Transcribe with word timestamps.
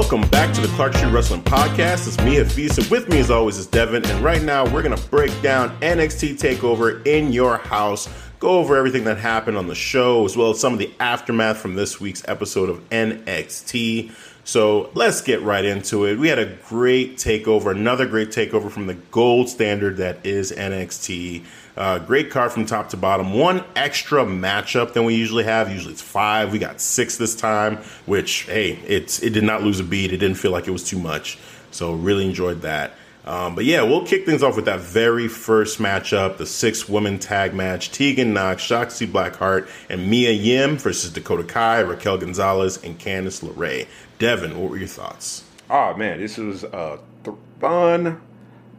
Welcome 0.00 0.26
back 0.30 0.54
to 0.54 0.62
the 0.62 0.68
Clark 0.68 0.94
Street 0.94 1.12
Wrestling 1.12 1.42
Podcast. 1.42 2.08
It's 2.08 2.18
me, 2.24 2.36
Hafiz, 2.36 2.78
and 2.78 2.86
with 2.90 3.10
me 3.10 3.20
as 3.20 3.30
always 3.30 3.58
is 3.58 3.66
Devin. 3.66 4.06
And 4.06 4.24
right 4.24 4.42
now 4.42 4.64
we're 4.64 4.82
going 4.82 4.96
to 4.96 5.08
break 5.08 5.30
down 5.42 5.78
NXT 5.80 6.40
TakeOver 6.40 7.06
in 7.06 7.34
your 7.34 7.58
house, 7.58 8.08
go 8.38 8.48
over 8.48 8.78
everything 8.78 9.04
that 9.04 9.18
happened 9.18 9.58
on 9.58 9.66
the 9.66 9.74
show, 9.74 10.24
as 10.24 10.38
well 10.38 10.50
as 10.50 10.58
some 10.58 10.72
of 10.72 10.78
the 10.78 10.90
aftermath 11.00 11.58
from 11.58 11.74
this 11.74 12.00
week's 12.00 12.26
episode 12.26 12.70
of 12.70 12.88
NXT. 12.88 14.10
So 14.42 14.90
let's 14.94 15.20
get 15.20 15.42
right 15.42 15.66
into 15.66 16.06
it. 16.06 16.18
We 16.18 16.28
had 16.28 16.38
a 16.38 16.56
great 16.66 17.18
takeover, 17.18 17.70
another 17.70 18.06
great 18.06 18.30
takeover 18.30 18.70
from 18.70 18.86
the 18.86 18.94
gold 18.94 19.50
standard 19.50 19.98
that 19.98 20.24
is 20.24 20.50
NXT. 20.50 21.44
Uh, 21.76 21.98
great 21.98 22.30
card 22.30 22.52
from 22.52 22.66
top 22.66 22.88
to 22.90 22.96
bottom. 22.96 23.32
One 23.32 23.64
extra 23.76 24.24
matchup 24.24 24.92
than 24.92 25.04
we 25.04 25.14
usually 25.14 25.44
have. 25.44 25.70
Usually 25.70 25.92
it's 25.92 26.02
five. 26.02 26.52
We 26.52 26.58
got 26.58 26.80
six 26.80 27.16
this 27.16 27.34
time, 27.34 27.78
which 28.06 28.42
hey, 28.42 28.72
it's 28.86 29.22
it 29.22 29.30
did 29.30 29.44
not 29.44 29.62
lose 29.62 29.80
a 29.80 29.84
beat. 29.84 30.12
It 30.12 30.18
didn't 30.18 30.36
feel 30.36 30.50
like 30.50 30.66
it 30.66 30.72
was 30.72 30.84
too 30.84 30.98
much. 30.98 31.38
So 31.70 31.92
really 31.92 32.26
enjoyed 32.26 32.62
that. 32.62 32.92
Um, 33.24 33.54
but 33.54 33.64
yeah, 33.64 33.82
we'll 33.82 34.06
kick 34.06 34.24
things 34.24 34.42
off 34.42 34.56
with 34.56 34.64
that 34.64 34.80
very 34.80 35.28
first 35.28 35.78
matchup, 35.78 36.38
the 36.38 36.46
six 36.46 36.88
women 36.88 37.18
tag 37.18 37.54
match: 37.54 37.92
Tegan 37.92 38.32
Nox, 38.32 38.62
Shotzi 38.62 39.06
Blackheart, 39.06 39.68
and 39.88 40.10
Mia 40.10 40.32
Yim 40.32 40.78
versus 40.78 41.12
Dakota 41.12 41.44
Kai, 41.44 41.80
Raquel 41.80 42.18
Gonzalez, 42.18 42.82
and 42.82 42.98
Candice 42.98 43.42
LeRae. 43.42 43.86
Devin, 44.18 44.58
what 44.58 44.70
were 44.70 44.78
your 44.78 44.88
thoughts? 44.88 45.44
Oh 45.68 45.94
man, 45.94 46.18
this 46.18 46.38
was 46.38 46.64
a 46.64 46.98
th- 47.22 47.36
fun, 47.60 48.20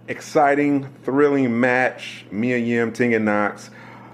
exciting, 0.08 0.92
thrilling 1.04 1.60
match. 1.60 2.26
Mia 2.32 2.58
Yim, 2.58 2.92
Tegan 2.94 3.26
Nox 3.26 3.70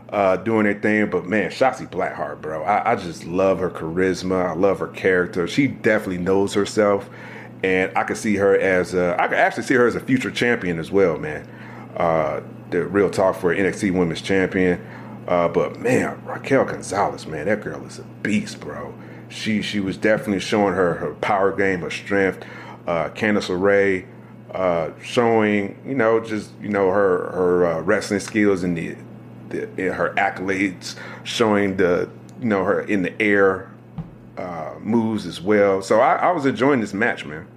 uh, 0.10 0.38
doing 0.38 0.64
their 0.64 0.80
thing, 0.80 1.10
but 1.10 1.26
man, 1.26 1.50
Shotzi 1.50 1.90
Blackheart, 1.90 2.42
bro, 2.42 2.64
I, 2.64 2.94
I 2.94 2.96
just 2.96 3.26
love 3.26 3.60
her 3.60 3.70
charisma. 3.70 4.48
I 4.48 4.54
love 4.54 4.80
her 4.80 4.88
character. 4.88 5.48
She 5.48 5.68
definitely 5.68 6.20
knows 6.20 6.54
herself 6.54 7.10
and 7.64 7.96
I 7.98 8.04
could 8.04 8.18
see 8.18 8.36
her 8.36 8.58
as 8.58 8.94
a, 8.94 9.22
I 9.22 9.28
could 9.28 9.38
actually 9.38 9.64
see 9.64 9.73
her 9.73 9.88
as 9.88 9.95
a 9.95 10.00
future 10.00 10.32
champion 10.32 10.80
as 10.80 10.92
well, 10.92 11.17
man. 11.17 11.48
Uh, 11.95 12.42
the 12.70 12.86
real 12.86 13.10
talk 13.10 13.36
for 13.36 13.56
NXT 13.56 13.92
Women's 13.94 14.22
Champion. 14.22 14.86
Uh, 15.28 15.48
but 15.48 15.80
man, 15.80 16.23
Raquel 16.26 16.66
Gonzalez, 16.66 17.28
man, 17.28 17.45
that 17.48 17.61
girl 17.61 17.84
is 17.86 18.00
a 18.00 18.04
beast, 18.22 18.60
bro. 18.60 18.94
She 19.30 19.61
she 19.61 19.80
was 19.82 19.98
definitely 19.98 20.40
showing 20.40 20.73
her 20.73 20.94
her 20.95 21.14
power 21.16 21.54
game, 21.54 21.82
her 21.82 21.92
strength. 21.92 22.45
Uh, 22.86 23.10
Candice 23.10 23.50
LeRae 23.50 24.06
uh, 24.52 24.92
showing, 25.02 25.78
you 25.86 25.96
know, 25.96 26.20
just 26.20 26.52
you 26.62 26.70
know 26.70 26.90
her 26.90 27.32
her 27.32 27.66
uh, 27.66 27.82
wrestling 27.82 28.20
skills 28.20 28.64
and 28.64 28.78
the, 28.78 28.96
the 29.50 29.94
her 29.94 30.14
accolades, 30.16 30.96
showing 31.24 31.78
the 31.78 32.10
you 32.40 32.48
know 32.48 32.64
her 32.64 32.82
in 32.82 33.02
the 33.02 33.22
air 33.22 33.72
uh, 34.38 34.76
moves 34.80 35.26
as 35.26 35.42
well. 35.42 35.82
So 35.82 36.00
I, 36.00 36.16
I, 36.16 36.32
was 36.32 36.46
enjoying 36.46 36.80
this 36.80 36.94
match, 36.94 37.26
man. 37.26 37.48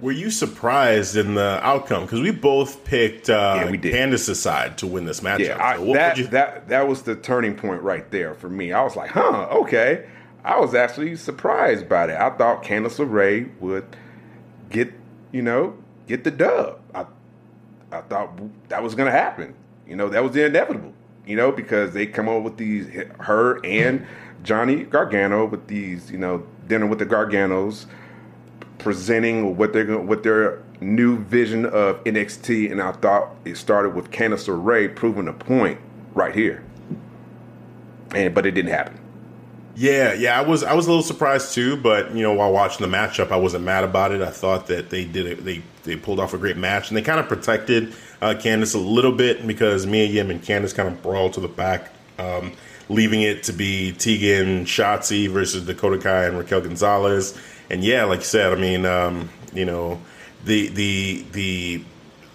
Were 0.00 0.12
you 0.12 0.30
surprised 0.30 1.16
in 1.16 1.34
the 1.34 1.58
outcome? 1.62 2.02
Because 2.02 2.20
we 2.20 2.30
both 2.30 2.84
picked 2.84 3.30
uh, 3.30 3.62
yeah, 3.62 3.70
we 3.70 3.78
did. 3.78 3.94
Candice's 3.94 4.40
side 4.40 4.78
to 4.78 4.86
win 4.86 5.06
this 5.06 5.22
match. 5.22 5.40
Yeah, 5.40 5.62
I, 5.62 5.76
so 5.76 5.92
that 5.94 6.18
you... 6.18 6.26
that 6.28 6.68
that 6.68 6.86
was 6.86 7.02
the 7.02 7.16
turning 7.16 7.56
point 7.56 7.82
right 7.82 8.08
there 8.10 8.34
for 8.34 8.50
me. 8.50 8.72
I 8.72 8.82
was 8.82 8.94
like, 8.94 9.10
huh, 9.10 9.48
okay. 9.50 10.06
I 10.44 10.60
was 10.60 10.76
actually 10.76 11.16
surprised 11.16 11.88
by 11.88 12.06
that. 12.06 12.20
I 12.20 12.30
thought 12.36 12.62
Candice 12.62 13.04
LeRae 13.04 13.50
would 13.58 13.84
get, 14.70 14.92
you 15.32 15.42
know, 15.42 15.76
get 16.06 16.24
the 16.24 16.30
dub. 16.30 16.80
I 16.94 17.06
I 17.92 18.00
thought 18.02 18.38
that 18.68 18.82
was 18.82 18.94
going 18.94 19.06
to 19.06 19.16
happen. 19.16 19.54
You 19.86 19.96
know, 19.96 20.08
that 20.08 20.22
was 20.22 20.32
the 20.32 20.44
inevitable. 20.44 20.92
You 21.26 21.36
know, 21.36 21.50
because 21.50 21.92
they 21.92 22.06
come 22.06 22.28
up 22.28 22.42
with 22.42 22.56
these 22.56 22.88
her 23.20 23.64
and 23.64 24.06
Johnny 24.42 24.84
Gargano 24.84 25.44
with 25.46 25.66
these, 25.66 26.10
you 26.10 26.18
know, 26.18 26.46
dinner 26.68 26.86
with 26.86 27.00
the 27.00 27.06
Garganos, 27.06 27.86
presenting 28.78 29.56
what 29.56 29.72
they're 29.72 29.98
what 29.98 30.22
their 30.22 30.62
new 30.80 31.18
vision 31.18 31.66
of 31.66 32.02
NXT, 32.04 32.70
and 32.70 32.80
I 32.80 32.92
thought 32.92 33.34
it 33.44 33.56
started 33.56 33.94
with 33.94 34.10
Candice 34.10 34.48
LeRae 34.48 34.94
proving 34.94 35.26
a 35.26 35.32
point 35.32 35.80
right 36.14 36.34
here, 36.34 36.62
and 38.14 38.34
but 38.34 38.46
it 38.46 38.52
didn't 38.52 38.72
happen. 38.72 38.98
Yeah, 39.78 40.14
yeah, 40.14 40.38
I 40.38 40.42
was 40.42 40.64
I 40.64 40.72
was 40.72 40.86
a 40.86 40.88
little 40.88 41.02
surprised 41.02 41.52
too, 41.52 41.76
but 41.76 42.14
you 42.14 42.22
know, 42.22 42.32
while 42.32 42.50
watching 42.50 42.90
the 42.90 42.96
matchup, 42.96 43.30
I 43.30 43.36
wasn't 43.36 43.64
mad 43.64 43.84
about 43.84 44.10
it. 44.10 44.22
I 44.22 44.30
thought 44.30 44.68
that 44.68 44.88
they 44.88 45.04
did 45.04 45.26
it. 45.26 45.44
They 45.44 45.62
they 45.84 45.96
pulled 45.96 46.18
off 46.18 46.32
a 46.32 46.38
great 46.38 46.56
match, 46.56 46.88
and 46.88 46.96
they 46.96 47.02
kind 47.02 47.20
of 47.20 47.28
protected 47.28 47.92
uh, 48.22 48.34
Candice 48.38 48.74
a 48.74 48.78
little 48.78 49.12
bit 49.12 49.46
because 49.46 49.86
Mia 49.86 50.06
Yim 50.06 50.30
and 50.30 50.42
Candice 50.42 50.74
kind 50.74 50.88
of 50.88 51.02
brawled 51.02 51.34
to 51.34 51.40
the 51.40 51.48
back. 51.48 51.92
Um, 52.18 52.52
leaving 52.88 53.20
it 53.20 53.42
to 53.42 53.52
be 53.52 53.92
Tegan 53.92 54.64
Shotzi 54.64 55.28
versus 55.28 55.66
Dakota 55.66 55.98
Kai 55.98 56.24
and 56.26 56.38
Raquel 56.38 56.62
Gonzalez. 56.62 57.38
And 57.68 57.84
yeah, 57.84 58.04
like 58.04 58.20
you 58.20 58.24
said, 58.24 58.52
I 58.52 58.56
mean, 58.56 58.86
um, 58.86 59.28
you 59.52 59.64
know, 59.64 60.00
the, 60.44 60.68
the 60.68 61.24
the 61.32 61.84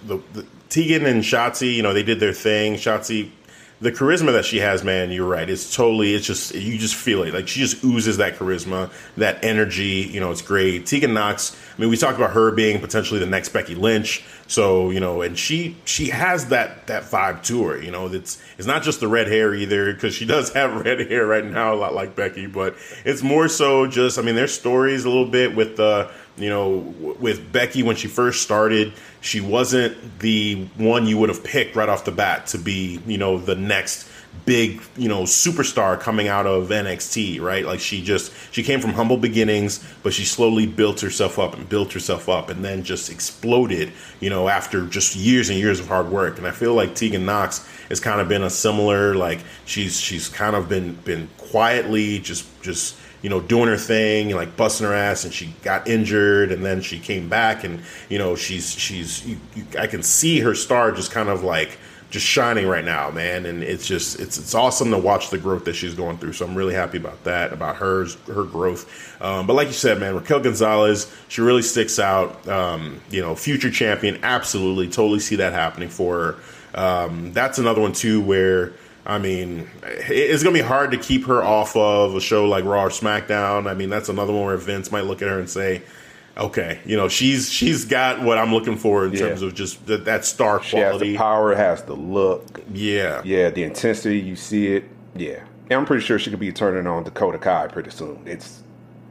the 0.06 0.22
the 0.34 0.46
Tegan 0.70 1.06
and 1.06 1.24
Shotzi, 1.24 1.74
you 1.74 1.82
know, 1.82 1.94
they 1.94 2.04
did 2.04 2.20
their 2.20 2.34
thing. 2.34 2.76
Shotzi 2.76 3.32
the 3.82 3.92
charisma 3.92 4.32
that 4.34 4.46
she 4.46 4.60
has, 4.60 4.84
man, 4.84 5.10
you're 5.12 5.28
right. 5.28 5.50
It's 5.50 5.76
totally, 5.76 6.14
it's 6.14 6.26
just, 6.26 6.54
you 6.54 6.78
just 6.78 6.94
feel 6.94 7.24
it. 7.24 7.34
Like 7.34 7.48
she 7.48 7.60
just 7.60 7.84
oozes 7.84 8.18
that 8.18 8.38
charisma, 8.38 8.92
that 9.18 9.44
energy. 9.44 10.08
You 10.12 10.20
know, 10.20 10.30
it's 10.30 10.44
great. 10.44 10.86
Tegan 10.86 11.16
Nox, 11.16 11.58
I 11.76 11.82
mean, 11.82 11.90
we 11.90 11.98
talked 11.98 12.16
about 12.16 12.34
her 12.34 12.52
being 12.52 12.80
potentially 12.80 13.20
the 13.20 13.26
next 13.26 13.50
Becky 13.50 13.74
Lynch. 13.74 14.24
So, 14.46 14.92
you 14.92 15.00
know, 15.00 15.24
and 15.24 15.38
she, 15.38 15.78
she 15.86 16.10
has 16.10 16.50
that, 16.50 16.86
that 16.88 17.04
vibe 17.04 17.42
to 17.44 17.64
her. 17.64 17.82
You 17.82 17.90
know, 17.90 18.06
it's, 18.08 18.40
it's 18.60 18.68
not 18.68 18.84
just 18.84 19.00
the 19.00 19.08
red 19.08 19.28
hair 19.28 19.56
either, 19.56 19.92
because 19.94 20.14
she 20.14 20.26
does 20.26 20.54
have 20.54 20.74
red 20.86 21.10
hair 21.10 21.26
right 21.26 21.46
now, 21.46 21.74
a 21.74 21.76
lot 21.76 21.96
like 21.96 22.16
Becky, 22.16 22.46
but 22.46 22.76
it's 23.04 23.24
more 23.24 23.48
so 23.48 23.88
just, 23.88 24.20
I 24.20 24.22
mean, 24.22 24.36
there's 24.36 24.54
stories 24.54 25.06
a 25.06 25.10
little 25.10 25.26
bit 25.26 25.56
with 25.56 25.78
the, 25.78 26.12
you 26.38 26.50
know, 26.50 26.78
with 27.20 27.52
Becky 27.52 27.84
when 27.84 27.96
she 27.96 28.08
first 28.08 28.42
started, 28.42 28.94
she 29.22 29.42
wasn't 29.42 30.20
the 30.20 30.66
one 30.78 31.06
you 31.06 31.18
would 31.18 31.30
have 31.30 31.44
picked 31.44 31.76
right 31.76 31.90
off 31.90 32.06
the 32.06 32.12
bat 32.12 32.48
to 32.48 32.58
be, 32.58 33.00
you 33.06 33.18
know, 33.18 33.38
the 33.38 33.56
next 33.56 34.10
big, 34.46 34.82
you 34.98 35.08
know, 35.08 35.24
superstar 35.24 36.00
coming 36.00 36.28
out 36.28 36.48
of 36.48 36.70
NXT, 36.70 37.42
right? 37.42 37.66
Like 37.66 37.80
she 37.80 38.02
just 38.02 38.32
she 38.52 38.64
came 38.64 38.80
from 38.80 38.92
humble 38.92 39.18
beginnings, 39.18 39.86
but 40.04 40.14
she 40.14 40.24
slowly 40.24 40.66
built 40.66 41.02
herself 41.02 41.38
up 41.38 41.56
and 41.56 41.68
built 41.68 41.94
herself 41.94 42.30
up 42.30 42.50
and 42.50 42.64
then 42.64 42.84
just 42.84 43.10
exploded, 43.10 43.92
you 44.20 44.30
know, 44.30 44.48
after 44.48 44.86
just 44.88 45.16
years 45.16 45.50
and 45.50 45.60
years 45.60 45.80
of 45.80 45.88
hard 45.88 46.10
work. 46.10 46.38
And 46.38 46.48
I 46.48 46.52
feel 46.52 46.74
like 46.74 46.96
Tegan 46.96 47.26
Nox 47.26 47.68
has 47.90 48.00
kind 48.00 48.22
of 48.22 48.28
been 48.28 48.44
a 48.44 48.50
similar 48.50 49.16
like 49.16 49.40
she's 49.66 50.00
she's 50.00 50.30
kind 50.30 50.56
of 50.56 50.70
been 50.70 50.94
been 50.96 51.28
quietly 51.38 52.20
just 52.20 52.48
just 52.62 52.98
you 53.22 53.30
know, 53.30 53.40
doing 53.40 53.68
her 53.68 53.78
thing 53.78 54.28
and 54.28 54.36
like 54.36 54.58
busting 54.58 54.86
her 54.86 54.94
ass, 54.94 55.24
and 55.24 55.34
she 55.34 55.54
got 55.64 55.88
injured, 55.88 56.52
and 56.52 56.66
then 56.66 56.82
she 56.82 57.00
came 57.00 57.30
back, 57.30 57.64
and 57.64 57.82
you 58.10 58.18
know, 58.18 58.36
she's 58.36 58.72
she's 58.72 59.26
you, 59.26 59.38
you, 59.56 59.66
I 59.80 59.88
can 59.88 60.04
see 60.04 60.40
her 60.40 60.56
star 60.56 60.92
just 60.92 61.12
kind 61.12 61.30
of 61.30 61.44
like 61.44 61.78
just 62.12 62.26
shining 62.26 62.68
right 62.68 62.84
now, 62.84 63.10
man, 63.10 63.46
and 63.46 63.64
it's 63.64 63.88
just 63.88 64.20
it's 64.20 64.38
it's 64.38 64.54
awesome 64.54 64.92
to 64.92 64.98
watch 64.98 65.30
the 65.30 65.38
growth 65.38 65.66
that 65.66 65.76
she's 65.76 65.94
going 65.94 66.18
through. 66.18 66.34
So 66.34 66.46
I'm 66.46 66.56
really 66.56 66.74
happy 66.74 66.98
about 66.98 67.24
that, 67.24 67.54
about 67.54 67.78
hers 67.78 68.16
her 68.28 68.44
growth. 68.44 69.22
Um, 69.22 69.48
but 69.48 69.54
like 69.54 69.68
you 69.68 69.74
said, 69.74 70.00
man, 70.00 70.16
Raquel 70.16 70.42
Gonzalez, 70.42 71.12
she 71.30 71.42
really 71.42 71.62
sticks 71.62 72.00
out. 72.00 72.48
Um, 72.48 73.02
you 73.10 73.22
know, 73.22 73.36
future 73.36 73.72
champion, 73.72 74.20
absolutely, 74.24 74.88
totally 74.88 75.20
see 75.20 75.38
that 75.38 75.54
happening 75.54 75.90
for 75.90 76.18
her. 76.18 76.36
Um, 76.74 77.34
that's 77.34 77.60
another 77.60 77.82
one 77.82 77.94
too 77.94 78.22
where 78.22 78.74
I 79.06 79.18
mean, 79.18 79.68
it's 79.84 80.44
going 80.44 80.56
to 80.56 80.62
be 80.62 80.68
hard 80.68 80.92
to 80.92 80.98
keep 80.98 81.26
her 81.26 81.44
off 81.44 81.76
of 81.76 82.16
a 82.16 82.22
show 82.22 82.46
like 82.48 82.66
Raw 82.66 82.84
or 82.86 82.90
SmackDown. 82.90 83.70
I 83.70 83.74
mean, 83.74 83.90
that's 83.90 84.10
another 84.10 84.32
one 84.34 84.46
where 84.46 84.58
Vince 84.58 84.92
might 84.92 85.06
look 85.06 85.22
at 85.22 85.28
her 85.28 85.40
and 85.40 85.50
say, 85.50 85.82
Okay, 86.38 86.80
you 86.86 86.96
know 86.96 87.10
she's 87.10 87.52
she's 87.52 87.84
got 87.84 88.22
what 88.22 88.38
I'm 88.38 88.54
looking 88.54 88.78
for 88.78 89.06
in 89.06 89.12
Yeah. 89.12 89.20
terms 89.20 89.42
of 89.42 89.54
just 89.54 89.86
that, 89.88 90.06
that 90.06 90.24
star 90.24 90.64
She 90.64 90.78
has 90.78 90.92
quality. 90.92 91.12
the 91.12 91.18
power, 91.18 91.54
has 91.56 91.84
the 91.84 91.94
look. 91.94 92.62
Yeah, 92.74 93.22
Yeah, 93.26 93.50
the 93.50 93.64
intensity, 93.64 94.18
you 94.20 94.38
see 94.38 94.68
it. 94.76 94.86
Yeah. 95.14 95.42
And 95.70 95.80
I'm 95.80 95.86
pretty 95.86 96.06
sure 96.06 96.18
she 96.20 96.30
could 96.30 96.40
be 96.40 96.52
turning 96.54 96.88
on 96.88 97.04
Dakota 97.04 97.38
Kai 97.38 97.68
pretty 97.68 97.90
soon. 97.90 98.22
It's 98.26 98.64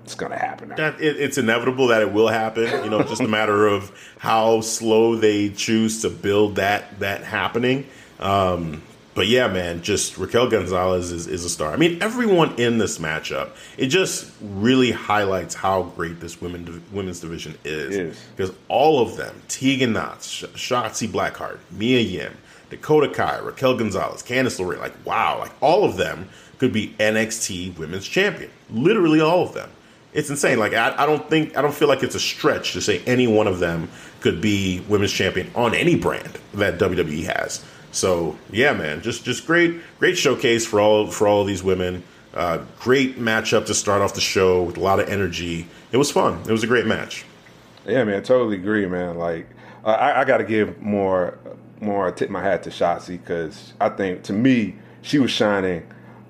it's 0.07 0.15
gonna 0.15 0.39
happen. 0.39 0.71
that 0.77 0.99
it, 1.01 1.19
it's 1.21 1.37
inevitable 1.37 1.89
that 1.89 2.01
it 2.01 2.11
will 2.13 2.29
happen. 2.29 2.65
You 2.85 2.89
know, 2.91 3.03
just 3.03 3.21
a 3.21 3.29
matter 3.29 3.67
of 3.67 3.93
how 4.19 4.63
slow 4.63 5.15
they 5.15 5.51
choose 5.51 6.01
to 6.03 6.09
build 6.09 6.57
that 6.57 7.01
that 7.01 7.23
happening. 7.23 7.87
Um, 8.19 8.83
but 9.15 9.27
yeah, 9.27 9.49
man, 9.49 9.83
just 9.83 10.17
Raquel 10.19 10.49
Gonzalez 10.49 11.11
is, 11.11 11.27
is 11.27 11.45
a 11.45 11.51
star. 11.51 11.73
I 11.73 11.77
mean, 11.77 12.01
everyone 12.03 12.55
in 12.61 12.79
this 12.79 12.99
matchup, 12.99 13.51
it 13.77 13.87
just 13.87 14.31
really 14.41 14.93
highlights 14.93 15.55
how 15.55 15.83
great 15.83 16.21
this 16.21 16.41
women 16.41 16.83
women's 16.93 17.21
division 17.21 17.59
is. 17.65 17.97
Because 18.37 18.55
all 18.69 19.01
of 19.01 19.17
them, 19.17 19.43
Tegan 19.49 19.93
Nox, 19.93 20.27
Sh- 20.29 20.45
Shotzi 20.55 21.09
Blackheart, 21.09 21.59
Mia 21.73 22.01
Yim, 22.01 22.37
Dakota 22.71 23.09
Kai, 23.09 23.41
Raquel 23.41 23.77
Gonzalez, 23.77 24.23
Candice 24.23 24.61
LeRae, 24.61 24.79
like 24.79 24.95
wow, 25.05 25.39
like 25.41 25.53
all 25.61 25.85
of 25.85 25.97
them 25.97 26.29
could 26.59 26.73
be 26.73 26.95
NXT 27.01 27.77
Women's 27.79 28.07
Champion. 28.07 28.51
Literally 28.71 29.21
all 29.21 29.43
of 29.43 29.55
them. 29.55 29.71
It's 30.13 30.31
insane. 30.31 30.59
Like 30.59 30.75
I, 30.75 30.95
I 30.97 31.07
don't 31.07 31.29
think 31.29 31.57
I 31.57 31.63
don't 31.63 31.75
feel 31.75 31.89
like 31.89 32.03
it's 32.05 32.15
a 32.15 32.21
stretch 32.21 32.75
to 32.75 32.81
say 32.81 33.03
any 33.07 33.27
one 33.27 33.49
of 33.49 33.59
them 33.59 33.89
could 34.21 34.41
be 34.41 34.81
Women's 34.89 35.13
Champion 35.13 35.51
on 35.55 35.75
any 35.75 35.97
brand 35.97 36.39
that 36.55 36.79
WWE 36.79 37.25
has. 37.35 37.65
So 37.93 38.39
yeah, 38.51 38.73
man, 38.73 39.03
just 39.03 39.25
just 39.25 39.47
great 39.47 39.81
great 39.99 40.17
showcase 40.17 40.67
for 40.67 40.81
all 40.81 41.11
for 41.11 41.27
all 41.27 41.45
these 41.45 41.63
women. 41.63 42.03
Uh, 42.33 42.59
great 42.79 43.19
matchup 43.19 43.67
to 43.67 43.75
start 43.75 44.03
off 44.03 44.15
the 44.15 44.21
show 44.21 44.63
with 44.63 44.77
a 44.77 44.81
lot 44.81 45.01
of 45.01 45.09
energy. 45.09 45.67
It 45.91 45.97
was 45.97 46.13
fun. 46.13 46.41
It 46.47 46.53
was 46.53 46.63
a 46.63 46.69
great 46.69 46.87
match. 46.87 47.25
Yeah, 47.87 48.05
man, 48.05 48.23
totally 48.23 48.57
agree, 48.57 48.87
man. 48.87 49.17
Like, 49.17 49.49
uh, 49.85 49.89
I, 49.89 50.21
I 50.21 50.25
got 50.25 50.39
to 50.39 50.45
give 50.45 50.81
more, 50.81 51.39
more 51.81 52.13
tip 52.13 52.31
my 52.31 52.43
hat 52.43 52.63
to 52.65 52.71
Shotzi 52.71 53.19
because 53.19 53.73
I 53.81 53.89
think 53.89 54.23
to 54.25 54.33
me 54.33 54.77
she 55.03 55.19
was 55.19 55.31
shining. 55.31 55.85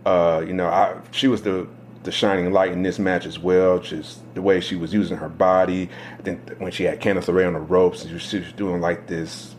Uh, 0.06 0.42
you 0.46 0.54
know, 0.54 0.68
I, 0.68 0.98
she 1.10 1.28
was 1.28 1.42
the 1.42 1.68
the 2.02 2.10
shining 2.10 2.50
light 2.50 2.72
in 2.72 2.82
this 2.82 2.98
match 2.98 3.26
as 3.26 3.38
well. 3.38 3.78
Just 3.78 4.22
the 4.34 4.40
way 4.40 4.60
she 4.60 4.76
was 4.76 4.94
using 4.94 5.18
her 5.18 5.28
body. 5.28 5.90
I 6.18 6.22
think 6.22 6.48
when 6.58 6.72
she 6.72 6.84
had 6.84 7.00
Candice 7.00 7.26
LeRae 7.26 7.46
on 7.46 7.52
the 7.52 7.60
ropes, 7.60 8.06
she 8.06 8.38
was 8.38 8.52
doing 8.54 8.80
like 8.80 9.06
this 9.06 9.54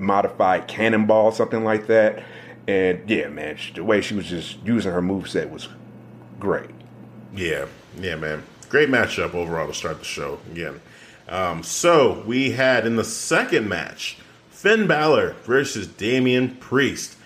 modified 0.00 0.66
cannonball, 0.66 1.32
something 1.32 1.62
like 1.62 1.86
that. 1.86 2.22
And 2.66 3.08
yeah, 3.08 3.28
man, 3.28 3.58
the 3.74 3.84
way 3.84 4.00
she 4.00 4.14
was 4.14 4.26
just 4.26 4.58
using 4.64 4.92
her 4.92 5.02
moveset 5.02 5.50
was 5.50 5.68
great. 6.38 6.70
Yeah, 7.34 7.66
yeah, 7.98 8.16
man. 8.16 8.42
Great 8.68 8.88
matchup 8.88 9.34
overall 9.34 9.66
to 9.66 9.74
start 9.74 9.98
the 9.98 10.04
show 10.04 10.38
again. 10.50 10.80
Um, 11.28 11.62
so 11.62 12.22
we 12.26 12.52
had 12.52 12.86
in 12.86 12.96
the 12.96 13.04
second 13.04 13.68
match 13.68 14.18
Finn 14.50 14.86
Balor 14.86 15.36
versus 15.44 15.86
Damian 15.86 16.56
Priest. 16.56 17.16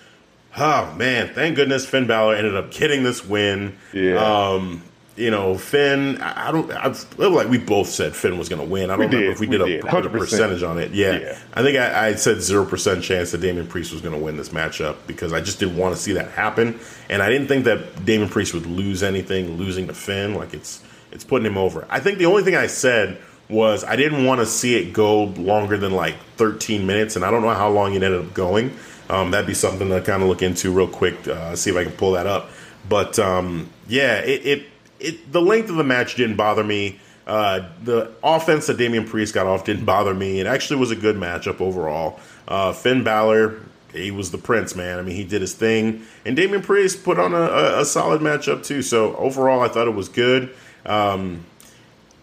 Oh 0.57 0.95
man, 0.95 1.33
thank 1.35 1.57
goodness 1.57 1.87
Finn 1.87 2.07
Balor 2.07 2.37
ended 2.37 2.55
up 2.55 2.71
getting 2.71 3.03
this 3.03 3.25
win. 3.25 3.77
Yeah. 3.93 4.17
Um, 4.17 4.83
you 5.17 5.31
know, 5.31 5.57
Finn. 5.57 6.21
I 6.21 6.49
I 6.49 6.53
don't. 6.53 6.71
I 6.73 6.93
feel 6.93 7.31
like 7.31 7.49
we 7.49 7.59
both 7.59 7.89
said 7.89 8.15
Finn 8.17 8.37
was 8.39 8.49
going 8.49 8.61
to 8.61 8.67
win. 8.69 8.91
I 8.91 8.97
don't 8.97 8.99
We 8.99 9.07
remember 9.07 9.27
did, 9.27 9.33
if 9.33 9.41
we 9.41 9.47
we 9.47 9.59
did, 9.59 9.61
a, 9.63 9.67
did, 9.67 9.85
a 9.85 9.89
100%. 9.89 10.11
percentage 10.13 10.63
on 10.63 10.79
it. 10.79 10.93
Yeah, 10.93 11.19
Yeah. 11.19 11.39
I 11.55 11.63
think 11.63 11.79
I, 11.79 12.09
I 12.09 12.15
said 12.15 12.43
zero 12.43 12.65
percent 12.65 13.03
chance 13.05 13.31
that 13.31 13.41
Damian 13.41 13.67
Priest 13.67 13.93
was 13.93 14.01
going 14.01 14.15
to 14.15 14.21
win 14.21 14.37
this 14.37 14.49
matchup 14.51 14.97
because 15.07 15.33
I 15.33 15.41
just 15.41 15.61
didn't 15.61 15.77
want 15.77 15.95
to 15.95 16.01
see 16.01 16.13
that 16.15 16.31
happen, 16.33 16.79
and 17.09 17.23
I 17.23 17.29
didn't 17.31 17.47
think 17.49 17.65
that 17.65 18.05
Damian 18.05 18.29
Priest 18.29 18.55
would 18.55 18.67
lose 18.67 19.03
anything, 19.03 19.57
losing 19.57 19.87
to 19.87 19.95
Finn. 19.95 20.35
Like 20.35 20.53
it's 20.55 20.83
it's 21.13 21.25
putting 21.25 21.47
him 21.47 21.57
over. 21.59 21.87
I 21.91 22.01
think 22.01 22.19
the 22.19 22.27
only 22.27 22.43
thing 22.43 22.57
I 22.57 22.67
said 22.67 23.19
was 23.49 23.85
I 23.85 23.95
didn't 23.97 24.25
want 24.25 24.41
to 24.41 24.47
see 24.47 24.75
it 24.77 24.93
go 24.93 25.25
longer 25.25 25.77
than 25.77 25.93
like 25.93 26.17
13 26.39 26.87
minutes, 26.87 27.15
and 27.15 27.25
I 27.25 27.31
don't 27.31 27.43
know 27.43 27.51
how 27.51 27.69
long 27.71 27.95
it 27.95 28.03
ended 28.03 28.21
up 28.27 28.35
going. 28.35 28.77
Um, 29.11 29.31
that'd 29.33 29.47
be 29.47 29.55
something 29.55 29.91
to 29.91 30.01
kind 30.01 30.23
of 30.23 30.29
look 30.31 30.41
into 30.43 30.73
real 30.73 30.89
quick, 30.89 31.29
uh, 31.29 31.55
see 31.55 31.71
if 31.71 31.77
I 31.77 31.85
can 31.85 31.93
pull 31.93 32.13
that 32.13 32.27
up. 32.27 32.49
But 32.89 33.19
um, 33.19 33.69
yeah, 33.87 34.17
it, 34.21 34.47
it 34.47 34.67
it 35.05 35.33
the 35.33 35.41
length 35.43 35.71
of 35.71 35.77
the 35.77 35.85
match 35.85 36.17
didn't 36.17 36.37
bother 36.37 36.65
me. 36.65 36.99
Uh, 37.27 37.69
the 37.83 38.13
offense 38.23 38.67
that 38.67 38.77
Damian 38.77 39.07
Priest 39.07 39.33
got 39.35 39.47
off 39.47 39.65
didn't 39.65 39.85
bother 39.95 40.13
me. 40.15 40.41
It 40.41 40.47
actually 40.47 40.81
was 40.81 40.91
a 40.91 40.97
good 40.97 41.17
matchup 41.17 41.61
overall. 41.61 42.21
Uh, 42.47 42.73
Finn 42.73 43.03
Balor, 43.03 43.61
he 43.93 44.11
was 44.11 44.31
the 44.31 44.37
prince, 44.39 44.75
man. 44.77 44.99
I 44.99 45.03
mean, 45.03 45.17
he 45.17 45.25
did 45.25 45.41
his 45.41 45.55
thing, 45.55 46.03
and 46.27 46.37
Damian 46.37 46.61
Priest 46.63 47.03
put 47.05 47.19
on 47.19 47.33
a, 47.33 47.37
a, 47.41 47.81
a 47.81 47.85
solid 47.85 48.21
matchup 48.21 48.63
too. 48.65 48.83
So 48.83 49.17
overall, 49.17 49.61
I 49.63 49.69
thought 49.69 49.87
it 49.89 49.95
was 49.95 50.09
good. 50.11 50.55
Um, 50.85 51.45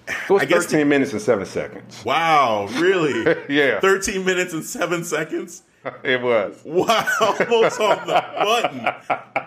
It 0.07 0.29
was 0.29 0.41
I 0.41 0.45
guess 0.45 0.65
13 0.65 0.87
minutes 0.89 1.13
and 1.13 1.21
seven 1.21 1.45
seconds. 1.45 2.03
wow, 2.05 2.67
really? 2.79 3.35
Yeah. 3.49 3.79
13 3.79 4.23
minutes 4.25 4.53
and 4.53 4.63
seven 4.63 5.03
seconds. 5.03 5.63
It 6.03 6.21
was. 6.21 6.61
Wow, 6.63 7.07
almost 7.19 7.79
on 7.79 8.07
the 8.07 8.23
button. 8.37 8.85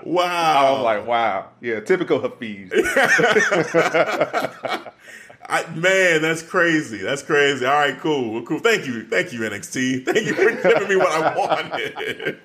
Wow. 0.05 0.67
I 0.67 0.71
was 0.73 0.83
like, 0.83 1.07
wow. 1.07 1.49
Yeah, 1.61 1.81
typical 1.81 2.21
Hafiz. 2.21 2.71
I, 5.47 5.67
man, 5.75 6.23
that's 6.23 6.43
crazy. 6.43 6.99
That's 6.99 7.23
crazy. 7.23 7.65
All 7.67 7.75
right, 7.75 7.99
cool. 8.01 8.43
Cool. 8.43 8.61
Thank 8.61 8.87
you. 8.87 9.05
Thank 9.05 9.33
you, 9.33 9.41
NXT. 9.41 10.07
Thank 10.07 10.27
you 10.27 10.35
for 10.35 10.51
giving 10.51 10.89
me 10.89 10.97
what 10.97 11.13
I 11.13 11.37
wanted. 11.71 12.41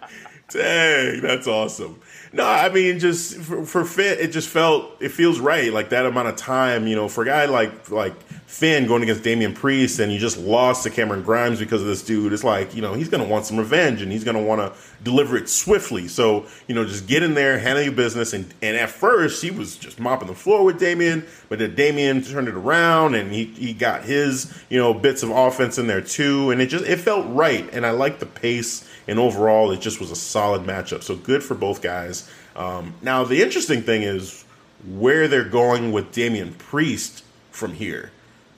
Dang, 0.49 1.21
that's 1.21 1.47
awesome. 1.47 2.01
No, 2.31 2.45
I 2.45 2.69
mean, 2.69 2.99
just 2.99 3.37
for, 3.37 3.65
for 3.65 3.85
Finn, 3.85 4.19
it 4.19 4.27
just 4.27 4.49
felt 4.49 5.01
it 5.01 5.09
feels 5.09 5.39
right. 5.39 5.73
Like 5.73 5.89
that 5.89 6.05
amount 6.05 6.27
of 6.27 6.35
time, 6.35 6.85
you 6.85 6.95
know, 6.95 7.07
for 7.07 7.23
a 7.23 7.25
guy 7.25 7.45
like 7.45 7.89
like 7.89 8.13
Finn 8.45 8.87
going 8.87 9.01
against 9.01 9.23
Damian 9.23 9.53
Priest, 9.53 9.99
and 9.99 10.11
you 10.11 10.19
just 10.19 10.37
lost 10.37 10.83
to 10.83 10.91
Cameron 10.91 11.23
Grimes 11.23 11.59
because 11.59 11.81
of 11.81 11.87
this 11.87 12.03
dude. 12.03 12.31
It's 12.31 12.43
like 12.43 12.75
you 12.75 12.83
know 12.83 12.93
he's 12.93 13.09
gonna 13.09 13.25
want 13.25 13.45
some 13.45 13.57
revenge, 13.57 14.03
and 14.03 14.11
he's 14.11 14.23
gonna 14.23 14.41
want 14.41 14.61
to 14.61 14.79
deliver 15.03 15.37
it 15.37 15.49
swiftly. 15.49 16.07
So 16.07 16.45
you 16.67 16.75
know, 16.75 16.85
just 16.85 17.07
get 17.07 17.23
in 17.23 17.33
there, 17.33 17.57
handle 17.57 17.83
your 17.83 17.93
business, 17.93 18.33
and 18.33 18.51
and 18.61 18.77
at 18.77 18.91
first 18.91 19.41
he 19.41 19.49
was 19.49 19.75
just 19.75 19.99
mopping 19.99 20.27
the 20.27 20.35
floor 20.35 20.63
with 20.63 20.79
Damian, 20.79 21.25
but 21.47 21.57
then 21.57 21.73
Damian 21.73 22.21
turned 22.21 22.47
it 22.47 22.55
around, 22.55 23.15
and 23.15 23.31
he 23.31 23.45
he 23.45 23.73
got 23.73 24.03
his 24.03 24.53
you 24.69 24.77
know 24.77 24.93
bits 24.93 25.23
of 25.23 25.31
offense 25.31 25.79
in 25.79 25.87
there 25.87 26.01
too, 26.01 26.51
and 26.51 26.61
it 26.61 26.67
just 26.67 26.85
it 26.85 26.97
felt 26.97 27.25
right, 27.29 27.67
and 27.73 27.87
I 27.87 27.91
like 27.91 28.19
the 28.19 28.27
pace 28.27 28.88
and 29.09 29.19
overall 29.19 29.71
it 29.71 29.81
just 29.81 29.99
was 29.99 30.11
a 30.11 30.15
solid 30.15 30.61
matchup. 30.63 31.03
So 31.03 31.15
good 31.15 31.43
for 31.43 31.55
both 31.55 31.81
guys. 31.81 32.29
Um, 32.55 32.93
now 33.01 33.23
the 33.25 33.41
interesting 33.41 33.81
thing 33.81 34.03
is 34.03 34.45
where 34.87 35.27
they're 35.27 35.43
going 35.43 35.91
with 35.91 36.11
Damian 36.13 36.53
Priest 36.53 37.23
from 37.51 37.73
here, 37.73 38.11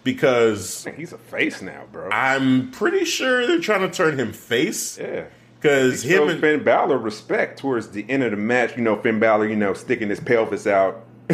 because 0.03 0.87
He's 0.95 1.13
a 1.13 1.17
face 1.17 1.61
now, 1.61 1.83
bro. 1.91 2.09
I'm 2.11 2.69
pretty 2.71 3.05
sure 3.05 3.47
they're 3.47 3.59
trying 3.59 3.81
to 3.81 3.89
turn 3.89 4.19
him 4.19 4.33
face. 4.33 4.97
yeah. 4.99 5.25
Because 5.59 6.01
him 6.01 6.27
and 6.27 6.41
Finn 6.41 6.63
Balor 6.63 6.97
respect 6.97 7.59
towards 7.59 7.89
the 7.89 8.03
end 8.09 8.23
of 8.23 8.31
the 8.31 8.37
match. 8.37 8.75
You 8.75 8.81
know, 8.81 8.95
Finn 8.99 9.19
Balor, 9.19 9.47
you 9.47 9.55
know, 9.55 9.75
sticking 9.75 10.09
his 10.09 10.19
pelvis 10.19 10.65
out 10.65 11.05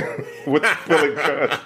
with 0.45 0.63
gun, 0.85 1.59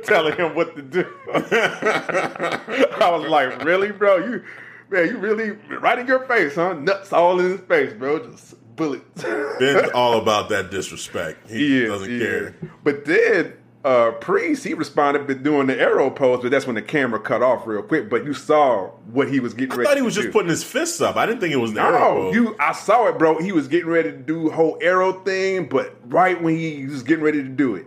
telling 0.04 0.34
him 0.34 0.54
what 0.54 0.74
to 0.74 0.80
do. 0.80 1.06
I 1.34 3.10
was 3.12 3.28
like, 3.28 3.62
really, 3.62 3.92
bro? 3.92 4.16
You, 4.16 4.42
man, 4.90 5.08
you 5.08 5.18
really 5.18 5.50
right 5.80 5.98
in 5.98 6.06
your 6.06 6.26
face, 6.26 6.54
huh? 6.54 6.74
Nuts 6.74 7.12
all 7.12 7.38
in 7.40 7.50
his 7.52 7.60
face, 7.62 7.92
bro. 7.92 8.30
Just 8.30 8.54
bullets. 8.76 9.22
Finn's 9.22 9.90
all 9.94 10.20
about 10.20 10.48
that 10.50 10.70
disrespect. 10.70 11.50
He, 11.50 11.86
doesn't 11.86 12.18
care. 12.18 12.56
But 12.84 13.04
then 13.04 13.54
uh 13.84 14.10
Priest, 14.12 14.64
he 14.64 14.74
responded 14.74 15.26
by 15.26 15.34
doing 15.34 15.66
the 15.68 15.80
arrow 15.80 16.10
pose, 16.10 16.42
but 16.42 16.50
that's 16.50 16.66
when 16.66 16.74
the 16.74 16.82
camera 16.82 17.20
cut 17.20 17.42
off 17.42 17.66
real 17.66 17.82
quick. 17.82 18.10
But 18.10 18.24
you 18.24 18.34
saw 18.34 18.88
what 19.12 19.28
he 19.28 19.40
was 19.40 19.54
getting 19.54 19.72
I 19.72 19.76
ready 19.76 19.86
I 19.86 19.90
thought 19.90 19.96
he 19.98 20.02
was 20.02 20.14
just 20.14 20.28
do. 20.28 20.32
putting 20.32 20.50
his 20.50 20.64
fists 20.64 21.00
up. 21.00 21.16
I 21.16 21.26
didn't 21.26 21.40
think 21.40 21.52
it 21.52 21.58
was 21.58 21.74
the 21.74 21.80
arrow. 21.82 21.98
No, 21.98 22.22
pose. 22.24 22.34
you 22.34 22.56
I 22.58 22.72
saw 22.72 23.06
it, 23.08 23.18
bro. 23.18 23.38
He 23.40 23.52
was 23.52 23.68
getting 23.68 23.88
ready 23.88 24.10
to 24.10 24.16
do 24.16 24.50
whole 24.50 24.78
arrow 24.80 25.12
thing, 25.24 25.68
but 25.68 25.96
right 26.06 26.40
when 26.42 26.56
he 26.56 26.86
was 26.86 27.02
getting 27.02 27.24
ready 27.24 27.42
to 27.42 27.48
do 27.48 27.76
it, 27.76 27.86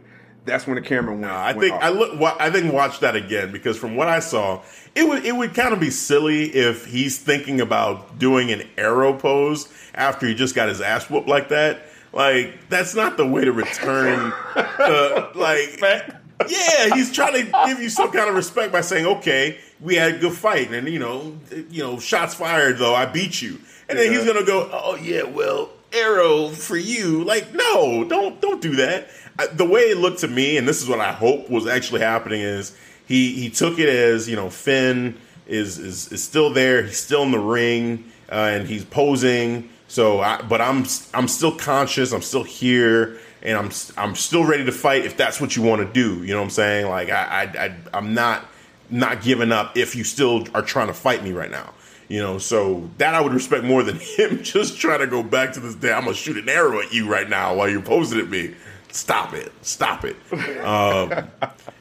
that's 0.51 0.67
when 0.67 0.75
the 0.75 0.81
camera 0.81 1.13
went. 1.13 1.25
I 1.25 1.53
went 1.53 1.59
think 1.61 1.73
off. 1.73 1.83
I 1.83 1.89
look. 1.89 2.35
I 2.39 2.49
think 2.49 2.73
watch 2.73 2.99
that 2.99 3.15
again 3.15 3.51
because 3.51 3.77
from 3.77 3.95
what 3.95 4.09
I 4.09 4.19
saw, 4.19 4.61
it 4.95 5.07
would 5.07 5.25
it 5.25 5.35
would 5.35 5.53
kind 5.53 5.73
of 5.73 5.79
be 5.79 5.89
silly 5.89 6.45
if 6.45 6.85
he's 6.85 7.17
thinking 7.17 7.61
about 7.61 8.19
doing 8.19 8.51
an 8.51 8.67
arrow 8.77 9.13
pose 9.13 9.67
after 9.93 10.27
he 10.27 10.35
just 10.35 10.53
got 10.53 10.67
his 10.69 10.81
ass 10.81 11.09
whooped 11.09 11.27
like 11.27 11.49
that. 11.49 11.83
Like 12.13 12.67
that's 12.69 12.93
not 12.93 13.15
the 13.15 13.25
way 13.25 13.45
to 13.45 13.53
return. 13.53 14.33
uh, 14.55 15.31
like 15.35 15.79
yeah, 16.49 16.93
he's 16.95 17.11
trying 17.11 17.45
to 17.45 17.51
give 17.67 17.79
you 17.79 17.89
some 17.89 18.11
kind 18.11 18.29
of 18.29 18.35
respect 18.35 18.71
by 18.71 18.81
saying, 18.81 19.05
"Okay, 19.05 19.59
we 19.79 19.95
had 19.95 20.15
a 20.15 20.17
good 20.17 20.33
fight, 20.33 20.71
and 20.71 20.87
you 20.87 20.99
know, 20.99 21.37
you 21.69 21.83
know, 21.83 21.99
shots 21.99 22.33
fired. 22.33 22.77
Though 22.77 22.95
I 22.95 23.05
beat 23.05 23.41
you," 23.41 23.59
and 23.87 23.97
then 23.97 24.11
he's 24.11 24.25
gonna 24.25 24.45
go, 24.45 24.69
"Oh 24.71 24.95
yeah, 24.95 25.23
well, 25.23 25.69
arrow 25.93 26.49
for 26.49 26.77
you." 26.77 27.23
Like, 27.23 27.53
no, 27.53 28.03
don't 28.03 28.41
don't 28.41 28.61
do 28.61 28.75
that. 28.77 29.07
The 29.53 29.65
way 29.65 29.81
it 29.81 29.97
looked 29.97 30.19
to 30.19 30.27
me, 30.27 30.57
and 30.57 30.67
this 30.67 30.81
is 30.81 30.89
what 30.89 30.99
I 30.99 31.11
hope 31.11 31.49
was 31.49 31.67
actually 31.67 32.01
happening, 32.01 32.41
is 32.41 32.75
he 33.07 33.33
he 33.33 33.49
took 33.49 33.79
it 33.79 33.89
as 33.89 34.29
you 34.29 34.35
know 34.35 34.49
Finn 34.49 35.17
is 35.47 35.77
is 35.77 36.11
is 36.11 36.23
still 36.23 36.51
there, 36.51 36.83
he's 36.83 36.97
still 36.97 37.23
in 37.23 37.31
the 37.31 37.39
ring, 37.39 38.11
uh, 38.31 38.51
and 38.53 38.67
he's 38.67 38.85
posing. 38.85 39.69
So, 39.87 40.21
I, 40.21 40.41
but 40.41 40.61
I'm 40.61 40.85
I'm 41.13 41.27
still 41.27 41.53
conscious, 41.53 42.13
I'm 42.13 42.21
still 42.21 42.43
here, 42.43 43.19
and 43.41 43.57
I'm 43.57 43.71
I'm 43.97 44.15
still 44.15 44.45
ready 44.45 44.63
to 44.65 44.71
fight 44.71 45.05
if 45.05 45.17
that's 45.17 45.41
what 45.41 45.55
you 45.55 45.63
want 45.63 45.85
to 45.85 45.93
do. 45.93 46.23
You 46.23 46.33
know 46.33 46.39
what 46.39 46.45
I'm 46.45 46.49
saying? 46.51 46.87
Like 46.87 47.09
I 47.09 47.23
I, 47.23 47.65
I 47.65 47.75
I'm 47.93 48.13
not 48.13 48.45
not 48.89 49.21
giving 49.21 49.51
up 49.51 49.77
if 49.77 49.95
you 49.95 50.03
still 50.03 50.45
are 50.53 50.61
trying 50.61 50.87
to 50.87 50.93
fight 50.93 51.23
me 51.23 51.31
right 51.31 51.51
now. 51.51 51.73
You 52.07 52.19
know, 52.19 52.37
so 52.39 52.89
that 52.97 53.15
I 53.15 53.21
would 53.21 53.33
respect 53.33 53.63
more 53.63 53.83
than 53.83 53.99
him 54.17 54.43
just 54.43 54.77
trying 54.77 54.99
to 54.99 55.07
go 55.07 55.23
back 55.23 55.53
to 55.53 55.59
this 55.59 55.75
day. 55.75 55.91
I'm 55.91 56.03
gonna 56.03 56.15
shoot 56.15 56.37
an 56.37 56.49
arrow 56.49 56.79
at 56.79 56.93
you 56.93 57.09
right 57.09 57.29
now 57.29 57.55
while 57.55 57.69
you're 57.69 57.81
posing 57.81 58.19
at 58.19 58.29
me. 58.29 58.53
Stop 58.91 59.33
it! 59.33 59.51
Stop 59.61 60.05
it! 60.05 60.15
Um, 60.63 61.27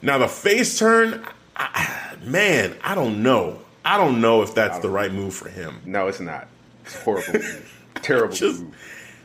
now 0.02 0.18
the 0.18 0.28
face 0.28 0.78
turn, 0.78 1.24
I, 1.56 2.14
man, 2.22 2.76
I 2.82 2.94
don't 2.94 3.22
know. 3.22 3.58
I 3.84 3.96
don't 3.96 4.20
know 4.20 4.42
if 4.42 4.54
that's 4.54 4.78
the 4.78 4.88
right 4.90 5.12
move 5.12 5.34
for 5.34 5.48
him. 5.48 5.80
No, 5.84 6.06
it's 6.08 6.20
not. 6.20 6.48
It's 6.84 7.02
horrible. 7.02 7.40
Terrible 7.96 8.34
Just- 8.34 8.62
move. 8.62 8.74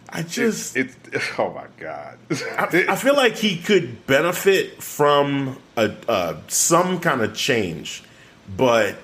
I 0.08 0.22
just, 0.22 0.78
It's, 0.78 0.96
it's 1.12 1.26
oh 1.40 1.52
my 1.52 1.66
god. 1.78 2.18
I, 2.32 2.86
I 2.90 2.96
feel 2.96 3.16
like 3.16 3.36
he 3.36 3.58
could 3.58 4.06
benefit 4.08 4.82
from 4.82 5.58
a 5.76 5.94
uh, 6.08 6.38
some 6.48 7.00
kind 7.00 7.22
of 7.22 7.36
change, 7.36 8.04
but 8.56 8.96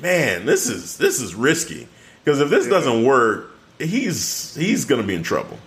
man, 0.00 0.44
this 0.46 0.68
is 0.68 0.98
this 0.98 1.20
is 1.20 1.34
risky 1.34 1.88
because 2.22 2.40
if 2.40 2.50
this 2.50 2.68
doesn't 2.68 3.02
work, 3.04 3.50
he's 3.78 4.54
he's 4.54 4.84
gonna 4.84 5.02
be 5.02 5.14
in 5.14 5.22
trouble. 5.22 5.58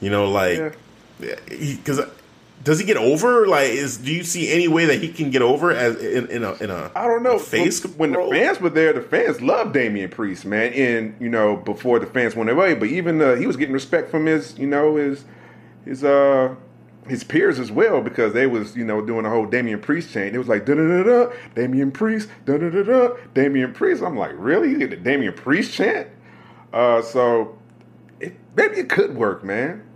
You 0.00 0.10
know, 0.10 0.30
like 0.30 0.78
because 1.20 2.00
does 2.64 2.78
he 2.78 2.84
get 2.84 2.96
over? 2.96 3.46
Like, 3.46 3.68
is 3.68 3.98
do 3.98 4.12
you 4.12 4.24
see 4.24 4.50
any 4.50 4.68
way 4.68 4.86
that 4.86 5.00
he 5.00 5.08
can 5.08 5.30
get 5.30 5.42
over 5.42 5.70
as 5.70 5.96
in, 5.96 6.26
in 6.28 6.44
a 6.44 6.52
in 6.54 6.70
a 6.70 6.90
I 6.94 7.06
don't 7.06 7.22
know. 7.22 7.38
face 7.38 7.82
when 7.96 8.12
the 8.12 8.28
fans 8.30 8.60
were 8.60 8.70
there, 8.70 8.92
the 8.92 9.00
fans 9.00 9.40
loved 9.40 9.74
Damian 9.74 10.10
Priest, 10.10 10.44
man. 10.44 10.72
And 10.72 11.14
you 11.20 11.28
know, 11.28 11.56
before 11.56 11.98
the 11.98 12.06
fans 12.06 12.34
went 12.34 12.50
away, 12.50 12.74
but 12.74 12.88
even 12.88 13.20
uh, 13.20 13.36
he 13.36 13.46
was 13.46 13.56
getting 13.56 13.74
respect 13.74 14.10
from 14.10 14.26
his, 14.26 14.58
you 14.58 14.66
know, 14.66 14.96
his 14.96 15.24
his 15.84 16.04
uh 16.04 16.54
his 17.08 17.24
peers 17.24 17.58
as 17.58 17.72
well 17.72 18.02
because 18.02 18.32
they 18.34 18.46
was 18.46 18.76
you 18.76 18.84
know 18.84 19.00
doing 19.00 19.22
the 19.22 19.30
whole 19.30 19.46
Damian 19.46 19.80
Priest 19.80 20.12
chant. 20.12 20.34
It 20.34 20.38
was 20.38 20.48
like 20.48 20.66
da 20.66 20.74
da 20.74 20.86
da 20.86 21.02
da 21.02 21.32
Damian 21.54 21.92
Priest 21.92 22.28
da 22.44 22.58
da 22.58 22.70
da 22.70 22.82
da 22.82 23.16
Damian 23.34 23.72
Priest. 23.72 24.02
I'm 24.02 24.16
like, 24.16 24.32
really? 24.34 24.70
You 24.70 24.78
get 24.78 24.90
the 24.90 24.96
Damian 24.96 25.32
Priest 25.32 25.72
chant? 25.72 26.08
Uh, 26.72 27.02
so 27.02 27.56
it, 28.20 28.34
maybe 28.56 28.76
it 28.76 28.88
could 28.88 29.16
work, 29.16 29.42
man. 29.42 29.87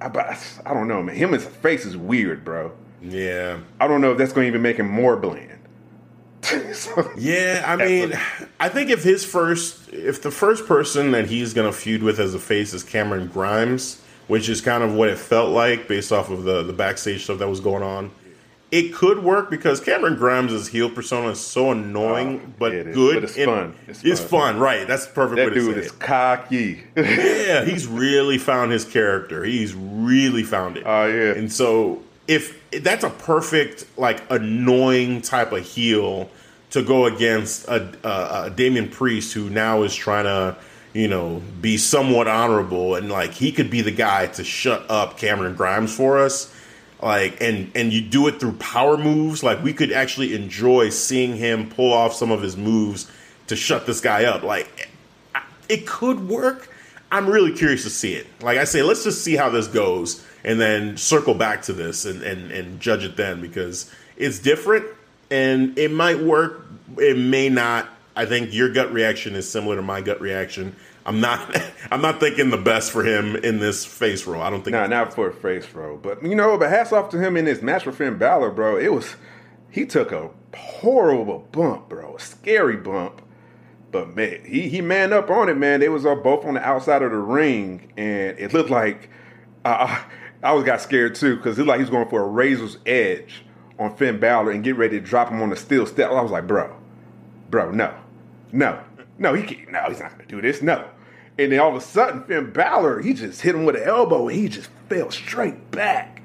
I, 0.00 0.08
but 0.08 0.60
I 0.64 0.74
don't 0.74 0.88
know, 0.88 1.02
man. 1.02 1.14
Him 1.16 1.34
a 1.34 1.38
face 1.38 1.84
is 1.84 1.96
weird, 1.96 2.44
bro. 2.44 2.72
Yeah, 3.02 3.58
I 3.80 3.88
don't 3.88 4.00
know 4.00 4.12
if 4.12 4.18
that's 4.18 4.32
going 4.32 4.44
to 4.44 4.48
even 4.48 4.62
make 4.62 4.76
him 4.76 4.88
more 4.88 5.16
bland. 5.16 5.58
So- 6.72 7.10
Yeah, 7.18 7.62
I 7.66 7.76
mean, 7.76 8.12
I 8.58 8.68
think 8.68 8.90
if 8.90 9.02
his 9.02 9.24
first, 9.24 9.88
if 9.92 10.22
the 10.22 10.30
first 10.30 10.66
person 10.66 11.10
that 11.12 11.26
he's 11.26 11.52
going 11.54 11.70
to 11.70 11.76
feud 11.76 12.02
with 12.02 12.18
as 12.18 12.34
a 12.34 12.38
face 12.38 12.72
is 12.72 12.82
Cameron 12.82 13.28
Grimes, 13.28 14.00
which 14.28 14.48
is 14.48 14.60
kind 14.60 14.82
of 14.82 14.94
what 14.94 15.08
it 15.08 15.18
felt 15.18 15.50
like 15.50 15.86
based 15.88 16.12
off 16.12 16.30
of 16.30 16.44
the 16.44 16.62
the 16.62 16.72
backstage 16.72 17.24
stuff 17.24 17.38
that 17.38 17.48
was 17.48 17.60
going 17.60 17.82
on, 17.82 18.10
it 18.70 18.94
could 18.94 19.18
work 19.24 19.50
because 19.50 19.80
Cameron 19.80 20.16
Grimes' 20.16 20.68
heel 20.68 20.88
persona 20.90 21.30
is 21.30 21.40
so 21.40 21.72
annoying, 21.72 22.40
Oh, 22.44 22.52
but 22.58 22.72
it 22.72 22.92
good. 22.94 23.14
but 23.16 23.24
it's 23.24 23.36
fun. 23.36 23.74
It's 23.88 24.04
It's, 24.04 24.20
fun. 24.20 24.54
fun. 24.54 24.58
right? 24.60 24.86
That's 24.86 25.06
the 25.06 25.12
perfect 25.12 25.36
That 25.38 25.48
way 25.48 25.54
to 25.54 25.60
dude 25.60 25.78
is 25.78 25.86
it. 25.88 25.98
cocky. 25.98 26.82
Yeah, 26.96 27.64
he's 27.66 27.86
really 27.86 28.38
found 28.38 28.70
his 28.72 28.84
character. 28.84 29.42
He's 29.44 29.74
really 29.74 30.44
found 30.44 30.76
it. 30.76 30.84
Oh, 30.86 31.06
yeah. 31.06 31.32
And 31.32 31.52
so 31.52 32.02
if 32.28 32.56
that's 32.82 33.02
a 33.02 33.10
perfect 33.10 33.86
like 33.96 34.22
annoying 34.30 35.20
type 35.22 35.50
of 35.52 35.64
heel 35.64 36.30
to 36.70 36.82
go 36.82 37.06
against 37.06 37.66
a, 37.66 37.92
a, 38.04 38.44
a 38.46 38.50
Damian 38.50 38.88
Priest 38.88 39.34
who 39.34 39.50
now 39.50 39.82
is 39.82 39.94
trying 39.94 40.24
to 40.24 40.56
you 40.92 41.08
know 41.08 41.42
be 41.60 41.76
somewhat 41.76 42.28
honorable 42.28 42.94
and 42.94 43.10
like 43.10 43.32
he 43.32 43.50
could 43.52 43.70
be 43.70 43.80
the 43.80 43.90
guy 43.90 44.26
to 44.28 44.44
shut 44.44 44.84
up 44.88 45.18
Cameron 45.18 45.54
Grimes 45.56 45.94
for 45.94 46.18
us 46.20 46.52
like 47.02 47.40
and 47.40 47.70
and 47.74 47.92
you 47.92 48.00
do 48.00 48.28
it 48.28 48.40
through 48.40 48.52
power 48.54 48.96
moves 48.96 49.42
like 49.42 49.62
we 49.62 49.72
could 49.72 49.90
actually 49.90 50.34
enjoy 50.34 50.90
seeing 50.90 51.36
him 51.36 51.68
pull 51.70 51.92
off 51.92 52.12
some 52.12 52.30
of 52.30 52.42
his 52.42 52.56
moves 52.56 53.10
to 53.46 53.56
shut 53.56 53.86
this 53.86 54.00
guy 54.00 54.24
up 54.24 54.42
like 54.42 54.90
it 55.70 55.86
could 55.86 56.28
work. 56.28 56.68
I'm 57.12 57.28
really 57.28 57.52
curious 57.52 57.84
to 57.84 57.90
see 57.90 58.14
it. 58.14 58.26
Like 58.42 58.58
I 58.58 58.64
say, 58.64 58.82
let's 58.82 59.04
just 59.04 59.24
see 59.24 59.36
how 59.36 59.48
this 59.48 59.68
goes 59.68 60.26
and 60.44 60.60
then 60.60 60.96
circle 60.96 61.34
back 61.34 61.62
to 61.62 61.72
this 61.72 62.04
and, 62.04 62.22
and, 62.22 62.50
and 62.50 62.80
judge 62.80 63.04
it 63.04 63.16
then 63.16 63.40
because 63.40 63.90
it's 64.16 64.40
different 64.40 64.84
and 65.30 65.78
it 65.78 65.92
might 65.92 66.18
work. 66.18 66.66
It 66.98 67.16
may 67.16 67.48
not. 67.48 67.88
I 68.16 68.26
think 68.26 68.52
your 68.52 68.68
gut 68.72 68.92
reaction 68.92 69.36
is 69.36 69.48
similar 69.48 69.76
to 69.76 69.82
my 69.82 70.00
gut 70.00 70.20
reaction. 70.20 70.74
I'm 71.10 71.20
not 71.20 71.60
I'm 71.90 72.00
not 72.00 72.20
thinking 72.20 72.50
the 72.50 72.56
best 72.56 72.92
for 72.92 73.02
him 73.02 73.34
in 73.34 73.58
this 73.58 73.84
face 73.84 74.26
role. 74.26 74.40
I 74.40 74.48
don't 74.48 74.62
think 74.62 74.74
nah, 74.74 74.86
not 74.86 75.12
for 75.12 75.28
a 75.28 75.32
face 75.32 75.68
role. 75.74 75.96
But 75.96 76.22
you 76.22 76.36
know, 76.36 76.56
but 76.56 76.70
hats 76.70 76.92
off 76.92 77.10
to 77.10 77.18
him 77.18 77.36
in 77.36 77.46
his 77.46 77.62
match 77.62 77.84
with 77.84 77.96
Finn 77.96 78.16
Balor, 78.16 78.50
bro. 78.50 78.76
It 78.76 78.92
was 78.92 79.16
he 79.70 79.84
took 79.86 80.12
a 80.12 80.30
horrible 80.54 81.48
bump, 81.50 81.88
bro. 81.88 82.14
A 82.14 82.20
scary 82.20 82.76
bump. 82.76 83.22
But 83.90 84.14
man, 84.14 84.44
he 84.44 84.68
he 84.68 84.80
manned 84.80 85.12
up 85.12 85.30
on 85.30 85.48
it, 85.48 85.56
man. 85.56 85.80
They 85.80 85.88
was 85.88 86.06
uh, 86.06 86.14
both 86.14 86.44
on 86.44 86.54
the 86.54 86.62
outside 86.64 87.02
of 87.02 87.10
the 87.10 87.18
ring, 87.18 87.92
and 87.96 88.38
it 88.38 88.54
looked 88.54 88.70
like 88.70 89.10
uh, 89.64 90.00
I 90.44 90.52
was 90.52 90.62
got 90.62 90.80
scared 90.80 91.16
too 91.16 91.36
because 91.36 91.58
it 91.58 91.62
looked 91.62 91.70
like 91.70 91.78
he 91.78 91.82
was 91.82 91.90
going 91.90 92.08
for 92.08 92.22
a 92.22 92.28
razor's 92.28 92.78
edge 92.86 93.44
on 93.80 93.96
Finn 93.96 94.20
Balor 94.20 94.52
and 94.52 94.62
get 94.62 94.76
ready 94.76 95.00
to 95.00 95.04
drop 95.04 95.30
him 95.30 95.42
on 95.42 95.50
the 95.50 95.56
steel 95.56 95.86
step. 95.86 96.08
I 96.12 96.20
was 96.20 96.30
like, 96.30 96.46
bro, 96.46 96.72
bro, 97.50 97.72
no, 97.72 97.92
no, 98.52 98.80
no, 99.18 99.34
he 99.34 99.42
can't, 99.42 99.72
no, 99.72 99.86
he's 99.88 99.98
not 99.98 100.12
gonna 100.12 100.26
do 100.26 100.40
this, 100.40 100.62
no. 100.62 100.88
And 101.40 101.50
then 101.50 101.58
all 101.58 101.70
of 101.70 101.76
a 101.76 101.80
sudden, 101.80 102.24
Finn 102.24 102.50
Balor, 102.50 103.00
he 103.00 103.14
just 103.14 103.40
hit 103.40 103.54
him 103.54 103.64
with 103.64 103.74
an 103.74 103.84
elbow 103.84 104.28
and 104.28 104.36
he 104.36 104.46
just 104.46 104.68
fell 104.90 105.10
straight 105.10 105.70
back, 105.70 106.20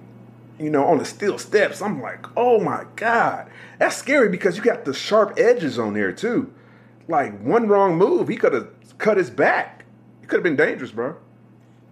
you 0.60 0.70
know, 0.70 0.84
on 0.84 0.98
the 0.98 1.06
steel 1.06 1.38
steps. 1.38 1.82
I'm 1.82 2.02
like, 2.02 2.26
oh 2.36 2.60
my 2.60 2.84
God. 2.98 3.50
That's 3.80 3.96
scary 3.96 4.28
because 4.28 4.58
you 4.58 4.64
got 4.64 4.84
the 4.84 4.94
sharp 4.94 5.40
edges 5.40 5.80
on 5.80 5.94
there 5.94 6.12
too. 6.12 6.54
Like 7.08 7.40
one 7.40 7.70
wrong 7.70 7.96
move, 7.96 8.28
he 8.28 8.36
could 8.36 8.52
have 8.52 8.68
cut 8.98 9.16
his 9.16 9.30
back. 9.30 9.86
It 10.22 10.28
could 10.28 10.36
have 10.36 10.44
been 10.44 10.58
dangerous, 10.58 10.92
bro. 10.92 11.16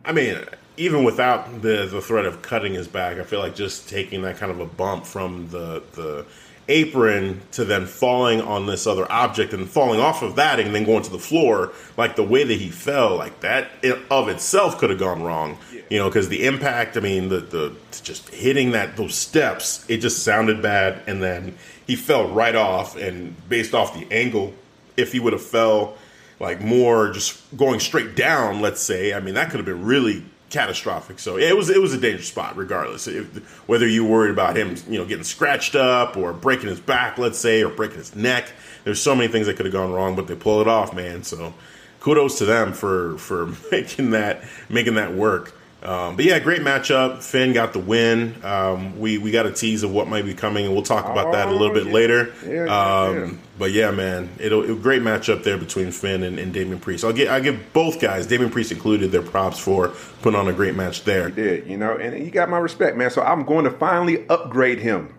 I 0.03 0.11
mean, 0.11 0.43
even 0.75 1.05
without 1.05 1.61
the 1.61 1.85
the 1.85 2.01
threat 2.01 2.25
of 2.25 2.41
cutting 2.41 2.73
his 2.73 2.89
back, 2.89 3.19
I 3.19 3.23
feel 3.23 3.39
like 3.39 3.55
just 3.55 3.87
taking 3.87 4.23
that 4.23 4.35
kind 4.35 4.51
of 4.51 4.59
a 4.59 4.65
bump 4.65 5.05
from 5.05 5.47
the 5.47 5.81
the 5.93 6.25
apron 6.67 7.41
to 7.51 7.65
then 7.65 7.85
falling 7.85 8.41
on 8.41 8.65
this 8.65 8.87
other 8.87 9.09
object 9.11 9.53
and 9.53 9.69
falling 9.69 9.99
off 9.99 10.21
of 10.21 10.35
that 10.35 10.59
and 10.59 10.73
then 10.73 10.85
going 10.85 11.03
to 11.03 11.11
the 11.11 11.19
floor, 11.19 11.71
like 11.97 12.15
the 12.15 12.23
way 12.23 12.43
that 12.43 12.59
he 12.59 12.69
fell, 12.69 13.17
like 13.17 13.41
that 13.41 13.69
in- 13.81 14.01
of 14.09 14.29
itself 14.29 14.77
could 14.77 14.89
have 14.89 14.99
gone 14.99 15.23
wrong. 15.23 15.57
You 15.89 15.99
know, 15.99 16.09
because 16.09 16.29
the 16.29 16.45
impact, 16.45 16.97
I 16.97 17.01
mean, 17.01 17.29
the 17.29 17.39
the 17.39 17.75
just 18.03 18.29
hitting 18.29 18.71
that 18.71 18.97
those 18.97 19.15
steps, 19.15 19.85
it 19.89 19.97
just 19.97 20.23
sounded 20.23 20.61
bad, 20.61 21.01
and 21.07 21.21
then 21.21 21.55
he 21.85 21.95
fell 21.95 22.27
right 22.29 22.55
off, 22.55 22.95
and 22.95 23.35
based 23.49 23.73
off 23.73 23.93
the 23.93 24.11
angle, 24.11 24.53
if 24.97 25.11
he 25.11 25.19
would 25.19 25.33
have 25.33 25.43
fell 25.43 25.95
like 26.39 26.61
more 26.61 27.11
just 27.11 27.39
going 27.55 27.79
straight 27.79 28.15
down, 28.15 28.61
let's 28.61 28.81
say, 28.81 29.13
I 29.13 29.19
mean 29.19 29.35
that 29.35 29.49
could 29.49 29.57
have 29.57 29.65
been 29.65 29.83
really 29.83 30.23
catastrophic. 30.53 31.19
So 31.19 31.37
yeah, 31.37 31.49
it 31.49 31.57
was 31.57 31.69
it 31.69 31.81
was 31.81 31.93
a 31.93 31.99
dangerous 31.99 32.27
spot, 32.27 32.55
regardless. 32.55 33.07
If, 33.07 33.35
whether 33.67 33.87
you 33.87 34.05
worried 34.05 34.31
about 34.31 34.55
him, 34.55 34.75
you 34.87 34.99
know, 34.99 35.05
getting 35.05 35.23
scratched 35.23 35.75
up 35.75 36.15
or 36.15 36.31
breaking 36.31 36.69
his 36.69 36.79
back, 36.79 37.17
let's 37.17 37.39
say, 37.39 37.63
or 37.63 37.69
breaking 37.69 37.97
his 37.97 38.15
neck. 38.15 38.51
There's 38.83 39.01
so 39.01 39.15
many 39.15 39.31
things 39.31 39.47
that 39.47 39.55
could 39.57 39.65
have 39.65 39.73
gone 39.73 39.91
wrong, 39.91 40.15
but 40.15 40.27
they 40.27 40.35
pull 40.35 40.61
it 40.61 40.67
off, 40.67 40.93
man. 40.93 41.23
So 41.23 41.53
kudos 41.99 42.37
to 42.37 42.45
them 42.45 42.71
for 42.71 43.17
for 43.17 43.47
making 43.71 44.11
that 44.11 44.43
making 44.69 44.95
that 44.95 45.13
work. 45.13 45.55
Um, 45.83 46.15
but 46.15 46.23
yeah, 46.23 46.39
great 46.39 46.61
matchup. 46.61 47.21
Finn 47.21 47.51
got 47.51 47.73
the 47.73 47.79
win. 47.79 48.35
Um, 48.43 48.97
we 48.99 49.17
we 49.17 49.31
got 49.31 49.45
a 49.45 49.51
tease 49.51 49.83
of 49.83 49.91
what 49.91 50.07
might 50.07 50.23
be 50.25 50.33
coming, 50.33 50.65
and 50.65 50.73
we'll 50.73 50.83
talk 50.83 51.05
about 51.09 51.33
that 51.33 51.49
a 51.49 51.51
little 51.51 51.71
Oh, 51.71 51.73
bit 51.73 51.87
yeah. 51.87 51.93
later. 51.93 52.33
Yeah, 52.47 52.63
um, 52.63 53.15
yeah. 53.17 53.29
But 53.59 53.71
yeah, 53.71 53.91
man, 53.91 54.29
it'll, 54.39 54.63
it'll 54.63 54.77
great 54.77 55.01
matchup 55.01 55.43
there 55.43 55.57
between 55.57 55.91
Finn 55.91 56.23
and, 56.23 56.39
and 56.39 56.53
Damian 56.53 56.79
Priest. 56.79 57.03
I'll 57.03 57.11
get 57.13 57.27
I 57.27 57.39
give 57.41 57.73
both 57.73 57.99
guys, 57.99 58.25
Damian 58.27 58.49
Priest 58.49 58.71
included, 58.71 59.11
their 59.11 59.21
props 59.21 59.59
for 59.59 59.89
putting 60.21 60.39
on 60.39 60.47
a 60.47 60.53
great 60.53 60.75
match 60.75 61.03
there. 61.03 61.29
did, 61.29 61.67
you 61.67 61.75
know, 61.77 61.97
and 61.97 62.15
he 62.15 62.31
got 62.31 62.49
my 62.49 62.57
respect, 62.59 62.95
man. 62.95 63.09
So 63.11 63.21
I'm 63.21 63.43
going 63.43 63.65
to 63.65 63.71
finally 63.71 64.27
upgrade 64.29 64.79
him 64.79 65.13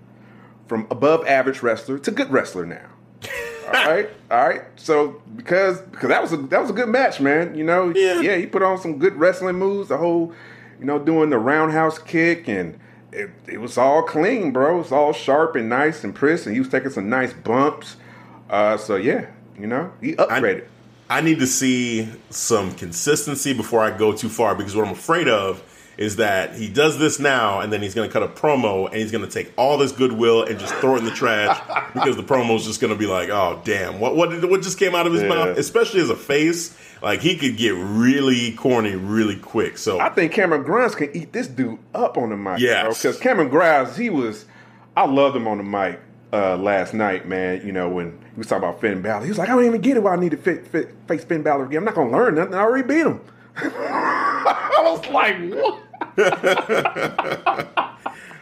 from 0.66 0.86
above 0.90 1.26
average 1.26 1.62
wrestler 1.62 1.98
to 1.98 2.10
good 2.10 2.30
wrestler 2.32 2.64
now. 2.64 2.86
All 3.66 3.72
right, 3.72 4.10
all 4.30 4.46
right. 4.46 4.62
So 4.76 5.22
because 5.36 5.80
because 5.80 6.08
that 6.10 6.20
was 6.20 6.32
a 6.34 6.36
that 6.36 6.60
was 6.60 6.68
a 6.70 6.74
good 6.74 6.88
match, 6.88 7.18
man. 7.20 7.54
You 7.54 7.64
know, 7.64 7.92
Yeah. 7.96 8.20
yeah, 8.20 8.36
he 8.36 8.46
put 8.46 8.62
on 8.62 8.78
some 8.78 8.98
good 8.98 9.14
wrestling 9.16 9.56
moves. 9.56 9.88
The 9.88 9.96
whole, 9.96 10.34
you 10.78 10.84
know, 10.84 10.98
doing 10.98 11.30
the 11.30 11.38
roundhouse 11.38 11.98
kick 11.98 12.48
and. 12.48 12.78
It, 13.16 13.30
it 13.46 13.60
was 13.60 13.78
all 13.78 14.02
clean, 14.02 14.50
bro. 14.50 14.74
It 14.74 14.78
was 14.78 14.90
all 14.90 15.12
sharp 15.12 15.54
and 15.54 15.68
nice 15.68 16.02
and 16.02 16.12
crisp, 16.12 16.46
and 16.46 16.54
he 16.56 16.58
was 16.58 16.68
taking 16.68 16.90
some 16.90 17.08
nice 17.08 17.32
bumps. 17.32 17.94
Uh, 18.50 18.76
so 18.76 18.96
yeah, 18.96 19.26
you 19.56 19.68
know, 19.68 19.92
he 20.00 20.14
upgraded. 20.16 20.66
I 21.08 21.20
need 21.20 21.38
to 21.38 21.46
see 21.46 22.08
some 22.30 22.74
consistency 22.74 23.52
before 23.52 23.80
I 23.80 23.96
go 23.96 24.12
too 24.12 24.28
far 24.28 24.54
because 24.54 24.74
what 24.74 24.86
I'm 24.86 24.92
afraid 24.92 25.28
of 25.28 25.62
is 25.96 26.16
that 26.16 26.54
he 26.54 26.68
does 26.68 26.98
this 26.98 27.18
now 27.20 27.60
and 27.60 27.72
then 27.72 27.80
he's 27.82 27.94
going 27.94 28.08
to 28.08 28.12
cut 28.12 28.22
a 28.22 28.28
promo 28.28 28.86
and 28.86 28.96
he's 28.96 29.12
going 29.12 29.24
to 29.24 29.30
take 29.30 29.52
all 29.56 29.78
this 29.78 29.92
goodwill 29.92 30.42
and 30.42 30.58
just 30.58 30.74
throw 30.76 30.96
it 30.96 30.98
in 30.98 31.04
the 31.04 31.10
trash 31.12 31.58
because 31.94 32.16
the 32.16 32.22
promo 32.22 32.56
is 32.56 32.64
just 32.64 32.80
going 32.80 32.92
to 32.92 32.98
be 32.98 33.06
like, 33.06 33.28
oh 33.30 33.60
damn, 33.64 34.00
what 34.00 34.16
what 34.16 34.30
did, 34.30 34.44
what 34.50 34.62
just 34.62 34.78
came 34.78 34.94
out 34.94 35.06
of 35.06 35.12
his 35.12 35.22
Yeah. 35.22 35.28
mouth? 35.28 35.56
Especially 35.58 36.00
as 36.00 36.10
a 36.10 36.16
face, 36.16 36.76
like 37.02 37.20
he 37.20 37.36
could 37.36 37.56
get 37.56 37.74
really 37.76 38.52
corny 38.52 38.96
really 38.96 39.36
quick. 39.36 39.78
So 39.78 40.00
I 40.00 40.08
think 40.08 40.32
Cameron 40.32 40.62
Grimes 40.64 40.94
can 40.94 41.14
eat 41.16 41.32
this 41.32 41.46
dude 41.46 41.78
up 41.94 42.16
on 42.18 42.30
the 42.30 42.36
mic. 42.36 42.58
Yes. 42.58 43.00
Because 43.02 43.18
Cameron 43.18 43.48
Grimes, 43.48 43.96
he 43.96 44.10
was, 44.10 44.46
I 44.96 45.06
loved 45.06 45.36
him 45.36 45.46
on 45.46 45.58
the 45.58 45.64
mic. 45.64 46.00
uh, 46.32 46.56
last 46.56 46.92
night, 46.94 47.28
man. 47.28 47.64
You 47.64 47.70
know 47.72 47.88
when 47.88 48.18
he 48.32 48.38
was 48.38 48.48
talking 48.48 48.66
about 48.68 48.80
Finn 48.80 49.00
Balor, 49.02 49.22
he 49.22 49.28
was 49.30 49.38
like, 49.38 49.48
"I 49.48 49.52
don't 49.54 49.64
even 49.66 49.80
get 49.80 49.96
it. 49.96 50.02
Why 50.02 50.14
I 50.14 50.16
need 50.16 50.32
to 50.32 50.36
fit, 50.36 50.66
fit, 50.66 50.92
face 51.06 51.22
Finn 51.22 51.42
Balor 51.44 51.66
again. 51.66 51.78
I'm 51.78 51.84
not 51.84 51.94
gonna 51.94 52.10
learn 52.10 52.34
nothing. 52.34 52.54
I 52.54 52.58
already 52.62 52.88
beat 52.88 53.06
him." 53.06 53.20
I 53.56 54.80
was 54.84 55.06
like, 55.10 55.36
"What?" 55.52 55.80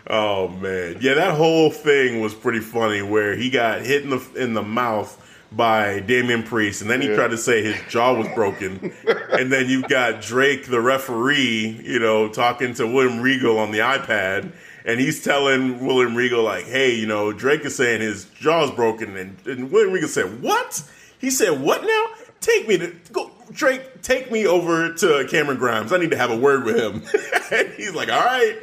Oh 0.08 0.48
man, 0.48 0.96
yeah, 1.00 1.14
that 1.14 1.36
whole 1.36 1.70
thing 1.70 2.20
was 2.20 2.34
pretty 2.34 2.58
funny. 2.60 3.02
Where 3.02 3.36
he 3.36 3.48
got 3.50 3.82
hit 3.82 4.02
in 4.02 4.10
the 4.10 4.20
in 4.36 4.52
the 4.52 4.62
mouth 4.62 5.16
by 5.52 6.00
Damian 6.00 6.42
Priest, 6.42 6.82
and 6.82 6.90
then 6.90 7.00
he 7.00 7.08
Yeah. 7.08 7.14
tried 7.14 7.30
to 7.30 7.38
say 7.38 7.62
his 7.62 7.76
jaw 7.88 8.12
was 8.12 8.26
broken, 8.34 8.92
and 9.32 9.50
then 9.52 9.68
you've 9.68 9.88
got 9.88 10.20
Drake, 10.20 10.66
the 10.66 10.80
referee, 10.80 11.80
you 11.84 11.98
know, 12.00 12.28
talking 12.28 12.74
to 12.74 12.86
William 12.86 13.20
Regal 13.20 13.58
on 13.58 13.70
the 13.70 13.78
iPad, 13.78 14.50
and 14.84 14.98
he's 15.00 15.22
telling 15.22 15.86
William 15.86 16.16
Regal 16.16 16.42
like, 16.42 16.64
"Hey, 16.64 16.94
you 16.94 17.06
know, 17.06 17.32
Drake 17.32 17.64
is 17.64 17.76
saying 17.76 18.00
his 18.00 18.24
jaw's 18.38 18.72
broken," 18.72 19.16
and, 19.16 19.36
and 19.46 19.70
William 19.70 19.92
Regal 19.92 20.08
said, 20.08 20.42
"What?" 20.42 20.82
He 21.20 21.30
said, 21.30 21.60
"What 21.60 21.82
now? 21.84 22.06
Take 22.42 22.68
me 22.68 22.76
to 22.78 22.92
go." 23.12 23.30
Drake, 23.52 24.00
take 24.02 24.30
me 24.32 24.46
over 24.46 24.92
to 24.94 25.26
Cameron 25.30 25.58
Grimes. 25.58 25.92
I 25.92 25.98
need 25.98 26.10
to 26.12 26.16
have 26.16 26.30
a 26.30 26.36
word 26.36 26.64
with 26.64 26.76
him. 26.78 27.02
and 27.52 27.68
he's 27.74 27.94
like, 27.94 28.10
all 28.10 28.24
right. 28.24 28.56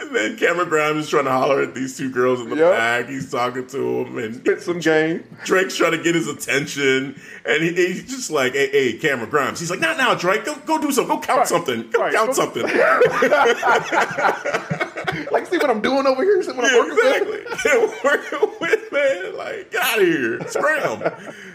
And 0.00 0.14
then 0.14 0.36
Cameron 0.36 0.68
Grimes 0.68 1.04
is 1.04 1.08
trying 1.08 1.24
to 1.24 1.30
holler 1.30 1.62
at 1.62 1.74
these 1.74 1.96
two 1.96 2.10
girls 2.10 2.40
in 2.42 2.50
the 2.50 2.56
Yep. 2.56 2.72
back. 2.72 3.08
He's 3.08 3.30
talking 3.30 3.66
to 3.68 4.04
them, 4.04 4.18
and 4.18 4.34
Spit 4.34 4.60
some 4.60 4.80
game. 4.80 5.24
Drake's 5.44 5.76
trying 5.76 5.92
to 5.92 6.02
get 6.02 6.14
his 6.14 6.28
attention, 6.28 7.18
and 7.46 7.62
he, 7.62 7.72
he's 7.72 8.04
just 8.10 8.30
like, 8.30 8.52
"Hey, 8.52 8.68
hey, 8.70 8.92
Cameron 8.98 9.30
Grimes." 9.30 9.60
He's 9.60 9.70
like, 9.70 9.80
"Not 9.80 9.96
now, 9.96 10.14
Drake. 10.14 10.44
Go, 10.44 10.56
go 10.66 10.78
do 10.78 10.92
something. 10.92 11.16
Go 11.16 11.22
count 11.22 11.38
Right. 11.38 11.48
something. 11.48 11.88
Go 11.90 12.00
Right. 12.00 12.12
count 12.12 12.34
something." 12.34 12.66
Like, 15.32 15.46
see 15.46 15.58
what 15.58 15.70
I'm 15.70 15.80
doing 15.80 16.06
over 16.06 16.22
here? 16.22 16.42
See 16.42 16.52
what 16.52 16.64
I'm 16.64 16.72
Yeah, 16.72 16.78
working 16.80 16.96
with? 16.96 17.44
exactly. 17.44 17.70
Yeah, 17.72 17.94
working 18.04 18.58
with 18.60 18.92
man, 18.92 19.36
like 19.36 19.70
get 19.70 19.82
out 19.82 20.00
of 20.00 20.06
here, 20.06 20.48
scram. 20.48 21.02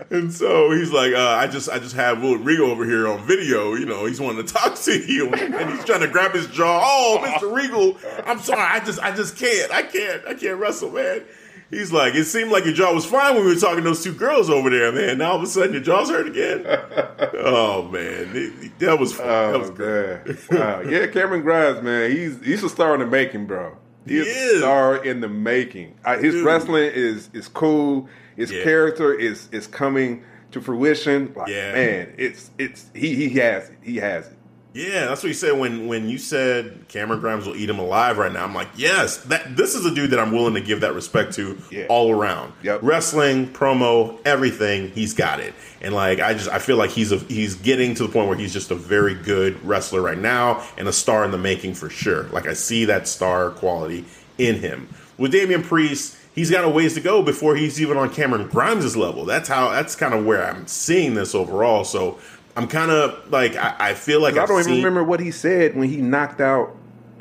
and 0.10 0.34
so 0.34 0.72
he's 0.72 0.92
like, 0.92 1.13
uh, 1.13 1.20
I 1.38 1.48
just, 1.48 1.70
I 1.70 1.78
just 1.80 1.96
have 1.96 2.22
Will 2.22 2.38
Regal 2.38 2.72
over 2.72 2.84
here 2.86 3.08
on 3.08 3.25
video. 3.28 3.75
You 3.75 3.86
know, 3.86 4.06
he's 4.06 4.20
wanting 4.20 4.46
to 4.46 4.54
talk 4.54 4.75
to 4.75 4.98
you, 4.98 5.30
and 5.34 5.70
he's 5.72 5.86
trying 5.86 6.01
to 6.01 6.08
grab 6.08 6.34
his 6.34 6.48
jaw. 6.48 6.82
Oh, 6.84 7.22
Mister 7.22 7.48
Regal, 7.48 7.98
I'm 8.25 8.39
sorry, 8.39 8.62
I 8.62 8.80
just, 8.84 9.00
I 9.00 9.16
just 9.16 9.36
can't, 9.38 9.72
I 9.72 9.84
can't, 9.84 10.25
I 10.28 10.34
can't 10.34 10.58
wrestle, 10.60 10.92
man. 10.92 11.24
He's 11.69 11.91
like, 11.91 12.15
it 12.15 12.25
seemed 12.25 12.51
like 12.51 12.65
your 12.65 12.73
jaw 12.73 12.93
was 12.93 13.05
fine 13.05 13.35
when 13.35 13.45
we 13.45 13.53
were 13.53 13.59
talking 13.59 13.83
to 13.83 13.89
those 13.89 14.03
two 14.03 14.13
girls 14.13 14.49
over 14.49 14.69
there, 14.71 14.91
man. 14.91 15.19
Now 15.19 15.31
all 15.31 15.38
of 15.38 15.43
a 15.43 15.47
sudden 15.47 15.73
your 15.73 15.81
jaw's 15.83 16.09
hurt 16.09 16.27
again. 16.27 16.65
oh 17.35 17.83
man, 17.91 18.31
It- 18.33 18.79
that 18.79 18.97
was 18.99 19.13
fun. 19.13 19.27
that 19.27 19.59
was 19.59 19.69
Oh, 19.69 19.73
great. 19.73 20.51
Wow. 20.51 20.81
yeah, 20.81 21.05
Cameron 21.07 21.41
Grimes, 21.41 21.81
man, 21.83 22.11
he's 22.11 22.43
he's 22.43 22.63
a 22.63 22.69
star 22.69 22.93
in 22.95 23.01
the 23.01 23.05
making, 23.05 23.45
bro. 23.45 23.77
He, 24.05 24.13
He 24.15 24.19
is, 24.21 24.55
a 24.55 24.59
star 24.59 25.03
in 25.03 25.19
the 25.21 25.27
making. 25.27 25.95
Uh, 26.03 26.17
his 26.17 26.33
Dude. 26.33 26.45
wrestling 26.45 26.91
is 26.93 27.29
is 27.33 27.47
cool. 27.47 28.07
His 28.35 28.51
Yeah. 28.51 28.63
character 28.63 29.13
is 29.13 29.49
is 29.51 29.67
coming 29.67 30.23
to 30.51 30.61
fruition. 30.61 31.33
Like, 31.35 31.49
Yeah. 31.49 31.73
man, 31.73 32.13
it's 32.17 32.49
it's 32.57 32.85
he 32.95 33.13
he 33.13 33.29
has 33.39 33.69
it. 33.69 33.77
He 33.83 33.97
has 33.97 34.25
it. 34.27 34.38
Yeah, 34.79 35.05
that's 35.07 35.21
what 35.21 35.27
you 35.27 35.33
said 35.33 35.59
when 35.59 35.88
when 35.88 36.07
you 36.07 36.17
said 36.17 36.86
Cameron 36.88 37.19
Grimes 37.19 37.45
will 37.45 37.55
eat 37.55 37.69
him 37.69 37.79
alive 37.79 38.17
right 38.17 38.31
now. 38.31 38.43
I'm 38.45 38.53
like, 38.55 38.69
yes, 38.77 39.17
that 39.25 39.57
this 39.57 39.75
is 39.75 39.86
a 39.86 39.93
dude 39.93 40.12
that 40.12 40.19
I'm 40.19 40.31
willing 40.31 40.53
to 40.53 40.62
give 40.62 40.81
that 40.81 40.93
respect 40.93 41.33
to 41.36 41.57
Yeah. 41.69 41.86
all 41.89 42.12
around. 42.17 42.53
Yep. 42.63 42.79
Wrestling, 42.83 43.48
promo, 43.50 44.17
everything, 44.25 44.89
he's 44.91 45.13
got 45.13 45.39
it. 45.41 45.53
And 45.81 45.93
like 45.93 46.19
I 46.21 46.33
just 46.33 46.50
I 46.50 46.59
feel 46.59 46.77
like 46.77 46.91
he's 46.91 47.12
a 47.12 47.17
he's 47.17 47.55
getting 47.55 47.93
to 47.95 48.03
the 48.03 48.09
point 48.09 48.29
where 48.29 48.38
he's 48.38 48.53
just 48.53 48.71
a 48.71 48.75
very 48.75 49.15
good 49.15 49.62
wrestler 49.65 50.01
right 50.01 50.17
now 50.17 50.63
and 50.77 50.88
a 50.88 50.93
star 50.93 51.25
in 51.25 51.31
the 51.31 51.38
making 51.38 51.74
for 51.74 51.89
sure. 51.89 52.24
Like 52.29 52.48
I 52.48 52.53
see 52.53 52.86
that 52.86 53.07
star 53.07 53.50
quality 53.51 54.05
in 54.38 54.55
him. 54.59 54.88
With 55.17 55.33
Damian 55.33 55.63
Priest, 55.63 56.15
he's 56.33 56.50
got 56.50 56.63
a 56.63 56.69
ways 56.69 56.93
to 56.93 57.01
go 57.01 57.21
before 57.21 57.57
he's 57.57 57.81
even 57.81 57.98
on 57.98 58.09
Cameron 58.13 58.47
Grimes' 58.47 58.95
level. 58.95 59.25
That's 59.25 59.49
how 59.49 59.71
that's 59.71 59.95
kind 59.97 60.13
of 60.13 60.25
where 60.25 60.45
I'm 60.49 60.65
seeing 60.67 61.15
this 61.15 61.36
overall. 61.36 61.84
So 61.84 62.17
I'm 62.60 62.67
kind 62.67 62.91
of 62.91 63.32
like 63.32 63.56
I, 63.56 63.76
I 63.80 63.93
feel 63.93 64.22
like 64.22 64.38
I 64.38 64.45
don't 64.45 64.60
even 64.60 64.76
remember 64.76 65.04
what 65.04 65.19
he 65.19 65.32
said 65.32 65.76
when 65.78 65.88
he 65.89 65.98
knocked 65.98 66.41
out 66.41 66.76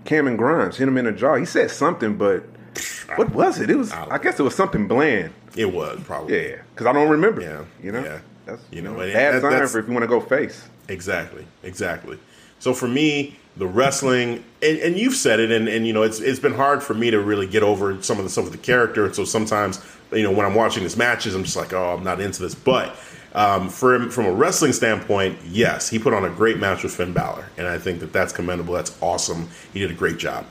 Cameron 0.05 0.37
Grimes, 0.37 0.77
hit 0.77 0.88
him 0.88 0.98
in 0.98 1.05
the 1.05 1.12
jaw. 1.12 1.37
He 1.37 1.44
said 1.44 1.70
something, 1.70 2.16
but 2.16 2.42
what 3.16 3.31
was 3.33 3.61
it? 3.61 3.70
It 3.70 3.77
was 3.77 3.92
I 3.92 4.07
I 4.16 4.18
guess 4.18 4.38
it 4.40 4.42
was 4.42 4.55
something 4.57 4.88
bland. 4.88 5.33
It 5.57 5.72
was 5.72 6.01
probably 6.05 6.37
Yeah, 6.51 6.57
because 6.74 6.87
I 6.87 6.92
don't 6.92 7.09
remember. 7.09 7.40
Yeah, 7.40 7.64
you 7.83 7.92
know, 7.92 8.03
yeah. 8.05 8.18
that's 8.46 8.62
You 8.70 8.83
know, 8.83 8.90
you 9.01 9.07
know, 9.09 9.12
bad 9.12 9.35
that- 9.35 9.42
sign 9.42 9.66
for 9.68 9.79
if 9.79 9.87
you 9.87 9.92
want 9.92 10.03
to 10.03 10.09
go 10.09 10.20
face. 10.20 10.68
exactly, 10.88 11.46
exactly. 11.62 12.18
So 12.59 12.74
for 12.74 12.88
me, 12.88 13.37
the 13.57 13.66
wrestling, 13.66 14.42
and, 14.62 14.79
and 14.79 14.98
you've 14.98 15.14
said 15.14 15.38
it, 15.38 15.51
and, 15.53 15.68
and 15.68 15.87
you 15.87 15.92
know, 15.92 16.03
it's 16.03 16.18
it's 16.20 16.40
been 16.40 16.55
hard 16.55 16.83
for 16.83 16.94
me 16.94 17.11
to 17.12 17.20
really 17.20 17.46
get 17.46 17.62
over 17.62 18.03
some 18.03 18.18
of 18.18 18.24
the 18.24 18.31
stuff 18.31 18.44
with 18.44 18.53
the 18.53 18.59
character. 18.59 19.05
And 19.07 19.14
so 19.14 19.24
sometimes, 19.24 19.81
you 20.12 20.22
know, 20.24 20.33
when 20.33 20.44
I'm 20.46 20.55
watching 20.55 20.83
these 20.83 20.96
matches, 20.96 21.35
I'm 21.37 21.44
just 21.44 21.57
like, 21.57 21.72
oh, 21.72 21.94
I'm 21.96 22.03
not 22.05 22.20
into 22.20 22.42
this. 22.42 22.55
But 22.57 22.96
um, 23.34 23.68
from 23.68 24.10
from 24.10 24.26
a 24.26 24.32
wrestling 24.32 24.72
standpoint, 24.72 25.38
yes, 25.44 25.88
he 25.88 25.98
put 25.98 26.14
on 26.14 26.24
a 26.24 26.30
great 26.30 26.58
match 26.58 26.82
with 26.82 26.94
Finn 26.94 27.12
Balor, 27.12 27.48
and 27.56 27.66
I 27.66 27.78
think 27.78 28.00
that 28.00 28.12
that's 28.12 28.32
commendable. 28.32 28.74
That's 28.74 28.96
awesome. 29.02 29.48
He 29.72 29.80
did 29.80 29.90
a 29.90 29.94
great 29.94 30.18
job. 30.18 30.46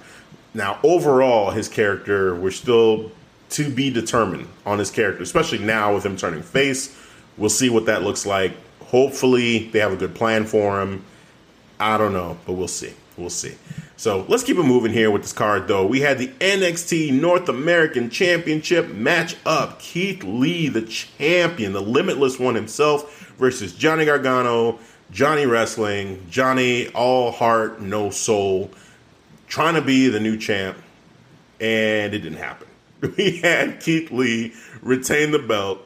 Now, 0.54 0.80
overall, 0.84 1.52
his 1.52 1.68
character, 1.68 2.36
we're 2.36 2.52
still 2.52 3.12
to 3.50 3.70
be 3.70 3.90
determined 3.90 4.48
on 4.66 4.80
his 4.80 4.92
character, 4.92 5.24
especially 5.24 5.60
now 5.60 5.94
with 5.94 6.06
him 6.06 6.18
turning 6.18 6.42
face. 6.42 6.98
We'll 7.38 7.50
see 7.50 7.70
what 7.70 7.86
that 7.86 8.04
looks 8.04 8.26
like. 8.26 8.54
Hopefully, 8.86 9.70
they 9.70 9.80
have 9.80 9.92
a 9.92 9.98
good 9.98 10.16
plan 10.16 10.46
for 10.46 10.82
him. 10.82 11.04
I 11.80 11.98
don't 11.98 12.14
know, 12.14 12.38
but 12.46 12.54
we'll 12.54 12.68
see. 12.68 12.94
We'll 13.18 13.30
see. 13.30 13.56
So 13.98 14.26
let's 14.28 14.44
keep 14.44 14.58
it 14.58 14.64
moving 14.64 14.94
here 14.94 15.10
with 15.10 15.24
this 15.24 15.34
card, 15.34 15.68
though. 15.68 15.84
We 15.84 16.02
had 16.02 16.20
the 16.20 16.28
NXT 16.28 17.20
North 17.20 17.50
American 17.50 18.12
Championship 18.12 18.90
match 18.90 19.36
up. 19.44 19.80
Keith 19.80 20.24
Lee, 20.24 20.70
the 20.70 20.84
champion, 20.84 21.74
the 21.74 21.82
limitless 21.82 22.38
one 22.38 22.54
himself, 22.54 23.34
versus 23.40 23.74
Johnny 23.74 24.06
Gargano, 24.06 24.78
Johnny 25.10 25.48
Wrestling, 25.48 26.28
Johnny 26.30 26.90
all 26.90 27.32
heart, 27.32 27.82
no 27.82 28.12
soul, 28.12 28.70
trying 29.48 29.74
to 29.74 29.82
be 29.82 30.10
the 30.10 30.20
new 30.20 30.38
champ, 30.38 30.78
and 31.60 32.14
it 32.14 32.20
didn't 32.20 32.38
happen. 32.38 32.68
We 33.18 33.38
had 33.38 33.80
Keith 33.80 34.12
Lee 34.12 34.54
retain 34.82 35.32
the 35.32 35.40
belt. 35.40 35.84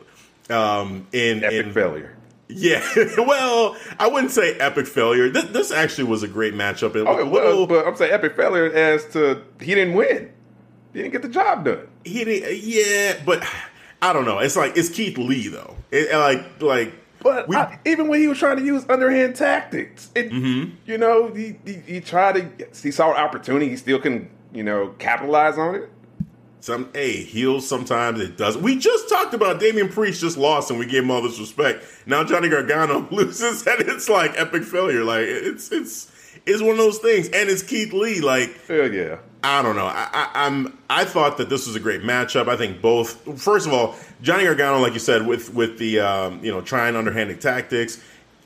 Um, 0.50 1.08
in 1.14 1.44
Epic 1.46 1.68
in, 1.68 1.74
failure. 1.74 2.11
Yeah, 2.54 2.84
well, 3.18 3.76
I 4.00 4.08
wouldn't 4.08 4.32
say 4.32 4.54
epic 4.60 4.88
failure. 4.88 5.30
This, 5.30 5.46
this 5.46 5.72
actually 5.72 6.06
was 6.06 6.24
a 6.24 6.28
great 6.28 6.54
matchup. 6.54 6.96
It 6.96 7.04
was 7.04 7.18
Oh, 7.20 7.26
well, 7.30 7.68
but 7.68 7.88
I'm 7.88 7.96
saying 7.96 8.12
epic 8.12 8.36
failure 8.36 8.72
as 8.72 9.06
to 9.14 9.44
he 9.60 9.74
didn't 9.76 9.94
win. 9.96 10.32
He 10.94 11.00
didn't 11.02 11.14
get 11.14 11.22
the 11.22 11.30
job 11.30 11.66
done. 11.66 11.88
he 12.04 12.24
didn't, 12.26 12.60
yeah, 12.64 13.16
but 13.26 13.44
I 14.02 14.14
don't 14.14 14.26
know. 14.26 14.40
It's 14.40 14.56
like 14.56 14.76
it's 14.78 14.90
Keith 14.90 15.18
Lee 15.18 15.48
though. 15.48 15.76
It, 15.92 16.12
like 16.14 16.62
like 16.62 16.94
But 17.24 17.48
we, 17.48 17.56
I- 17.56 17.80
even 17.86 18.08
when 18.08 18.20
he 18.20 18.28
was 18.28 18.38
trying 18.40 18.58
to 18.58 18.64
use 18.64 18.86
underhand 18.90 19.36
tactics, 19.36 20.10
it, 20.16 20.32
Mm-hmm. 20.32 20.76
you 20.86 20.98
know, 20.98 21.34
he, 21.34 21.56
he 21.66 21.74
he 21.88 22.02
tried 22.02 22.58
to 22.60 22.68
he 22.82 22.92
saw 22.92 23.12
an 23.12 23.18
opportunity. 23.18 23.70
He 23.70 23.78
still 23.78 24.00
can 24.00 24.30
you 24.54 24.64
know 24.64 24.90
capitalize 25.00 25.58
on 25.58 25.76
it. 25.76 25.90
Some 26.62 26.90
hey 26.94 27.24
heels 27.24 27.68
sometimes 27.68 28.20
it 28.22 28.38
doesn't. 28.38 28.62
We 28.62 28.78
just 28.78 29.10
talked 29.10 29.34
about 29.34 29.60
Damian 29.60 29.90
Priest 29.90 30.22
just 30.22 30.38
lost 30.38 30.70
and 30.70 30.80
we 30.80 30.86
gave 30.86 31.04
him 31.04 31.12
all 31.12 31.22
this 31.22 31.40
respect. 31.40 31.84
Now 32.06 32.24
Johnny 32.24 32.48
Gargano 32.48 33.08
loses 33.12 33.68
and 33.68 33.82
it's 33.82 34.08
like 34.08 34.40
epic 34.40 34.64
failure. 34.64 35.04
Like 35.04 35.26
it's 35.26 35.72
it's 35.72 36.12
it's 36.46 36.62
one 36.62 36.72
of 36.72 36.78
those 36.78 36.98
things, 37.00 37.28
and 37.30 37.50
it's 37.50 37.62
Keith 37.62 37.94
Lee. 37.94 38.22
Like 38.22 38.66
Hell 38.68 38.92
yeah. 38.92 39.18
I 39.44 39.64
don't 39.64 39.76
know. 39.76 39.88
I, 39.88 40.08
I, 40.14 40.46
I'm. 40.46 40.78
I 40.90 41.04
thought 41.04 41.38
that 41.38 41.50
this 41.50 41.66
was 41.66 41.76
a 41.76 41.80
great 41.80 42.02
matchup. 42.02 42.48
I 42.48 42.56
think 42.58 42.82
both. 42.82 43.42
First 43.42 43.66
of 43.66 43.74
all, 43.74 43.96
Johnny 44.22 44.44
Gargano, 44.44 44.80
like 44.80 44.94
you 44.94 45.00
said, 45.00 45.26
with 45.26 45.54
with 45.54 45.80
the 45.80 46.00
um, 46.00 46.44
you 46.44 46.52
know 46.52 46.62
trying 46.62 46.96
underhanded 46.96 47.42
tactics. 47.42 48.02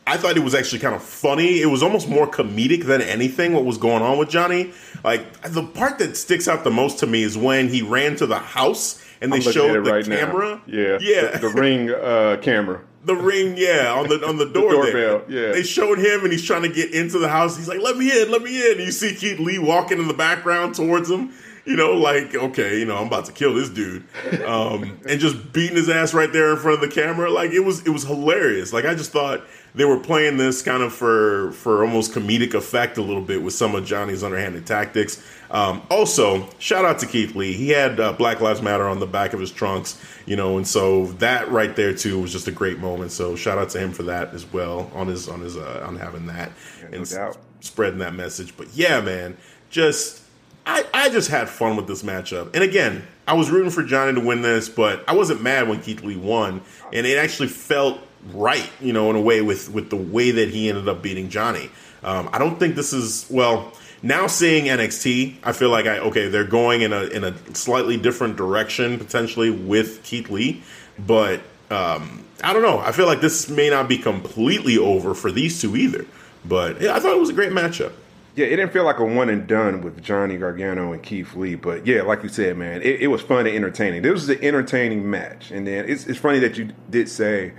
I 0.07 0.17
thought 0.17 0.37
it 0.37 0.41
was 0.41 0.53
actually 0.53 0.79
kind 0.79 0.93
of 0.93 1.03
funny. 1.03 1.61
It 1.61 1.65
was 1.65 1.81
almost 1.81 2.07
more 2.07 2.27
comedic 2.27 2.85
than 2.85 3.01
anything. 3.01 3.53
What 3.53 3.65
was 3.65 3.79
going 3.79 4.03
on 4.03 4.19
with 4.19 4.29
Johnny? 4.29 4.71
Like 5.05 5.41
the 5.43 5.63
part 5.63 5.99
that 5.99 6.17
sticks 6.17 6.47
out 6.47 6.63
the 6.63 6.71
most 6.71 6.99
to 6.99 7.07
me 7.07 7.23
is 7.23 7.37
when 7.37 7.69
he 7.69 7.81
ran 7.81 8.15
to 8.17 8.25
the 8.25 8.39
house 8.39 9.01
and 9.21 9.31
they 9.31 9.39
showed 9.39 9.73
the 9.73 9.81
right 9.91 10.03
camera. 10.05 10.55
now. 10.55 10.61
Yeah, 10.67 10.97
yeah, 10.99 11.37
The, 11.37 11.47
the 11.47 11.49
ring 11.49 11.89
uh, 11.91 12.37
camera. 12.41 12.81
the 13.05 13.15
ring, 13.15 13.55
yeah, 13.55 13.93
on 13.93 14.09
the 14.09 14.25
on 14.27 14.37
the 14.37 14.45
door 14.57 14.71
doorbell, 14.71 15.21
there. 15.27 15.47
yeah. 15.47 15.51
They 15.53 15.63
showed 15.63 15.99
him 15.99 16.23
and 16.23 16.31
he's 16.33 16.43
trying 16.43 16.63
to 16.63 16.69
get 16.69 16.91
into 16.93 17.19
the 17.19 17.29
house. 17.29 17.55
He's 17.55 17.67
like, 17.69 17.79
"Let 17.81 17.97
me 17.97 18.09
in, 18.21 18.31
let 18.31 18.41
me 18.41 18.59
in." 18.65 18.77
And 18.77 18.85
you 18.85 18.91
see 18.91 19.13
Keith 19.15 19.39
Lee 19.39 19.59
walking 19.59 19.99
in 19.99 20.07
the 20.07 20.13
background 20.15 20.73
towards 20.75 21.09
him. 21.09 21.31
You 21.75 21.75
know, 21.75 21.93
like, 21.93 22.35
okay, 22.35 22.77
you 22.77 22.85
know, 22.85 22.95
I'm 22.95 23.07
about 23.07 23.25
to 23.25 23.31
kill 23.31 23.55
this 23.55 23.69
dude, 23.69 24.03
um, 24.45 24.99
and 25.09 25.19
just 25.19 25.51
beating 25.51 25.75
his 25.75 25.89
ass 25.89 26.13
right 26.13 26.31
there 26.31 26.51
in 26.51 26.57
front 26.57 26.83
of 26.83 26.87
the 26.87 26.93
camera. 26.95 27.31
Like 27.31 27.51
it 27.51 27.61
was, 27.61 27.83
it 27.87 27.89
was 27.89 28.03
hilarious. 28.03 28.71
Like 28.71 28.85
I 28.85 28.93
just 28.93 29.11
thought 29.11 29.41
they 29.73 29.83
were 29.83 29.99
playing 29.99 30.37
this 30.37 30.61
kind 30.61 30.83
of 30.83 30.93
for 30.93 31.51
for 31.53 31.83
almost 31.83 32.13
comedic 32.13 32.53
effect 32.53 32.99
a 32.99 33.01
little 33.01 33.21
bit 33.23 33.41
with 33.41 33.55
some 33.55 33.73
of 33.73 33.83
Johnny's 33.83 34.23
underhanded 34.23 34.67
tactics. 34.67 35.23
Um, 35.49 35.81
also, 35.89 36.47
shout 36.59 36.85
out 36.85 36.99
to 36.99 37.07
Keith 37.07 37.35
Lee. 37.35 37.53
He 37.53 37.69
had 37.69 37.99
uh, 37.99 38.13
Black 38.13 38.41
Lives 38.41 38.61
Matter 38.61 38.87
on 38.87 38.99
the 38.99 39.07
back 39.07 39.33
of 39.33 39.39
his 39.39 39.51
trunks, 39.51 39.99
you 40.27 40.35
know, 40.35 40.57
and 40.57 40.67
so 40.67 41.07
that 41.13 41.49
right 41.49 41.75
there 41.75 41.95
too 41.95 42.21
was 42.21 42.31
just 42.31 42.47
a 42.47 42.51
great 42.51 42.77
moment. 42.77 43.11
So 43.11 43.35
shout 43.35 43.57
out 43.57 43.69
to 43.69 43.79
him 43.79 43.91
for 43.91 44.03
that 44.03 44.35
as 44.35 44.45
well 44.53 44.91
on 44.93 45.07
his 45.07 45.27
on 45.27 45.41
his 45.41 45.57
uh, 45.57 45.83
on 45.83 45.97
having 45.97 46.27
that 46.27 46.51
no 46.83 46.87
and 46.97 47.01
s- 47.01 47.37
spreading 47.59 47.99
that 47.99 48.13
message. 48.13 48.55
But 48.55 48.67
yeah, 48.75 49.01
man, 49.01 49.35
just 49.71 50.21
I, 50.65 50.85
I 50.93 51.09
just 51.09 51.29
had 51.29 51.49
fun 51.49 51.75
with 51.75 51.87
this 51.87 52.03
matchup. 52.03 52.53
And 52.55 52.63
again, 52.63 53.05
I 53.27 53.33
was 53.33 53.49
rooting 53.49 53.71
for 53.71 53.83
Johnny 53.83 54.19
to 54.19 54.25
win 54.25 54.41
this, 54.41 54.67
but 54.69 55.03
I 55.07 55.13
wasn't 55.13 55.41
mad 55.41 55.67
when 55.67 55.81
Keith 55.81 56.03
Lee 56.03 56.17
won. 56.17 56.61
And 56.91 57.05
it 57.05 57.17
actually 57.17 57.49
felt 57.49 57.99
right, 58.33 58.69
you 58.81 58.93
know, 58.93 59.09
in 59.09 59.15
a 59.15 59.21
way 59.21 59.41
with, 59.41 59.69
with 59.71 59.89
the 59.89 59.95
way 59.95 60.31
that 60.31 60.49
he 60.49 60.69
ended 60.69 60.87
up 60.87 61.01
beating 61.01 61.29
Johnny. 61.29 61.69
Um, 62.03 62.29
I 62.33 62.39
don't 62.39 62.59
think 62.59 62.75
this 62.75 62.93
is, 62.93 63.27
well, 63.29 63.73
now 64.01 64.27
seeing 64.27 64.65
NXT, 64.65 65.37
I 65.43 65.51
feel 65.51 65.69
like 65.69 65.87
I 65.87 65.97
okay, 65.97 66.27
they're 66.27 66.43
going 66.43 66.81
in 66.81 66.93
a 66.93 67.05
in 67.05 67.23
a 67.23 67.35
slightly 67.55 67.97
different 67.97 68.35
direction 68.35 68.99
potentially 68.99 69.49
with 69.49 70.03
Keith 70.03 70.29
Lee, 70.29 70.61
but 70.99 71.41
um, 71.71 72.23
I 72.43 72.53
don't 72.53 72.61
know. 72.61 72.77
I 72.79 72.91
feel 72.91 73.07
like 73.07 73.21
this 73.21 73.49
may 73.49 73.69
not 73.69 73.89
be 73.89 73.97
completely 73.97 74.77
over 74.77 75.15
for 75.15 75.31
these 75.31 75.59
two 75.59 75.75
either. 75.75 76.05
But 76.47 76.81
yeah, 76.81 76.95
I 76.95 76.99
thought 76.99 77.15
it 77.15 77.19
was 77.19 77.29
a 77.29 77.33
great 77.33 77.51
matchup. 77.51 77.93
Yeah, 78.35 78.47
it 78.47 78.57
didn't 78.57 78.73
feel 78.73 78.83
like 78.83 78.99
a 78.99 79.05
one 79.05 79.29
and 79.29 79.47
done 79.47 79.81
with 79.81 80.01
Johnny 80.03 80.35
Gargano 80.37 80.91
and 80.91 81.01
Keith 81.01 81.35
Lee, 81.35 81.55
but 81.55 81.87
yeah, 81.87 82.01
like 82.01 82.21
you 82.21 82.27
said, 82.29 82.57
man, 82.57 82.81
it, 82.81 83.01
it 83.01 83.07
was 83.07 83.21
fun 83.21 83.47
and 83.47 83.55
entertaining. 83.55 84.01
This 84.01 84.11
was 84.11 84.29
an 84.29 84.43
entertaining 84.43 85.09
match, 85.09 85.51
and 85.51 85.65
then 85.65 85.87
it's, 85.87 86.05
it's 86.05 86.19
funny 86.19 86.39
that 86.39 86.57
you 86.57 86.71
did 86.89 87.07
say, 87.07 87.53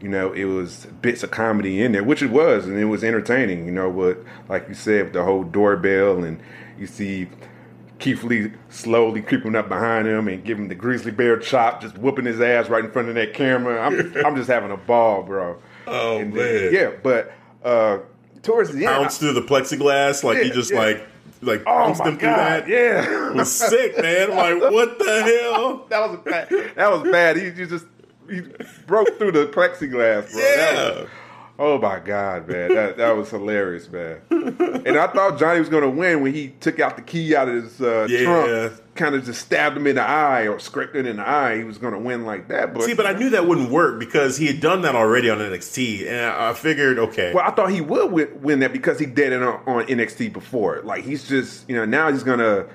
you 0.00 0.08
know, 0.08 0.32
it 0.32 0.44
was 0.46 0.86
bits 1.02 1.22
of 1.22 1.30
comedy 1.30 1.82
in 1.82 1.92
there, 1.92 2.02
which 2.02 2.22
it 2.22 2.30
was, 2.30 2.66
and 2.66 2.78
it 2.78 2.86
was 2.86 3.04
entertaining. 3.04 3.66
You 3.66 3.72
know, 3.72 3.90
what 3.90 4.24
like 4.48 4.68
you 4.68 4.74
said, 4.74 5.12
the 5.12 5.22
whole 5.22 5.44
doorbell, 5.44 6.24
and 6.24 6.40
you 6.78 6.86
see 6.86 7.28
Keith 7.98 8.24
Lee 8.24 8.52
slowly 8.70 9.20
creeping 9.20 9.54
up 9.54 9.68
behind 9.68 10.08
him 10.08 10.28
and 10.28 10.42
giving 10.42 10.68
the 10.68 10.74
grizzly 10.74 11.10
bear 11.12 11.36
chop, 11.38 11.82
just 11.82 11.98
whooping 11.98 12.24
his 12.24 12.40
ass 12.40 12.70
right 12.70 12.84
in 12.84 12.90
front 12.90 13.10
of 13.10 13.14
that 13.16 13.34
camera. 13.34 13.80
I'm, 13.80 14.16
I'm 14.26 14.34
just 14.34 14.48
having 14.48 14.70
a 14.70 14.76
ball, 14.78 15.22
bro. 15.24 15.58
Oh 15.86 16.18
And 16.18 16.32
man, 16.32 16.42
then- 16.44 16.72
yeah, 16.74 16.90
but 17.02 17.32
uh, 17.62 17.98
towards 18.42 18.72
the 18.72 18.86
end, 18.86 19.02
bounced 19.02 19.20
through 19.20 19.32
the 19.32 19.42
plexiglass 19.42 20.22
like 20.24 20.38
he 20.38 20.50
just 20.50 20.72
yeah. 20.72 20.78
like 20.78 21.08
like 21.42 21.62
oh 21.66 21.94
my 21.94 22.08
him 22.08 22.18
through 22.18 22.28
god, 22.28 22.62
that. 22.64 22.68
yeah, 22.68 23.28
It 23.30 23.34
was 23.34 23.52
sick, 23.52 23.98
man. 23.98 24.30
I'm 24.32 24.60
like, 24.60 24.72
what 24.72 24.98
the 24.98 25.22
hell? 25.22 25.86
that 25.88 26.10
was 26.10 26.18
bad. 26.24 26.48
That 26.76 26.90
was 26.90 27.02
bad. 27.10 27.36
He, 27.36 27.50
he 27.50 27.66
just 27.66 27.86
he 28.30 28.42
broke 28.86 29.18
through 29.18 29.32
the 29.32 29.46
plexiglass, 29.46 30.30
bro. 30.30 30.40
That 30.40 30.98
Yeah. 31.00 31.06
Oh 31.58 31.78
my 31.78 31.98
god, 32.00 32.48
man, 32.48 32.74
that 32.74 32.96
that 32.96 33.16
was 33.16 33.30
hilarious, 33.30 33.90
man. 33.90 34.20
And 34.30 34.96
I 34.96 35.06
thought 35.06 35.38
Johnny 35.38 35.60
was 35.60 35.68
going 35.68 35.82
to 35.84 35.90
win 35.90 36.22
when 36.22 36.32
he 36.34 36.48
took 36.60 36.80
out 36.80 36.96
the 36.96 37.02
key 37.02 37.36
out 37.36 37.48
of 37.48 37.54
his 37.62 37.80
uh, 37.80 38.06
Yeah. 38.10 38.24
trunk, 38.24 38.72
kind 38.94 39.14
of 39.14 39.24
just 39.24 39.40
stabbed 39.42 39.76
him 39.76 39.86
in 39.86 39.94
the 39.96 40.02
eye 40.02 40.48
or 40.48 40.58
scraped 40.58 40.96
it 40.96 41.06
in 41.06 41.16
the 41.16 41.26
eye. 41.28 41.56
He 41.58 41.64
was 41.64 41.78
going 41.78 41.92
to 41.94 41.98
win 41.98 42.24
like 42.26 42.48
that, 42.48 42.74
but 42.74 42.82
See, 42.82 42.94
but 42.94 43.06
I 43.06 43.12
knew 43.12 43.30
that 43.30 43.46
wouldn't 43.46 43.70
work 43.70 43.98
because 44.00 44.36
he 44.36 44.46
had 44.46 44.60
done 44.60 44.82
that 44.82 44.94
already 44.94 45.30
on 45.30 45.38
NXT, 45.38 46.08
and 46.08 46.20
I 46.26 46.50
I 46.50 46.54
figured, 46.54 46.98
okay, 46.98 47.32
Well, 47.32 47.44
I 47.46 47.50
thought 47.52 47.70
he 47.70 47.80
would 47.80 48.10
win, 48.12 48.42
win 48.42 48.58
that 48.60 48.72
because 48.72 48.98
he 48.98 49.06
did 49.06 49.32
it 49.32 49.42
on, 49.42 49.62
on 49.66 49.86
NXT 49.86 50.32
before. 50.32 50.80
Like 50.82 51.04
he's 51.04 51.28
just, 51.28 51.68
you 51.68 51.76
know, 51.76 51.84
now 51.84 52.10
he's 52.10 52.22
gonna 52.24 52.66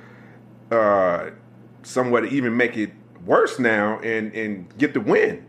uh, 0.71 1.29
somewhat 1.83 2.25
even 2.25 2.55
make 2.57 2.77
it 2.77 2.91
worse 3.25 3.59
now 3.59 3.99
and 3.99 4.33
and 4.33 4.77
get 4.77 4.93
the 4.93 5.01
win. 5.01 5.45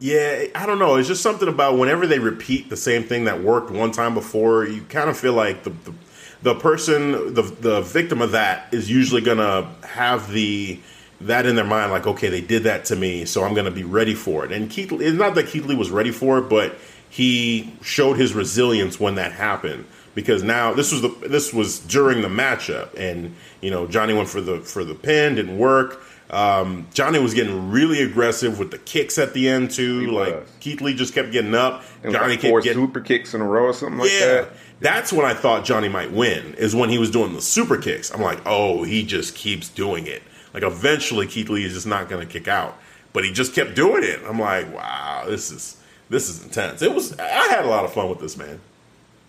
Yeah, 0.00 0.46
I 0.54 0.64
don't 0.64 0.78
know. 0.78 0.96
It's 0.96 1.08
just 1.08 1.22
something 1.22 1.46
about 1.46 1.76
whenever 1.76 2.06
they 2.06 2.18
repeat 2.18 2.70
the 2.70 2.76
same 2.76 3.04
thing 3.04 3.24
that 3.26 3.42
worked 3.42 3.70
one 3.70 3.92
time 3.92 4.14
before, 4.14 4.64
you 4.64 4.80
kind 4.82 5.10
of 5.10 5.18
feel 5.18 5.34
like 5.34 5.62
the 5.62 5.70
the, 5.70 5.94
the 6.42 6.54
person, 6.54 7.34
the 7.34 7.42
the 7.42 7.82
victim 7.82 8.22
of 8.22 8.32
that, 8.32 8.72
is 8.72 8.90
usually 8.90 9.20
gonna 9.20 9.70
have 9.84 10.32
the 10.32 10.80
that 11.20 11.44
in 11.44 11.54
their 11.54 11.66
mind, 11.66 11.92
like, 11.92 12.06
okay, 12.06 12.30
they 12.30 12.40
did 12.40 12.62
that 12.62 12.86
to 12.86 12.96
me, 12.96 13.26
so 13.26 13.44
I'm 13.44 13.52
gonna 13.52 13.70
be 13.70 13.84
ready 13.84 14.14
for 14.14 14.42
it. 14.46 14.52
And 14.52 14.70
Keith, 14.70 14.90
it's 14.90 15.18
not 15.18 15.34
that 15.34 15.48
Keith 15.48 15.66
Lee 15.66 15.76
was 15.76 15.90
ready 15.90 16.10
for 16.10 16.38
it, 16.38 16.48
but 16.48 16.78
he 17.10 17.74
showed 17.82 18.16
his 18.16 18.32
resilience 18.32 18.98
when 18.98 19.16
that 19.16 19.32
happened 19.32 19.84
because 20.14 20.42
now 20.42 20.72
this 20.72 20.92
was 20.92 21.02
the 21.02 21.08
this 21.28 21.52
was 21.52 21.78
during 21.78 22.22
the 22.22 22.28
matchup, 22.28 22.94
and 22.96 23.34
you 23.60 23.70
know 23.70 23.86
Johnny 23.86 24.14
went 24.14 24.30
for 24.30 24.40
the 24.40 24.60
for 24.60 24.82
the 24.82 24.94
pin, 24.94 25.34
didn't 25.34 25.58
work. 25.58 26.02
Um, 26.30 26.86
Johnny 26.94 27.18
was 27.18 27.34
getting 27.34 27.72
really 27.72 28.02
aggressive 28.02 28.58
with 28.58 28.70
the 28.70 28.78
kicks 28.78 29.18
at 29.18 29.34
the 29.34 29.48
end 29.48 29.72
too. 29.72 29.98
He 29.98 30.06
like 30.06 30.34
was. 30.34 30.50
Keith 30.60 30.80
Lee 30.80 30.94
just 30.94 31.12
kept 31.12 31.32
getting 31.32 31.54
up. 31.54 31.82
Was 32.04 32.12
Johnny 32.12 32.34
like 32.34 32.40
four 32.40 32.60
kept 32.60 32.64
getting 32.64 32.86
super 32.86 33.00
kicks 33.00 33.34
in 33.34 33.40
a 33.40 33.44
row 33.44 33.64
or 33.64 33.72
something 33.72 33.98
like 33.98 34.12
yeah. 34.12 34.26
that. 34.26 34.48
That's 34.78 35.12
when 35.12 35.26
I 35.26 35.34
thought 35.34 35.64
Johnny 35.64 35.88
might 35.88 36.12
win. 36.12 36.54
Is 36.54 36.74
when 36.74 36.88
he 36.88 36.98
was 36.98 37.10
doing 37.10 37.34
the 37.34 37.42
super 37.42 37.76
kicks. 37.76 38.12
I'm 38.12 38.22
like, 38.22 38.40
oh, 38.46 38.84
he 38.84 39.04
just 39.04 39.34
keeps 39.34 39.68
doing 39.68 40.06
it. 40.06 40.22
Like 40.54 40.62
eventually 40.62 41.26
Keith 41.26 41.48
Lee 41.48 41.64
is 41.64 41.74
just 41.74 41.86
not 41.86 42.08
going 42.08 42.26
to 42.26 42.32
kick 42.32 42.46
out, 42.46 42.78
but 43.12 43.24
he 43.24 43.32
just 43.32 43.52
kept 43.54 43.74
doing 43.74 44.04
it. 44.04 44.20
I'm 44.24 44.38
like, 44.38 44.72
wow, 44.72 45.24
this 45.26 45.50
is 45.50 45.80
this 46.10 46.28
is 46.28 46.44
intense. 46.44 46.80
It 46.80 46.94
was. 46.94 47.18
I 47.18 47.24
had 47.24 47.64
a 47.64 47.68
lot 47.68 47.84
of 47.84 47.92
fun 47.92 48.08
with 48.08 48.20
this 48.20 48.36
man. 48.36 48.60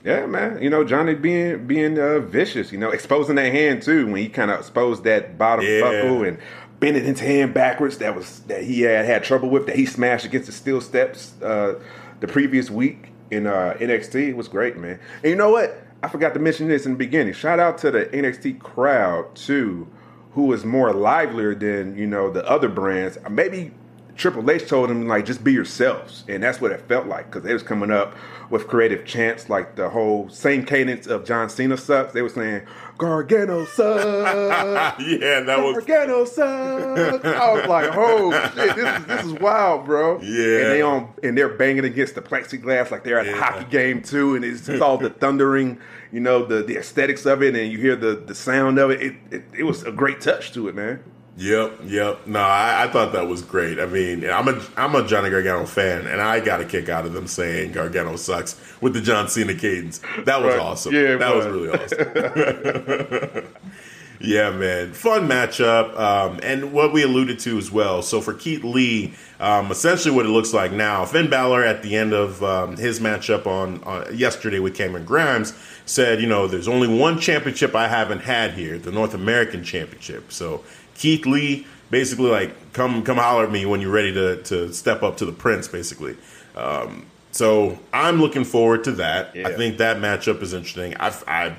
Yeah, 0.04 0.26
man. 0.26 0.62
You 0.62 0.70
know, 0.70 0.84
Johnny 0.84 1.16
being 1.16 1.66
being 1.66 2.00
uh, 2.00 2.20
vicious. 2.20 2.72
You 2.72 2.78
know, 2.78 2.92
exposing 2.92 3.36
that 3.36 3.52
hand 3.52 3.82
too 3.82 4.06
when 4.06 4.18
he 4.18 4.30
kind 4.30 4.52
of 4.52 4.60
exposed 4.60 5.04
that 5.04 5.38
bottom 5.38 5.66
Yeah. 5.66 5.82
buckle 5.82 6.24
and 6.24 6.38
bending 6.82 7.06
his 7.06 7.22
hand 7.22 7.54
backwards. 7.54 8.00
That 8.00 8.14
was 8.14 8.42
that 8.42 8.64
he 8.64 8.82
had 8.82 9.06
had 9.06 9.24
trouble 9.24 9.50
with. 9.50 9.68
That 9.68 9.78
he 9.78 9.86
smashed 9.86 10.26
against 10.26 10.48
the 10.48 10.52
steel 10.52 10.82
steps 10.82 11.42
uh, 11.42 11.80
the 12.20 12.28
previous 12.28 12.70
week 12.70 13.08
in 13.30 13.48
uh, 13.48 13.78
NXT. 13.80 14.30
It 14.30 14.36
was 14.36 14.50
great, 14.50 14.76
man. 14.76 15.00
And 15.24 15.30
you 15.30 15.36
know 15.38 15.52
what? 15.52 15.82
I 16.04 16.10
forgot 16.10 16.34
to 16.34 16.40
mention 16.40 16.68
this 16.68 16.86
in 16.86 16.94
the 16.94 16.98
beginning. 16.98 17.34
Shout 17.34 17.60
out 17.60 17.78
to 17.80 17.92
the 17.92 18.06
NXT 18.08 18.60
crowd 18.60 19.34
too, 19.36 19.88
who 20.34 20.48
was 20.48 20.66
more 20.66 20.92
livelier 20.92 21.56
than 21.56 21.98
you 21.98 22.08
know 22.08 22.30
the 22.30 22.46
other 22.50 22.68
brands. 22.68 23.18
Maybe 23.30 23.72
Triple 24.16 24.50
H 24.50 24.68
told 24.68 24.90
them 24.90 25.08
like 25.08 25.26
just 25.26 25.44
be 25.44 25.54
yourselves, 25.54 26.24
and 26.28 26.44
that's 26.44 26.60
what 26.60 26.72
it 26.72 26.82
felt 26.88 27.08
like 27.08 27.28
because 27.28 27.44
they 27.44 27.54
was 27.54 27.64
coming 27.64 27.92
up 27.92 28.16
with 28.50 28.68
creative 28.68 29.06
chants 29.06 29.50
like 29.50 29.76
the 29.76 29.90
whole 29.90 30.30
same 30.30 30.66
cadence 30.66 31.08
of 31.08 31.26
John 31.26 31.50
Cena 31.50 31.78
sucks. 31.78 32.14
They 32.14 32.22
were 32.22 32.30
saying 32.30 32.66
Gargano 33.02 33.66
sucks, 33.66 35.04
yeah, 35.04 35.40
that 35.42 35.58
was 35.64 35.84
Gargano 35.84 36.24
sucks. 36.24 37.26
I 37.26 37.54
was 37.54 37.66
like, 37.68 37.90
oh 37.96 38.32
shit, 38.54 38.76
this 38.76 39.00
is 39.00 39.06
this 39.06 39.26
is 39.26 39.34
wild, 39.34 39.86
bro. 39.86 40.22
Yeah. 40.22 40.60
and 40.60 40.72
they 40.72 40.82
on 40.84 41.12
and 41.24 41.36
they're 41.36 41.50
banging 41.50 41.84
against 41.84 42.14
the 42.14 42.22
plexiglass 42.22 42.92
like 42.92 43.04
they're 43.04 43.18
at 43.18 43.28
a 43.28 43.36
hockey 43.36 43.66
game 43.72 44.04
too, 44.04 44.36
and 44.36 44.46
it's 44.46 44.70
all 44.82 45.00
the 45.00 45.10
thundering, 45.10 45.80
you 46.12 46.20
know, 46.20 46.46
the 46.46 46.62
the 46.62 46.78
aesthetics 46.78 47.26
of 47.26 47.42
it, 47.42 47.56
and 47.56 47.72
you 47.72 47.80
hear 47.80 47.96
the 47.96 48.16
the 48.16 48.36
sound 48.36 48.78
of 48.78 48.92
it. 48.92 49.02
It 49.02 49.16
it, 49.32 49.44
it 49.60 49.64
was 49.64 49.82
a 49.82 49.92
great 49.92 50.22
touch 50.22 50.52
to 50.54 50.68
it, 50.68 50.76
man. 50.76 51.04
Yep, 51.42 51.80
yep. 51.86 52.28
No, 52.28 52.40
I, 52.40 52.84
I 52.84 52.88
thought 52.88 53.14
that 53.14 53.28
was 53.28 53.42
great. 53.42 53.80
I 53.80 53.88
mean, 53.88 54.30
I'm 54.30 54.48
a 54.48 54.62
I'm 54.78 54.94
a 54.94 55.08
Johnny 55.08 55.32
Gargano 55.32 55.66
fan, 55.66 56.06
and 56.06 56.22
I 56.22 56.40
got 56.40 56.62
a 56.62 56.66
kick 56.66 56.88
out 56.88 57.08
of 57.08 57.14
them 57.14 57.26
saying 57.26 57.72
Gargano 57.72 58.16
sucks 58.16 58.62
with 58.80 58.94
the 58.94 59.02
John 59.02 59.28
Cena 59.28 59.56
cadence. 59.56 60.02
That 60.26 60.44
was 60.44 60.54
Right. 60.54 60.60
awesome. 60.60 60.94
Yeah, 60.94 61.16
that 61.16 61.36
was. 61.36 61.46
was. 61.48 61.56
really 61.56 61.70
awesome. 61.72 63.48
yeah, 64.20 64.52
man, 64.52 64.94
fun 64.94 65.28
matchup, 65.28 65.98
um, 66.00 66.40
and 66.44 66.74
what 66.74 66.94
we 66.94 67.02
alluded 67.02 67.40
to 67.40 67.58
as 67.58 67.72
well. 67.72 68.04
So 68.04 68.22
for 68.22 68.36
Keith 68.36 68.64
Lee, 68.64 69.16
um, 69.40 69.72
essentially 69.72 70.14
what 70.14 70.28
it 70.28 70.30
looks 70.30 70.54
like 70.54 70.72
now, 70.72 71.06
Finn 71.06 71.28
Balor 71.28 71.64
at 71.64 71.82
the 71.82 71.96
end 71.96 72.14
of 72.14 72.44
um, 72.44 72.78
his 72.78 73.00
matchup 73.00 73.48
on, 73.48 73.84
on 73.84 74.16
yesterday 74.16 74.60
with 74.60 74.76
Cameron 74.76 75.06
Grimes 75.06 75.56
said, 75.86 76.22
you 76.22 76.28
know, 76.28 76.46
there's 76.48 76.68
only 76.68 76.88
one 76.88 77.20
championship 77.20 77.74
I 77.76 77.88
haven't 77.88 78.20
had 78.20 78.52
here, 78.54 78.78
the 78.78 78.92
North 78.92 79.16
American 79.16 79.64
Championship. 79.64 80.32
So 80.32 80.64
Keith 81.02 81.26
Lee 81.26 81.66
basically 81.90 82.30
like 82.30 82.74
come 82.74 83.04
come 83.04 83.18
holler 83.18 83.46
at 83.46 83.52
me 83.52 83.66
when 83.66 83.82
you're 83.82 83.92
ready 83.92 84.14
to 84.14 84.42
to 84.44 84.72
step 84.72 85.02
up 85.02 85.18
to 85.18 85.26
the 85.26 85.32
Prince, 85.32 85.68
basically. 85.68 86.16
Um, 86.56 87.08
so 87.32 87.80
I'm 87.92 88.22
looking 88.22 88.44
forward 88.44 88.84
to 88.84 88.92
that. 88.94 89.36
I 89.36 89.54
think 89.54 89.78
that 89.80 89.98
matchup 89.98 90.44
is 90.44 90.54
interesting. 90.54 90.96
I 91.00 91.12
I, 91.28 91.56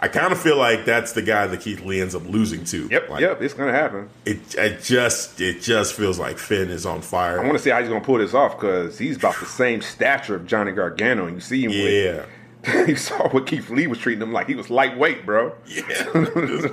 I 0.00 0.08
kind 0.08 0.32
of 0.32 0.40
feel 0.40 0.56
like 0.56 0.86
that's 0.86 1.12
the 1.12 1.20
guy 1.20 1.46
that 1.46 1.60
Keith 1.60 1.84
Lee 1.84 2.00
ends 2.00 2.14
up 2.14 2.24
losing 2.24 2.64
to. 2.64 2.88
Yep, 2.90 3.10
Like, 3.10 3.20
yep, 3.20 3.42
it's 3.42 3.52
gonna 3.52 3.72
happen. 3.72 4.08
It, 4.24 4.54
it 4.54 4.82
just 4.82 5.42
it 5.42 5.60
just 5.60 5.92
feels 5.92 6.18
like 6.18 6.38
Finn 6.38 6.70
is 6.70 6.86
on 6.86 7.02
fire. 7.02 7.38
I 7.38 7.44
want 7.44 7.58
to 7.58 7.62
see 7.62 7.68
how 7.68 7.80
he's 7.80 7.88
gonna 7.88 8.00
pull 8.00 8.16
this 8.16 8.32
off 8.32 8.58
because 8.58 8.98
he's 8.98 9.16
about 9.16 9.38
the 9.38 9.46
same 9.46 9.82
stature 9.82 10.36
of 10.36 10.46
Johnny 10.46 10.72
Gargano, 10.72 11.26
and 11.26 11.34
you 11.34 11.40
see 11.42 11.64
him 11.64 11.70
yeah. 11.72 11.82
with. 11.82 12.28
you 12.86 12.96
saw 12.96 13.28
what 13.30 13.46
Keith 13.46 13.70
Lee 13.70 13.86
was 13.86 13.98
treating 13.98 14.22
him 14.22 14.32
like 14.32 14.46
he 14.46 14.54
was 14.54 14.68
lightweight, 14.68 15.24
bro. 15.24 15.54
Yeah, 15.66 15.82
just 15.82 16.68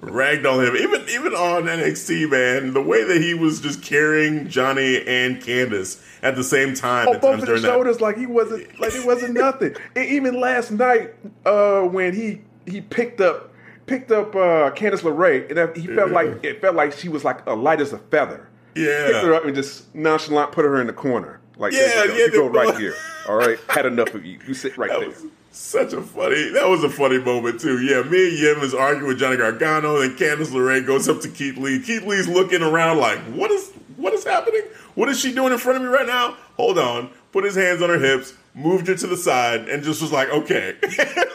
ragged 0.00 0.44
on 0.46 0.64
him. 0.64 0.76
Even 0.76 1.08
even 1.08 1.32
on 1.34 1.64
NXT, 1.64 2.30
man, 2.30 2.74
the 2.74 2.82
way 2.82 3.04
that 3.04 3.20
he 3.22 3.34
was 3.34 3.60
just 3.60 3.82
carrying 3.82 4.48
Johnny 4.48 4.96
and 5.06 5.40
Candice 5.40 6.02
at 6.22 6.34
the 6.34 6.42
same 6.42 6.74
time. 6.74 7.06
on 7.08 7.16
at 7.16 7.22
both 7.22 7.30
times 7.30 7.42
of 7.42 7.46
the 7.46 7.46
during 7.46 7.62
that- 7.62 7.68
shoulders 7.68 8.00
like 8.00 8.16
he 8.16 8.26
wasn't 8.26 8.80
like 8.80 8.94
it 8.94 9.06
wasn't 9.06 9.34
nothing. 9.34 9.76
And 9.94 10.06
even 10.06 10.40
last 10.40 10.72
night, 10.72 11.14
uh, 11.46 11.82
when 11.82 12.14
he 12.14 12.40
he 12.66 12.80
picked 12.80 13.20
up 13.20 13.52
picked 13.86 14.10
up 14.10 14.34
uh, 14.34 14.70
Candice 14.72 15.02
LeRae, 15.02 15.50
and 15.56 15.76
he 15.76 15.86
felt 15.86 16.10
like 16.10 16.44
it 16.44 16.60
felt 16.60 16.74
like 16.74 16.92
she 16.92 17.08
was 17.08 17.24
like 17.24 17.46
a 17.46 17.54
light 17.54 17.80
as 17.80 17.92
a 17.92 17.98
feather. 17.98 18.48
Yeah, 18.74 19.06
picked 19.06 19.24
her 19.24 19.34
up 19.34 19.44
and 19.44 19.54
just 19.54 19.94
nonchalant 19.94 20.52
put 20.52 20.64
her 20.64 20.80
in 20.80 20.86
the 20.88 20.92
corner. 20.92 21.37
Like 21.58 21.72
Yeah, 21.72 22.04
you 22.04 22.08
go. 22.08 22.14
yeah, 22.14 22.24
you 22.26 22.30
go 22.32 22.46
right 22.48 22.76
here. 22.78 22.94
All 23.28 23.36
right, 23.36 23.58
had 23.68 23.84
enough 23.86 24.14
of 24.14 24.24
you. 24.24 24.38
You 24.46 24.54
sit 24.54 24.78
right 24.78 24.88
that 24.90 25.00
there. 25.00 25.30
such 25.50 25.92
a 25.92 26.00
funny. 26.00 26.50
That 26.50 26.68
was 26.68 26.82
a 26.84 26.88
funny 26.88 27.18
moment 27.18 27.60
too. 27.60 27.80
Yeah, 27.82 28.02
Mia 28.02 28.30
Yim 28.30 28.60
is 28.62 28.72
arguing 28.74 29.08
with 29.08 29.18
Johnny 29.18 29.36
Gargano, 29.36 30.00
and 30.00 30.16
Candice 30.16 30.48
LeRae 30.52 30.86
goes 30.86 31.08
up 31.08 31.20
to 31.22 31.28
Keith 31.28 31.58
Lee. 31.58 31.80
Keith 31.80 32.04
Lee's 32.04 32.28
looking 32.28 32.62
around 32.62 32.98
like, 32.98 33.18
"What 33.34 33.50
is 33.50 33.70
what 33.96 34.12
is 34.14 34.24
happening? 34.24 34.62
What 34.94 35.08
is 35.08 35.18
she 35.20 35.34
doing 35.34 35.52
in 35.52 35.58
front 35.58 35.76
of 35.76 35.82
me 35.82 35.88
right 35.88 36.06
now? 36.06 36.36
Hold 36.56 36.78
on." 36.78 37.10
Put 37.32 37.44
his 37.44 37.54
hands 37.56 37.82
on 37.82 37.90
her 37.90 37.98
hips, 37.98 38.32
moved 38.58 38.88
her 38.88 38.94
to 38.96 39.06
the 39.06 39.16
side, 39.16 39.68
and 39.68 39.82
just 39.82 40.02
was 40.02 40.12
like, 40.12 40.28
"Okay, 40.30 40.74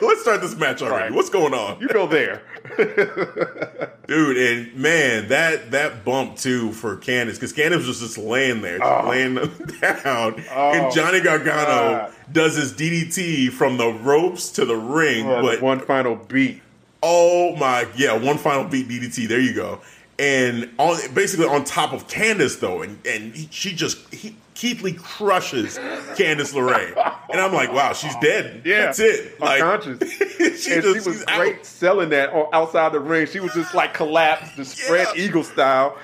let's 0.02 0.22
start 0.22 0.42
this 0.42 0.56
match 0.56 0.82
already. 0.82 1.06
Right. 1.06 1.14
What's 1.14 1.30
going 1.30 1.54
on?" 1.54 1.80
You 1.82 1.88
go 1.88 2.06
there. 2.06 2.42
dude. 4.08 4.38
And 4.38 4.76
man, 4.76 5.28
that 5.30 5.72
that 5.72 6.04
bump 6.06 6.38
too 6.38 6.72
for 6.74 6.98
Candice 6.98 7.36
because 7.36 7.54
Candice 7.54 7.88
was 7.88 8.00
just 8.00 8.18
laying 8.18 8.62
there, 8.62 8.80
just 8.80 8.92
Oh. 9.06 9.10
laying 9.10 9.36
down, 9.82 10.44
Oh, 10.52 10.72
and 10.74 10.94
Johnny 10.94 11.22
Gargano 11.22 11.66
God. 11.66 12.14
does 12.32 12.56
his 12.56 12.74
DDT 12.74 13.52
from 13.52 13.78
the 13.78 13.88
ropes 13.90 14.50
to 14.52 14.66
the 14.66 14.76
ring. 14.76 15.28
Uh, 15.28 15.42
but 15.42 15.62
one 15.62 15.80
final 15.80 16.16
beat. 16.16 16.62
oh 17.02 17.56
my, 17.58 17.86
yeah, 17.96 18.14
one 18.18 18.38
final 18.38 18.64
beat 18.66 18.88
DDT. 18.88 19.28
There 19.28 19.40
you 19.40 19.54
go. 19.54 19.82
And 20.20 20.70
on 20.78 20.98
basically 21.16 21.48
on 21.48 21.64
top 21.64 21.92
of 21.92 22.08
Candice 22.08 22.60
though, 22.60 22.84
and 22.84 23.00
and 23.06 23.36
he, 23.36 23.48
she 23.50 23.74
just 23.74 23.98
he, 24.14 24.36
Keith 24.54 24.84
Lee 24.84 24.94
crushes 24.94 25.80
Candice 26.16 26.54
LeRae, 26.54 26.94
and 27.32 27.42
I'm 27.42 27.52
like, 27.52 27.74
wow, 27.74 27.94
she's 27.94 28.16
dead. 28.18 28.62
Yeah, 28.64 28.86
that's 28.86 29.00
it. 29.00 29.40
Like 29.40 29.60
unconscious. 29.60 30.12
she 30.38 30.74
and 30.74 30.84
just 30.84 31.04
she 31.04 31.10
was 31.10 31.18
she's 31.18 31.26
out. 31.28 31.40
great 31.40 31.66
selling 31.66 32.10
that 32.10 32.30
outside 32.54 32.94
the 32.94 33.00
ring. 33.00 33.26
She 33.26 33.40
was 33.40 33.52
just 33.54 33.74
like 33.74 33.96
collapsed, 33.96 34.56
the 34.56 34.66
spread 34.66 35.08
Yeah. 35.16 35.24
eagle 35.26 35.44
style. 35.44 35.98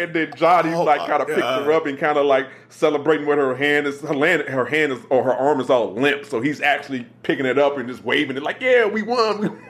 And 0.00 0.14
then 0.14 0.32
Johnny 0.36 0.72
Oh 0.72 0.84
like 0.84 1.00
kind 1.00 1.20
of 1.20 1.26
picked 1.26 1.40
her 1.40 1.72
up 1.72 1.86
and 1.86 1.98
kind 1.98 2.16
of 2.18 2.24
like 2.24 2.46
celebrating 2.68 3.26
with 3.26 3.38
her 3.38 3.56
hand 3.56 3.88
is 3.88 4.00
her 4.02 4.14
land, 4.14 4.42
her 4.42 4.64
hand 4.66 4.92
is 4.92 5.00
or 5.10 5.24
her 5.24 5.34
arm 5.34 5.60
is 5.60 5.70
all 5.70 5.92
limp, 5.92 6.24
so 6.24 6.40
he's 6.40 6.60
actually 6.60 7.04
picking 7.24 7.46
it 7.46 7.58
up 7.58 7.76
and 7.78 7.88
just 7.88 8.04
waving 8.04 8.36
it 8.36 8.44
like, 8.44 8.60
"Yeah, 8.60 8.86
we 8.86 9.02
won." 9.02 9.40
We 9.40 9.48
won. 9.48 9.60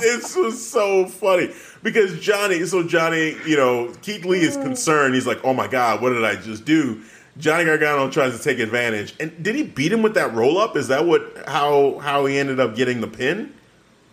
This 0.00 0.34
was 0.36 0.66
so 0.68 1.06
funny 1.06 1.50
because 1.82 2.18
Johnny, 2.20 2.64
so 2.66 2.82
Johnny, 2.82 3.36
you 3.46 3.56
know, 3.56 3.92
Keith 4.02 4.24
Lee 4.24 4.40
is 4.40 4.56
concerned. 4.56 5.14
He's 5.14 5.26
like, 5.26 5.38
"Oh 5.44 5.54
my 5.54 5.68
god, 5.68 6.02
what 6.02 6.10
did 6.10 6.24
I 6.24 6.34
just 6.34 6.64
do?" 6.64 7.00
Johnny 7.38 7.64
Gargano 7.64 8.10
tries 8.10 8.36
to 8.36 8.42
take 8.42 8.58
advantage, 8.58 9.14
and 9.20 9.42
did 9.42 9.54
he 9.54 9.62
beat 9.62 9.92
him 9.92 10.02
with 10.02 10.14
that 10.14 10.34
roll 10.34 10.58
up? 10.58 10.76
Is 10.76 10.88
that 10.88 11.06
what 11.06 11.44
how 11.46 11.98
how 12.00 12.26
he 12.26 12.38
ended 12.38 12.58
up 12.60 12.74
getting 12.76 13.00
the 13.00 13.06
pin? 13.06 13.54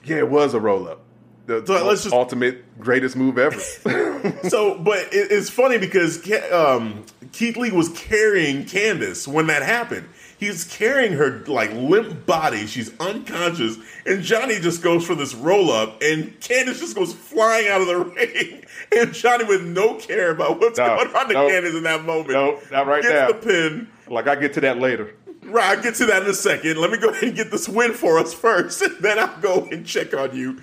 yeah, 0.03 0.17
it 0.17 0.29
was 0.29 0.53
a 0.53 0.59
roll 0.59 0.87
up. 0.87 1.01
The 1.47 1.65
So 1.65 1.85
let's 1.85 2.03
just- 2.03 2.13
ultimate 2.13 2.79
greatest 2.79 3.15
move 3.15 3.37
ever. 3.37 3.59
So, 4.49 4.77
but 4.77 4.99
it, 5.11 5.31
it's 5.31 5.49
funny 5.49 5.79
because 5.79 6.21
um, 6.51 7.05
Keith 7.31 7.57
Lee 7.57 7.71
was 7.71 7.89
carrying 7.89 8.65
Candice 8.65 9.27
when 9.27 9.47
that 9.47 9.63
happened. 9.63 10.07
He's 10.41 10.63
carrying 10.63 11.13
her 11.13 11.43
like 11.45 11.71
limp 11.73 12.25
body. 12.25 12.65
She's 12.65 12.91
unconscious, 12.99 13.77
and 14.07 14.23
Johnny 14.23 14.59
just 14.59 14.81
goes 14.81 15.05
for 15.05 15.13
this 15.13 15.35
roll 15.35 15.69
up, 15.71 16.01
and 16.01 16.37
Candice 16.39 16.79
just 16.79 16.95
goes 16.95 17.13
flying 17.13 17.67
out 17.67 17.79
of 17.81 17.85
the 17.87 17.97
ring, 18.15 18.65
and 18.91 19.13
Johnny 19.13 19.43
with 19.45 19.63
no 19.63 19.93
care 19.99 20.31
about 20.31 20.59
what's 20.59 20.79
No, 20.79 20.87
going 20.87 21.15
on 21.15 21.27
to 21.27 21.33
no. 21.35 21.47
Candice 21.47 21.77
in 21.77 21.83
that 21.83 22.03
moment. 22.05 22.31
No, 22.31 22.59
not 22.71 22.87
right 22.87 23.03
gets 23.03 23.13
now. 23.13 23.27
the 23.27 23.33
pin. 23.35 23.87
like 24.07 24.27
I 24.27 24.35
get 24.35 24.53
to 24.53 24.61
that 24.61 24.79
later. 24.79 25.13
Right, 25.43 25.75
I'll 25.77 25.83
get 25.83 25.95
to 25.95 26.05
that 26.07 26.23
in 26.23 26.29
a 26.29 26.33
second. 26.35 26.77
Let 26.77 26.89
me 26.91 26.97
go 26.99 27.09
ahead 27.09 27.23
and 27.23 27.35
get 27.35 27.49
this 27.51 27.67
win 27.69 27.93
for 27.93 28.17
us 28.19 28.33
first, 28.33 28.81
and 28.81 28.97
then 28.99 29.19
I'll 29.19 29.39
go 29.41 29.67
and 29.71 29.85
check 29.85 30.13
on 30.15 30.35
you. 30.35 30.59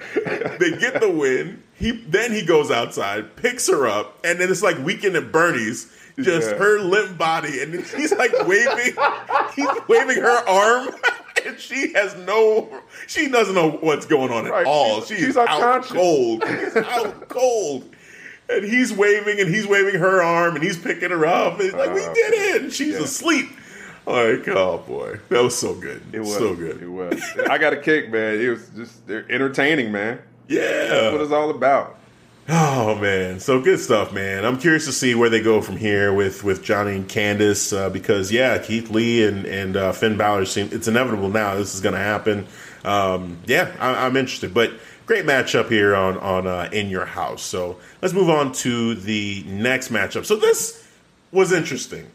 they 0.59 0.71
get 0.77 1.01
the 1.01 1.11
win. 1.11 1.63
He 1.75 1.93
then 1.93 2.33
he 2.33 2.45
goes 2.45 2.73
outside, 2.73 3.37
picks 3.37 3.69
her 3.69 3.87
up, 3.87 4.19
and 4.25 4.41
then 4.41 4.51
it's 4.51 4.63
like 4.63 4.77
weekend 4.79 5.15
at 5.15 5.31
Bernie's. 5.31 5.93
Just 6.21 6.51
Yeah. 6.51 6.57
her 6.59 6.81
limp 6.81 7.17
body, 7.17 7.61
and 7.63 7.75
he's 7.75 8.13
like 8.13 8.33
waving, 8.47 8.95
he's 9.55 9.69
waving 9.89 10.17
her 10.17 10.49
arm, 10.49 10.89
and 11.47 11.59
she 11.61 11.93
has 11.93 12.17
no, 12.17 12.69
she 13.07 13.29
doesn't 13.29 13.55
know 13.55 13.71
what's 13.71 14.05
going 14.07 14.33
on 14.33 14.47
at 14.47 14.53
Right, 14.53 14.67
all. 14.67 15.01
she's- 15.03 15.21
She 15.21 15.27
she's 15.27 15.37
out 15.37 15.85
cold, 15.85 16.43
She's 16.47 16.77
out 16.77 17.29
cold, 17.29 17.95
and 18.49 18.65
he's 18.65 18.93
waving, 18.93 19.39
and 19.41 19.49
he's 19.55 19.67
waving 19.67 19.95
her 20.01 20.23
arm, 20.23 20.57
and 20.57 20.65
he's 20.65 20.77
picking 20.77 21.11
her 21.11 21.25
up, 21.25 21.55
and 21.55 21.63
he's 21.63 21.73
like, 21.75 21.95
"We 21.95 22.03
Uh, 22.05 22.13
did 22.15 22.33
it!" 22.35 22.63
And 22.63 22.73
she's 22.73 22.95
yeah. 22.95 23.03
asleep. 23.05 23.51
Like, 24.07 24.49
oh 24.49 24.83
boy, 24.87 25.21
that 25.29 25.43
was 25.43 25.57
so 25.57 25.75
good. 25.75 26.03
It 26.13 26.21
was 26.21 26.35
so 26.35 26.55
good. 26.55 26.83
It 26.83 26.89
was. 26.89 27.23
I 27.51 27.59
got 27.59 27.75
a 27.75 27.77
kick, 27.77 28.11
man. 28.11 28.41
It 28.41 28.49
was 28.49 28.69
just 28.75 29.09
entertaining, 29.09 29.93
man. 29.93 30.19
That's 30.49 31.13
what 31.13 31.15
Yeah. 31.19 31.23
it's 31.23 31.31
all 31.33 31.51
about. 31.51 31.97
Oh 32.51 32.95
man, 32.95 33.41
so 33.41 33.61
good 33.61 33.79
stuff, 33.79 34.11
man. 34.11 34.47
I'm 34.47 34.59
curious 34.59 34.87
to 34.87 34.93
see 34.93 35.15
where 35.15 35.29
they 35.29 35.43
go 35.43 35.61
from 35.61 35.77
here 35.77 36.15
with 36.15 36.45
with 36.45 36.63
Johnny 36.63 36.97
and 36.97 37.07
Candice 37.07 37.77
uh, 37.77 37.91
because 37.91 38.33
yeah, 38.33 38.57
Keith 38.57 38.89
Lee 38.89 39.23
and 39.27 39.45
and 39.45 39.77
uh, 39.77 39.93
Finn 39.93 40.17
Balor 40.17 40.47
seem 40.47 40.71
it's 40.73 40.89
inevitable 40.89 41.29
now. 41.29 41.57
This 41.57 41.75
is 41.75 41.83
going 41.83 41.93
to 41.95 42.01
happen. 42.01 42.47
Um, 42.85 43.37
yeah, 43.45 43.77
I, 43.79 44.07
I'm 44.07 44.17
interested, 44.17 44.55
but 44.55 44.73
great 45.05 45.27
matchup 45.27 45.69
here 45.69 45.95
on 45.95 46.17
on 46.19 46.47
uh, 46.47 46.71
in 46.73 46.89
your 46.89 47.05
house. 47.05 47.43
So 47.43 47.77
let's 48.01 48.15
move 48.15 48.31
on 48.31 48.53
to 48.53 48.95
the 48.95 49.45
next 49.47 49.93
matchup. 49.93 50.25
So 50.25 50.37
this 50.37 50.89
was 51.31 51.53
interesting. 51.53 52.11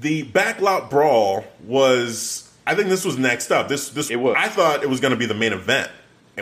The 0.00 0.24
backlot 0.24 0.90
brawl 0.90 1.44
was. 1.64 2.50
I 2.66 2.74
think 2.74 2.88
this 2.88 3.04
was 3.04 3.16
next 3.16 3.52
up. 3.52 3.68
This 3.68 3.90
this 3.90 4.10
It 4.10 4.16
was. 4.16 4.34
I 4.36 4.48
thought 4.48 4.82
it 4.82 4.90
was 4.90 4.98
going 4.98 5.12
to 5.12 5.16
be 5.16 5.26
the 5.26 5.34
main 5.34 5.52
event, 5.52 5.88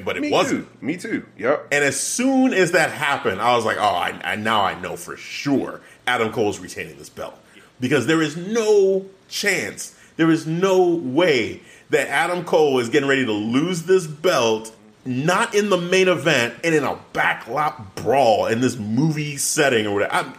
but 0.05 0.17
it 0.17 0.21
Me 0.21 0.31
wasn't. 0.31 0.67
too. 0.81 0.87
Me 0.87 0.97
too. 0.97 1.27
Yep. 1.39 1.69
And 1.73 1.85
as 1.85 1.99
soon 1.99 2.53
as 2.55 2.73
that 2.73 2.91
happened, 2.91 3.41
I 3.41 3.55
was 3.57 3.65
like, 3.65 3.77
oh, 3.79 3.83
I, 3.83 4.19
I 4.25 4.37
now 4.37 4.63
I 4.63 4.79
know 4.81 4.97
for 4.97 5.17
sure 5.17 5.81
Adam 6.07 6.33
Cole's 6.33 6.59
retaining 6.59 6.97
this 6.99 7.09
belt 7.09 7.39
because 7.81 8.07
there 8.07 8.23
is 8.23 8.37
no 8.37 9.07
chance, 9.29 9.95
there 10.17 10.31
is 10.31 10.47
no 10.47 10.85
way 10.87 11.61
that 11.91 12.09
Adam 12.09 12.45
Cole 12.45 12.79
is 12.79 12.89
getting 12.89 13.09
ready 13.09 13.25
to 13.25 13.33
lose 13.33 13.85
this 13.85 14.07
belt. 14.07 14.73
Not 15.05 15.55
in 15.55 15.71
the 15.71 15.77
main 15.79 16.09
event 16.09 16.57
and 16.65 16.75
in 16.75 16.83
a 16.83 16.99
backlot 17.13 17.95
brawl 17.95 18.47
in 18.47 18.61
this 18.61 18.77
movie 18.77 19.37
setting 19.37 19.87
or 19.87 19.95
whatever. 19.95 20.13
I, 20.13 20.33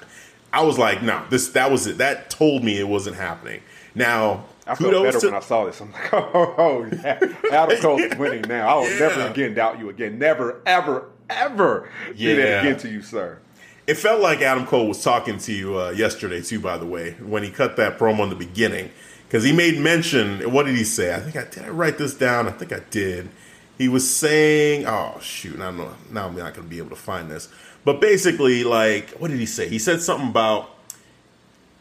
I 0.59 0.63
was 0.65 0.77
like, 0.77 1.01
no, 1.01 1.23
this 1.29 1.47
that 1.49 1.71
was 1.71 1.87
it. 1.87 1.99
That 1.99 2.29
told 2.29 2.65
me 2.65 2.77
it 2.77 2.87
wasn't 2.87 3.15
happening. 3.15 3.61
Now, 3.95 4.43
I 4.69 4.75
felt 4.75 4.79
kudos 4.91 5.03
better 5.03 5.19
to 5.19 5.25
when 5.27 5.35
I 5.35 5.39
saw 5.39 5.65
this. 5.65 5.79
I'm 5.81 5.91
like, 5.91 6.13
oh, 6.13 6.55
oh 6.57 6.85
yeah. 7.03 7.19
Adam 7.51 7.77
Cole 7.81 7.99
is 7.99 8.17
winning 8.17 8.41
now. 8.41 8.67
I 8.67 8.75
will 8.75 8.89
Yeah. 8.91 8.99
never 8.99 9.21
again 9.27 9.53
doubt 9.53 9.79
you 9.79 9.89
again. 9.89 10.19
Never, 10.19 10.61
ever, 10.65 11.09
ever 11.29 11.89
do 12.07 12.13
Yeah. 12.23 12.35
that 12.35 12.65
again 12.65 12.77
to 12.79 12.89
you, 12.89 13.01
sir. 13.01 13.39
It 13.87 13.95
felt 13.95 14.21
like 14.21 14.41
Adam 14.41 14.65
Cole 14.65 14.87
was 14.87 15.01
talking 15.01 15.37
to 15.37 15.53
you 15.53 15.79
uh, 15.79 15.89
yesterday 15.91 16.41
too. 16.41 16.59
By 16.59 16.77
the 16.77 16.85
way, 16.85 17.11
when 17.13 17.43
he 17.43 17.49
cut 17.49 17.77
that 17.77 17.97
promo 17.97 18.23
in 18.23 18.29
the 18.29 18.35
beginning, 18.35 18.91
because 19.27 19.43
he 19.43 19.53
made 19.53 19.79
mention. 19.79 20.51
What 20.51 20.65
did 20.65 20.75
he 20.75 20.83
say? 20.83 21.13
I 21.15 21.19
think 21.19 21.35
I 21.37 21.43
did. 21.49 21.63
I 21.63 21.69
write 21.69 21.97
this 21.97 22.13
down. 22.13 22.47
I 22.47 22.51
think 22.51 22.73
I 22.73 22.81
did. 22.89 23.29
He 23.77 23.87
was 23.87 24.09
saying, 24.09 24.85
"Oh 24.85 25.17
shoot, 25.21 25.55
I 25.61 25.65
don't 25.65 25.77
know. 25.77 25.93
Now 26.11 26.27
I'm 26.27 26.35
not 26.35 26.53
going 26.53 26.67
to 26.67 26.69
be 26.69 26.79
able 26.79 26.89
to 26.89 26.95
find 26.97 27.31
this." 27.31 27.47
But 27.85 28.01
basically, 28.01 28.65
like, 28.65 29.11
what 29.11 29.29
did 29.31 29.39
he 29.39 29.45
say? 29.45 29.69
He 29.69 29.79
said 29.79 30.01
something 30.01 30.29
about 30.29 30.69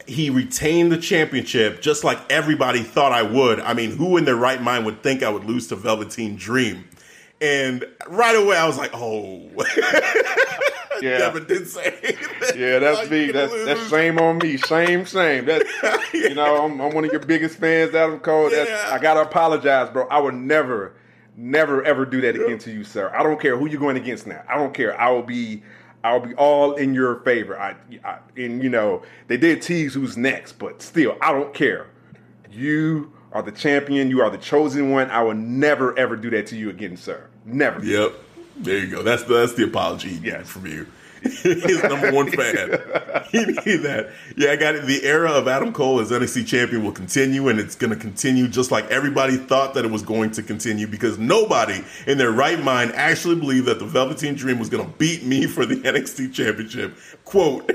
he 0.06 0.30
retained 0.30 0.92
the 0.92 0.98
championship 0.98 1.80
just 1.82 2.04
like 2.04 2.18
everybody 2.30 2.82
thought 2.82 3.12
I 3.12 3.22
would. 3.22 3.60
I 3.60 3.74
mean, 3.74 3.96
who 3.96 4.16
in 4.16 4.24
their 4.24 4.36
right 4.36 4.62
mind 4.62 4.84
would 4.86 5.02
think 5.02 5.22
I 5.22 5.28
would 5.30 5.44
lose 5.44 5.66
to 5.68 5.76
Velveteen 5.76 6.36
Dream? 6.36 6.84
And 7.40 7.84
right 8.08 8.34
away, 8.34 8.56
I 8.56 8.66
was 8.66 8.78
like, 8.78 8.90
"Oh." 8.94 9.50
Yeah. 11.02 11.18
Devin 11.18 11.44
did 11.46 11.68
say. 11.68 12.16
Yeah, 12.56 12.78
that's 12.78 13.00
Like, 13.00 13.10
me. 13.10 13.30
That's 13.30 13.52
that's 13.66 13.88
shame 13.90 14.18
on 14.18 14.38
me. 14.38 14.56
Same, 14.56 15.04
shame. 15.04 15.44
That's 15.44 15.68
you 16.14 16.34
know, 16.34 16.64
I'm, 16.64 16.80
I'm 16.80 16.94
one 16.94 17.04
of 17.04 17.10
your 17.12 17.20
biggest 17.20 17.58
fans, 17.58 17.94
Adam 17.94 18.18
Cole. 18.20 18.48
That's, 18.50 18.70
Yeah. 18.70 18.94
I 18.94 18.98
gotta 18.98 19.20
apologize, 19.20 19.90
bro. 19.90 20.06
I 20.08 20.18
would 20.18 20.34
never, 20.34 20.94
never, 21.36 21.82
ever 21.84 22.06
do 22.06 22.20
that 22.22 22.36
again 22.36 22.58
to 22.60 22.70
you, 22.70 22.82
sir. 22.82 23.12
I 23.14 23.22
don't 23.22 23.38
care 23.38 23.58
who 23.58 23.66
you're 23.68 23.80
going 23.80 23.98
against 23.98 24.26
now. 24.26 24.42
I 24.48 24.56
don't 24.56 24.72
care. 24.72 24.98
I 24.98 25.10
will 25.10 25.22
be, 25.22 25.62
I 26.04 26.16
will 26.16 26.26
be 26.26 26.34
all 26.34 26.74
in 26.74 26.94
your 26.94 27.16
favor. 27.20 27.58
I, 27.58 27.76
I 28.04 28.18
and 28.36 28.62
you 28.62 28.68
know, 28.68 29.02
they 29.26 29.36
did 29.36 29.62
tease 29.62 29.94
who's 29.94 30.16
next, 30.16 30.52
but 30.52 30.82
still, 30.82 31.16
I 31.20 31.32
don't 31.32 31.52
care. 31.52 31.88
You 32.50 33.12
are 33.32 33.42
the 33.42 33.52
champion. 33.52 34.08
You 34.08 34.20
are 34.22 34.30
the 34.30 34.38
chosen 34.38 34.90
one. 34.90 35.10
I 35.10 35.22
will 35.22 35.34
never 35.34 35.98
ever 35.98 36.16
do 36.16 36.30
that 36.30 36.46
to 36.48 36.56
you 36.56 36.70
again, 36.70 36.96
sir. 36.96 37.28
Never. 37.44 37.84
Yep. 37.84 38.12
There 38.58 38.78
you 38.78 38.90
go. 38.90 39.02
That's 39.02 39.24
that's 39.24 39.54
the 39.54 39.64
apology 39.64 40.18
needed 40.20 40.46
from 40.46 40.66
you. 40.66 40.86
His 41.22 41.82
number 41.82 42.12
one 42.12 42.30
fan. 42.30 42.80
He 43.32 43.44
needed 43.44 43.82
that. 43.82 44.10
Yeah, 44.36 44.52
I 44.52 44.56
got 44.56 44.76
it. 44.76 44.86
The 44.86 45.02
era 45.02 45.32
of 45.32 45.48
Adam 45.48 45.72
Cole 45.72 45.98
as 45.98 46.12
NXT 46.12 46.46
champion 46.46 46.84
will 46.84 46.92
continue, 46.92 47.48
and 47.48 47.58
it's 47.58 47.74
going 47.74 47.90
to 47.90 47.96
continue 47.96 48.46
just 48.46 48.70
like 48.70 48.86
everybody 48.86 49.36
thought 49.36 49.74
that 49.74 49.84
it 49.84 49.90
was 49.90 50.02
going 50.02 50.30
to 50.32 50.44
continue 50.44 50.86
because 50.86 51.18
nobody 51.18 51.84
in 52.06 52.18
their 52.18 52.30
right 52.30 52.62
mind 52.62 52.92
actually 52.94 53.34
believed 53.34 53.66
that 53.66 53.80
the 53.80 53.84
Velveteen 53.84 54.36
Dream 54.36 54.60
was 54.60 54.68
going 54.68 54.84
to 54.84 54.90
beat 54.96 55.24
me 55.24 55.46
for 55.46 55.66
the 55.66 55.74
NXT 55.82 56.32
championship. 56.34 56.96
Quote 57.24 57.68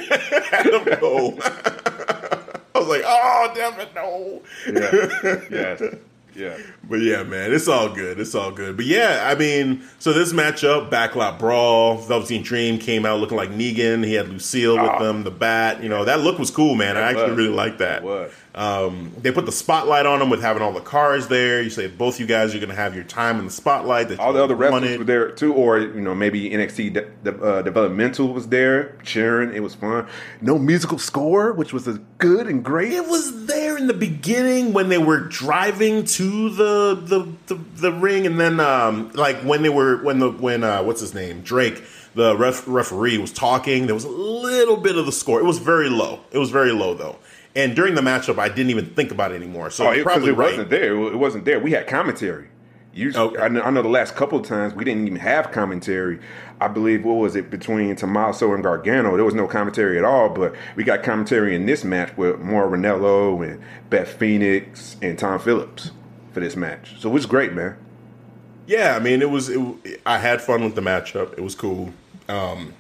Adam 0.54 0.86
Cole. 0.98 1.38
I 1.44 2.80
was 2.80 2.88
like, 2.88 3.04
oh, 3.06 3.52
damn 3.54 3.80
it, 3.80 3.94
no. 3.94 4.42
Yeah. 4.68 5.42
yes. 5.52 5.96
Yeah. 6.36 6.58
But 6.90 7.02
yeah, 7.02 7.24
man, 7.24 7.54
it's 7.54 7.68
all 7.68 7.90
good. 7.90 8.20
It's 8.20 8.34
all 8.36 8.52
good. 8.52 8.78
But 8.78 8.86
yeah, 8.86 9.24
I 9.26 9.36
mean, 9.36 9.84
so 10.00 10.14
this 10.14 10.34
matchup, 10.34 10.90
Backlot 10.90 11.38
Brawl, 11.40 11.98
Velveteen 11.98 12.42
Dream 12.44 12.78
came 12.78 13.06
out 13.06 13.20
looking 13.20 13.38
like 13.38 13.50
Negan. 13.52 14.06
He 14.06 14.14
had 14.14 14.30
Lucille 14.30 14.74
with 14.78 14.90
Ah. 14.90 15.00
them, 15.00 15.24
the 15.24 15.32
bat. 15.32 15.84
You 15.84 15.90
know, 15.90 16.06
that 16.06 16.22
look 16.22 16.40
was 16.40 16.50
cool, 16.52 16.76
man. 16.76 16.98
I 16.98 17.02
actually 17.02 17.30
was. 17.32 17.38
really 17.38 17.54
like 17.56 17.78
that. 17.80 17.98
It 17.98 18.04
was. 18.06 18.32
Um, 18.54 19.14
they 19.22 19.32
put 19.32 19.46
the 19.46 19.52
spotlight 19.52 20.06
on 20.06 20.22
him 20.22 20.30
with 20.30 20.42
having 20.42 20.62
all 20.62 20.74
the 20.74 20.82
cars 20.82 21.28
there. 21.30 21.62
You 21.62 21.70
say 21.70 21.88
both 21.88 22.20
you 22.20 22.26
guys 22.26 22.54
are 22.54 22.58
going 22.60 22.70
to 22.70 22.76
have 22.76 22.94
your 22.94 23.06
time 23.06 23.40
in 23.40 23.46
the 23.46 23.52
spotlight. 23.52 24.10
That 24.10 24.20
All 24.20 24.34
the 24.34 24.44
other 24.44 24.56
wrestlers 24.56 24.82
wanted. 24.82 25.00
were 25.00 25.06
there 25.06 25.32
too, 25.32 25.54
or 25.54 25.80
you 25.80 26.02
know 26.02 26.14
maybe 26.14 26.50
NXT 26.50 26.94
de- 26.94 27.06
de- 27.32 27.42
uh, 27.42 27.62
developmental 27.62 28.34
was 28.34 28.50
there 28.50 28.98
cheering. 29.04 29.56
It 29.56 29.64
was 29.64 29.74
fun. 29.76 30.06
No 30.42 30.60
musical 30.60 30.98
score, 30.98 31.54
which 31.54 31.72
was 31.72 31.88
a 31.88 32.00
good 32.18 32.48
and 32.48 32.62
great. 32.64 32.92
It 32.92 33.08
was 33.08 33.46
there 33.46 33.78
in 33.78 33.88
the 33.88 33.94
beginning 33.94 34.74
when 34.74 34.90
they 34.90 34.98
were 34.98 35.20
driving 35.22 36.04
to 36.04 36.50
the 36.50 36.96
the, 36.96 37.32
the, 37.48 37.56
the 37.76 37.94
ring, 37.94 38.26
and 38.26 38.38
then 38.38 38.60
um, 38.60 39.12
like 39.14 39.38
when 39.44 39.62
they 39.62 39.70
were 39.70 40.04
when 40.04 40.20
the 40.20 40.30
when 40.30 40.66
uh, 40.66 40.84
what's 40.84 41.00
his 41.00 41.14
name 41.14 41.42
Drake 41.42 41.82
the 42.14 42.36
ref, 42.36 42.68
referee 42.68 43.18
was 43.18 43.32
talking. 43.32 43.86
There 43.86 43.96
was 43.96 44.04
a 44.04 44.10
little 44.10 44.76
bit 44.76 44.98
of 44.98 45.06
the 45.06 45.14
score. 45.14 45.40
It 45.40 45.46
was 45.46 45.60
very 45.60 45.90
low. 45.90 46.20
It 46.32 46.38
was 46.40 46.50
very 46.50 46.74
low 46.74 46.94
though. 46.94 47.18
And 47.56 47.76
during 47.76 47.96
the 47.96 48.02
matchup, 48.02 48.40
I 48.40 48.48
didn't 48.50 48.70
even 48.70 48.86
think 48.86 49.12
about 49.12 49.32
it 49.32 49.36
anymore. 49.36 49.70
So 49.72 49.88
Oh, 49.88 49.92
you're 49.92 50.04
probably 50.06 50.30
it 50.30 50.34
right. 50.34 50.52
wasn't 50.52 50.70
there. 50.70 50.96
It 50.96 51.18
wasn't 51.18 51.46
there. 51.46 51.60
We 51.60 51.72
had 51.72 51.88
commentary. 51.88 52.48
Usually, 52.94 53.26
Okay. 53.36 53.42
I, 53.42 53.48
know, 53.48 53.62
I 53.62 53.70
know 53.72 53.82
the 53.82 53.88
last 53.90 54.16
couple 54.16 54.38
of 54.40 54.46
times 54.46 54.74
we 54.74 54.84
didn't 54.84 55.06
even 55.08 55.20
have 55.20 55.52
commentary. 55.52 56.20
I 56.60 56.68
believe 56.68 57.04
what 57.06 57.14
was 57.16 57.36
it 57.38 57.50
between 57.50 57.96
Tommaso 57.96 58.54
and 58.54 58.62
Gargano? 58.64 59.16
There 59.16 59.26
was 59.26 59.34
no 59.34 59.48
commentary 59.48 59.98
at 59.98 60.04
all, 60.04 60.30
but 60.30 60.54
we 60.76 60.84
got 60.84 61.02
commentary 61.04 61.56
in 61.56 61.66
this 61.66 61.84
match 61.86 62.16
with 62.18 62.40
Mauro 62.40 62.70
Ranallo 62.78 63.46
and 63.50 63.62
Beth 63.90 64.10
Phoenix 64.14 64.98
and 65.02 65.18
Tom 65.18 65.40
Phillips 65.40 65.92
for 66.34 66.42
this 66.42 66.56
match. 66.58 67.00
So 67.00 67.10
it 67.10 67.14
was 67.14 67.26
great, 67.26 67.54
man. 67.54 67.78
Yeah, 68.68 68.96
I 68.96 69.00
mean, 69.00 69.22
it 69.22 69.30
was. 69.30 69.50
It, 69.50 70.02
I 70.06 70.18
had 70.18 70.42
fun 70.42 70.64
with 70.64 70.76
the 70.76 70.82
matchup. 70.82 71.34
It 71.34 71.42
was 71.42 71.56
cool. 71.56 71.94
Um, 72.30 72.74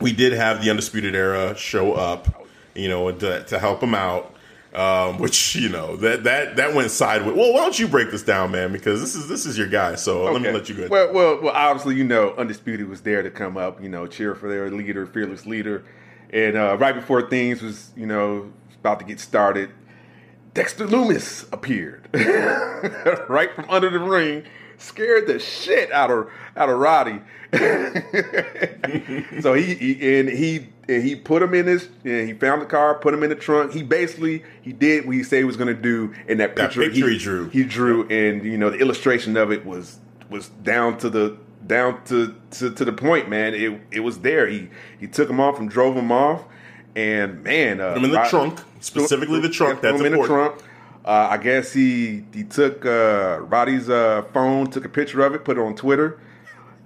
we 0.00 0.12
did 0.12 0.32
have 0.32 0.62
the 0.64 0.70
Undisputed 0.70 1.14
Era 1.14 1.56
show 1.56 1.92
up, 1.94 2.37
you 2.78 2.88
know, 2.88 3.10
to, 3.10 3.44
to 3.44 3.58
help 3.58 3.82
him 3.82 3.94
out. 3.94 4.34
Um, 4.74 5.16
which 5.16 5.56
you 5.56 5.70
know 5.70 5.96
that 5.96 6.24
that 6.24 6.56
that 6.56 6.74
went 6.74 6.90
sideways. 6.90 7.34
Well, 7.34 7.54
why 7.54 7.60
don't 7.60 7.78
you 7.78 7.88
break 7.88 8.10
this 8.10 8.22
down, 8.22 8.50
man? 8.50 8.70
Because 8.70 9.00
this 9.00 9.14
is 9.14 9.26
this 9.26 9.46
is 9.46 9.56
your 9.56 9.66
guy. 9.66 9.94
So 9.94 10.24
let 10.24 10.42
me 10.42 10.50
let 10.50 10.68
you 10.68 10.74
go. 10.74 10.88
Well, 10.88 11.10
well, 11.10 11.40
well. 11.40 11.54
Obviously, 11.54 11.96
you 11.96 12.04
know, 12.04 12.34
Undisputed 12.36 12.86
was 12.86 13.00
there 13.00 13.22
to 13.22 13.30
come 13.30 13.56
up, 13.56 13.82
you 13.82 13.88
know, 13.88 14.06
cheer 14.06 14.34
for 14.34 14.50
their 14.50 14.70
leader, 14.70 15.06
fearless 15.06 15.46
leader. 15.46 15.84
And 16.30 16.56
uh, 16.56 16.76
right 16.78 16.94
before 16.94 17.28
things 17.28 17.62
was, 17.62 17.92
you 17.96 18.06
know, 18.06 18.52
about 18.78 18.98
to 19.00 19.06
get 19.06 19.20
started, 19.20 19.70
Dexter 20.54 20.86
Lumis 20.86 21.50
appeared 21.52 22.08
right 23.28 23.50
from 23.54 23.64
under 23.70 23.90
the 23.90 23.98
ring, 23.98 24.44
scared 24.78 25.26
the 25.26 25.38
shit 25.38 25.92
out 25.92 26.10
of 26.10 26.30
out 26.56 26.68
of 26.70 26.78
Roddy. 26.78 27.20
so 29.40 29.54
he, 29.54 29.74
he 29.74 30.18
and 30.18 30.28
he 30.28 30.68
and 30.88 31.02
he 31.02 31.16
put 31.16 31.42
him 31.42 31.54
in 31.54 31.66
his 31.66 31.88
and 32.04 32.26
he 32.28 32.34
found 32.34 32.62
the 32.62 32.66
car, 32.66 32.94
put 32.96 33.14
him 33.14 33.22
in 33.22 33.30
the 33.30 33.36
trunk. 33.36 33.72
He 33.72 33.82
basically 33.82 34.42
he 34.62 34.72
did 34.72 35.06
what 35.06 35.14
he 35.14 35.22
said 35.22 35.38
he 35.38 35.44
was 35.44 35.56
going 35.56 35.74
to 35.74 35.80
do 35.80 36.14
in 36.26 36.38
that 36.38 36.56
That 36.56 36.72
picture. 36.72 36.82
picture 36.90 37.08
he 37.08 37.18
drew. 37.18 37.48
He 37.50 37.64
drew, 37.64 38.06
and 38.08 38.44
you 38.44 38.58
know 38.58 38.70
the 38.70 38.78
illustration 38.78 39.36
of 39.36 39.52
it 39.52 39.64
was 39.64 39.98
was 40.30 40.48
down 40.62 40.98
to 40.98 41.10
the 41.10 41.36
down 41.66 42.02
to 42.04 42.34
to, 42.52 42.70
to 42.70 42.84
the 42.84 42.92
point, 42.92 43.28
man. 43.28 43.54
It 43.54 43.80
it 43.90 44.00
was 44.00 44.20
there. 44.20 44.46
He 44.46 44.68
he 44.98 45.06
took 45.06 45.28
him 45.28 45.40
off 45.40 45.58
and 45.58 45.70
drove 45.70 45.96
him 45.96 46.12
off, 46.12 46.44
and 46.96 47.42
man, 47.42 47.80
uh, 47.80 47.90
Put 47.94 47.98
him 47.98 48.04
in 48.04 48.10
the 48.10 48.16
Rod- 48.18 48.28
trunk, 48.30 48.60
specifically 48.80 49.40
the 49.40 49.48
trunk. 49.48 49.80
That's 49.80 49.98
him 49.98 50.06
in 50.06 50.12
the 50.12 50.18
important. 50.20 50.58
trunk. 50.58 50.67
Uh, 51.08 51.28
I 51.30 51.38
guess 51.38 51.72
he 51.72 52.22
he 52.34 52.44
took 52.44 52.84
uh, 52.84 53.38
Roddy's 53.40 53.88
uh, 53.88 54.24
phone, 54.34 54.68
took 54.70 54.84
a 54.84 54.90
picture 54.90 55.22
of 55.22 55.34
it, 55.34 55.42
put 55.42 55.56
it 55.56 55.60
on 55.62 55.74
Twitter. 55.74 56.20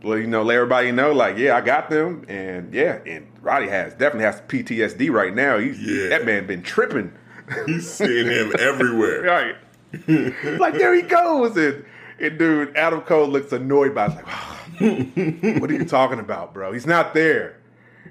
Let 0.05 0.19
you 0.21 0.27
know, 0.29 0.43
let 0.45 0.55
everybody 0.57 0.93
know, 0.93 1.11
like, 1.13 1.37
yeah, 1.39 1.57
I 1.57 1.61
got 1.61 1.91
them, 1.91 2.25
and 2.29 2.73
yeah, 2.73 3.01
and 3.05 3.27
Roddy 3.41 3.67
has 3.69 3.93
definitely 3.95 4.25
has 4.27 4.41
PTSD 4.43 5.11
right 5.11 5.35
now. 5.35 5.59
He's, 5.59 5.81
Yeah. 5.81 6.09
that 6.11 6.25
man 6.25 6.47
been 6.47 6.63
tripping. 6.63 7.13
He's 7.67 7.91
seeing 7.91 8.27
him 8.29 8.53
everywhere. 8.61 9.23
Right. 9.23 10.59
like 10.61 10.75
there 10.75 10.95
he 10.95 11.03
goes, 11.03 11.57
and, 11.57 11.85
and 12.21 12.39
dude, 12.39 12.77
Adam 12.77 13.01
Cole 13.03 13.27
looks 13.29 13.53
annoyed 13.53 13.93
by 13.95 14.07
it. 14.07 14.15
Like, 14.15 15.61
what 15.61 15.71
are 15.71 15.75
you 15.75 15.85
talking 15.85 16.19
about, 16.21 16.55
bro? 16.55 16.73
He's 16.73 16.87
not 16.87 17.13
there. 17.15 17.57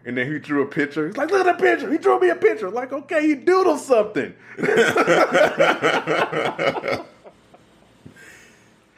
And 0.06 0.18
then 0.18 0.32
he 0.32 0.40
drew 0.40 0.64
a 0.64 0.66
picture. 0.66 1.08
He's 1.08 1.18
like, 1.18 1.30
look 1.30 1.46
at 1.46 1.58
the 1.58 1.64
picture. 1.64 1.92
He 1.92 1.98
drew 1.98 2.20
me 2.20 2.30
a 2.30 2.36
picture. 2.36 2.70
Like, 2.70 2.92
okay, 2.92 3.28
he 3.28 3.36
doodled 3.36 3.80
something. 3.80 4.34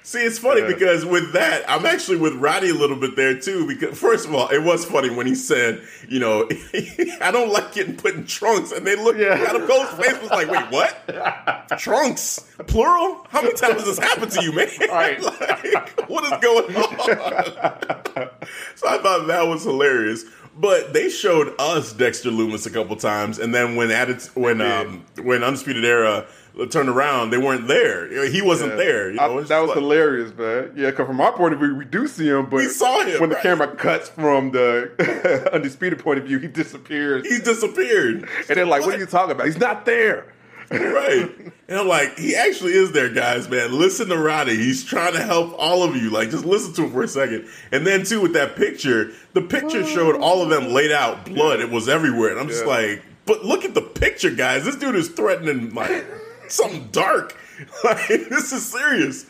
See, 0.05 0.19
it's 0.19 0.37
funny 0.37 0.61
because 0.61 1.05
with 1.05 1.31
that, 1.31 1.63
I'm 1.67 1.85
actually 1.85 2.17
with 2.17 2.33
Roddy 2.35 2.69
a 2.69 2.73
little 2.73 2.97
bit 2.97 3.15
there 3.15 3.39
too. 3.39 3.65
Because 3.65 3.97
first 3.97 4.27
of 4.27 4.35
all, 4.35 4.49
it 4.49 4.61
was 4.61 4.83
funny 4.83 5.09
when 5.09 5.25
he 5.25 5.33
said, 5.33 5.81
you 6.09 6.19
know, 6.19 6.49
I 7.21 7.31
don't 7.31 7.49
like 7.49 7.71
getting 7.73 7.95
put 7.95 8.15
in 8.15 8.25
trunks, 8.25 8.73
and 8.73 8.85
they 8.85 8.97
looked. 8.97 9.17
Yeah. 9.17 9.45
Adam 9.47 9.65
Cole's 9.65 9.89
face 9.91 10.19
was 10.21 10.29
like, 10.29 10.49
wait, 10.49 10.69
what? 10.71 11.69
trunks, 11.79 12.39
plural? 12.67 13.25
How 13.29 13.41
many 13.41 13.53
times 13.55 13.75
has 13.75 13.85
this 13.85 13.97
happened 13.97 14.31
to 14.33 14.43
you, 14.43 14.51
man? 14.53 14.67
Right. 14.89 15.21
like, 15.21 16.09
what 16.09 16.25
is 16.25 16.31
going 16.41 16.75
on? 16.75 16.99
so 18.75 18.89
I 18.89 18.97
thought 18.97 19.25
that 19.27 19.47
was 19.47 19.63
hilarious. 19.63 20.25
But 20.55 20.93
they 20.93 21.09
showed 21.09 21.55
us 21.57 21.93
Dexter 21.93 22.29
Lumis 22.29 22.67
a 22.67 22.69
couple 22.69 22.95
times, 22.95 23.39
and 23.39 23.55
then 23.55 23.75
when 23.75 23.89
added 23.89 24.21
when 24.35 24.61
um, 24.61 25.03
when 25.21 25.43
Undisputed 25.43 25.83
Era 25.83 26.25
turned 26.69 26.89
around, 26.89 27.31
they 27.31 27.39
weren't 27.39 27.67
there. 27.67 28.27
He 28.29 28.43
wasn't 28.43 28.77
there. 28.77 29.09
You 29.09 29.17
know, 29.17 29.39
It's 29.39 29.49
that 29.49 29.59
was 29.61 29.69
like- 29.69 29.79
hilarious, 29.79 30.31
man. 30.37 30.73
Yeah, 30.75 30.91
because 30.91 31.07
from 31.07 31.19
our 31.21 31.31
point 31.31 31.55
of 31.55 31.59
view, 31.59 31.75
we 31.75 31.85
do 31.85 32.07
see 32.07 32.27
him, 32.29 32.45
but 32.51 32.57
We 32.57 32.67
saw 32.67 33.01
him, 33.03 33.19
when 33.19 33.31
the 33.31 33.35
camera 33.37 33.75
cuts 33.75 34.09
from 34.09 34.51
the 34.51 35.49
undisputed 35.53 35.97
point 35.97 36.19
of 36.19 36.25
view, 36.25 36.37
he 36.37 36.47
disappears. 36.47 37.25
He 37.27 37.39
disappeared. 37.39 38.29
and 38.47 38.55
they're 38.57 38.67
like, 38.67 38.85
"What 38.85 38.93
are 38.93 38.99
you 38.99 39.07
talking 39.07 39.31
about? 39.31 39.47
He's 39.47 39.57
not 39.57 39.85
there." 39.85 40.31
right. 40.69 41.31
And 41.73 41.81
I'm 41.81 41.88
like, 41.88 42.19
he 42.19 42.36
actually 42.36 42.73
is 42.73 42.91
there, 42.91 43.09
guys, 43.09 43.49
man. 43.49 43.73
Listen 43.73 44.07
to 44.09 44.15
Roddy. 44.19 44.55
He's 44.55 44.83
trying 44.83 45.13
to 45.13 45.23
help 45.23 45.55
all 45.57 45.81
of 45.81 45.95
you. 45.95 46.12
Like, 46.12 46.29
just 46.29 46.45
listen 46.45 46.71
to 46.73 46.83
him 46.83 46.91
for 46.91 47.01
a 47.01 47.07
second. 47.07 47.47
And 47.71 47.88
then, 47.88 48.03
too, 48.03 48.21
with 48.21 48.33
that 48.33 48.55
picture, 48.55 49.09
the 49.33 49.41
picture 49.41 49.83
showed 49.83 50.15
all 50.17 50.43
of 50.43 50.49
them 50.49 50.71
laid 50.71 50.91
out 50.91 51.25
blood. 51.25 51.62
It 51.62 51.71
was 51.71 51.89
everywhere. 51.89 52.29
And 52.29 52.39
I'm 52.39 52.47
just 52.47 52.62
Yeah. 52.65 52.69
like, 52.69 53.01
but 53.25 53.43
look 53.43 53.65
at 53.65 53.73
the 53.73 53.81
picture, 53.81 54.29
guys. 54.29 54.65
This 54.65 54.75
dude 54.75 54.93
is 54.93 55.09
threatening, 55.09 55.73
like, 55.73 56.05
something 56.47 56.89
dark. 56.91 57.36
Like, 57.83 58.07
this 58.07 58.51
is 58.51 58.63
serious. 58.65 59.25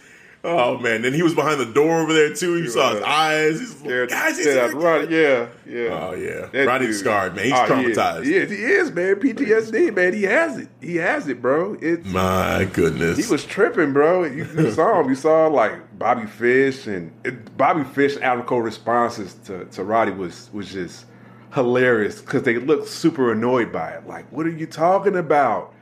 Oh, 0.45 0.77
man. 0.77 1.03
Then 1.03 1.13
he 1.13 1.21
was 1.23 1.33
behind 1.33 1.59
the 1.61 1.65
door 1.65 2.01
over 2.01 2.13
there, 2.13 2.33
too. 2.33 2.57
You 2.57 2.67
saw 2.69 2.91
his 2.91 2.99
Yeah. 2.99 3.05
eyes. 3.09 3.59
He's 3.61 3.81
Yeah, 3.81 4.05
guys, 4.07 4.37
he's 4.37 4.45
yeah, 4.47 4.53
here. 4.67 4.75
Roddy, 4.75 5.15
yeah, 5.15 5.45
yeah. 5.65 5.87
Oh, 6.09 6.13
yeah. 6.15 6.47
That 6.51 6.67
Roddy's 6.67 6.99
scarred, 6.99 7.33
man. 7.35 7.45
He's 7.45 7.53
Oh, 7.53 7.65
traumatized. 7.65 8.25
He 8.25 8.33
he 8.33 8.63
is, 8.63 8.91
man. 8.91 9.15
PTSD, 9.15 9.91
man. 9.95 10.11
He 10.13 10.23
has 10.23 10.57
it. 10.57 10.67
He 10.81 10.97
has 10.97 11.29
it, 11.29 11.41
bro. 11.41 11.77
It's 11.81 12.05
My 12.07 12.67
goodness. 12.73 13.17
he 13.25 13.31
was 13.31 13.45
tripping, 13.45 13.93
bro. 13.93 14.25
You, 14.25 14.45
you 14.57 14.71
saw 14.71 14.99
him. 14.99 15.07
You 15.09 15.15
saw 15.15 15.47
like 15.47 15.97
Bobby 15.97 16.25
Fish 16.27 16.87
and 16.87 17.11
it, 17.23 17.57
Bobby 17.57 17.85
Fish 17.85 18.17
Cole 18.45 18.61
responses 18.61 19.35
to, 19.45 19.63
to 19.65 19.83
Roddy 19.85 20.11
was 20.11 20.49
was 20.51 20.73
just 20.73 21.05
hilarious 21.53 22.19
because 22.19 22.43
they 22.43 22.57
looked 22.57 22.89
super 22.89 23.31
annoyed 23.31 23.71
by 23.71 23.91
it. 23.91 24.05
Like, 24.07 24.29
what 24.31 24.45
are 24.45 24.49
you 24.51 24.65
talking 24.65 25.15
about? 25.15 25.73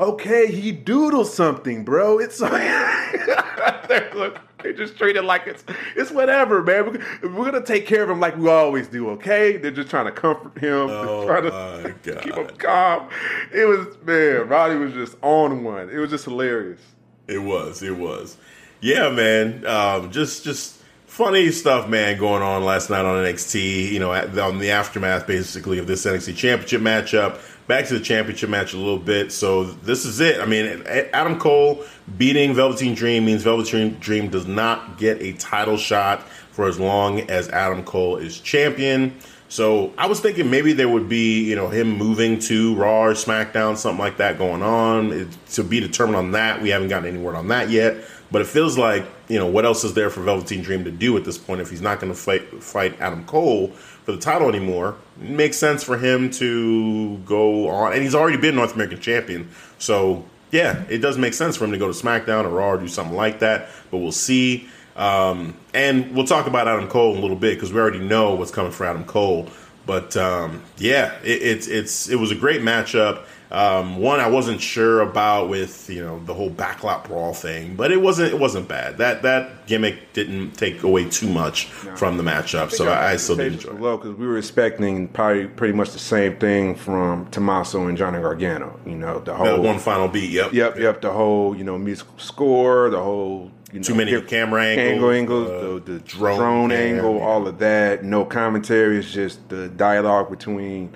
Okay, 0.00 0.46
he 0.50 0.72
doodled 0.72 1.26
something, 1.26 1.84
bro. 1.84 2.18
It's 2.18 2.40
they 3.88 4.10
look- 4.14 4.38
they 4.62 4.72
just 4.72 4.98
treat 4.98 5.14
it 5.14 5.22
like 5.22 5.46
it's 5.46 5.64
it's 5.94 6.10
whatever, 6.10 6.62
man. 6.64 6.98
We're, 7.22 7.30
we're 7.32 7.44
gonna 7.50 7.64
take 7.64 7.86
care 7.86 8.02
of 8.02 8.10
him 8.10 8.18
like 8.18 8.36
we 8.36 8.48
always 8.50 8.88
do. 8.88 9.10
Okay, 9.10 9.56
they're 9.56 9.70
just 9.70 9.88
trying 9.88 10.06
to 10.06 10.10
comfort 10.12 10.58
him, 10.58 10.72
Oh, 10.90 11.26
trying 11.26 11.44
to 11.44 11.94
God. 12.02 12.22
keep 12.22 12.34
him 12.34 12.48
calm. 12.58 13.08
It 13.52 13.66
was 13.66 13.86
man, 14.04 14.48
Roddy 14.48 14.74
was 14.74 14.92
just 14.94 15.16
on 15.22 15.62
one. 15.62 15.88
It 15.90 15.98
was 15.98 16.10
just 16.10 16.24
hilarious. 16.24 16.80
It 17.28 17.38
was. 17.38 17.82
It 17.84 17.96
was. 17.96 18.36
Yeah, 18.80 19.10
man. 19.10 19.64
Um, 19.64 20.10
just 20.10 20.42
just 20.42 20.82
funny 21.06 21.52
stuff, 21.52 21.88
man, 21.88 22.18
going 22.18 22.42
on 22.42 22.64
last 22.64 22.90
night 22.90 23.04
on 23.04 23.24
NXT. 23.24 23.92
You 23.92 24.00
know, 24.00 24.12
at- 24.12 24.36
on 24.38 24.58
the 24.58 24.72
aftermath, 24.72 25.24
basically, 25.28 25.78
of 25.78 25.86
this 25.86 26.04
NXT 26.04 26.34
Championship 26.36 26.80
matchup. 26.80 27.38
Back 27.68 27.86
to 27.88 27.98
the 27.98 28.04
championship 28.04 28.48
match 28.48 28.72
a 28.72 28.78
little 28.78 28.98
bit. 28.98 29.30
So 29.30 29.64
this 29.64 30.06
is 30.06 30.20
it. 30.20 30.40
I 30.40 30.46
mean, 30.46 30.82
Adam 31.12 31.38
Cole 31.38 31.84
beating 32.16 32.54
Velveteen 32.54 32.94
Dream 32.94 33.26
means 33.26 33.42
Velveteen 33.42 33.98
Dream 34.00 34.30
does 34.30 34.46
not 34.46 34.96
get 34.98 35.20
a 35.20 35.34
title 35.34 35.76
shot 35.76 36.26
for 36.50 36.66
as 36.66 36.80
long 36.80 37.20
as 37.30 37.50
Adam 37.50 37.84
Cole 37.84 38.16
is 38.16 38.40
champion. 38.40 39.14
So 39.50 39.92
I 39.96 40.06
was 40.06 40.20
thinking 40.20 40.50
maybe 40.50 40.72
there 40.72 40.88
would 40.88 41.08
be, 41.08 41.44
you 41.44 41.56
know, 41.56 41.68
him 41.68 41.90
moving 41.96 42.38
to 42.40 42.74
Raw 42.74 43.04
or 43.04 43.12
SmackDown, 43.12 43.76
something 43.76 43.98
like 43.98 44.16
that 44.16 44.38
going 44.38 44.62
on. 44.62 45.12
It, 45.12 45.28
to 45.52 45.62
be 45.62 45.78
determined 45.78 46.16
on 46.16 46.32
that. 46.32 46.60
We 46.60 46.70
haven't 46.70 46.88
gotten 46.88 47.08
any 47.08 47.18
word 47.18 47.34
on 47.34 47.48
that 47.48 47.70
yet. 47.70 48.02
But 48.30 48.42
it 48.42 48.46
feels 48.46 48.76
like, 48.76 49.06
you 49.28 49.38
know, 49.38 49.46
what 49.46 49.64
else 49.64 49.84
is 49.84 49.94
there 49.94 50.10
for 50.10 50.20
Velveteen 50.22 50.62
Dream 50.62 50.84
to 50.84 50.90
do 50.90 51.16
at 51.16 51.24
this 51.24 51.38
point 51.38 51.60
if 51.60 51.70
he's 51.70 51.80
not 51.80 52.00
going 52.00 52.12
to 52.12 52.18
fight 52.18 52.62
fight 52.62 52.98
Adam 53.00 53.24
Cole 53.24 53.72
for 54.08 54.12
the 54.12 54.18
title 54.18 54.48
anymore? 54.48 54.96
It 55.20 55.28
makes 55.28 55.58
sense 55.58 55.84
for 55.84 55.98
him 55.98 56.30
to 56.30 57.18
go 57.26 57.68
on, 57.68 57.92
and 57.92 58.02
he's 58.02 58.14
already 58.14 58.38
been 58.38 58.54
North 58.54 58.72
American 58.72 59.00
champion. 59.00 59.50
So 59.78 60.24
yeah, 60.50 60.82
it 60.88 60.98
does 60.98 61.18
make 61.18 61.34
sense 61.34 61.58
for 61.58 61.66
him 61.66 61.72
to 61.72 61.76
go 61.76 61.92
to 61.92 61.92
SmackDown 61.92 62.44
or 62.44 62.48
Raw 62.48 62.70
or 62.70 62.78
do 62.78 62.88
something 62.88 63.14
like 63.14 63.40
that. 63.40 63.68
But 63.90 63.98
we'll 63.98 64.12
see. 64.12 64.66
Um, 64.96 65.54
and 65.74 66.16
we'll 66.16 66.26
talk 66.26 66.46
about 66.46 66.68
Adam 66.68 66.88
Cole 66.88 67.12
in 67.12 67.18
a 67.18 67.20
little 67.20 67.36
bit 67.36 67.56
because 67.56 67.70
we 67.70 67.78
already 67.78 67.98
know 67.98 68.34
what's 68.34 68.50
coming 68.50 68.72
for 68.72 68.86
Adam 68.86 69.04
Cole. 69.04 69.46
But 69.84 70.16
um, 70.16 70.62
yeah, 70.78 71.18
it, 71.22 71.42
it's 71.42 71.66
it's 71.66 72.08
it 72.08 72.16
was 72.16 72.30
a 72.30 72.34
great 72.34 72.62
matchup. 72.62 73.26
Um, 73.50 73.96
one 73.98 74.20
I 74.20 74.28
wasn't 74.28 74.60
sure 74.60 75.00
about 75.00 75.48
with 75.48 75.88
you 75.88 76.04
know 76.04 76.22
the 76.24 76.34
whole 76.34 76.50
backlot 76.50 77.04
brawl 77.04 77.32
thing, 77.32 77.76
but 77.76 77.90
it 77.90 78.00
wasn't 78.00 78.32
it 78.32 78.38
wasn't 78.38 78.68
bad. 78.68 78.98
That 78.98 79.22
that 79.22 79.66
gimmick 79.66 80.12
didn't 80.12 80.52
take 80.52 80.82
away 80.82 81.08
too 81.08 81.28
much 81.28 81.66
from 81.66 82.18
the 82.18 82.22
matchup, 82.22 82.70
so 82.70 82.88
I, 82.88 83.12
I 83.12 83.16
still 83.16 83.36
did 83.36 83.54
enjoy. 83.54 83.70
it. 83.70 83.80
Low 83.80 83.96
because 83.96 84.16
we 84.16 84.26
were 84.26 84.36
expecting 84.36 85.08
probably 85.08 85.46
pretty 85.46 85.72
much 85.72 85.92
the 85.92 85.98
same 85.98 86.36
thing 86.36 86.74
from 86.74 87.26
Tommaso 87.30 87.86
and 87.86 87.96
Johnny 87.96 88.20
Gargano. 88.20 88.78
You 88.84 88.96
know 88.96 89.20
the 89.20 89.34
whole 89.34 89.46
That 89.46 89.60
one 89.60 89.78
final 89.78 90.08
beat, 90.08 90.30
yep, 90.30 90.52
Yep, 90.52 90.78
yep. 90.78 91.00
The 91.00 91.12
whole 91.12 91.56
you 91.56 91.64
know 91.64 91.78
musical 91.78 92.18
score, 92.18 92.90
the 92.90 93.02
whole 93.02 93.50
you 93.72 93.80
know, 93.80 93.84
Too 93.84 93.94
many 93.94 94.20
camera 94.22 94.64
angle 94.64 95.10
angles, 95.10 95.50
angles, 95.50 95.50
uh, 95.50 95.84
the, 95.84 95.92
the 95.92 95.98
drone 96.00 96.38
drone, 96.38 96.72
angle, 96.72 97.16
yeah. 97.16 97.22
all 97.24 97.46
of 97.46 97.58
that. 97.58 98.02
No 98.02 98.24
commentary. 98.24 98.98
It's 98.98 99.12
just 99.12 99.46
the 99.48 99.68
dialogue 99.68 100.30
between 100.30 100.94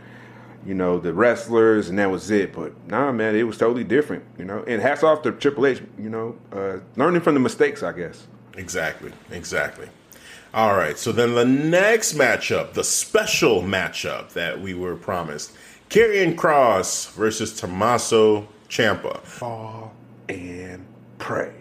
you 0.64 0.74
know 0.74 0.98
the 0.98 1.12
wrestlers, 1.12 1.88
and 1.88 1.98
that 1.98 2.10
was 2.10 2.30
it. 2.30 2.52
But 2.52 2.72
nah, 2.88 3.12
man, 3.12 3.34
it 3.36 3.42
was 3.44 3.58
totally 3.58 3.84
different. 3.84 4.24
You 4.38 4.44
know, 4.44 4.64
and 4.66 4.80
hats 4.82 5.02
off 5.02 5.22
to 5.22 5.32
Triple 5.32 5.66
H. 5.66 5.82
You 5.98 6.10
know, 6.10 6.36
uh, 6.52 6.78
learning 6.96 7.22
from 7.22 7.34
the 7.34 7.40
mistakes, 7.40 7.82
I 7.82 7.92
guess. 7.92 8.26
Exactly, 8.56 9.12
exactly. 9.30 9.88
All 10.54 10.76
right, 10.76 10.98
so 10.98 11.12
then 11.12 11.34
the 11.34 11.46
next 11.46 12.12
matchup, 12.14 12.74
the 12.74 12.84
special 12.84 13.62
matchup 13.62 14.34
that 14.34 14.60
we 14.60 14.74
were 14.74 14.96
promised, 14.96 15.52
Karrion 15.88 16.36
Cross 16.36 17.06
versus 17.14 17.58
Tommaso 17.58 18.46
Ciampa. 18.68 19.22
Fall 19.22 19.94
and 20.28 20.84
pray. 21.16 21.54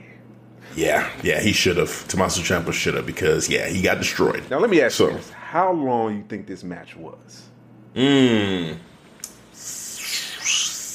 Yeah, 0.76 1.10
yeah, 1.24 1.40
he 1.40 1.54
should 1.54 1.78
have. 1.78 2.06
Tommaso 2.10 2.42
Ciampa 2.42 2.74
should 2.74 2.94
have 2.96 3.06
because 3.06 3.48
yeah, 3.50 3.68
he 3.70 3.82
got 3.82 3.98
destroyed. 3.98 4.44
Now 4.50 4.60
let 4.60 4.70
me 4.70 4.82
ask 4.82 4.96
So- 4.98 5.08
you 5.10 5.16
this: 5.18 5.30
How 5.32 5.72
long 5.72 6.18
you 6.18 6.24
think 6.28 6.46
this 6.48 6.64
match 6.64 6.96
was? 6.98 7.44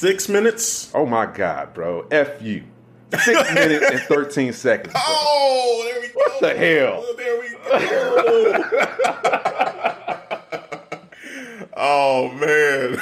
Six 0.06 0.28
minutes. 0.28 0.92
Oh 0.94 1.04
my 1.04 1.26
God, 1.26 1.74
bro! 1.74 2.06
F 2.12 2.40
you. 2.40 2.62
Six 3.24 3.54
minutes 3.54 3.90
and 3.90 3.98
thirteen 4.02 4.52
seconds. 4.52 4.92
bro. 4.92 5.02
Oh, 5.04 5.82
there 5.84 6.00
we 6.00 6.06
go. 6.06 6.14
What 6.14 6.40
the 6.40 6.56
hell? 6.56 7.04
Oh, 7.04 7.16
there 7.16 7.40
we 7.40 7.48
go. 7.50 7.66
oh 11.76 12.30
man, 12.34 12.92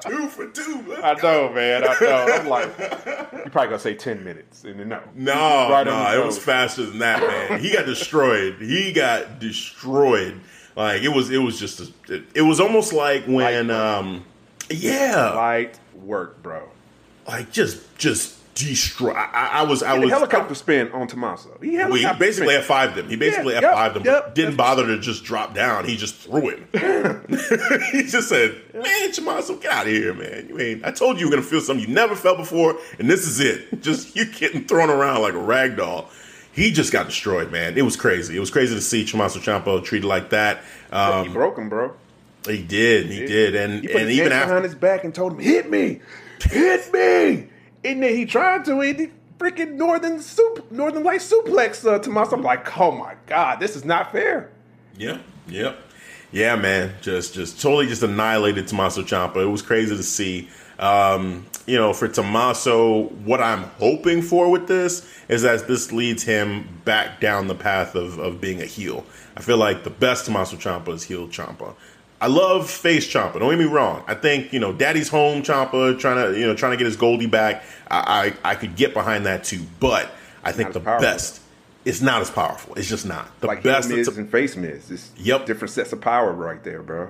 two 0.02 0.28
for 0.28 0.48
two. 0.48 0.84
Let's 0.86 1.02
I 1.02 1.14
go. 1.14 1.48
know, 1.48 1.54
man. 1.54 1.84
I 1.88 1.96
know. 1.98 2.26
I'm 2.30 2.46
like, 2.46 2.66
you 2.78 3.50
probably 3.50 3.68
gonna 3.70 3.78
say 3.78 3.94
ten 3.94 4.22
minutes, 4.22 4.64
and 4.64 4.78
then 4.78 4.90
no, 4.90 5.00
No, 5.14 5.70
Right 5.70 5.86
no, 5.86 6.20
it 6.20 6.26
was 6.26 6.38
faster 6.38 6.84
than 6.84 6.98
that, 6.98 7.22
man. 7.22 7.58
He 7.58 7.72
got 7.72 7.86
destroyed. 7.86 8.56
He 8.60 8.92
got 8.92 9.38
destroyed. 9.38 10.42
Like 10.76 11.00
it 11.00 11.08
was, 11.08 11.30
it 11.30 11.38
was 11.38 11.58
just, 11.58 11.80
a, 11.80 12.14
it, 12.14 12.24
it 12.34 12.42
was 12.42 12.60
almost 12.60 12.92
like 12.92 13.24
when, 13.24 13.68
Light 13.68 13.76
um, 13.76 14.26
yeah, 14.70 15.32
light 15.34 15.78
work, 15.94 16.42
bro. 16.42 16.68
like 17.28 17.50
just, 17.52 17.80
just 17.98 18.36
destroy. 18.54 19.12
I, 19.12 19.24
I- 19.32 19.48
I 19.60 19.62
was, 19.62 19.82
I 19.82 19.98
was. 19.98 20.10
helicopter 20.10 20.54
spin 20.54 20.90
on 20.92 21.06
Tommaso. 21.06 21.56
He 21.62 21.76
Well, 21.76 21.94
he 21.94 22.06
basically 22.18 22.54
spin. 22.60 22.62
F5'd 22.76 22.96
him. 22.98 23.08
He 23.08 23.16
basically 23.16 23.54
Yeah, 23.54 23.60
yep, 23.62 23.74
F5'd 23.74 23.96
him, 23.98 24.02
yep. 24.04 24.34
didn't 24.34 24.56
bother 24.56 24.86
to 24.86 24.98
just 24.98 25.24
drop 25.24 25.54
down. 25.54 25.84
He 25.86 25.96
just 25.96 26.16
threw 26.16 26.50
him. 26.50 26.66
he 27.92 28.02
just 28.04 28.28
said, 28.28 28.60
Man, 28.74 29.12
Tommaso, 29.12 29.56
get 29.56 29.72
out 29.72 29.86
of 29.86 29.92
here, 29.92 30.14
man. 30.14 30.46
You 30.48 30.58
ain't, 30.60 30.84
I 30.84 30.90
told 30.90 31.16
you 31.16 31.20
you 31.20 31.26
were 31.26 31.32
going 31.32 31.42
to 31.42 31.48
feel 31.48 31.60
something 31.60 31.86
you 31.86 31.92
never 31.94 32.14
felt 32.16 32.38
before, 32.38 32.76
and 32.98 33.08
this 33.08 33.26
is 33.26 33.40
it. 33.40 33.80
Just 33.82 34.14
you're 34.16 34.26
getting 34.26 34.64
thrown 34.66 34.90
around 34.90 35.22
like 35.22 35.34
a 35.34 35.38
rag 35.38 35.76
doll. 35.76 36.10
He 36.52 36.70
just 36.72 36.92
got 36.92 37.06
destroyed, 37.06 37.50
man. 37.52 37.78
It 37.78 37.82
was 37.82 37.96
crazy. 37.96 38.36
It 38.36 38.40
was 38.40 38.50
crazy 38.50 38.74
to 38.74 38.80
see 38.80 39.04
Tommaso 39.04 39.38
Ciampa 39.38 39.82
treated 39.84 40.06
like 40.06 40.30
that. 40.30 40.62
he 40.90 40.96
Um, 40.96 41.32
broke 41.32 41.56
him, 41.56 41.68
bro. 41.68 41.92
He 42.46 42.62
did, 42.62 43.06
he 43.06 43.26
did, 43.26 43.54
and 43.54 43.82
He 43.82 43.88
put 43.88 44.00
and 44.00 44.10
his 44.10 44.18
even 44.18 44.32
after 44.32 44.46
behind 44.46 44.64
his 44.64 44.74
back 44.74 45.04
and 45.04 45.14
told 45.14 45.32
him, 45.32 45.38
"Hit 45.40 45.70
me, 45.70 46.00
hit 46.42 46.92
me." 46.92 47.48
And 47.82 48.02
then 48.02 48.14
he 48.14 48.26
tried 48.26 48.64
to, 48.66 48.80
and 48.80 48.98
he 48.98 49.10
freaking 49.40 49.72
northern 49.72 50.20
soup, 50.20 50.70
northern 50.70 51.02
light 51.02 51.20
suplex 51.20 51.86
uh, 51.90 51.98
Tommaso. 51.98 52.36
I'm 52.36 52.42
like, 52.42 52.78
oh 52.78 52.92
my 52.92 53.14
god, 53.26 53.58
this 53.58 53.74
is 53.74 53.84
not 53.84 54.12
fair. 54.12 54.50
Yeah, 54.96 55.18
yep, 55.48 55.78
yeah, 56.30 56.56
man. 56.56 56.94
Just, 57.00 57.34
just 57.34 57.60
totally 57.60 57.86
just 57.86 58.02
annihilated 58.02 58.68
Tommaso 58.68 59.02
Ciampa. 59.02 59.42
It 59.42 59.46
was 59.46 59.62
crazy 59.62 59.96
to 59.96 60.02
see. 60.02 60.48
Um, 60.78 61.46
you 61.66 61.76
know, 61.76 61.92
for 61.92 62.08
Tommaso, 62.08 63.08
what 63.24 63.40
I'm 63.40 63.64
hoping 63.78 64.22
for 64.22 64.50
with 64.50 64.66
this 64.66 65.06
is 65.28 65.42
that 65.42 65.68
this 65.68 65.92
leads 65.92 66.22
him 66.22 66.80
back 66.86 67.20
down 67.20 67.48
the 67.48 67.54
path 67.54 67.94
of, 67.94 68.18
of 68.18 68.40
being 68.40 68.62
a 68.62 68.64
heel. 68.64 69.04
I 69.36 69.42
feel 69.42 69.58
like 69.58 69.84
the 69.84 69.90
best 69.90 70.24
Tommaso 70.24 70.56
Ciampa 70.56 70.88
is 70.94 71.02
heel 71.02 71.28
Ciampa. 71.28 71.74
I 72.20 72.26
love 72.26 72.68
face 72.68 73.06
Ciampa. 73.12 73.38
Don't 73.38 73.50
get 73.50 73.58
me 73.58 73.64
wrong. 73.64 74.04
I 74.06 74.14
think 74.14 74.52
you 74.52 74.60
know, 74.60 74.72
Daddy's 74.72 75.08
home 75.08 75.42
Ciampa 75.42 75.98
trying 75.98 76.32
to 76.32 76.38
you 76.38 76.46
know 76.46 76.54
trying 76.54 76.72
to 76.72 76.76
get 76.76 76.84
his 76.86 76.96
Goldie 76.96 77.26
back. 77.26 77.62
I 77.90 78.32
I, 78.44 78.50
I 78.52 78.54
could 78.54 78.76
get 78.76 78.92
behind 78.94 79.26
that 79.26 79.44
too, 79.44 79.60
but 79.80 80.10
I 80.44 80.52
think 80.52 80.72
the 80.72 80.80
powerful. 80.80 81.02
best. 81.06 81.40
It's 81.84 82.02
not 82.02 82.20
as 82.20 82.30
powerful. 82.30 82.74
It's 82.74 82.88
just 82.88 83.06
not 83.06 83.28
the 83.40 83.46
Like 83.46 83.62
best. 83.62 83.88
Miz 83.88 84.06
and 84.08 84.30
face 84.30 84.54
Miz. 84.54 84.90
It's 84.90 85.10
Yep. 85.16 85.46
different 85.46 85.70
sets 85.72 85.92
of 85.94 86.00
power 86.02 86.30
right 86.32 86.62
there, 86.62 86.82
bro. 86.82 87.08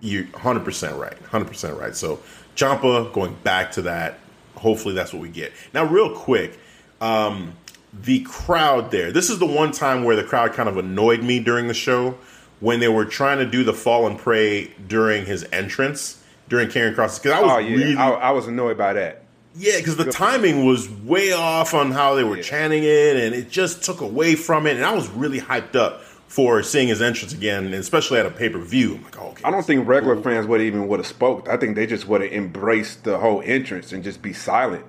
you're 0.00 0.24
100% 0.24 0.98
right 0.98 1.16
100% 1.30 1.78
right 1.80 1.94
so 1.96 2.18
Ciampa 2.56 3.12
going 3.12 3.34
back 3.44 3.72
to 3.72 3.82
that 3.82 4.18
hopefully 4.56 4.94
that's 4.94 5.12
what 5.12 5.22
we 5.22 5.28
get 5.28 5.52
now 5.72 5.84
real 5.84 6.14
quick 6.16 6.58
um, 7.00 7.52
the 7.92 8.20
crowd 8.20 8.90
there 8.90 9.10
this 9.12 9.30
is 9.30 9.38
the 9.38 9.46
one 9.46 9.70
time 9.72 10.02
where 10.04 10.14
the 10.16 10.22
crowd 10.24 10.52
kind 10.52 10.68
of 10.68 10.76
annoyed 10.76 11.22
me 11.22 11.38
during 11.40 11.66
the 11.68 11.74
show 11.74 12.16
when 12.60 12.80
they 12.80 12.88
were 12.88 13.04
trying 13.04 13.38
to 13.38 13.46
do 13.46 13.62
the 13.64 13.72
fall 13.74 14.06
and 14.06 14.18
pray 14.18 14.66
during 14.86 15.24
his 15.26 15.46
entrance 15.52 16.22
during 16.48 16.68
Karrion 16.68 16.94
Cross 16.94 17.18
because 17.18 17.32
I 17.38 17.42
was 17.42 17.50
Oh 17.52 17.58
yeah, 17.58 17.76
really 17.76 17.96
I, 17.96 18.10
I 18.10 18.30
was 18.30 18.46
annoyed 18.46 18.78
by 18.78 18.94
that. 18.94 19.22
yeah, 19.54 19.76
because 19.76 19.96
the 19.96 20.10
timing 20.10 20.64
was 20.64 20.88
way 20.88 21.32
off 21.32 21.74
on 21.74 21.92
how 21.92 22.14
they 22.14 22.24
were 22.24 22.36
Yeah. 22.36 22.42
chanting 22.42 22.82
it, 22.84 23.16
and 23.16 23.34
it 23.34 23.50
just 23.50 23.82
took 23.84 24.00
away 24.00 24.34
from 24.34 24.66
it. 24.66 24.76
And 24.76 24.84
I 24.84 24.94
was 24.94 25.08
really 25.10 25.40
hyped 25.40 25.76
up 25.76 26.02
for 26.26 26.62
seeing 26.62 26.88
his 26.88 27.00
entrance 27.02 27.32
again, 27.32 27.64
and 27.66 27.74
especially 27.74 28.18
at 28.18 28.26
a 28.26 28.30
pay 28.30 28.48
per 28.48 28.58
view. 28.58 28.94
I'm 28.96 29.04
like, 29.04 29.20
oh, 29.20 29.26
okay, 29.28 29.42
I 29.44 29.50
don't 29.50 29.64
think 29.64 29.86
regular 29.86 30.20
fans 30.22 30.46
would 30.46 30.60
even 30.62 30.88
would 30.88 31.00
have 31.00 31.06
spoke. 31.06 31.48
I 31.48 31.56
think 31.58 31.76
they 31.76 31.86
just 31.86 32.06
would 32.08 32.20
have 32.22 32.32
embraced 32.32 33.04
the 33.04 33.18
whole 33.18 33.42
entrance 33.44 33.92
and 33.92 34.02
just 34.02 34.20
be 34.22 34.32
silent. 34.32 34.84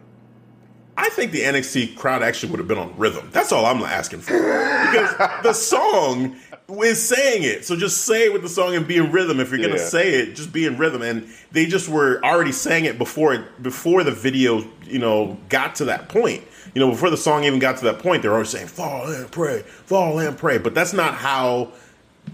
I 0.98 1.08
think 1.10 1.32
the 1.32 1.42
NXT 1.44 1.96
crowd 1.96 2.24
actually 2.24 2.52
would 2.52 2.60
have 2.60 2.68
been 2.68 2.78
on 2.78 2.94
rhythm. 2.98 3.30
That's 3.32 3.54
all 3.54 3.66
I'm 3.66 3.82
asking 3.84 4.20
for. 4.20 4.34
Because 4.34 5.16
the 5.44 5.54
song 5.54 6.36
is 6.84 7.08
saying 7.08 7.44
it. 7.44 7.66
So 7.66 7.76
just 7.76 8.06
say 8.06 8.26
it 8.26 8.34
with 8.34 8.42
the 8.42 8.50
song 8.50 8.76
and 8.76 8.88
be 8.88 8.98
in 8.98 9.12
rhythm. 9.12 9.40
If 9.40 9.50
you're 9.50 9.60
gonna 9.60 9.76
Yeah. 9.80 9.88
say 9.88 10.10
it, 10.16 10.36
just 10.36 10.52
be 10.54 10.66
in 10.66 10.78
rhythm. 10.78 11.02
And 11.02 11.28
they 11.52 11.66
just 11.66 11.90
were 11.90 12.24
already 12.24 12.52
saying 12.52 12.86
it 12.86 12.98
before 12.98 13.34
it 13.34 13.62
before 13.64 14.04
the 14.04 14.12
video, 14.12 14.66
you 14.86 15.00
know, 15.00 15.38
got 15.50 15.76
to 15.76 15.86
that 15.86 16.10
point. 16.10 16.44
You 16.76 16.80
know, 16.82 16.92
before 16.92 17.10
the 17.10 17.18
song 17.18 17.44
even 17.46 17.60
got 17.60 17.78
to 17.78 17.86
that 17.86 18.00
point, 18.00 18.22
they're 18.22 18.32
already 18.34 18.50
saying, 18.50 18.68
Fall 18.68 19.08
and 19.12 19.32
pray, 19.32 19.64
fall 19.86 20.20
and 20.20 20.38
pray. 20.38 20.58
But 20.60 20.76
that's 20.76 20.94
not 20.94 21.16
how 21.16 21.70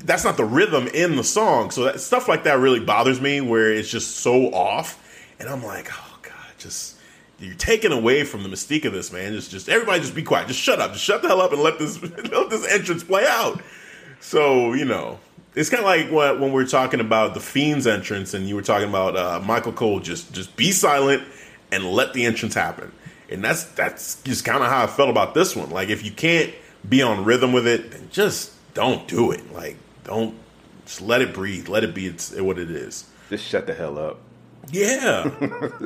that's 0.03 0.25
not 0.25 0.35
the 0.35 0.43
rhythm 0.43 0.87
in 0.87 1.15
the 1.15 1.23
song. 1.23 1.71
So 1.71 1.85
that, 1.85 2.01
stuff 2.01 2.27
like 2.27 2.43
that 2.43 2.59
really 2.59 2.81
bothers 2.81 3.21
me, 3.21 3.39
where 3.39 3.71
it's 3.71 3.89
just 3.89 4.17
so 4.17 4.53
off, 4.53 5.01
and 5.39 5.47
I'm 5.47 5.63
like, 5.63 5.89
oh 5.93 6.17
god, 6.21 6.33
just 6.57 6.95
you're 7.39 7.55
taking 7.55 7.91
away 7.93 8.23
from 8.25 8.43
the 8.43 8.49
mystique 8.49 8.83
of 8.85 8.91
this, 8.93 9.11
man. 9.11 9.33
Just, 9.33 9.51
just 9.51 9.69
everybody, 9.69 9.99
just 10.01 10.15
be 10.15 10.23
quiet, 10.23 10.47
just 10.47 10.59
shut 10.59 10.79
up, 10.81 10.91
just 10.93 11.03
shut 11.03 11.21
the 11.21 11.27
hell 11.29 11.41
up, 11.41 11.53
and 11.53 11.61
let 11.61 11.79
this 11.79 12.01
let 12.31 12.49
this 12.49 12.67
entrance 12.69 13.03
play 13.05 13.25
out. 13.27 13.61
So 14.25 14.73
you 14.73 14.85
know, 14.85 15.19
it's 15.53 15.69
kind 15.69 15.81
of 15.81 15.85
like 15.85 16.09
what 16.09 16.39
when 16.39 16.51
we 16.51 16.63
are 16.63 16.67
talking 16.67 16.99
about 16.99 17.35
the 17.35 17.39
Fiend's 17.39 17.85
entrance, 17.85 18.33
and 18.33 18.49
you 18.49 18.55
were 18.55 18.63
talking 18.63 18.89
about 18.89 19.15
uh, 19.15 19.39
Michael 19.45 19.71
Cole. 19.71 19.99
Just 19.99 20.33
just 20.33 20.55
be 20.55 20.71
silent 20.71 21.21
and 21.71 21.85
let 21.85 22.13
the 22.13 22.25
entrance 22.25 22.55
happen. 22.55 22.91
And 23.29 23.43
that's 23.43 23.65
that's 23.65 24.19
just 24.23 24.43
kind 24.43 24.63
of 24.63 24.69
how 24.71 24.83
I 24.83 24.87
felt 24.87 25.11
about 25.11 25.35
this 25.35 25.55
one. 25.55 25.69
Like 25.69 25.89
if 25.89 26.03
you 26.03 26.09
can't 26.09 26.51
be 26.89 27.03
on 27.03 27.23
rhythm 27.23 27.53
with 27.53 27.67
it, 27.67 27.91
then 27.91 28.09
just 28.11 28.51
don't 28.73 29.07
do 29.07 29.29
it. 29.29 29.53
Like 29.53 29.77
don't 30.05 30.33
just 30.85 31.01
let 31.01 31.21
it 31.21 31.31
breathe, 31.31 31.67
let 31.67 31.83
it 31.83 31.93
be 31.93 32.07
it's 32.07 32.31
what 32.31 32.57
it 32.57 32.71
is. 32.71 33.05
Just 33.29 33.45
shut 33.45 33.67
the 33.67 33.75
hell 33.75 33.99
up. 33.99 34.17
Yeah. 34.71 35.29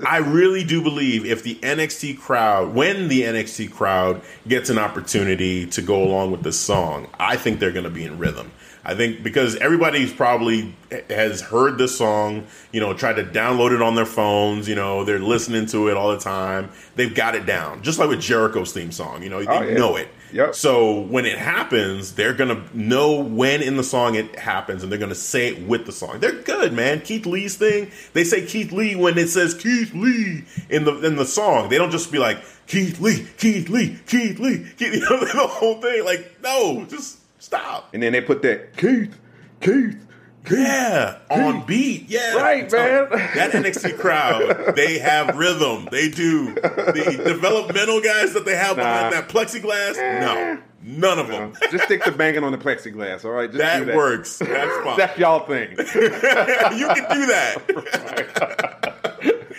I 0.05 0.17
really 0.17 0.63
do 0.63 0.81
believe 0.81 1.25
if 1.25 1.43
the 1.43 1.55
NXT 1.55 2.19
crowd, 2.19 2.73
when 2.73 3.07
the 3.07 3.23
NXT 3.23 3.71
crowd 3.71 4.21
gets 4.47 4.69
an 4.69 4.77
opportunity 4.77 5.65
to 5.67 5.81
go 5.81 6.03
along 6.03 6.31
with 6.31 6.43
this 6.43 6.59
song, 6.59 7.07
I 7.19 7.35
think 7.35 7.59
they're 7.59 7.71
going 7.71 7.83
to 7.83 7.89
be 7.89 8.05
in 8.05 8.17
rhythm. 8.17 8.51
I 8.83 8.95
think 8.95 9.23
because 9.23 9.55
everybody's 9.57 10.13
probably 10.13 10.73
has 11.09 11.41
heard 11.41 11.77
this 11.77 11.97
song, 11.97 12.47
you 12.71 12.79
know, 12.79 12.93
tried 12.93 13.17
to 13.17 13.23
download 13.23 13.75
it 13.75 13.81
on 13.81 13.95
their 13.95 14.05
phones, 14.05 14.67
you 14.69 14.75
know, 14.75 15.03
they're 15.03 15.19
listening 15.19 15.65
to 15.67 15.89
it 15.89 15.97
all 15.97 16.11
the 16.11 16.17
time. 16.19 16.69
They've 16.95 17.13
got 17.13 17.35
it 17.35 17.45
down. 17.45 17.83
Just 17.83 17.99
like 17.99 18.09
with 18.09 18.21
Jericho's 18.21 18.71
theme 18.71 18.91
song, 18.91 19.21
you 19.21 19.29
know, 19.29 19.39
they 19.39 19.47
Oh, 19.47 19.61
yeah. 19.61 19.73
know 19.77 19.95
it. 19.97 20.07
Yep. 20.31 20.55
So 20.55 21.01
when 21.01 21.25
it 21.25 21.37
happens, 21.37 22.13
they're 22.13 22.33
gonna 22.33 22.63
know 22.73 23.19
when 23.19 23.61
in 23.61 23.77
the 23.77 23.83
song 23.83 24.15
it 24.15 24.37
happens, 24.37 24.83
and 24.83 24.91
they're 24.91 24.99
gonna 24.99 25.15
say 25.15 25.47
it 25.49 25.67
with 25.67 25.85
the 25.87 25.91
song. 25.91 26.19
They're 26.19 26.31
good, 26.43 26.71
man. 26.71 27.01
Keith 27.01 27.25
Lee's 27.25 27.55
thing, 27.55 27.91
they 28.13 28.23
say 28.23 28.45
Keith 28.45 28.71
Lee 28.71 28.95
when 28.95 29.17
it 29.17 29.29
says 29.29 29.55
Keith 29.55 29.93
Lee 29.93 30.45
in 30.69 30.85
the 30.85 30.99
in 31.05 31.15
the 31.15 31.25
song. 31.25 31.69
They 31.69 31.77
don't 31.79 31.89
just 31.91 32.11
be 32.11 32.19
like 32.19 32.37
Keith 32.67 32.99
Lee, 33.01 33.27
Keith 33.37 33.69
Lee, 33.69 33.97
Keith 34.07 34.39
Lee, 34.39 34.65
Keith, 34.77 34.93
you 34.93 34.99
know, 35.01 35.19
the 35.19 35.47
whole 35.47 35.81
thing. 35.81 36.05
Like, 36.05 36.39
no, 36.43 36.85
just 36.85 37.17
stop. 37.39 37.89
And 37.93 38.03
then 38.03 38.13
they 38.13 38.21
put 38.21 38.41
that 38.43 38.77
Keith, 38.77 39.17
Keith, 39.61 40.05
Yeah, 40.49 41.19
on 41.29 41.65
beat. 41.65 42.09
Yeah, 42.09 42.35
Right, 42.35 42.71
man. 42.71 43.09
That 43.09 43.51
NXT 43.51 43.97
crowd, 43.99 44.75
they 44.75 44.97
have 44.99 45.35
rhythm. 45.37 45.87
They 45.91 46.09
do. 46.09 46.53
The 46.55 47.21
developmental 47.25 48.01
guys 48.01 48.33
that 48.33 48.45
they 48.45 48.55
have 48.55 48.75
behind 48.77 49.13
that 49.13 49.27
plexiglass, 49.29 49.95
no, 49.97 50.59
none 50.81 51.19
of 51.19 51.27
them. 51.27 51.53
Just 51.71 51.83
stick 51.85 52.03
to 52.05 52.11
banging 52.11 52.43
on 52.43 52.51
the 52.51 52.57
plexiglass, 52.57 53.25
all 53.25 53.31
right? 53.31 53.49
Just 53.49 53.57
That, 53.59 53.79
do 53.79 53.85
that 53.85 53.95
works. 53.95 54.37
That's 54.39 54.83
fine. 54.83 54.97
That's 54.97 55.17
y'all 55.19 55.45
thing. 55.45 55.71
you 55.77 56.87
can 56.87 57.05
do 57.11 57.25
that. 57.27 58.77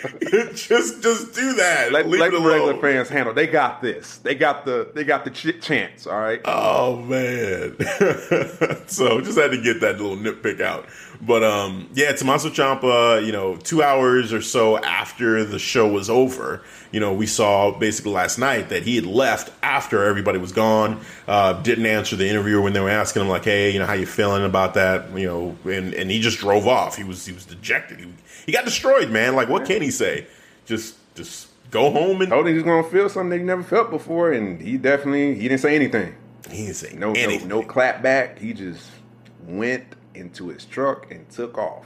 just, 0.53 1.01
just 1.01 1.33
do 1.33 1.53
that. 1.53 1.91
Let, 1.91 2.07
Leave 2.07 2.21
let 2.21 2.31
the 2.31 2.39
regular 2.39 2.77
fans 2.79 3.09
handle. 3.09 3.33
They 3.33 3.47
got 3.47 3.81
this. 3.81 4.17
They 4.17 4.35
got 4.35 4.65
the. 4.65 4.91
They 4.93 5.03
got 5.03 5.25
the 5.25 5.31
ch- 5.31 5.61
chance. 5.61 6.07
All 6.07 6.19
right. 6.19 6.41
Oh 6.45 6.97
man! 6.97 7.75
so 8.87 9.21
just 9.21 9.37
had 9.37 9.51
to 9.51 9.61
get 9.61 9.81
that 9.81 9.99
little 9.99 10.17
nitpick 10.17 10.61
out. 10.61 10.87
But 11.21 11.43
um, 11.43 11.89
yeah, 11.93 12.11
Tommaso 12.13 12.49
Ciampa. 12.49 13.23
You 13.25 13.31
know, 13.31 13.57
two 13.57 13.83
hours 13.83 14.33
or 14.33 14.41
so 14.41 14.77
after 14.79 15.43
the 15.43 15.59
show 15.59 15.87
was 15.87 16.09
over, 16.09 16.63
you 16.91 16.99
know, 16.99 17.13
we 17.13 17.27
saw 17.27 17.77
basically 17.77 18.11
last 18.11 18.37
night 18.37 18.69
that 18.69 18.83
he 18.83 18.95
had 18.95 19.05
left 19.05 19.51
after 19.63 20.03
everybody 20.03 20.39
was 20.39 20.51
gone. 20.51 20.99
Uh, 21.27 21.53
didn't 21.61 21.85
answer 21.85 22.15
the 22.15 22.27
interviewer 22.27 22.61
when 22.61 22.73
they 22.73 22.79
were 22.79 22.89
asking 22.89 23.21
him 23.21 23.29
like, 23.29 23.45
"Hey, 23.45 23.71
you 23.71 23.79
know, 23.79 23.85
how 23.85 23.93
you 23.93 24.05
feeling 24.05 24.43
about 24.43 24.73
that?" 24.73 25.15
You 25.15 25.27
know, 25.27 25.57
and 25.71 25.93
and 25.93 26.09
he 26.09 26.19
just 26.19 26.39
drove 26.39 26.67
off. 26.67 26.97
He 26.97 27.03
was 27.03 27.25
he 27.25 27.33
was 27.33 27.45
dejected. 27.45 27.99
He, 27.99 28.07
he 28.45 28.51
got 28.51 28.65
destroyed, 28.65 29.09
man. 29.09 29.35
Like, 29.35 29.49
what 29.49 29.65
can 29.65 29.81
he 29.81 29.91
say? 29.91 30.27
Just 30.65 30.95
just 31.15 31.47
go 31.71 31.91
home 31.91 32.21
and 32.21 32.29
Told 32.29 32.45
him 32.47 32.53
he 32.53 32.55
was 32.55 32.63
gonna 32.63 32.87
feel 32.87 33.09
something 33.09 33.39
he 33.39 33.45
never 33.45 33.63
felt 33.63 33.89
before, 33.89 34.31
and 34.31 34.61
he 34.61 34.77
definitely 34.77 35.35
he 35.35 35.43
didn't 35.47 35.59
say 35.61 35.75
anything. 35.75 36.15
he 36.49 36.63
didn't 36.65 36.75
say 36.75 36.93
No, 36.95 37.13
no, 37.13 37.37
no 37.45 37.63
clap 37.63 38.01
back. 38.01 38.39
He 38.39 38.53
just 38.53 38.89
went 39.45 39.83
into 40.13 40.49
his 40.49 40.65
truck 40.65 41.09
and 41.11 41.29
took 41.29 41.57
off. 41.57 41.85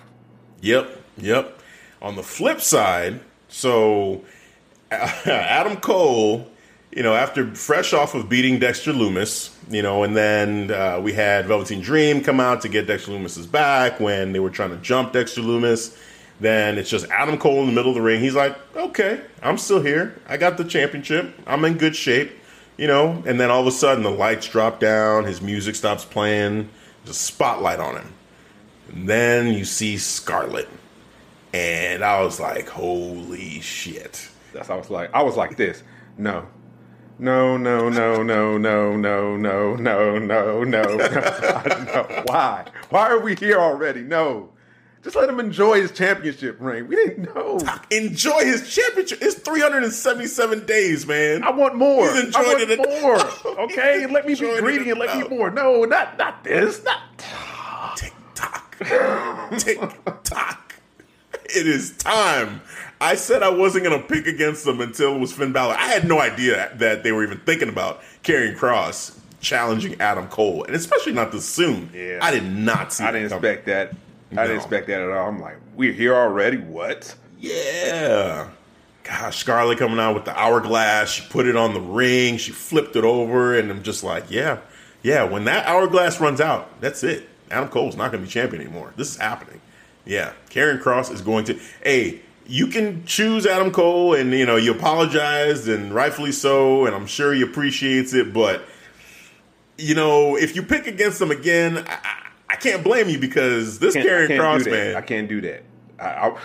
Yep, 0.61 1.01
yep. 1.17 1.59
On 2.01 2.15
the 2.15 2.23
flip 2.23 2.59
side, 2.61 3.19
so 3.47 4.23
Adam 4.91 5.77
Cole, 5.77 6.47
you 6.91 7.03
know, 7.03 7.13
after 7.15 7.53
fresh 7.55 7.93
off 7.93 8.13
of 8.15 8.29
beating 8.29 8.59
Dexter 8.59 8.91
Lumis, 8.93 9.51
you 9.69 9.81
know, 9.81 10.03
and 10.03 10.15
then 10.15 10.71
uh, 10.71 10.99
we 11.01 11.13
had 11.13 11.45
Velveteen 11.45 11.81
Dream 11.81 12.21
come 12.23 12.39
out 12.39 12.61
to 12.61 12.69
get 12.69 12.87
Dexter 12.87 13.11
Lumis's 13.11 13.47
back 13.47 13.99
when 13.99 14.31
they 14.33 14.39
were 14.39 14.49
trying 14.49 14.71
to 14.71 14.77
jump 14.77 15.13
Dexter 15.13 15.41
Lumis. 15.41 15.97
Then 16.39 16.77
it's 16.77 16.89
just 16.89 17.09
Adam 17.09 17.37
Cole 17.37 17.61
in 17.61 17.67
the 17.67 17.71
middle 17.71 17.91
of 17.91 17.95
the 17.95 18.01
ring. 18.01 18.19
He's 18.19 18.35
like, 18.35 18.57
okay, 18.75 19.21
I'm 19.41 19.57
still 19.57 19.81
here. 19.81 20.19
I 20.27 20.37
got 20.37 20.57
the 20.57 20.65
championship. 20.65 21.33
I'm 21.47 21.63
in 21.63 21.77
good 21.77 21.95
shape, 21.95 22.31
you 22.77 22.87
know. 22.87 23.23
And 23.25 23.39
then 23.39 23.49
all 23.49 23.61
of 23.61 23.67
a 23.67 23.71
sudden, 23.71 24.03
the 24.03 24.11
lights 24.11 24.47
drop 24.47 24.79
down. 24.79 25.23
His 25.23 25.41
music 25.41 25.75
stops 25.75 26.03
playing. 26.03 26.69
There's 27.03 27.15
a 27.15 27.19
spotlight 27.19 27.79
on 27.79 27.95
him. 27.95 28.13
And 28.91 29.09
then 29.09 29.53
you 29.53 29.65
see 29.65 29.97
Scarlett. 29.97 30.69
And 31.53 32.03
I 32.03 32.21
was 32.21 32.39
like, 32.39 32.67
holy 32.67 33.61
shit. 33.61 34.29
That's 34.51 34.69
I 34.69 34.75
was 34.75 34.89
like 34.89 35.13
I 35.13 35.23
was 35.23 35.37
like 35.37 35.55
this. 35.55 35.83
No. 36.17 36.47
No, 37.17 37.55
no, 37.55 37.87
no, 37.87 38.23
no, 38.23 38.57
no, 38.57 38.97
no, 38.97 39.37
no, 39.37 39.75
no, 39.77 40.19
no, 40.19 40.63
no, 40.65 40.97
no. 40.97 42.23
Why? 42.25 42.65
Why 42.89 43.09
are 43.09 43.21
we 43.21 43.35
here 43.35 43.57
already? 43.57 44.01
No. 44.01 44.49
Just 45.05 45.15
let 45.15 45.29
him 45.29 45.39
enjoy 45.39 45.79
his 45.79 45.91
championship 45.91 46.57
ring. 46.59 46.87
We 46.87 46.95
didn't 46.95 47.35
know. 47.35 47.59
Enjoy 47.91 48.39
his 48.39 48.67
championship. 48.73 49.19
It's 49.21 49.35
377 49.35 50.65
days, 50.65 51.05
man. 51.05 51.43
I 51.43 51.51
want 51.51 51.75
more. 51.75 52.11
He's 52.11 52.23
enjoyed 52.23 52.43
I 52.43 52.53
want 52.55 52.71
it. 52.71 53.01
more. 53.03 53.55
Okay, 53.65 54.07
let 54.07 54.25
me 54.25 54.33
be 54.33 54.59
greedy 54.59 54.89
and 54.89 54.99
let 54.99 55.15
me 55.15 55.27
more. 55.37 55.51
No, 55.51 55.83
not 55.85 56.17
not 56.17 56.43
this. 56.43 56.83
Not 56.83 57.19
Tick 57.97 58.13
tock. 58.33 58.75
Tick 59.59 59.79
tock. 60.23 60.73
It 61.55 61.67
is 61.67 61.95
time. 61.97 62.61
I 62.99 63.13
said 63.13 63.43
I 63.43 63.49
wasn't 63.49 63.85
going 63.85 64.01
to 64.01 64.07
pick 64.07 64.25
against 64.25 64.65
them 64.65 64.81
until 64.81 65.15
it 65.15 65.19
was 65.19 65.31
Finn 65.31 65.51
Balor. 65.53 65.75
I 65.75 65.85
had 65.85 66.07
no 66.07 66.19
idea 66.19 66.71
that 66.77 67.03
they 67.03 67.11
were 67.11 67.23
even 67.23 67.37
thinking 67.41 67.69
about 67.69 68.01
Karrion 68.23 68.57
Cross 68.57 69.19
challenging 69.39 70.01
Adam 70.01 70.27
Cole, 70.29 70.63
and 70.63 70.75
especially 70.75 71.13
not 71.13 71.31
this 71.31 71.47
soon. 71.47 71.91
Yeah. 71.93 72.17
I 72.23 72.31
did 72.31 72.43
not 72.43 72.91
see 72.91 73.03
I 73.03 73.11
didn't 73.11 73.29
coming. 73.29 73.45
expect 73.51 73.65
that. 73.67 73.95
I 74.31 74.35
didn't 74.35 74.49
No. 74.49 74.55
expect 74.55 74.87
that 74.87 75.01
at 75.01 75.09
all. 75.09 75.27
I'm 75.29 75.39
like, 75.39 75.57
we're 75.75 75.93
here 75.93 76.15
already. 76.15 76.57
What? 76.57 77.15
Yeah. 77.39 78.47
Gosh, 79.03 79.37
Scarlett 79.37 79.77
coming 79.77 79.99
out 79.99 80.15
with 80.15 80.25
the 80.25 80.37
hourglass. 80.37 81.11
She 81.11 81.23
put 81.29 81.45
it 81.45 81.55
on 81.55 81.73
the 81.75 81.79
ring. 81.81 82.37
She 82.37 82.51
flipped 82.51 82.95
it 82.95 83.03
over, 83.03 83.57
and 83.57 83.69
I'm 83.69 83.83
just 83.83 84.03
like, 84.03 84.31
yeah, 84.31 84.57
yeah. 85.03 85.23
When 85.25 85.45
that 85.45 85.67
hourglass 85.67 86.19
runs 86.19 86.41
out, 86.41 86.81
that's 86.81 87.03
it. 87.03 87.29
Adam 87.51 87.69
Cole's 87.69 87.95
not 87.95 88.11
going 88.11 88.23
to 88.23 88.27
be 88.27 88.31
champion 88.31 88.63
anymore. 88.63 88.93
This 88.97 89.11
is 89.11 89.17
happening. 89.17 89.61
Yeah, 90.05 90.33
Karrion 90.49 90.81
Cross 90.81 91.11
is 91.11 91.21
going 91.21 91.45
to. 91.45 91.59
Hey, 91.83 92.21
you 92.47 92.65
can 92.67 93.05
choose 93.05 93.45
Adam 93.45 93.71
Cole, 93.71 94.15
and 94.15 94.31
you 94.31 94.45
know 94.47 94.55
you 94.55 94.71
apologized, 94.71 95.69
and 95.69 95.93
rightfully 95.93 96.31
so, 96.31 96.87
and 96.87 96.95
I'm 96.95 97.05
sure 97.05 97.31
he 97.31 97.43
appreciates 97.43 98.13
it. 98.15 98.33
But 98.33 98.65
you 99.77 99.93
know, 99.93 100.35
if 100.35 100.55
you 100.55 100.63
pick 100.63 100.87
against 100.87 101.21
him 101.21 101.29
again, 101.29 101.85
I, 101.87 102.24
I, 102.55 102.59
can't 102.59 102.83
blame 102.83 103.09
you 103.09 103.19
because 103.19 103.79
this 103.79 103.95
Karrion 103.95 104.37
Cross 104.39 104.65
man. 104.65 104.95
I 104.95 105.01
can't 105.01 105.27
do 105.27 105.41
that. 105.41 105.63
I, 105.99 106.05
I, 106.29 106.37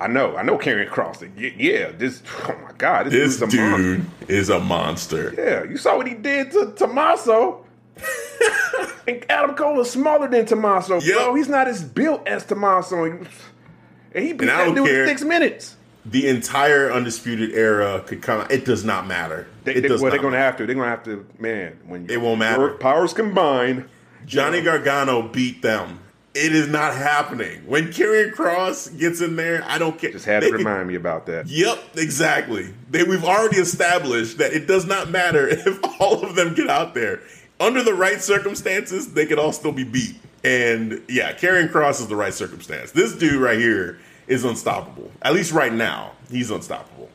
I 0.00 0.06
know. 0.06 0.36
I 0.36 0.42
know 0.42 0.56
Karrion 0.58 0.88
Cross. 0.88 1.22
Yeah, 1.36 1.90
this. 1.92 2.22
Oh 2.48 2.56
my 2.62 2.72
God, 2.78 3.06
this, 3.10 3.38
this 3.38 3.50
dude's 3.50 3.54
a 3.54 3.58
monster. 3.60 3.96
dude 3.96 4.06
is 4.30 4.48
a 4.48 4.60
monster. 4.60 5.34
Yeah, 5.36 5.64
you 5.70 5.76
saw 5.76 5.96
what 5.96 6.06
he 6.06 6.14
did 6.14 6.50
to 6.52 6.72
Tommaso. 6.76 7.64
and 9.08 9.24
Adam 9.30 9.54
Cole 9.54 9.80
is 9.80 9.90
smaller 9.90 10.28
than 10.28 10.46
Tommaso, 10.46 11.00
Yep. 11.00 11.16
bro. 11.16 11.34
He's 11.34 11.48
not 11.48 11.68
as 11.68 11.82
built 11.84 12.26
as 12.26 12.44
Tommaso. 12.46 13.04
And 13.04 13.26
he 14.14 14.32
beat 14.32 14.48
And 14.48 14.48
that 14.48 14.74
dude 14.74 14.86
care. 14.86 15.02
in 15.02 15.08
six 15.08 15.22
minutes. 15.22 15.76
the 16.06 16.28
entire 16.28 16.90
undisputed 16.90 17.52
era 17.52 18.02
could 18.06 18.22
come. 18.22 18.46
It 18.50 18.64
does 18.64 18.84
not 18.84 19.06
matter. 19.06 19.46
They, 19.64 19.74
it 19.74 19.80
they, 19.82 19.88
does 19.88 20.00
well, 20.00 20.10
they're 20.10 20.20
gonna 20.22 20.38
have 20.38 20.56
to. 20.56 20.66
They're 20.66 20.74
gonna 20.74 20.88
have 20.88 21.04
to. 21.04 21.26
Man, 21.38 21.78
when 21.86 22.08
It 22.10 22.20
won't 22.20 22.38
matter. 22.38 22.70
powers 22.74 23.12
combine. 23.12 23.86
Johnny 24.26 24.62
Gargano 24.62 25.22
beat 25.22 25.62
them. 25.62 26.00
It 26.32 26.54
is 26.54 26.68
not 26.68 26.94
happening. 26.94 27.66
When 27.66 27.88
Karrion 27.88 28.32
Cross 28.32 28.90
gets 28.90 29.20
in 29.20 29.34
there, 29.34 29.64
I 29.66 29.78
don't 29.78 29.98
care. 29.98 30.12
Just 30.12 30.26
had 30.26 30.44
They 30.44 30.50
to 30.50 30.58
remind 30.58 30.86
me 30.86 30.94
about 30.94 31.26
that. 31.26 31.48
Yep, 31.48 31.96
exactly. 31.96 32.72
They, 32.88 33.02
we've 33.02 33.24
already 33.24 33.56
established 33.56 34.38
that 34.38 34.52
it 34.52 34.68
does 34.68 34.86
not 34.86 35.10
matter 35.10 35.48
if 35.50 35.80
all 36.00 36.24
of 36.24 36.36
them 36.36 36.54
get 36.54 36.68
out 36.68 36.94
there. 36.94 37.20
Under 37.58 37.82
the 37.82 37.94
right 37.94 38.22
circumstances, 38.22 39.12
they 39.12 39.26
could 39.26 39.40
all 39.40 39.52
still 39.52 39.72
be 39.72 39.84
beat. 39.84 40.16
And 40.44 41.02
yeah, 41.08 41.32
Karrion 41.32 41.70
Cross 41.70 42.00
is 42.00 42.06
the 42.06 42.16
right 42.16 42.32
circumstance. 42.32 42.92
This 42.92 43.14
dude 43.14 43.40
right 43.40 43.58
here 43.58 43.98
is 44.28 44.44
unstoppable. 44.44 45.10
At 45.22 45.34
least 45.34 45.52
right 45.52 45.72
now, 45.72 46.12
he's 46.30 46.50
unstoppable. 46.50 47.10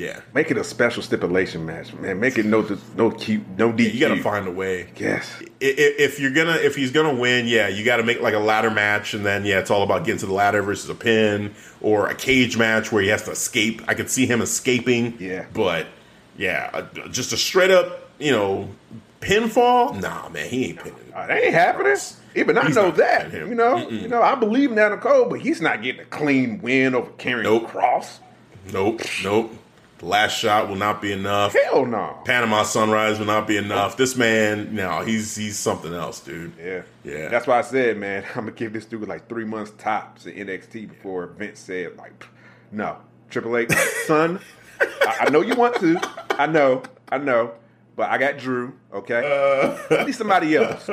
Yeah. 0.00 0.20
Make 0.34 0.50
it 0.50 0.56
a 0.56 0.64
special 0.64 1.02
stipulation 1.02 1.66
match, 1.66 1.92
man. 1.94 2.18
Make 2.20 2.38
it 2.38 2.46
no 2.46 2.66
no 2.96 3.10
keep 3.10 3.46
no 3.58 3.70
DQ. 3.72 3.92
You 3.94 4.00
got 4.00 4.14
to 4.14 4.22
find 4.22 4.46
a 4.48 4.50
way. 4.50 4.90
Yes. 4.96 5.30
I- 5.40 5.44
i- 5.66 5.96
If 5.98 6.18
you're 6.18 6.30
gonna, 6.30 6.54
if 6.56 6.74
he's 6.74 6.90
gonna 6.90 7.14
win, 7.14 7.46
yeah, 7.46 7.68
you 7.68 7.84
got 7.84 7.98
to 7.98 8.02
make 8.02 8.20
like 8.22 8.34
a 8.34 8.38
ladder 8.38 8.70
match, 8.70 9.12
and 9.14 9.26
then 9.26 9.44
yeah, 9.44 9.58
it's 9.58 9.70
all 9.70 9.82
about 9.82 10.04
getting 10.04 10.20
to 10.20 10.26
the 10.26 10.32
ladder 10.32 10.62
versus 10.62 10.88
a 10.88 10.94
pin 10.94 11.54
or 11.82 12.08
a 12.08 12.14
cage 12.14 12.56
match 12.56 12.90
where 12.90 13.02
he 13.02 13.08
has 13.08 13.24
to 13.24 13.30
escape. 13.30 13.82
I 13.88 13.94
could 13.94 14.08
see 14.08 14.24
him 14.26 14.40
escaping. 14.40 15.16
Yeah. 15.20 15.44
but 15.52 15.86
yeah, 16.38 16.86
just 17.10 17.32
a 17.34 17.36
straight 17.36 17.70
up, 17.70 18.08
you 18.18 18.30
know, 18.32 18.70
pinfall. 19.20 20.00
Nah, 20.00 20.28
man, 20.30 20.48
he 20.48 20.66
ain't 20.70 20.78
pinning. 20.78 21.12
Uh, 21.14 21.26
that 21.26 21.42
ain't 21.42 21.52
happening. 21.54 21.96
Even 22.34 22.56
I 22.56 22.66
He's 22.66 22.76
know 22.76 22.90
that. 22.92 23.32
You 23.32 23.54
know, 23.54 23.88
you 23.90 24.08
know, 24.08 24.22
I 24.22 24.34
believe 24.36 24.70
in 24.72 24.78
Adam 24.78 25.00
Cole, 25.00 25.26
but 25.28 25.40
he's 25.40 25.60
not 25.60 25.82
getting 25.82 26.00
a 26.00 26.04
clean 26.06 26.60
win 26.62 26.94
over 26.94 27.10
Karrion 27.12 27.42
Nope. 27.42 27.68
Cross. 27.68 28.20
Nope, 28.72 29.02
nope. 29.24 29.52
The 30.00 30.06
last 30.06 30.32
shot 30.38 30.68
will 30.70 30.76
not 30.76 31.02
be 31.02 31.12
enough. 31.12 31.54
Hell 31.64 31.84
no. 31.84 32.18
Panama 32.24 32.62
Sunrise 32.62 33.18
will 33.18 33.26
not 33.26 33.46
be 33.46 33.58
enough. 33.58 33.98
This 33.98 34.16
man, 34.16 34.74
no, 34.74 35.00
he's 35.02 35.36
he's 35.36 35.58
something 35.58 35.92
else, 35.92 36.20
dude. 36.20 36.52
Yeah, 36.58 36.82
Yeah. 37.04 37.28
That's 37.28 37.46
why 37.46 37.58
I 37.58 37.60
said, 37.60 37.98
man, 37.98 38.24
I'm 38.34 38.44
gonna 38.46 38.52
give 38.52 38.72
this 38.72 38.86
dude 38.86 39.06
like 39.06 39.28
three 39.28 39.44
months 39.44 39.72
tops 39.76 40.24
in 40.24 40.46
NXT 40.46 40.88
before 40.88 41.26
Vince 41.26 41.60
said, 41.60 41.98
like, 41.98 42.26
no, 42.72 42.96
Triple 43.28 43.58
H, 43.58 43.70
son, 44.06 44.40
I, 44.80 45.16
I 45.26 45.30
know 45.30 45.42
you 45.42 45.54
want 45.54 45.74
to, 45.80 46.00
I 46.30 46.46
know, 46.46 46.82
I 47.12 47.18
know, 47.18 47.52
but 47.94 48.08
I 48.08 48.16
got 48.16 48.38
Drew, 48.38 48.72
okay? 48.94 49.76
Uh. 49.90 49.96
I 50.00 50.04
need 50.04 50.12
somebody 50.14 50.56
else. 50.56 50.88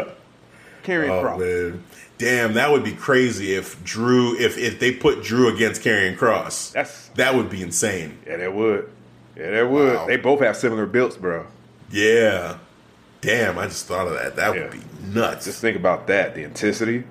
Karrion 0.83 1.09
Oh 1.09 1.21
Cross. 1.21 1.39
man, 1.39 1.83
damn, 2.17 2.53
that 2.55 2.71
would 2.71 2.83
be 2.83 2.93
crazy 2.93 3.53
if 3.53 3.81
Drew, 3.85 4.37
if 4.37 4.57
if 4.57 4.81
they 4.81 4.91
put 4.91 5.23
Drew 5.23 5.53
against 5.53 5.81
Karrion 5.81 6.17
Cross. 6.17 6.71
That's- 6.71 7.09
that 7.15 7.35
would 7.35 7.49
be 7.49 7.61
insane. 7.63 8.17
Yeah, 8.27 8.35
they 8.37 8.47
would. 8.49 8.89
Yeah, 9.37 9.51
they 9.51 9.63
would. 9.63 9.95
Wow. 9.95 10.07
They 10.07 10.17
both 10.17 10.39
have 10.41 10.57
similar 10.57 10.85
builds, 10.85 11.15
bro. 11.17 11.45
Yeah, 11.91 12.57
damn, 13.21 13.57
I 13.59 13.65
just 13.67 13.85
thought 13.85 14.07
of 14.07 14.13
that. 14.13 14.35
That 14.35 14.55
Yeah. 14.55 14.63
would 14.63 14.71
be 14.71 14.81
nuts. 15.13 15.45
Just 15.45 15.61
think 15.61 15.77
about 15.77 16.07
that, 16.07 16.33
the 16.35 16.43
intensity. 16.43 17.03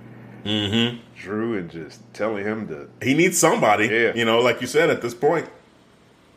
Mm-hmm. 0.44 0.98
Drew 1.18 1.56
and 1.56 1.70
just 1.70 2.00
telling 2.14 2.44
him 2.44 2.68
to. 2.68 2.88
he 3.02 3.14
needs 3.14 3.38
somebody. 3.38 3.86
Yeah. 3.86 4.12
you 4.14 4.24
know, 4.24 4.40
like 4.40 4.60
you 4.60 4.66
said, 4.66 4.90
at 4.90 5.02
this 5.02 5.14
point, 5.14 5.48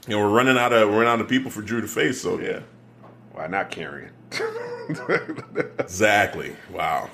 you 0.07 0.15
know, 0.15 0.19
we're 0.23 0.35
running 0.35 0.57
out 0.57 0.73
of 0.73 0.89
we're 0.89 0.95
running 0.99 1.09
out 1.13 1.21
of 1.21 1.27
people 1.27 1.51
for 1.51 1.61
Drew 1.61 1.81
to 1.81 1.87
face. 1.87 2.21
So 2.21 2.39
yeah, 2.39 2.61
Why 3.33 3.47
not 3.47 3.71
Karrion? 3.71 4.11
exactly. 5.79 6.55
Wow. 6.71 7.09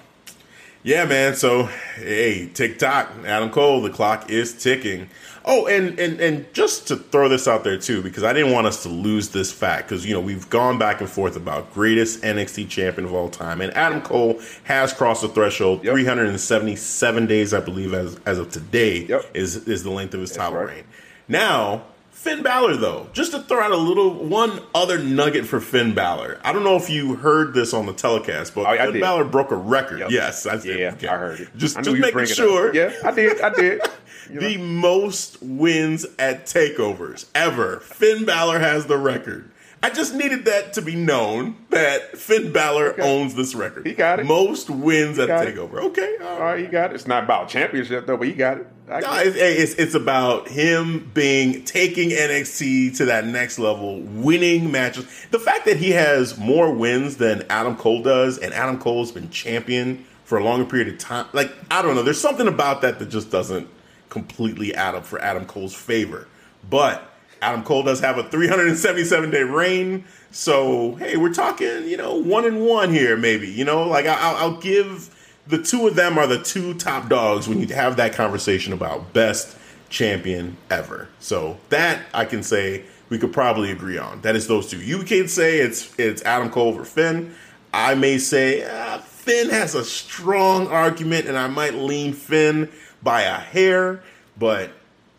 Yeah, 0.84 1.06
man. 1.06 1.34
So, 1.36 1.64
hey, 1.96 2.48
tick 2.54 2.78
tock, 2.78 3.10
Adam 3.26 3.50
Cole, 3.50 3.82
the 3.82 3.90
clock 3.90 4.30
is 4.30 4.54
ticking. 4.54 5.10
Oh, 5.48 5.68
and 5.68 6.00
and 6.00 6.20
and 6.20 6.52
just 6.54 6.88
to 6.88 6.96
throw 6.96 7.30
this 7.30 7.48
out 7.48 7.64
there 7.64 7.78
too, 7.78 8.02
because 8.02 8.24
I 8.24 8.34
didn't 8.34 8.52
want 8.52 8.66
us 8.66 8.82
to 8.82 8.90
lose 8.90 9.30
this 9.30 9.52
fact, 9.52 9.88
because 9.88 10.04
you 10.04 10.14
know 10.14 10.20
we've 10.20 10.50
gone 10.50 10.80
back 10.80 11.02
and 11.02 11.10
forth 11.10 11.36
about 11.36 11.72
greatest 11.72 12.24
NXT 12.24 12.68
champion 12.68 13.06
of 13.06 13.14
all 13.14 13.30
time, 13.30 13.62
and 13.62 13.72
Adam 13.78 14.02
Cole 14.02 14.42
has 14.64 14.92
crossed 14.92 15.22
the 15.22 15.30
threshold. 15.30 15.84
Yep. 15.84 15.94
377 15.94 17.28
days, 17.28 17.54
I 17.54 17.60
believe, 17.60 17.94
as 17.94 18.20
as 18.26 18.40
of 18.40 18.50
today, 18.50 19.06
yep. 19.06 19.30
is 19.36 19.68
is 19.68 19.84
the 19.84 19.92
length 19.92 20.16
of 20.16 20.22
his 20.22 20.32
title 20.32 20.58
right. 20.58 20.68
reign. 20.68 20.84
Now, 21.28 21.84
Finn 22.10 22.42
Balor, 22.42 22.78
though, 22.78 23.08
just 23.14 23.34
to 23.34 23.42
throw 23.44 23.62
out 23.62 23.72
a 23.72 23.78
little 23.78 24.12
one 24.16 24.60
other 24.74 24.98
nugget 24.98 25.46
for 25.46 25.60
Finn 25.60 25.94
Balor. 25.94 26.40
I 26.44 26.54
don't 26.54 26.64
know 26.64 26.76
if 26.76 26.90
you 26.90 27.18
heard 27.18 27.54
this 27.54 27.72
on 27.72 27.86
the 27.86 27.94
telecast, 27.94 28.56
but 28.56 28.66
oh, 28.66 28.92
Finn 28.92 29.00
Balor 29.00 29.26
broke 29.26 29.52
a 29.52 29.56
record. 29.56 30.00
Yep. 30.00 30.10
Yes, 30.10 30.48
I 30.48 30.58
did. 30.58 30.80
Yeah, 30.80 30.94
okay. 30.94 31.08
I 31.08 31.18
heard 31.18 31.42
it. 31.42 31.50
Just, 31.56 31.80
just 31.84 32.00
making 32.00 32.26
sure. 32.26 32.74
Yeah, 32.74 32.92
I 33.04 33.12
did. 33.12 33.42
I 33.42 33.50
did. 33.52 33.82
The 34.30 34.58
most 34.58 35.42
wins 35.42 36.06
at 36.18 36.46
takeovers 36.46 37.26
ever. 37.36 37.80
Finn 37.80 38.26
Balor 38.26 38.60
has 38.60 38.86
the 38.86 38.98
record. 38.98 39.52
I 39.86 39.92
just 39.92 40.16
needed 40.16 40.46
that 40.46 40.74
to 40.74 40.82
be 40.82 40.96
known 40.96 41.58
that 41.70 42.18
Finn 42.18 42.52
Balor 42.52 42.94
okay. 42.94 43.04
owns 43.04 43.36
this 43.36 43.54
record. 43.54 43.86
He 43.86 43.94
got 43.94 44.20
it. 44.20 44.26
Most 44.26 44.68
wins 44.68 45.20
at 45.20 45.30
Takeover. 45.30 45.78
It. 45.78 45.84
Okay, 45.86 46.18
all 46.24 46.40
right, 46.40 46.60
he 46.60 46.66
got 46.66 46.90
it. 46.90 46.96
It's 46.96 47.06
not 47.06 47.24
about 47.26 47.50
championship 47.50 48.08
though, 48.08 48.18
but 48.18 48.28
he 48.28 48.34
got 48.34 48.58
it. 48.58 48.68
No, 48.88 48.98
it's, 48.98 49.36
it's, 49.38 49.74
it's 49.76 49.94
about 49.94 50.48
him 50.48 51.12
being 51.14 51.64
taking 51.66 52.10
NXT 52.10 52.98
to 52.98 53.06
that 53.06 53.26
next 53.26 53.60
level, 53.60 54.02
winning 54.02 54.72
matches. 54.72 55.06
The 55.30 55.40
fact 55.40 55.66
that 55.66 55.78
he 55.78 55.92
has 55.92 56.36
more 56.38 56.74
wins 56.74 57.18
than 57.18 57.44
Adam 57.50 57.76
Cole 57.76 58.02
does, 58.02 58.40
and 58.40 58.56
Adam 58.56 58.80
Cole's 58.80 59.12
been 59.12 59.30
champion 59.30 60.04
for 60.24 60.40
a 60.40 60.44
longer 60.44 60.66
period 60.66 60.88
of 60.88 60.98
time. 60.98 61.28
Like 61.32 61.54
I 61.70 61.84
don't 61.84 61.94
know, 61.94 62.02
there's 62.02 62.20
something 62.20 62.48
about 62.48 62.82
that 62.82 62.98
that 62.98 63.10
just 63.10 63.30
doesn't 63.30 63.70
completely 64.16 64.74
up 64.74 65.06
for 65.06 65.20
Adam 65.22 65.46
Cole's 65.46 65.76
favor, 65.76 66.26
but 66.70 67.12
Adam 67.42 67.64
Cole 67.64 67.84
does 67.84 68.00
have 68.00 68.18
a 68.18 68.24
377 68.24 69.30
day 69.30 69.44
reign. 69.44 70.06
So, 70.32 70.96
hey, 70.96 71.18
we're 71.18 71.34
talking, 71.34 71.84
you 71.86 71.98
know, 71.98 72.16
one 72.16 72.46
and 72.46 72.66
one 72.66 72.92
here, 72.92 73.18
maybe. 73.18 73.50
You 73.50 73.66
know, 73.66 73.84
like 73.84 74.06
I'll, 74.06 74.36
I'll 74.38 74.58
give 74.58 75.14
the 75.48 75.62
two 75.62 75.86
of 75.86 75.96
them 75.96 76.18
are 76.18 76.28
the 76.28 76.42
two 76.42 76.76
top 76.76 77.10
dogs 77.10 77.50
when 77.50 77.60
you 77.60 77.68
have 77.76 77.98
that 77.98 78.14
conversation 78.14 78.72
about 78.72 79.12
best 79.12 79.58
champion 79.90 80.56
ever. 80.72 81.10
So, 81.20 81.58
that 81.70 82.02
I 82.14 82.24
can 82.24 82.42
say 82.42 82.86
we 83.10 83.20
could 83.20 83.34
probably 83.34 83.70
agree 83.70 83.98
on. 83.98 84.22
That 84.22 84.38
is 84.38 84.48
those 84.48 84.70
two. 84.70 84.80
You 84.80 85.04
can 85.04 85.28
say 85.28 85.60
it's 85.60 85.94
it's 86.00 86.22
Adam 86.22 86.50
Cole 86.50 86.70
over 86.70 86.86
Finn. 86.86 87.36
I 87.74 87.96
may 87.96 88.18
say 88.18 88.64
uh, 88.64 89.00
Finn 89.00 89.50
has 89.50 89.76
a 89.76 89.84
strong 89.84 90.68
argument, 90.68 91.28
and 91.28 91.38
I 91.38 91.48
might 91.48 91.74
lean 91.74 92.14
Finn 92.14 92.72
by 93.06 93.22
a 93.22 93.36
hair, 93.36 94.02
but 94.38 94.72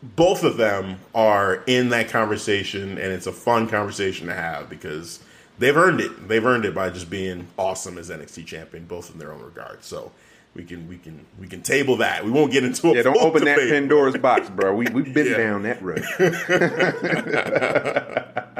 both 0.03 0.43
of 0.43 0.57
them 0.57 0.99
are 1.15 1.63
in 1.65 1.89
that 1.89 2.09
conversation, 2.09 2.89
and 2.89 3.11
it's 3.11 3.25
a 3.25 3.31
fun 3.31 3.67
conversation 3.67 4.27
to 4.27 4.33
have 4.33 4.69
because 4.69 5.19
they've 5.57 5.75
earned 5.75 6.01
it. 6.01 6.27
They've 6.27 6.45
earned 6.45 6.65
it 6.65 6.75
by 6.75 6.91
just 6.91 7.09
being 7.09 7.47
awesome 7.57 7.97
as 7.97 8.11
NXT 8.11 8.45
champion, 8.45 8.85
both 8.85 9.11
in 9.11 9.17
their 9.17 9.31
own 9.31 9.41
regard. 9.41 9.83
So 9.83 10.11
we 10.53 10.65
can 10.65 10.87
we 10.87 10.97
can 10.97 11.25
we 11.39 11.47
can 11.47 11.61
table 11.61 11.97
that. 11.97 12.25
We 12.25 12.31
won't 12.31 12.51
get 12.51 12.63
into 12.63 12.89
it. 12.89 12.97
Yeah, 12.97 13.03
don't 13.03 13.17
open 13.17 13.39
debate. 13.39 13.57
that 13.57 13.69
Pandora's 13.69 14.17
box, 14.17 14.49
bro. 14.49 14.75
We 14.75 14.87
we've 14.87 15.13
been 15.13 15.27
yeah. 15.27 15.37
down 15.37 15.63
that 15.63 15.81
road. 15.81 16.03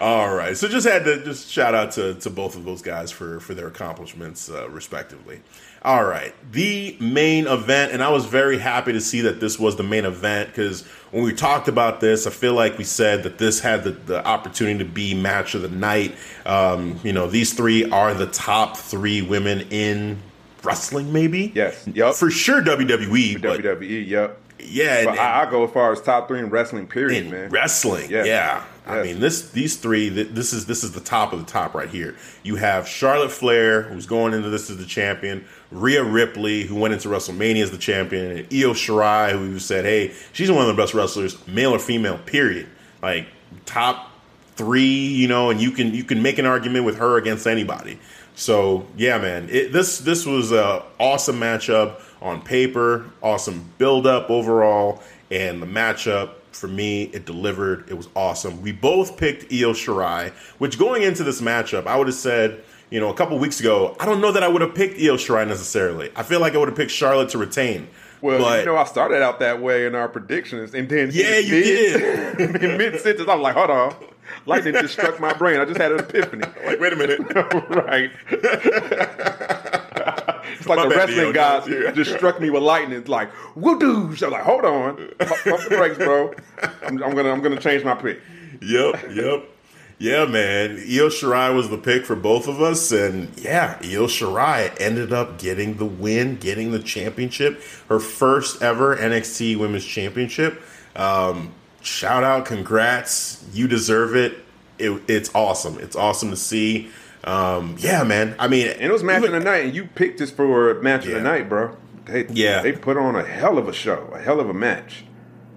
All 0.00 0.34
right, 0.34 0.56
so 0.56 0.68
just 0.68 0.86
had 0.86 1.04
to 1.04 1.24
just 1.24 1.48
shout 1.48 1.74
out 1.74 1.92
to 1.92 2.14
to 2.14 2.28
both 2.28 2.56
of 2.56 2.64
those 2.64 2.82
guys 2.82 3.10
for 3.10 3.40
for 3.40 3.54
their 3.54 3.68
accomplishments, 3.68 4.50
uh, 4.50 4.68
respectively. 4.68 5.40
All 5.84 6.04
right, 6.04 6.32
the 6.52 6.96
main 7.00 7.48
event, 7.48 7.92
and 7.92 8.04
I 8.04 8.10
was 8.10 8.26
very 8.26 8.58
happy 8.58 8.92
to 8.92 9.00
see 9.00 9.22
that 9.22 9.40
this 9.40 9.58
was 9.58 9.74
the 9.74 9.82
main 9.82 10.04
event 10.04 10.50
because 10.50 10.86
when 11.10 11.24
we 11.24 11.32
talked 11.32 11.66
about 11.66 11.98
this, 11.98 12.24
I 12.24 12.30
feel 12.30 12.54
like 12.54 12.78
we 12.78 12.84
said 12.84 13.24
that 13.24 13.38
this 13.38 13.58
had 13.58 13.82
the, 13.82 13.90
the 13.90 14.24
opportunity 14.24 14.78
to 14.78 14.84
be 14.84 15.12
match 15.12 15.56
of 15.56 15.62
the 15.62 15.68
night. 15.68 16.14
Um, 16.46 17.00
you 17.02 17.12
know, 17.12 17.26
these 17.26 17.52
three 17.52 17.90
are 17.90 18.14
the 18.14 18.28
top 18.28 18.76
three 18.76 19.22
women 19.22 19.66
in 19.70 20.22
wrestling, 20.62 21.12
maybe. 21.12 21.50
Yes, 21.52 21.84
yep, 21.92 22.14
for 22.14 22.30
sure. 22.30 22.62
WWE, 22.62 23.38
WWE, 23.38 24.06
yep. 24.06 24.38
Yeah, 24.60 25.04
but 25.04 25.10
and, 25.12 25.20
I, 25.20 25.42
I 25.42 25.50
go 25.50 25.64
as 25.64 25.72
far 25.72 25.90
as 25.90 26.00
top 26.00 26.28
three 26.28 26.38
in 26.38 26.48
wrestling. 26.48 26.86
Period, 26.86 27.24
in 27.24 27.30
man. 27.32 27.50
Wrestling, 27.50 28.08
yeah. 28.08 28.24
yeah. 28.24 28.64
I 28.86 29.02
mean, 29.02 29.20
this 29.20 29.50
these 29.50 29.76
three. 29.76 30.08
This 30.08 30.52
is 30.52 30.66
this 30.66 30.82
is 30.84 30.92
the 30.92 31.00
top 31.00 31.32
of 31.32 31.38
the 31.44 31.50
top 31.50 31.74
right 31.74 31.88
here. 31.88 32.16
You 32.42 32.56
have 32.56 32.88
Charlotte 32.88 33.30
Flair, 33.30 33.82
who's 33.82 34.06
going 34.06 34.34
into 34.34 34.50
this 34.50 34.70
as 34.70 34.78
the 34.78 34.86
champion. 34.86 35.44
Rhea 35.72 36.04
Ripley, 36.04 36.64
who 36.64 36.76
went 36.76 36.94
into 36.94 37.08
WrestleMania 37.08 37.62
as 37.62 37.70
the 37.70 37.78
champion, 37.78 38.26
and 38.26 38.38
Io 38.52 38.74
Shirai, 38.74 39.32
who 39.32 39.58
said, 39.58 39.84
"Hey, 39.84 40.12
she's 40.32 40.50
one 40.50 40.68
of 40.68 40.68
the 40.68 40.80
best 40.80 40.94
wrestlers, 40.94 41.36
male 41.46 41.74
or 41.74 41.78
female. 41.78 42.18
Period. 42.18 42.68
Like 43.02 43.26
top 43.64 44.10
three, 44.54 45.06
you 45.06 45.28
know, 45.28 45.50
and 45.50 45.60
you 45.60 45.70
can 45.70 45.94
you 45.94 46.04
can 46.04 46.22
make 46.22 46.38
an 46.38 46.46
argument 46.46 46.84
with 46.84 46.98
her 46.98 47.16
against 47.16 47.46
anybody. 47.46 47.98
So 48.34 48.86
yeah, 48.96 49.18
man, 49.18 49.48
it, 49.50 49.72
this 49.72 49.98
this 49.98 50.26
was 50.26 50.52
a 50.52 50.82
awesome 50.98 51.40
matchup 51.40 52.00
on 52.20 52.42
paper, 52.42 53.06
awesome 53.22 53.64
build 53.78 54.06
up 54.06 54.30
overall, 54.30 55.02
and 55.30 55.60
the 55.60 55.66
matchup 55.66 56.34
for 56.52 56.68
me, 56.68 57.04
it 57.04 57.24
delivered. 57.24 57.88
It 57.88 57.94
was 57.94 58.08
awesome. 58.14 58.60
We 58.62 58.72
both 58.72 59.16
picked 59.16 59.52
Io 59.52 59.72
Shirai, 59.72 60.30
which 60.58 60.78
going 60.78 61.02
into 61.02 61.24
this 61.24 61.40
matchup, 61.40 61.86
I 61.86 61.96
would 61.96 62.06
have 62.06 62.16
said, 62.16 62.62
you 62.92 63.00
know, 63.00 63.08
a 63.08 63.14
couple 63.14 63.38
weeks 63.38 63.58
ago, 63.58 63.96
I 63.98 64.04
don't 64.04 64.20
know 64.20 64.32
that 64.32 64.42
I 64.42 64.48
would 64.48 64.60
have 64.60 64.74
picked 64.74 65.00
Io 65.00 65.16
Shirai 65.16 65.48
necessarily. 65.48 66.12
I 66.14 66.22
feel 66.22 66.40
like 66.40 66.54
I 66.54 66.58
would 66.58 66.68
have 66.68 66.76
picked 66.76 66.90
Charlotte 66.90 67.30
to 67.30 67.38
retain. 67.38 67.88
Well, 68.20 68.38
but, 68.38 68.60
you 68.60 68.66
know, 68.66 68.76
I 68.76 68.84
started 68.84 69.22
out 69.22 69.40
that 69.40 69.62
way 69.62 69.86
in 69.86 69.94
our 69.94 70.10
predictions, 70.10 70.74
and 70.74 70.90
then 70.90 71.08
yeah, 71.10 71.38
you 71.38 71.54
mid, 71.54 71.64
did. 72.36 72.62
in 72.62 72.76
mid 72.76 73.00
sentence, 73.00 73.26
I'm 73.30 73.40
like, 73.40 73.54
hold 73.54 73.70
on, 73.70 73.94
lightning 74.44 74.74
just 74.74 74.92
struck 74.92 75.18
my 75.18 75.32
brain. 75.32 75.58
I 75.58 75.64
just 75.64 75.80
had 75.80 75.90
an 75.92 76.00
epiphany. 76.00 76.44
Like, 76.66 76.80
wait 76.80 76.92
a 76.92 76.96
minute, 76.96 77.20
right? 77.70 78.10
It's 80.52 80.68
like 80.68 80.76
My 80.76 80.86
the 80.86 80.94
wrestling 80.94 81.32
guys 81.32 81.64
just 81.94 82.12
struck 82.12 82.40
me 82.42 82.50
with 82.50 82.62
lightning. 82.62 82.98
It's 82.98 83.08
like 83.08 83.30
woo 83.56 83.78
doo. 83.78 84.14
I'm 84.22 84.30
like, 84.30 84.42
hold 84.42 84.66
on, 84.66 84.96
pump, 85.18 85.62
the 85.62 85.76
brakes, 85.76 85.96
bro. 85.96 86.34
I'm, 86.82 87.02
I'm, 87.02 87.14
gonna 87.16 87.30
I'm 87.30 87.40
gonna 87.40 87.58
change 87.58 87.84
my 87.84 87.94
pick. 87.94 88.20
Yep, 88.60 89.14
yep. 89.14 89.48
Yeah, 90.02 90.24
man. 90.24 90.78
Io 90.78 91.08
Shirai 91.08 91.54
was 91.54 91.70
the 91.70 91.78
pick 91.78 92.04
for 92.04 92.16
both 92.16 92.48
of 92.48 92.60
us, 92.60 92.90
and 92.90 93.30
yeah, 93.38 93.78
Io 93.84 94.08
Shirai 94.08 94.74
ended 94.80 95.12
up 95.12 95.38
getting 95.38 95.76
the 95.76 95.84
win, 95.84 96.38
getting 96.38 96.72
the 96.72 96.80
championship, 96.80 97.62
her 97.88 98.00
first 98.00 98.62
ever 98.62 98.96
NXT 98.96 99.58
Women's 99.58 99.84
Championship. 99.84 100.60
Um, 100.96 101.52
shout 101.82 102.24
out, 102.24 102.46
congrats, 102.46 103.44
you 103.52 103.68
deserve 103.68 104.16
it. 104.16 104.44
it. 104.76 105.02
It's 105.06 105.32
awesome. 105.36 105.78
It's 105.78 105.94
awesome 105.94 106.30
to 106.30 106.36
see. 106.36 106.90
Um, 107.22 107.76
yeah, 107.78 108.02
man. 108.02 108.34
I 108.40 108.48
mean, 108.48 108.66
and 108.66 108.82
it 108.82 108.92
was 108.92 109.04
match 109.04 109.22
even, 109.22 109.36
of 109.36 109.44
the 109.44 109.48
night, 109.48 109.66
and 109.66 109.72
you 109.74 109.84
picked 109.84 110.18
this 110.18 110.32
for 110.32 110.82
match 110.82 111.06
yeah. 111.06 111.12
of 111.12 111.22
the 111.22 111.22
night, 111.22 111.48
bro. 111.48 111.76
They, 112.06 112.26
yeah, 112.26 112.60
they 112.60 112.72
put 112.72 112.96
on 112.96 113.14
a 113.14 113.24
hell 113.24 113.56
of 113.56 113.68
a 113.68 113.72
show, 113.72 114.10
a 114.12 114.18
hell 114.18 114.40
of 114.40 114.48
a 114.48 114.54
match. 114.54 115.04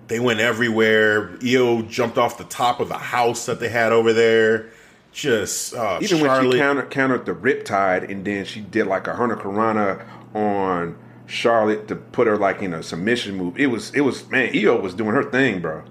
They 0.07 0.19
went 0.19 0.39
everywhere. 0.39 1.37
Io 1.43 1.81
jumped 1.81 2.17
off 2.17 2.37
the 2.37 2.43
top 2.43 2.79
of 2.79 2.89
the 2.89 2.97
house 2.97 3.45
that 3.47 3.59
they 3.59 3.69
had 3.69 3.91
over 3.91 4.13
there. 4.13 4.69
Just 5.11 5.73
uh, 5.73 5.99
even 6.01 6.19
Charlotte. 6.19 6.43
when 6.43 6.51
she 6.51 6.57
countered, 6.59 6.91
countered 6.91 7.25
the 7.25 7.33
Riptide, 7.33 8.11
and 8.11 8.25
then 8.25 8.45
she 8.45 8.59
did 8.59 8.85
like 8.85 9.07
a 9.07 9.13
Hurricanrana 9.13 10.05
on 10.35 10.97
Charlotte 11.25 11.87
to 11.87 11.95
put 11.95 12.27
her 12.27 12.37
like 12.37 12.61
in 12.61 12.73
a 12.73 12.83
submission 12.83 13.35
move. 13.35 13.57
It 13.57 13.67
was 13.67 13.93
it 13.93 14.01
was 14.01 14.29
man, 14.29 14.51
Io 14.55 14.79
was 14.79 14.93
doing 14.93 15.15
her 15.15 15.23
thing, 15.23 15.61
bro. 15.61 15.83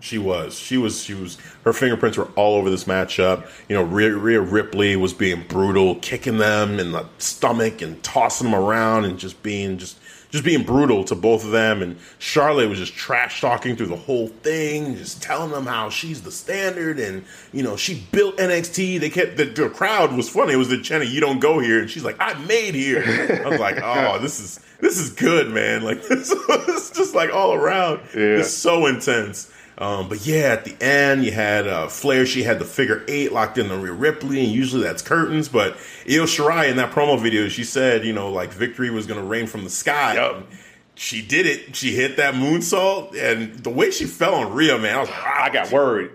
She 0.00 0.18
was. 0.18 0.58
She 0.58 0.76
was. 0.78 1.00
She 1.00 1.14
was. 1.14 1.38
Her 1.64 1.72
fingerprints 1.72 2.18
were 2.18 2.28
all 2.34 2.56
over 2.56 2.70
this 2.70 2.84
matchup. 2.84 3.48
You 3.68 3.76
know, 3.76 3.84
Rhea, 3.84 4.16
Rhea, 4.16 4.40
Ripley 4.40 4.96
was 4.96 5.12
being 5.12 5.44
brutal, 5.46 5.94
kicking 5.96 6.38
them 6.38 6.80
in 6.80 6.90
the 6.90 7.06
stomach 7.18 7.82
and 7.82 8.02
tossing 8.02 8.50
them 8.50 8.60
around, 8.60 9.04
and 9.04 9.16
just 9.16 9.44
being 9.44 9.78
just 9.78 10.00
just 10.32 10.44
being 10.44 10.64
brutal 10.64 11.04
to 11.04 11.14
both 11.14 11.44
of 11.44 11.50
them. 11.50 11.82
And 11.82 11.98
Charlotte 12.18 12.68
was 12.68 12.78
just 12.78 12.94
trash 12.94 13.40
talking 13.40 13.76
through 13.76 13.86
the 13.86 13.96
whole 13.96 14.28
thing, 14.28 14.96
just 14.96 15.22
telling 15.22 15.52
them 15.52 15.66
how 15.66 15.90
she's 15.90 16.22
the 16.22 16.32
standard, 16.32 16.98
and 16.98 17.24
you 17.52 17.62
know 17.62 17.76
she 17.76 18.02
built 18.10 18.38
NXT. 18.38 18.98
They 18.98 19.10
kept 19.10 19.36
the, 19.36 19.44
the 19.44 19.68
crowd 19.68 20.16
was 20.16 20.28
funny. 20.28 20.54
It 20.54 20.56
was 20.56 20.68
the 20.68 20.78
Jenna, 20.78 21.04
you 21.04 21.20
don't 21.20 21.38
go 21.38 21.60
here, 21.60 21.80
and 21.80 21.88
she's 21.88 22.04
like, 22.04 22.16
I 22.18 22.34
made 22.44 22.74
here. 22.74 23.04
I 23.44 23.48
was 23.48 23.60
like, 23.60 23.76
oh, 23.82 24.18
this 24.18 24.40
is 24.40 24.58
this 24.80 24.98
is 24.98 25.10
good, 25.10 25.50
man. 25.50 25.82
Like 25.82 26.02
this 26.08 26.34
was 26.48 26.90
just 26.90 27.14
like 27.14 27.32
all 27.32 27.52
around. 27.54 28.00
Yeah. 28.14 28.38
It's 28.38 28.52
so 28.52 28.86
intense. 28.86 29.52
Um, 29.78 30.08
but 30.08 30.26
yeah, 30.26 30.52
at 30.52 30.64
the 30.64 30.76
end, 30.82 31.24
you 31.24 31.32
had 31.32 31.66
uh, 31.66 31.88
Flair. 31.88 32.26
She 32.26 32.42
had 32.42 32.58
the 32.58 32.64
figure 32.64 33.04
eight 33.08 33.32
locked 33.32 33.58
in 33.58 33.68
the 33.68 33.76
Rhea 33.76 33.92
Ripley, 33.92 34.44
and 34.44 34.52
usually 34.52 34.82
that's 34.82 35.02
curtains. 35.02 35.48
But 35.48 35.74
Io 36.08 36.24
Shirai 36.24 36.70
in 36.70 36.76
that 36.76 36.92
promo 36.92 37.20
video, 37.20 37.48
she 37.48 37.64
said, 37.64 38.04
you 38.04 38.12
know, 38.12 38.30
like 38.30 38.52
victory 38.52 38.90
was 38.90 39.06
going 39.06 39.20
to 39.20 39.26
rain 39.26 39.46
from 39.46 39.64
the 39.64 39.70
sky. 39.70 40.14
Yep. 40.14 40.46
She 40.94 41.22
did 41.22 41.46
it. 41.46 41.74
She 41.74 41.92
hit 41.96 42.18
that 42.18 42.34
moonsault, 42.34 43.16
and 43.16 43.58
the 43.60 43.70
way 43.70 43.90
she 43.90 44.04
fell 44.04 44.34
on 44.34 44.52
Rhea, 44.52 44.78
man, 44.78 44.94
I 44.94 45.00
was 45.00 45.08
like, 45.08 45.26
I 45.26 45.50
got 45.50 45.72
worried. 45.72 46.10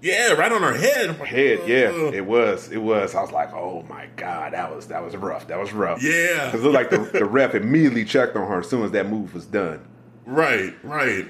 Yeah, 0.00 0.32
right 0.32 0.52
on 0.52 0.60
her 0.60 0.74
head. 0.74 1.16
Head, 1.16 1.60
yeah, 1.66 2.10
it 2.12 2.26
was. 2.26 2.70
It 2.70 2.76
was. 2.76 3.14
I 3.14 3.22
was 3.22 3.32
like, 3.32 3.54
oh 3.54 3.84
my 3.88 4.06
god, 4.16 4.52
that 4.52 4.74
was 4.74 4.88
that 4.88 5.02
was 5.02 5.16
rough. 5.16 5.48
That 5.48 5.58
was 5.58 5.72
rough. 5.72 6.02
Yeah. 6.02 6.44
because 6.44 6.60
it 6.60 6.62
looked 6.62 6.74
like 6.74 6.90
the, 6.90 7.18
the 7.18 7.24
ref 7.24 7.54
immediately 7.54 8.04
checked 8.04 8.36
on 8.36 8.46
her 8.46 8.60
as 8.60 8.68
soon 8.68 8.82
as 8.84 8.90
that 8.90 9.08
move 9.08 9.32
was 9.32 9.46
done. 9.46 9.82
Right, 10.26 10.74
right. 10.82 11.26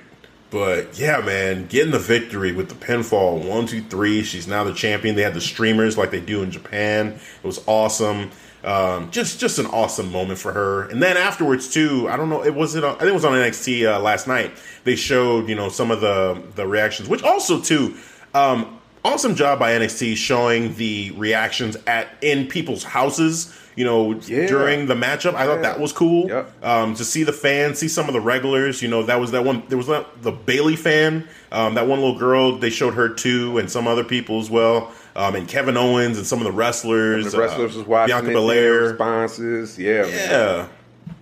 But 0.51 0.99
yeah, 0.99 1.21
man, 1.21 1.67
getting 1.67 1.91
the 1.91 1.99
victory 1.99 2.53
with 2.53 2.69
the 2.69 2.75
pinfall 2.75 3.49
one, 3.49 3.67
two, 3.67 3.83
three. 3.83 4.23
She's 4.23 4.47
now 4.47 4.63
the 4.65 4.75
champion. 4.75 5.17
They 5.17 5.23
had 5.23 5.35
the 5.35 5.41
streamers 5.41 5.99
like 5.99 6.11
they 6.11 6.21
do 6.21 6.43
in 6.43 6.51
Japan. 6.51 7.19
It 7.43 7.47
was 7.47 7.63
awesome. 7.67 8.31
Um, 8.63 9.11
just 9.11 9.41
just 9.41 9.59
an 9.59 9.67
awesome 9.67 10.11
moment 10.11 10.39
for 10.39 10.53
her. 10.53 10.89
And 10.89 11.03
then 11.03 11.17
afterwards 11.17 11.71
too, 11.71 12.09
I 12.09 12.17
don't 12.17 12.31
know, 12.31 12.43
it 12.45 12.55
was 12.55 12.75
it. 12.75 12.85
On, 12.85 12.95
I 12.97 12.99
think 13.01 13.11
it 13.11 13.15
was 13.15 13.25
on 13.25 13.33
NXT 13.33 13.93
uh, 13.93 14.01
last 14.01 14.27
night. 14.27 14.53
They 14.85 14.97
showed 14.97 15.49
you 15.49 15.55
know 15.55 15.69
some 15.69 15.91
of 15.91 16.01
the 16.01 16.41
the 16.55 16.67
reactions, 16.67 17.09
which 17.09 17.23
also 17.23 17.61
too. 17.61 17.97
Um, 18.33 18.81
awesome 19.05 19.35
job 19.35 19.59
by 19.59 19.73
NXT 19.73 20.17
showing 20.17 20.75
the 20.77 21.11
reactions 21.13 21.77
at 21.87 22.09
in 22.23 22.47
people's 22.47 22.85
houses. 22.85 23.55
You 23.77 23.85
know, 23.85 24.15
Yeah. 24.27 24.47
during 24.47 24.87
the 24.87 24.95
matchup, 24.95 25.35
I 25.35 25.47
thought 25.47 25.63
that 25.63 25.81
was 25.81 25.93
cool. 25.93 26.29
Yep. 26.29 26.65
Um, 26.65 26.95
to 26.95 27.05
see 27.05 27.25
the 27.25 27.33
fans, 27.33 27.79
see 27.79 27.89
some 27.89 28.07
of 28.07 28.13
the 28.13 28.21
regulars. 28.21 28.81
You 28.83 28.89
know, 28.89 29.03
that 29.03 29.19
was 29.21 29.33
that 29.33 29.45
one. 29.45 29.63
There 29.69 29.77
was 29.79 29.89
that, 29.89 30.07
the 30.23 30.31
Bayley 30.31 30.77
fan, 30.77 31.27
um, 31.51 31.75
that 31.75 31.87
one 31.89 31.99
little 32.01 32.19
girl. 32.19 32.57
They 32.57 32.71
showed 32.71 32.95
her 32.95 33.09
too, 33.09 33.59
and 33.59 33.71
some 33.71 33.89
other 33.89 34.05
people 34.05 34.39
as 34.41 34.49
well. 34.49 34.93
Um, 35.17 35.35
and 35.37 35.47
Kevin 35.49 35.77
Owens 35.77 36.17
and 36.19 36.27
some 36.27 36.39
of 36.39 36.45
the 36.45 36.53
wrestlers. 36.53 37.33
The 37.33 37.39
wrestlers 37.39 37.75
uh, 37.75 37.79
was 37.79 37.87
watching 37.87 38.15
Bianca 38.17 38.31
Belair. 38.33 38.81
responses. 38.91 39.79
Yeah, 39.79 40.03
man. 40.03 40.69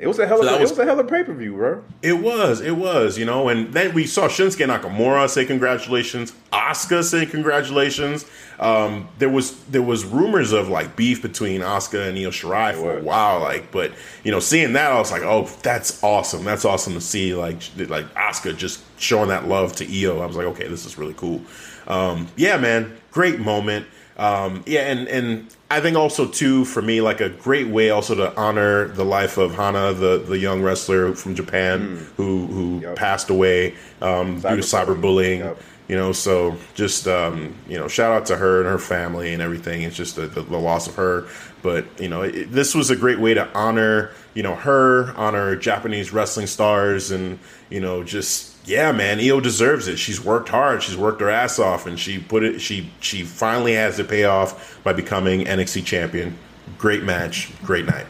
It 0.03 0.09
was 0.09 0.19
a 0.19 0.27
hell 0.27 0.41
of 0.41 0.47
So 0.47 0.57
a, 0.57 0.61
was- 0.61 0.71
it 0.73 0.75
was 0.75 0.79
a 0.81 0.85
hell 0.85 0.99
of 0.99 1.07
pay 1.07 1.23
per 1.23 1.33
view, 1.33 1.53
bro. 1.55 1.85
It 2.03 2.15
was, 2.15 2.61
it 2.61 2.73
was, 2.77 3.17
you 3.17 3.25
know, 3.25 3.49
and 3.49 3.73
then 3.73 3.95
we 3.95 4.05
saw 4.05 4.27
Shinsuke 4.27 4.67
Nakamura 4.67 5.29
say 5.29 5.45
congratulations, 5.45 6.33
Asuka 6.53 7.05
say 7.05 7.25
congratulations. 7.25 8.27
Um, 8.59 9.09
there 9.19 9.29
was 9.29 9.63
there 9.67 9.81
was 9.81 10.05
rumors 10.05 10.51
of 10.51 10.69
like 10.69 10.97
beef 10.97 11.23
between 11.23 11.61
Asuka 11.61 12.09
and 12.09 12.19
Io 12.19 12.31
Shirai 12.31 12.75
for 12.75 12.99
a 12.99 13.01
while, 13.01 13.39
like, 13.39 13.71
but 13.71 13.93
you 14.25 14.33
know, 14.33 14.41
seeing 14.41 14.73
that, 14.73 14.91
I 14.91 14.99
was 14.99 15.13
like, 15.13 15.23
oh, 15.23 15.45
that's 15.63 16.03
awesome. 16.03 16.43
That's 16.43 16.65
awesome 16.65 16.95
to 16.95 17.01
see, 17.01 17.33
like, 17.37 17.63
like 17.89 18.13
Asuka 18.15 18.57
just 18.57 18.83
showing 19.01 19.29
that 19.29 19.47
love 19.47 19.73
to 19.77 19.85
Io. 19.87 20.19
I 20.21 20.27
was 20.27 20.35
like, 20.35 20.47
okay, 20.47 20.67
this 20.67 20.85
is 20.85 20.99
really 20.99 21.15
cool. 21.15 21.41
Um, 21.87 22.27
yeah, 22.37 22.57
man, 22.57 22.97
great 23.13 23.39
moment. 23.39 23.87
Um, 24.19 24.63
yeah, 24.67 24.81
and 24.83 25.09
and 25.09 25.47
I 25.71 25.81
think 25.81 25.97
also 25.97 26.27
too 26.27 26.65
for 26.65 26.83
me 26.83 27.01
like 27.01 27.21
a 27.21 27.31
great 27.31 27.69
way 27.69 27.91
also 27.91 28.15
to 28.15 28.37
honor 28.37 28.89
the 28.89 29.05
life 29.05 29.39
of 29.39 29.55
Hana, 29.55 29.93
the 29.95 30.19
the 30.19 30.39
young 30.39 30.63
wrestler 30.63 31.15
from 31.15 31.35
Japan 31.35 32.07
who 32.17 32.47
who 32.47 32.81
Yep. 32.83 32.97
passed 32.97 33.31
away 33.31 33.75
um, 34.01 34.37
due 34.37 34.43
to 34.43 34.57
Cyberbullying. 34.57 35.01
cyberbullying. 35.01 35.39
Yep. 35.39 35.63
You 35.89 35.97
know, 35.97 36.13
so 36.13 36.57
just 36.75 37.09
um, 37.09 37.55
you 37.69 37.79
know, 37.79 37.89
shout 37.89 38.13
out 38.13 38.27
to 38.27 38.37
her 38.37 38.61
and 38.61 38.69
her 38.69 38.79
family 38.79 39.33
and 39.33 39.43
everything. 39.43 39.83
It's 39.83 39.97
just 39.97 40.17
the, 40.17 40.27
the, 40.27 40.43
the 40.43 40.57
loss 40.57 40.87
of 40.87 40.95
her, 40.95 41.27
but 41.63 41.85
you 42.01 42.09
know, 42.09 42.23
it, 42.23 42.53
this 42.53 42.75
was 42.75 42.89
a 42.91 42.97
great 42.97 43.19
way 43.19 43.35
to 43.35 43.49
honor 43.55 44.13
you 44.35 44.43
know 44.43 44.55
her, 44.55 45.13
honor 45.17 45.57
Japanese 45.57 46.13
wrestling 46.13 46.47
stars, 46.47 47.11
and 47.11 47.39
you 47.69 47.81
know, 47.81 48.03
just 48.05 48.52
yeah, 48.65 48.93
man, 48.93 49.19
Io 49.19 49.41
deserves 49.41 49.89
it. 49.89 49.99
She's 49.99 50.23
worked 50.25 50.49
hard. 50.49 50.83
She's 50.83 50.97
worked 50.97 51.21
her 51.21 51.31
ass 51.31 51.59
off, 51.59 51.87
and 51.87 51.99
she 51.99 52.19
put 52.19 52.45
it. 52.45 52.61
She 52.61 52.91
she 53.01 53.25
finally 53.25 53.75
has 53.75 53.99
it 53.99 54.09
pay 54.09 54.25
off 54.25 54.83
by 54.85 54.93
becoming 54.93 55.45
NXT 55.45 55.85
champion. 55.85 56.39
Great 56.79 57.03
match, 57.03 57.51
great 57.63 57.87
night. 57.87 58.07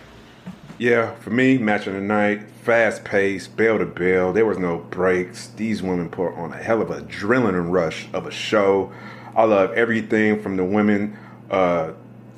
Yeah, 0.78 1.14
for 1.16 1.30
me, 1.30 1.58
match 1.58 1.86
of 1.86 1.94
the 1.94 2.00
night, 2.00 2.42
fast 2.62 3.04
paced, 3.04 3.56
bell 3.56 3.78
to 3.78 3.86
bell. 3.86 4.32
There 4.32 4.44
was 4.44 4.58
no 4.58 4.78
breaks. 4.78 5.48
These 5.48 5.82
women 5.82 6.10
put 6.10 6.34
on 6.34 6.52
a 6.52 6.56
hell 6.56 6.82
of 6.82 6.90
a 6.90 7.00
adrenaline 7.02 7.70
rush 7.70 8.08
of 8.12 8.26
a 8.26 8.30
show. 8.30 8.92
I 9.34 9.44
love 9.44 9.72
everything 9.72 10.42
from 10.42 10.56
the 10.56 10.64
women, 10.64 11.16
uh, 11.50 11.92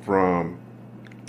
from 0.05 0.57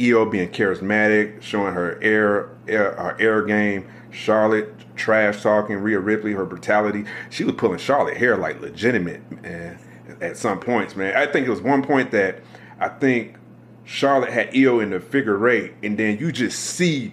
Io 0.01 0.24
being 0.26 0.51
charismatic, 0.51 1.43
showing 1.43 1.74
her 1.74 1.99
air, 2.03 2.51
air 2.68 2.93
her 2.93 3.16
air 3.18 3.43
game. 3.43 3.89
Charlotte 4.11 4.76
trash 4.97 5.42
talking, 5.42 5.76
Rhea 5.76 6.01
Ripley, 6.01 6.32
her 6.32 6.44
brutality. 6.44 7.05
She 7.30 7.44
was 7.44 7.55
pulling 7.55 7.78
Charlotte 7.78 8.16
hair 8.16 8.36
like 8.36 8.61
legitimate, 8.61 9.42
man. 9.42 9.78
At 10.20 10.36
some 10.36 10.61
points, 10.61 10.97
man. 10.97 11.14
I 11.16 11.30
think 11.30 11.47
it 11.47 11.51
was 11.51 11.61
one 11.61 11.82
point 11.82 12.11
that 12.12 12.40
I 12.80 12.88
think 12.88 13.36
Charlotte 13.84 14.30
had 14.30 14.57
Io 14.57 14.80
in 14.80 14.90
the 14.90 15.01
figure 15.01 15.49
eight, 15.49 15.74
and 15.82 15.99
then 15.99 16.18
you 16.18 16.32
just 16.32 16.59
see 16.59 17.12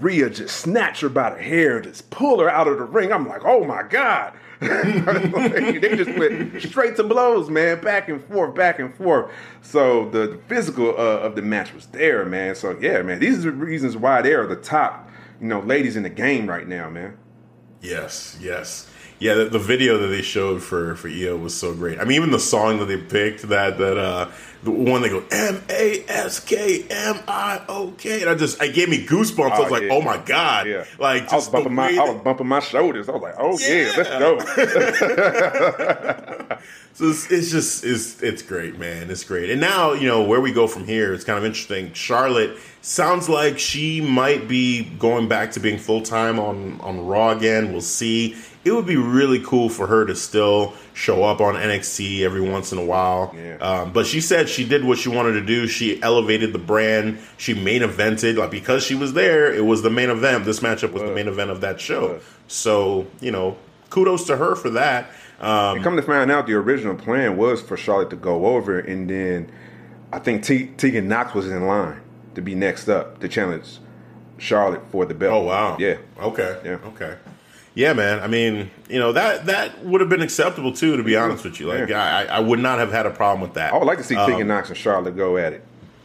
Rhea 0.00 0.30
just 0.30 0.56
snatch 0.56 1.00
her 1.00 1.08
by 1.08 1.30
the 1.34 1.42
hair 1.42 1.80
just 1.80 2.10
pull 2.10 2.40
her 2.40 2.48
out 2.48 2.68
of 2.68 2.78
the 2.78 2.84
ring. 2.84 3.12
I'm 3.12 3.28
like, 3.28 3.44
oh 3.44 3.64
my 3.64 3.82
god. 3.82 4.34
Like, 4.62 5.80
they 5.80 5.96
just 5.96 6.16
went 6.16 6.62
straight 6.62 6.94
to 6.94 7.02
blows, 7.02 7.50
man, 7.50 7.80
back 7.80 8.08
and 8.08 8.22
forth, 8.26 8.54
back 8.54 8.78
and 8.78 8.94
forth. 8.94 9.32
So 9.60 10.08
the, 10.10 10.38
physical 10.46 10.90
uh, 10.90 11.18
of 11.18 11.34
the 11.34 11.42
match 11.42 11.74
was 11.74 11.86
there, 11.86 12.24
man. 12.24 12.54
So 12.54 12.78
yeah, 12.80 13.02
man, 13.02 13.18
these 13.18 13.38
are 13.44 13.50
the 13.50 13.56
reasons 13.56 13.96
why 13.96 14.22
they 14.22 14.34
are 14.34 14.46
the 14.46 14.54
top, 14.54 15.10
you 15.42 15.48
know, 15.48 15.60
ladies 15.60 15.96
in 15.96 16.04
the 16.04 16.08
game 16.08 16.48
right 16.48 16.66
now, 16.66 16.88
man. 16.88 17.18
Yes, 17.80 18.38
yes. 18.40 18.88
Yeah, 19.18 19.34
the, 19.34 19.44
the 19.46 19.58
video 19.58 19.98
that 19.98 20.06
they 20.06 20.22
showed 20.22 20.62
for 20.62 20.94
for 20.94 21.08
Io 21.08 21.36
was 21.36 21.54
so 21.54 21.74
great. 21.74 21.98
I 21.98 22.04
mean, 22.04 22.12
even 22.12 22.30
the 22.30 22.40
song 22.40 22.78
that 22.78 22.86
they 22.86 22.96
picked 22.96 23.42
that 23.48 23.76
that 23.78 23.96
uh 23.98 24.30
the 24.62 24.70
one 24.70 25.02
they 25.02 25.08
go 25.08 25.24
M 25.30 25.62
A 25.68 26.04
S 26.08 26.38
K 26.40 26.84
M 26.88 27.18
I 27.26 27.62
O 27.68 27.92
K, 27.98 28.20
and 28.20 28.30
I 28.30 28.34
just 28.34 28.62
I 28.62 28.68
gave 28.68 28.88
me 28.88 29.04
goosebumps. 29.04 29.50
I 29.50 29.56
Oh, 29.58 29.62
was 29.62 29.70
like, 29.72 29.82
yeah. 29.82 29.92
oh 29.92 30.00
my 30.02 30.18
god, 30.18 30.66
Yeah, 30.68 30.84
like 30.98 31.32
I 31.32 31.36
was 31.36 31.48
bumping 31.48 31.74
my, 31.74 31.88
way 31.88 31.98
I 31.98 32.04
was 32.04 32.22
bumping 32.22 32.46
my 32.46 32.60
shoulders. 32.60 33.08
I 33.08 33.12
was 33.12 33.22
like, 33.22 33.34
oh 33.38 33.58
yeah, 33.58 33.92
let's 33.96 34.08
go. 34.10 34.38
So 36.94 37.08
it's, 37.08 37.30
it's 37.30 37.50
just 37.50 37.84
it's 37.84 38.22
it's 38.22 38.42
great, 38.42 38.78
man. 38.78 39.10
It's 39.10 39.24
great. 39.24 39.48
And 39.48 39.62
now 39.62 39.94
you 39.94 40.06
know 40.06 40.22
where 40.24 40.42
we 40.42 40.52
go 40.52 40.66
from 40.66 40.84
here. 40.84 41.14
It's 41.14 41.24
kind 41.24 41.38
of 41.38 41.44
interesting. 41.46 41.90
Charlotte 41.94 42.58
sounds 42.82 43.30
like 43.30 43.58
she 43.58 44.02
might 44.02 44.46
be 44.46 44.84
going 44.98 45.26
back 45.26 45.52
to 45.52 45.60
being 45.60 45.78
full 45.78 46.02
time 46.02 46.38
on 46.38 46.78
on 46.82 47.06
Raw 47.06 47.30
again. 47.30 47.72
We'll 47.72 47.80
see. 47.80 48.36
It 48.64 48.70
would 48.72 48.86
be 48.86 48.96
really 48.96 49.40
cool 49.40 49.68
for 49.68 49.88
her 49.88 50.04
to 50.06 50.14
still 50.14 50.74
show 50.94 51.24
up 51.24 51.40
on 51.40 51.54
NXT 51.56 52.20
every 52.20 52.40
once 52.40 52.70
in 52.70 52.78
a 52.78 52.84
while. 52.84 53.34
Yeah. 53.36 53.56
Um, 53.56 53.92
but 53.92 54.06
she 54.06 54.20
said 54.20 54.48
she 54.48 54.64
did 54.64 54.84
what 54.84 54.98
she 54.98 55.08
wanted 55.08 55.32
to 55.32 55.40
do. 55.44 55.66
She 55.66 56.00
elevated 56.00 56.52
the 56.52 56.60
brand. 56.60 57.18
She 57.38 57.54
main 57.54 57.82
evented 57.82 58.36
like 58.36 58.52
because 58.52 58.84
she 58.84 58.94
was 58.94 59.14
there. 59.14 59.52
It 59.52 59.64
was 59.64 59.82
the 59.82 59.90
main 59.90 60.10
event. 60.10 60.44
This 60.44 60.60
matchup 60.60 60.92
was 60.92 61.02
the 61.02 61.12
main 61.12 61.26
event 61.26 61.50
of 61.50 61.60
that 61.62 61.80
show. 61.80 62.12
Was. 62.14 62.22
So 62.46 63.06
you 63.20 63.32
know, 63.32 63.56
kudos 63.90 64.26
to 64.28 64.36
her 64.36 64.54
for 64.54 64.70
that. 64.70 65.10
Um, 65.40 65.76
And 65.76 65.82
come 65.84 65.96
to 65.96 66.02
find 66.02 66.30
out, 66.30 66.46
the 66.46 66.54
original 66.54 66.94
plan 66.94 67.36
was 67.36 67.60
for 67.60 67.76
Charlotte 67.76 68.10
to 68.10 68.16
go 68.16 68.46
over, 68.46 68.78
and 68.78 69.10
then 69.10 69.50
I 70.12 70.20
think 70.20 70.44
T- 70.44 70.66
Tegan 70.76 71.08
Nox 71.08 71.34
was 71.34 71.48
in 71.48 71.66
line 71.66 72.00
to 72.36 72.40
be 72.40 72.54
next 72.54 72.88
up 72.88 73.18
to 73.20 73.28
challenge 73.28 73.78
Charlotte 74.38 74.82
for 74.92 75.04
the 75.04 75.14
belt. 75.14 75.32
Oh 75.32 75.46
wow. 75.46 75.76
Yeah. 75.80 75.96
Okay. 76.20 76.60
Yeah. 76.64 76.78
Okay. 76.86 77.16
Yeah, 77.74 77.94
man. 77.94 78.20
I 78.20 78.26
mean, 78.26 78.70
you 78.88 78.98
know 78.98 79.12
that 79.12 79.46
that 79.46 79.82
would 79.84 80.00
have 80.02 80.10
been 80.10 80.20
acceptable 80.22 80.72
too. 80.72 80.96
To 80.96 81.02
be 81.02 81.16
honest 81.16 81.44
with 81.44 81.58
you, 81.58 81.66
like 81.68 81.88
Yeah. 81.88 82.02
I, 82.02 82.36
I 82.36 82.40
would 82.40 82.58
not 82.58 82.78
have 82.78 82.92
had 82.92 83.06
a 83.06 83.10
problem 83.10 83.40
with 83.40 83.54
that. 83.54 83.72
I 83.72 83.78
would 83.78 83.86
like 83.86 83.98
to 83.98 84.04
see 84.04 84.14
Um, 84.16 84.30
Tegan 84.30 84.46
Nox 84.48 84.68
and 84.68 84.76
Charlotte 84.76 85.16
go 85.16 85.36
at 85.38 85.52
it. 85.54 85.64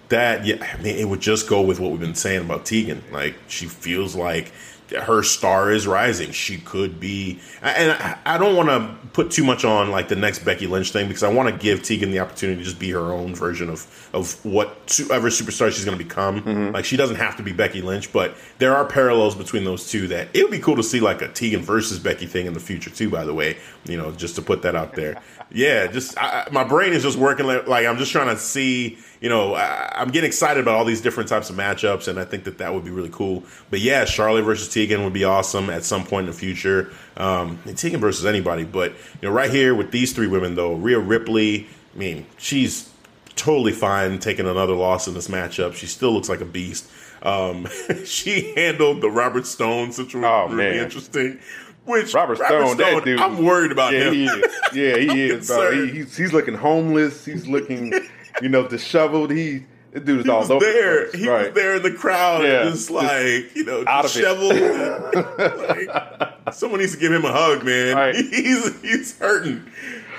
that. 0.09 0.45
Yeah, 0.45 0.55
I 0.61 0.81
mean, 0.81 0.95
it 0.95 1.05
would 1.09 1.19
just 1.19 1.49
go 1.49 1.61
with 1.61 1.79
what 1.79 1.91
we've 1.91 1.99
been 1.99 2.15
saying 2.15 2.41
about 2.41 2.65
Tegan. 2.65 3.03
Like 3.11 3.35
she 3.47 3.65
feels 3.65 4.15
like 4.15 4.51
her 4.91 5.23
star 5.23 5.71
is 5.71 5.87
rising. 5.87 6.31
She 6.31 6.57
could 6.57 6.99
be, 6.99 7.39
and 7.61 7.91
I, 8.25 8.37
don't 8.37 8.55
want 8.55 8.69
to 8.69 8.95
put 9.13 9.31
too 9.31 9.43
much 9.43 9.65
on 9.65 9.91
like 9.91 10.07
the 10.07 10.15
next 10.15 10.45
Becky 10.45 10.67
Lynch 10.67 10.91
thing 10.91 11.07
because 11.07 11.23
I 11.23 11.31
want 11.31 11.49
to 11.49 11.57
give 11.57 11.83
Tegan 11.83 12.11
the 12.11 12.19
opportunity 12.19 12.59
to 12.59 12.63
just 12.63 12.79
be 12.79 12.91
her 12.91 13.11
own 13.11 13.35
version 13.35 13.69
of 13.69 14.09
of 14.13 14.43
whatever 14.45 15.29
superstar 15.29 15.71
she's 15.71 15.85
going 15.85 15.97
to 15.97 16.03
become. 16.03 16.41
Mm-hmm. 16.41 16.73
Like 16.73 16.85
she 16.85 16.97
doesn't 16.97 17.17
have 17.17 17.35
to 17.37 17.43
be 17.43 17.51
Becky 17.51 17.81
Lynch, 17.81 18.13
but 18.13 18.35
there 18.59 18.75
are 18.75 18.85
parallels 18.85 19.35
between 19.35 19.63
those 19.65 19.89
two 19.89 20.07
that 20.07 20.29
it 20.33 20.43
would 20.43 20.51
be 20.51 20.59
cool 20.59 20.75
to 20.75 20.83
see 20.83 20.99
like 20.99 21.21
a 21.21 21.27
Tegan 21.27 21.61
versus 21.61 21.99
Becky 21.99 22.25
thing 22.25 22.45
in 22.45 22.53
the 22.53 22.59
future 22.59 22.89
too. 22.89 23.09
By 23.09 23.25
the 23.25 23.33
way, 23.33 23.57
you 23.85 23.97
know, 23.97 24.11
just 24.11 24.35
to 24.35 24.41
put 24.41 24.61
that 24.61 24.75
out 24.75 24.93
there. 24.93 25.21
Yeah, 25.49 25.87
just 25.87 26.17
I, 26.17 26.47
my 26.51 26.63
brain 26.65 26.91
is 26.93 27.03
just 27.03 27.17
working 27.17 27.45
like, 27.45 27.67
like 27.67 27.85
I'm 27.85 27.97
just 27.97 28.11
trying 28.11 28.27
to 28.27 28.37
see. 28.37 28.97
You 29.21 29.29
know, 29.29 29.55
I, 29.55 29.91
I'm 29.95 30.09
getting 30.09 30.27
excited 30.27 30.61
about 30.61 30.75
all 30.75 30.85
these 30.85 31.01
different 31.01 31.29
types 31.29 31.49
of 31.49 31.55
matchups, 31.55 32.07
and 32.07 32.19
I 32.19 32.25
think 32.25 32.43
that 32.43 32.57
that 32.59 32.73
would 32.73 32.83
be 32.83 32.91
really 32.91 33.09
cool. 33.11 33.43
But 33.69 33.79
yeah, 33.79 34.05
Charlotte 34.05 34.43
versus 34.43 34.67
Tegan 34.71 35.03
would 35.03 35.13
be 35.13 35.23
awesome 35.23 35.69
at 35.69 35.83
some 35.83 36.03
point 36.05 36.27
in 36.27 36.31
the 36.33 36.37
future. 36.37 36.91
Um, 37.15 37.59
and 37.65 37.77
Tegan 37.77 37.99
versus 37.99 38.25
anybody, 38.25 38.63
but 38.65 38.91
you 39.21 39.29
know, 39.29 39.31
right 39.31 39.49
here 39.49 39.73
with 39.73 39.91
these 39.91 40.13
three 40.13 40.27
women 40.27 40.55
though, 40.55 40.73
Rhea 40.73 40.99
Ripley. 40.99 41.67
I 41.95 41.97
mean, 41.97 42.25
she's 42.37 42.89
totally 43.35 43.71
fine 43.71 44.19
taking 44.19 44.47
another 44.47 44.73
loss 44.73 45.07
in 45.07 45.13
this 45.13 45.27
matchup. 45.29 45.73
She 45.75 45.85
still 45.87 46.11
looks 46.11 46.29
like 46.29 46.41
a 46.41 46.45
beast. 46.45 46.89
Um, 47.23 47.67
she 48.05 48.53
handled 48.55 49.01
the 49.01 49.09
Robert 49.09 49.47
Stone 49.47 49.91
situation 49.93 50.23
Oh, 50.25 50.47
really 50.49 50.75
man. 50.75 50.83
interesting. 50.85 51.39
Which 51.87 52.13
Robert 52.13 52.37
Stone, 52.37 52.77
that 52.77 53.03
dude. 53.05 53.19
I'm 53.19 53.43
worried 53.43 53.71
about 53.71 53.93
Yeah, 53.93 54.05
him. 54.09 54.13
he 54.13 54.25
is. 54.25 54.45
Yeah, 54.73 54.97
he 54.97 55.21
is, 55.29 55.47
bro. 55.47 55.71
He, 55.85 55.91
he's, 55.91 56.15
he's 56.17 56.33
looking 56.33 56.53
homeless. 56.55 57.25
He's 57.25 57.47
looking, 57.47 57.93
you 58.41 58.49
know, 58.49 58.67
disheveled. 58.67 59.31
He, 59.31 59.63
this 59.91 60.03
dude 60.03 60.19
is 60.19 60.25
He 60.25 60.31
all 60.31 60.39
was 60.41 60.51
over 60.51 60.63
there. 60.65 61.05
the 61.05 61.09
place. 61.11 61.21
He 61.23 61.29
right. 61.29 61.45
was 61.45 61.53
there 61.55 61.75
in 61.77 61.83
the 61.83 61.91
crowd, 61.93 62.43
Yeah. 62.43 62.63
just 62.65 62.89
Just 62.89 62.91
like 62.91 63.55
you 63.55 63.63
know, 63.65 63.83
out 63.87 64.03
disheveled. 64.03 64.53
like, 65.37 66.53
someone 66.53 66.79
needs 66.81 66.93
to 66.93 66.99
give 66.99 67.11
him 67.11 67.25
a 67.25 67.31
hug, 67.31 67.63
man. 67.63 67.95
Right. 67.95 68.15
He's 68.15 68.81
he's 68.81 69.17
hurting. 69.17 69.65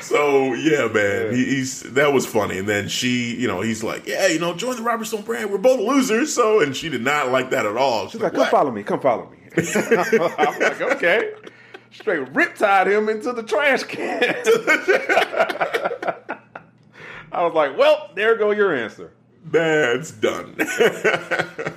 so 0.00 0.54
yeah, 0.54 0.88
man, 0.88 1.34
he, 1.34 1.44
he's 1.44 1.82
that 1.82 2.12
was 2.12 2.24
funny. 2.26 2.58
And 2.58 2.68
then 2.68 2.88
she, 2.88 3.34
you 3.36 3.46
know, 3.46 3.60
he's 3.60 3.82
like, 3.84 4.06
yeah, 4.06 4.26
you 4.28 4.38
know, 4.38 4.54
join 4.54 4.76
the 4.76 4.82
Robert 4.82 5.04
Stone 5.04 5.22
brand. 5.22 5.50
We're 5.50 5.58
both 5.58 5.80
losers. 5.80 6.34
So, 6.34 6.60
and 6.60 6.74
she 6.76 6.88
did 6.88 7.02
not 7.02 7.30
like 7.30 7.50
that 7.50 7.66
at 7.66 7.76
all. 7.76 8.04
She's, 8.04 8.12
She's 8.12 8.20
like, 8.22 8.32
come 8.32 8.40
"What?" 8.40 8.50
follow 8.50 8.70
me, 8.70 8.82
come 8.82 9.00
follow 9.00 9.28
me. 9.30 9.36
I'm 9.56 10.60
like, 10.60 10.80
okay. 10.80 11.30
Straight 11.92 12.32
riptied 12.32 12.86
him 12.86 13.08
into 13.08 13.32
the 13.32 13.42
trash 13.42 13.82
can. 13.84 14.22
I 17.32 17.42
was 17.42 17.54
like, 17.54 17.76
well, 17.76 18.10
there 18.14 18.36
go 18.36 18.50
your 18.50 18.74
answer. 18.74 19.12
that's 19.44 20.10
done. 20.10 20.56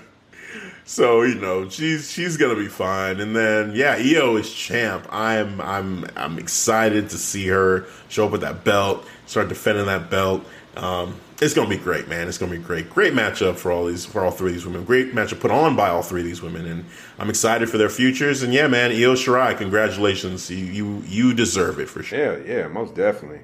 so 0.85 1.21
you 1.21 1.35
know 1.35 1.69
she's 1.69 2.11
she's 2.11 2.37
gonna 2.37 2.55
be 2.55 2.67
fine, 2.67 3.19
and 3.19 3.35
then 3.35 3.73
yeah, 3.75 3.95
Io 3.97 4.37
is 4.37 4.53
champ. 4.53 5.07
I'm 5.11 5.59
I'm 5.61 6.05
I'm 6.15 6.39
excited 6.39 7.09
to 7.09 7.17
see 7.17 7.47
her 7.47 7.85
show 8.09 8.25
up 8.25 8.31
with 8.31 8.41
that 8.41 8.63
belt, 8.63 9.05
start 9.25 9.49
defending 9.49 9.85
that 9.85 10.09
belt. 10.09 10.45
Um, 10.75 11.15
it's 11.41 11.55
gonna 11.55 11.67
be 11.67 11.77
great, 11.77 12.07
man. 12.07 12.27
It's 12.27 12.37
gonna 12.37 12.51
be 12.51 12.59
great. 12.59 12.87
Great 12.89 13.13
matchup 13.13 13.57
for 13.57 13.71
all 13.71 13.85
these 13.85 14.05
for 14.05 14.23
all 14.23 14.29
three 14.29 14.51
of 14.51 14.55
these 14.55 14.65
women. 14.65 14.85
Great 14.85 15.15
matchup 15.15 15.39
put 15.39 15.49
on 15.49 15.75
by 15.75 15.89
all 15.89 16.03
three 16.03 16.21
of 16.21 16.27
these 16.27 16.41
women, 16.41 16.67
and 16.67 16.85
I'm 17.17 17.31
excited 17.31 17.67
for 17.67 17.79
their 17.79 17.89
futures. 17.89 18.43
And 18.43 18.53
yeah, 18.53 18.67
man, 18.67 18.91
Io 18.91 19.15
Shirai, 19.15 19.57
congratulations. 19.57 20.51
You 20.51 20.65
you 20.65 21.03
you 21.07 21.33
deserve 21.33 21.79
it 21.79 21.89
for 21.89 22.03
sure. 22.03 22.39
Yeah, 22.39 22.57
yeah, 22.59 22.67
most 22.67 22.93
definitely. 22.93 23.41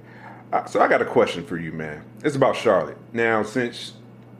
Uh, 0.53 0.63
so 0.65 0.79
I 0.79 0.87
got 0.87 1.01
a 1.01 1.05
question 1.05 1.43
for 1.43 1.57
you, 1.57 1.71
man. 1.71 2.03
It's 2.23 2.35
about 2.35 2.55
Charlotte. 2.55 2.97
Now, 3.13 3.41
since 3.41 3.93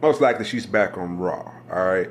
most 0.03 0.21
likely 0.21 0.45
she's 0.45 0.67
back 0.67 0.95
on 0.95 1.17
Raw, 1.17 1.51
all 1.71 1.85
right. 1.85 2.09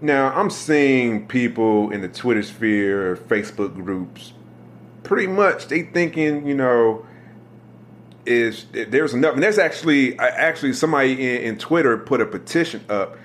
Now 0.00 0.32
I'm 0.32 0.48
seeing 0.48 1.26
people 1.26 1.90
in 1.90 2.02
the 2.02 2.08
Twitter 2.08 2.42
sphere, 2.44 3.16
Facebook 3.16 3.74
groups, 3.74 4.32
pretty 5.02 5.26
much 5.26 5.66
they 5.66 5.82
thinking, 5.82 6.46
you 6.46 6.54
know, 6.54 7.04
is 8.26 8.66
there's 8.72 9.14
enough. 9.14 9.34
And 9.34 9.42
there's 9.42 9.58
actually, 9.58 10.18
actually 10.18 10.72
somebody 10.72 11.12
in, 11.12 11.42
in 11.42 11.58
Twitter 11.58 11.96
put 11.98 12.20
a 12.20 12.26
petition 12.26 12.84
up 12.88 13.16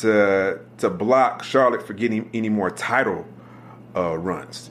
to 0.00 0.60
to 0.78 0.90
block 0.90 1.44
Charlotte 1.44 1.86
for 1.86 1.92
getting 1.92 2.30
any 2.32 2.48
more 2.48 2.70
title 2.70 3.26
uh, 3.94 4.16
runs. 4.16 4.70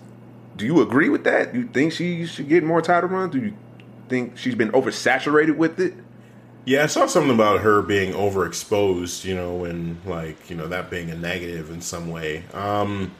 Do 0.57 0.65
you 0.65 0.81
agree 0.81 1.09
with 1.09 1.23
that? 1.23 1.53
Do 1.53 1.59
you 1.59 1.67
think 1.67 1.93
she 1.93 2.25
should 2.25 2.49
get 2.49 2.63
more 2.63 2.81
title 2.81 3.09
runs? 3.09 3.31
Do 3.31 3.39
you 3.39 3.53
think 4.09 4.37
she's 4.37 4.55
been 4.55 4.71
oversaturated 4.71 5.55
with 5.57 5.79
it? 5.79 5.93
Yeah, 6.65 6.83
I 6.83 6.87
saw 6.87 7.07
something 7.07 7.33
about 7.33 7.61
her 7.61 7.81
being 7.81 8.13
overexposed, 8.13 9.25
you 9.25 9.33
know, 9.33 9.65
and 9.65 9.97
like, 10.05 10.49
you 10.49 10.55
know, 10.55 10.67
that 10.67 10.91
being 10.91 11.09
a 11.09 11.15
negative 11.15 11.71
in 11.71 11.81
some 11.81 12.09
way. 12.09 12.43
Um 12.53 13.11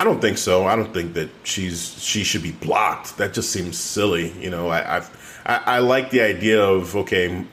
I 0.00 0.04
don't 0.04 0.20
think 0.20 0.38
so. 0.38 0.66
I 0.66 0.74
don't 0.74 0.92
think 0.92 1.14
that 1.14 1.30
she's 1.44 2.02
she 2.02 2.24
should 2.24 2.42
be 2.42 2.50
blocked. 2.52 3.18
That 3.18 3.34
just 3.34 3.50
seems 3.50 3.78
silly, 3.78 4.32
you 4.32 4.50
know. 4.50 4.68
I 4.68 4.96
I've, 4.96 5.21
I, 5.44 5.60
I 5.66 5.78
like 5.78 6.10
the 6.10 6.20
idea 6.20 6.62
of 6.62 6.96
okay, 6.96 7.44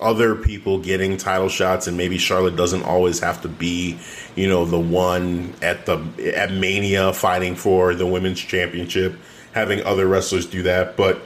other 0.00 0.34
people 0.34 0.78
getting 0.78 1.16
title 1.16 1.48
shots, 1.48 1.86
and 1.86 1.96
maybe 1.96 2.18
Charlotte 2.18 2.56
doesn't 2.56 2.82
always 2.82 3.20
have 3.20 3.42
to 3.42 3.48
be, 3.48 3.98
you 4.34 4.48
know, 4.48 4.64
the 4.64 4.78
one 4.78 5.54
at 5.62 5.86
the 5.86 5.98
at 6.34 6.52
Mania 6.52 7.12
fighting 7.12 7.54
for 7.54 7.94
the 7.94 8.06
women's 8.06 8.40
championship. 8.40 9.18
Having 9.52 9.84
other 9.84 10.06
wrestlers 10.06 10.44
do 10.44 10.62
that, 10.64 10.98
but 10.98 11.22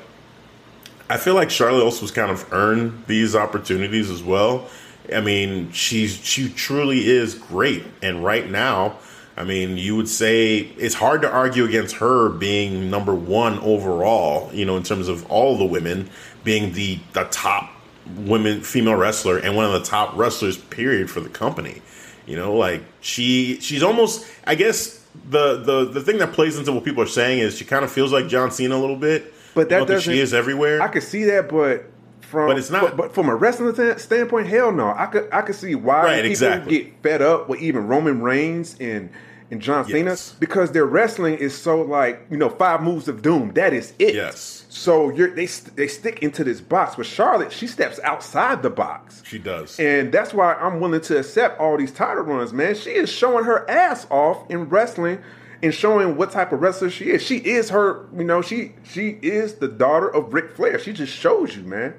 I 1.08 1.16
feel 1.16 1.34
like 1.34 1.50
Charlotte 1.50 1.82
also 1.82 2.02
has 2.02 2.12
kind 2.12 2.30
of 2.30 2.52
earned 2.52 3.06
these 3.08 3.34
opportunities 3.34 4.08
as 4.08 4.22
well. 4.22 4.68
I 5.12 5.20
mean, 5.20 5.72
she's 5.72 6.14
she 6.24 6.48
truly 6.48 7.08
is 7.08 7.34
great, 7.34 7.84
and 8.00 8.24
right 8.24 8.48
now, 8.48 8.98
I 9.36 9.44
mean, 9.44 9.76
you 9.78 9.96
would 9.96 10.08
say 10.08 10.58
it's 10.76 10.94
hard 10.94 11.22
to 11.22 11.30
argue 11.30 11.64
against 11.64 11.96
her 11.96 12.28
being 12.28 12.90
number 12.90 13.14
one 13.14 13.58
overall. 13.60 14.52
You 14.52 14.64
know, 14.66 14.76
in 14.76 14.82
terms 14.82 15.08
of 15.08 15.24
all 15.30 15.56
the 15.56 15.64
women 15.64 16.10
being 16.44 16.72
the 16.72 16.98
the 17.12 17.24
top 17.24 17.70
women 18.16 18.60
female 18.62 18.96
wrestler 18.96 19.38
and 19.38 19.54
one 19.56 19.64
of 19.66 19.72
the 19.72 19.82
top 19.82 20.16
wrestlers 20.16 20.56
period 20.56 21.10
for 21.10 21.20
the 21.20 21.28
company. 21.28 21.80
You 22.26 22.36
know, 22.36 22.54
like 22.54 22.82
she 23.00 23.58
she's 23.60 23.82
almost 23.82 24.26
I 24.46 24.54
guess 24.56 25.04
the 25.30 25.56
the 25.62 25.84
the 25.86 26.00
thing 26.00 26.18
that 26.18 26.32
plays 26.32 26.58
into 26.58 26.72
what 26.72 26.84
people 26.84 27.02
are 27.02 27.06
saying 27.06 27.38
is 27.40 27.56
she 27.56 27.64
kind 27.64 27.84
of 27.84 27.90
feels 27.90 28.12
like 28.12 28.28
John 28.28 28.50
Cena 28.50 28.76
a 28.76 28.78
little 28.78 28.96
bit. 28.96 29.32
But 29.54 29.68
that 29.70 29.76
You 29.76 29.80
know, 29.80 29.86
'cause 29.86 29.94
doesn't. 30.04 30.12
she 30.14 30.20
is 30.20 30.32
everywhere. 30.34 30.80
I 30.80 30.88
could 30.88 31.02
see 31.02 31.24
that, 31.24 31.48
but 31.48 31.89
from 32.20 32.48
But 32.48 32.58
it's 32.58 32.70
not- 32.70 32.82
But, 32.82 32.96
but 32.96 33.14
from 33.14 33.28
a 33.28 33.34
wrestling 33.34 33.74
standpoint, 33.98 34.46
hell 34.46 34.72
no. 34.72 34.94
I 34.96 35.06
could 35.06 35.28
I 35.32 35.42
could 35.42 35.54
see 35.56 35.74
why 35.74 36.02
Right, 36.04 36.14
people 36.16 36.30
exactly. 36.30 36.78
get 36.78 37.02
fed 37.02 37.22
up 37.22 37.48
with 37.48 37.60
even 37.60 37.86
Roman 37.88 38.22
Reigns 38.22 38.76
and 38.80 39.10
and 39.52 39.60
John 39.60 39.84
Cena 39.84 40.10
Yes. 40.10 40.36
because 40.38 40.70
their 40.70 40.86
wrestling 40.86 41.34
is 41.34 41.56
so 41.58 41.82
like 41.82 42.24
you 42.30 42.36
know 42.36 42.48
five 42.48 42.82
moves 42.82 43.08
of 43.08 43.20
doom. 43.20 43.50
That 43.54 43.72
is 43.72 43.92
it. 43.98 44.14
Yes. 44.14 44.64
So 44.68 45.10
you're 45.10 45.30
they 45.34 45.46
they 45.74 45.88
stick 45.88 46.22
into 46.22 46.44
this 46.44 46.60
box. 46.60 46.94
but 46.94 47.04
Charlotte, 47.06 47.50
she 47.52 47.66
steps 47.66 47.98
outside 48.04 48.62
the 48.62 48.70
box. 48.70 49.22
she 49.26 49.38
does. 49.40 49.78
And 49.80 50.12
that's 50.12 50.32
why 50.32 50.54
I'm 50.54 50.78
willing 50.78 51.00
to 51.00 51.18
accept 51.18 51.58
all 51.58 51.76
these 51.76 51.90
title 51.90 52.22
runs, 52.22 52.52
man. 52.52 52.76
She 52.76 52.90
is 52.90 53.10
showing 53.10 53.44
her 53.44 53.68
ass 53.68 54.06
off 54.08 54.48
in 54.48 54.68
wrestling 54.68 55.18
and 55.62 55.74
showing 55.74 56.16
what 56.16 56.30
type 56.30 56.52
of 56.52 56.62
wrestler 56.62 56.88
she 56.88 57.10
is. 57.10 57.20
She 57.20 57.38
is 57.38 57.70
her, 57.70 58.06
you 58.16 58.22
know, 58.24 58.40
she 58.42 58.72
she 58.84 59.18
is 59.20 59.54
the 59.54 59.66
daughter 59.68 60.08
of 60.08 60.32
Ric 60.32 60.52
Flair. 60.52 60.78
She 60.78 60.92
just 60.92 61.12
shows 61.12 61.56
you, 61.56 61.64
man. 61.64 61.94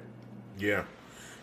Yeah. 0.62 0.84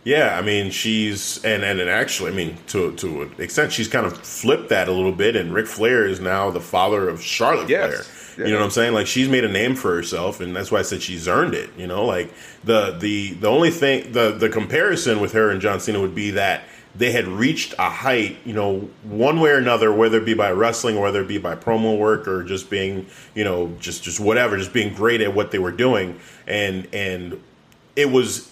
Yeah, 0.06 0.38
I 0.40 0.42
mean 0.42 0.72
she's 0.72 1.44
and, 1.44 1.64
and 1.64 1.80
and 1.80 1.90
actually 1.90 2.32
I 2.32 2.34
mean 2.36 2.58
to 2.68 2.94
to 2.96 3.24
an 3.24 3.36
extent 3.38 3.74
she's 3.74 3.90
kind 3.90 4.06
of 4.06 4.18
flipped 4.18 4.70
that 4.70 4.88
a 4.88 4.92
little 4.94 5.12
bit 5.12 5.36
and 5.36 5.54
Ric 5.54 5.68
Flair 5.68 6.06
is 6.06 6.22
now 6.22 6.50
the 6.50 6.62
father 6.62 7.10
of 7.10 7.22
Charlotte 7.22 7.70
Yes. 7.70 8.08
Flair. 8.08 8.48
You 8.48 8.54
know 8.54 8.60
what 8.60 8.66
I'm 8.66 8.72
saying? 8.72 8.94
Like 8.94 9.08
she's 9.08 9.28
made 9.28 9.44
a 9.44 9.50
name 9.50 9.76
for 9.76 9.94
herself 9.94 10.40
and 10.40 10.56
that's 10.56 10.72
why 10.72 10.80
I 10.80 10.84
said 10.84 11.02
she's 11.02 11.28
earned 11.28 11.54
it, 11.54 11.70
you 11.78 11.86
know? 11.86 12.06
Like 12.06 12.34
the 12.64 12.96
the 12.98 13.34
the 13.34 13.48
only 13.48 13.72
thing 13.72 14.14
the 14.14 14.32
the 14.32 14.48
comparison 14.48 15.20
with 15.20 15.34
her 15.34 15.52
and 15.52 15.60
John 15.60 15.82
Cena 15.82 16.00
would 16.00 16.16
be 16.16 16.32
that 16.32 16.64
they 16.96 17.12
had 17.12 17.28
reached 17.28 17.74
a 17.78 17.90
height, 17.90 18.38
you 18.46 18.54
know, 18.54 18.90
one 19.04 19.40
way 19.42 19.52
or 19.52 19.58
another, 19.58 19.94
whether 19.94 20.18
it 20.18 20.26
be 20.26 20.34
by 20.34 20.52
wrestling 20.52 20.98
or 20.98 21.04
whether 21.04 21.22
it 21.22 21.28
be 21.28 21.38
by 21.38 21.56
promo 21.56 21.98
work 21.98 22.28
or 22.28 22.44
just 22.44 22.70
being, 22.70 23.06
you 23.36 23.44
know, 23.44 23.76
just 23.80 24.04
just 24.04 24.20
whatever, 24.20 24.58
just 24.58 24.74
being 24.74 24.94
great 24.94 25.22
at 25.22 25.36
what 25.36 25.52
they 25.52 25.60
were 25.60 25.72
doing. 25.72 26.18
And 26.48 26.88
and 26.94 27.42
it 27.96 28.10
was 28.10 28.49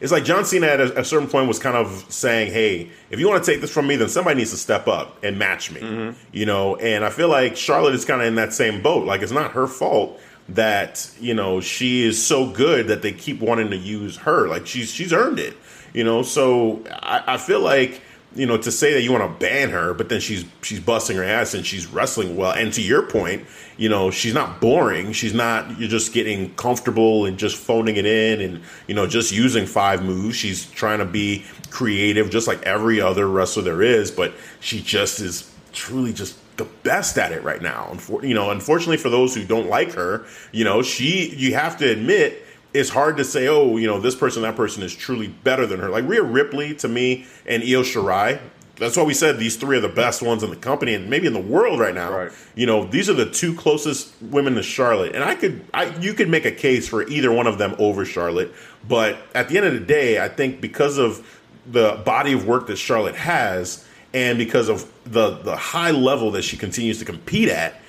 it's 0.00 0.12
like 0.12 0.24
John 0.24 0.44
Cena 0.44 0.66
at 0.66 0.80
a, 0.80 1.00
a 1.00 1.04
certain 1.04 1.28
point 1.28 1.48
was 1.48 1.58
kind 1.58 1.76
of 1.76 2.04
saying, 2.08 2.52
"Hey, 2.52 2.90
if 3.10 3.18
you 3.18 3.28
want 3.28 3.44
to 3.44 3.50
take 3.50 3.60
this 3.60 3.70
from 3.70 3.86
me, 3.86 3.96
then 3.96 4.08
somebody 4.08 4.36
needs 4.38 4.50
to 4.50 4.56
step 4.56 4.86
up 4.88 5.22
and 5.24 5.38
match 5.38 5.70
me." 5.70 5.80
Mm-hmm. 5.80 6.18
You 6.32 6.46
know, 6.46 6.76
and 6.76 7.04
I 7.04 7.10
feel 7.10 7.28
like 7.28 7.56
Charlotte 7.56 7.94
is 7.94 8.04
kind 8.04 8.20
of 8.20 8.26
in 8.26 8.36
that 8.36 8.52
same 8.52 8.82
boat. 8.82 9.06
Like 9.06 9.22
it's 9.22 9.32
not 9.32 9.52
her 9.52 9.66
fault 9.66 10.20
that 10.50 11.10
you 11.20 11.34
know 11.34 11.60
she 11.60 12.02
is 12.02 12.24
so 12.24 12.50
good 12.50 12.88
that 12.88 13.02
they 13.02 13.12
keep 13.12 13.40
wanting 13.40 13.70
to 13.70 13.76
use 13.76 14.16
her. 14.18 14.48
Like 14.48 14.66
she's 14.66 14.92
she's 14.92 15.12
earned 15.12 15.38
it. 15.38 15.56
You 15.94 16.04
know, 16.04 16.22
so 16.22 16.84
I, 16.90 17.34
I 17.34 17.36
feel 17.38 17.60
like 17.60 18.02
you 18.34 18.46
know 18.46 18.58
to 18.58 18.70
say 18.70 18.92
that 18.92 19.02
you 19.02 19.10
want 19.12 19.24
to 19.24 19.44
ban 19.44 19.70
her, 19.70 19.94
but 19.94 20.08
then 20.08 20.20
she's 20.20 20.44
she's 20.62 20.80
busting 20.80 21.16
her 21.16 21.24
ass 21.24 21.54
and 21.54 21.64
she's 21.64 21.86
wrestling 21.86 22.36
well. 22.36 22.52
And 22.52 22.72
to 22.74 22.82
your 22.82 23.02
point, 23.02 23.46
you 23.76 23.88
know, 23.88 24.10
she's 24.10 24.34
not 24.34 24.60
boring. 24.60 25.12
She's 25.12 25.34
not 25.34 25.78
you're 25.78 25.88
just 25.88 26.12
getting 26.12 26.54
comfortable 26.54 27.24
and 27.26 27.38
just 27.38 27.56
phoning 27.56 27.96
it 27.96 28.06
in 28.06 28.40
and 28.40 28.62
you 28.86 28.94
know 28.94 29.06
just 29.06 29.32
using 29.32 29.66
five 29.66 30.04
moves. 30.04 30.36
She's 30.36 30.70
trying 30.70 30.98
to 30.98 31.06
be 31.06 31.44
creative, 31.70 32.30
just 32.30 32.46
like 32.46 32.62
every 32.62 33.00
other 33.00 33.26
wrestler 33.28 33.62
there 33.62 33.82
is. 33.82 34.10
But 34.10 34.34
she 34.60 34.82
just 34.82 35.20
is 35.20 35.52
truly 35.72 36.12
just 36.12 36.36
the 36.58 36.64
best 36.82 37.16
at 37.18 37.32
it 37.32 37.42
right 37.42 37.62
now. 37.62 37.96
You 38.22 38.34
know, 38.34 38.50
unfortunately 38.50 38.98
for 38.98 39.08
those 39.08 39.34
who 39.34 39.44
don't 39.44 39.68
like 39.68 39.92
her, 39.92 40.26
you 40.52 40.64
know, 40.64 40.82
she 40.82 41.34
you 41.34 41.54
have 41.54 41.78
to 41.78 41.90
admit 41.90 42.44
it's 42.74 42.90
hard 42.90 43.16
to 43.16 43.24
say, 43.24 43.48
oh, 43.48 43.76
you 43.76 43.86
know, 43.86 44.00
this 44.00 44.14
person, 44.14 44.42
that 44.42 44.56
person 44.56 44.82
is 44.82 44.94
truly 44.94 45.28
better 45.28 45.66
than 45.66 45.80
her. 45.80 45.88
Like 45.88 46.06
Rhea 46.06 46.22
Ripley 46.22 46.74
to 46.76 46.88
me 46.88 47.26
and 47.46 47.62
Io 47.62 47.82
Shirai. 47.82 48.40
That's 48.76 48.96
why 48.96 49.02
we 49.02 49.14
said 49.14 49.38
these 49.38 49.56
three 49.56 49.78
are 49.78 49.80
the 49.80 49.88
best 49.88 50.22
ones 50.22 50.44
in 50.44 50.50
the 50.50 50.56
company 50.56 50.94
and 50.94 51.10
maybe 51.10 51.26
in 51.26 51.32
the 51.32 51.40
world 51.40 51.80
right 51.80 51.94
now. 51.94 52.12
Right. 52.12 52.32
You 52.54 52.66
know, 52.66 52.84
these 52.84 53.10
are 53.10 53.14
the 53.14 53.28
two 53.28 53.54
closest 53.54 54.14
women 54.22 54.54
to 54.54 54.62
Charlotte, 54.62 55.16
and 55.16 55.24
I 55.24 55.34
could, 55.34 55.64
I 55.74 55.86
you 55.98 56.14
could 56.14 56.28
make 56.28 56.44
a 56.44 56.52
case 56.52 56.86
for 56.88 57.02
either 57.08 57.32
one 57.32 57.48
of 57.48 57.58
them 57.58 57.74
over 57.78 58.04
Charlotte. 58.04 58.54
But 58.86 59.18
at 59.34 59.48
the 59.48 59.56
end 59.56 59.66
of 59.66 59.72
the 59.72 59.80
day, 59.80 60.22
I 60.22 60.28
think 60.28 60.60
because 60.60 60.96
of 60.96 61.26
the 61.66 62.00
body 62.04 62.32
of 62.32 62.46
work 62.46 62.68
that 62.68 62.76
Charlotte 62.76 63.16
has, 63.16 63.84
and 64.14 64.38
because 64.38 64.68
of 64.68 64.88
the 65.04 65.30
the 65.30 65.56
high 65.56 65.90
level 65.90 66.30
that 66.32 66.42
she 66.42 66.56
continues 66.56 67.00
to 67.00 67.04
compete 67.04 67.48
at, 67.48 67.80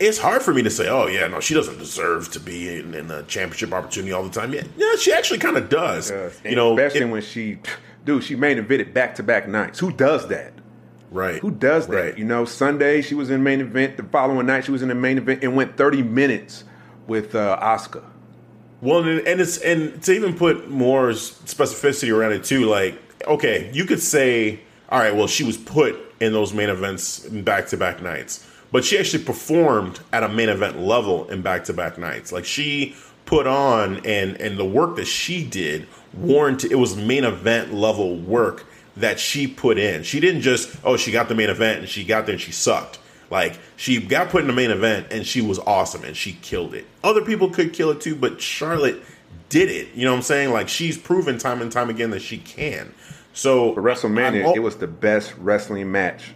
it's 0.00 0.18
hard 0.18 0.42
for 0.42 0.52
me 0.52 0.62
to 0.62 0.70
say, 0.70 0.88
oh 0.88 1.06
yeah, 1.06 1.28
no, 1.28 1.38
she 1.40 1.54
doesn't 1.54 1.78
deserve 1.78 2.30
to 2.32 2.40
be 2.40 2.78
in, 2.78 2.94
in 2.94 3.10
a 3.10 3.22
championship 3.24 3.72
opportunity 3.72 4.12
all 4.12 4.22
the 4.24 4.30
time. 4.30 4.52
Yeah, 4.52 4.64
yeah 4.76 4.96
she 4.96 5.12
actually 5.12 5.38
kind 5.38 5.56
of 5.56 5.68
does. 5.68 6.10
You 6.44 6.56
know, 6.56 6.72
especially 6.72 7.06
it- 7.06 7.10
when 7.10 7.22
she, 7.22 7.58
dude, 8.04 8.24
she 8.24 8.34
main 8.34 8.58
evented 8.58 8.92
back 8.92 9.14
to 9.16 9.22
back 9.22 9.46
nights. 9.46 9.78
Who 9.78 9.92
does 9.92 10.26
that? 10.28 10.54
right? 11.10 11.40
Who 11.40 11.50
does 11.50 11.88
that? 11.88 11.96
Right. 11.96 12.18
You 12.18 12.24
know, 12.24 12.44
Sunday 12.44 13.02
she 13.02 13.14
was 13.14 13.30
in 13.30 13.42
main 13.42 13.60
event. 13.60 13.96
The 13.96 14.04
following 14.04 14.46
night 14.46 14.64
she 14.64 14.70
was 14.70 14.82
in 14.82 14.88
the 14.88 14.94
main 14.94 15.18
event 15.18 15.42
and 15.42 15.56
went 15.56 15.76
30 15.76 16.02
minutes 16.02 16.64
with 17.06 17.34
uh, 17.34 17.58
Asuka. 17.60 18.04
Well, 18.80 19.00
and 19.04 19.20
and 19.26 19.40
it's 19.40 19.58
and 19.58 20.00
to 20.04 20.12
even 20.12 20.34
put 20.36 20.70
more 20.70 21.08
specificity 21.10 22.14
around 22.16 22.32
it 22.32 22.44
too. 22.44 22.64
Like, 22.66 22.98
okay, 23.26 23.70
you 23.74 23.84
could 23.84 24.00
say, 24.00 24.60
all 24.88 24.98
right, 24.98 25.14
well, 25.14 25.26
she 25.26 25.44
was 25.44 25.56
put 25.58 25.98
in 26.20 26.32
those 26.32 26.54
main 26.54 26.68
events 26.70 27.18
back 27.28 27.66
to 27.68 27.76
back 27.76 28.00
nights, 28.02 28.46
but 28.72 28.84
she 28.84 28.98
actually 28.98 29.24
performed 29.24 30.00
at 30.12 30.22
a 30.22 30.28
main 30.28 30.48
event 30.48 30.78
level 30.80 31.28
in 31.30 31.42
back 31.42 31.64
to 31.64 31.72
back 31.72 31.98
nights. 31.98 32.32
Like 32.32 32.44
she 32.44 32.94
put 33.26 33.46
on 33.46 34.04
and 34.06 34.40
and 34.40 34.58
the 34.58 34.64
work 34.64 34.96
that 34.96 35.06
she 35.06 35.44
did 35.44 35.86
warranted 36.14 36.72
it 36.72 36.76
was 36.76 36.96
main 36.96 37.24
event 37.24 37.72
level 37.72 38.16
work 38.16 38.66
that 38.96 39.20
she 39.20 39.46
put 39.46 39.78
in. 39.78 40.02
She 40.02 40.20
didn't 40.20 40.40
just 40.42 40.74
oh 40.84 40.96
she 40.96 41.12
got 41.12 41.28
the 41.28 41.34
main 41.34 41.50
event 41.50 41.80
and 41.80 41.88
she 41.88 42.04
got 42.04 42.26
there 42.26 42.34
and 42.34 42.42
she 42.42 42.52
sucked. 42.52 42.98
Like 43.30 43.58
she 43.76 44.00
got 44.00 44.30
put 44.30 44.40
in 44.42 44.48
the 44.48 44.52
main 44.52 44.70
event 44.70 45.08
and 45.12 45.24
she 45.26 45.40
was 45.40 45.58
awesome 45.60 46.04
and 46.04 46.16
she 46.16 46.32
killed 46.42 46.74
it. 46.74 46.86
Other 47.04 47.22
people 47.24 47.50
could 47.50 47.72
kill 47.72 47.90
it 47.90 48.00
too, 48.00 48.16
but 48.16 48.40
Charlotte 48.40 49.00
did 49.48 49.70
it. 49.70 49.94
You 49.94 50.04
know 50.04 50.10
what 50.12 50.18
I'm 50.18 50.22
saying? 50.22 50.50
Like 50.52 50.68
she's 50.68 50.98
proven 50.98 51.38
time 51.38 51.62
and 51.62 51.70
time 51.70 51.90
again 51.90 52.10
that 52.10 52.22
she 52.22 52.38
can. 52.38 52.92
So 53.32 53.74
For 53.74 53.82
WrestleMania, 53.82 54.44
I'm- 54.46 54.56
it 54.56 54.62
was 54.62 54.76
the 54.76 54.88
best 54.88 55.34
wrestling 55.38 55.92
match. 55.92 56.32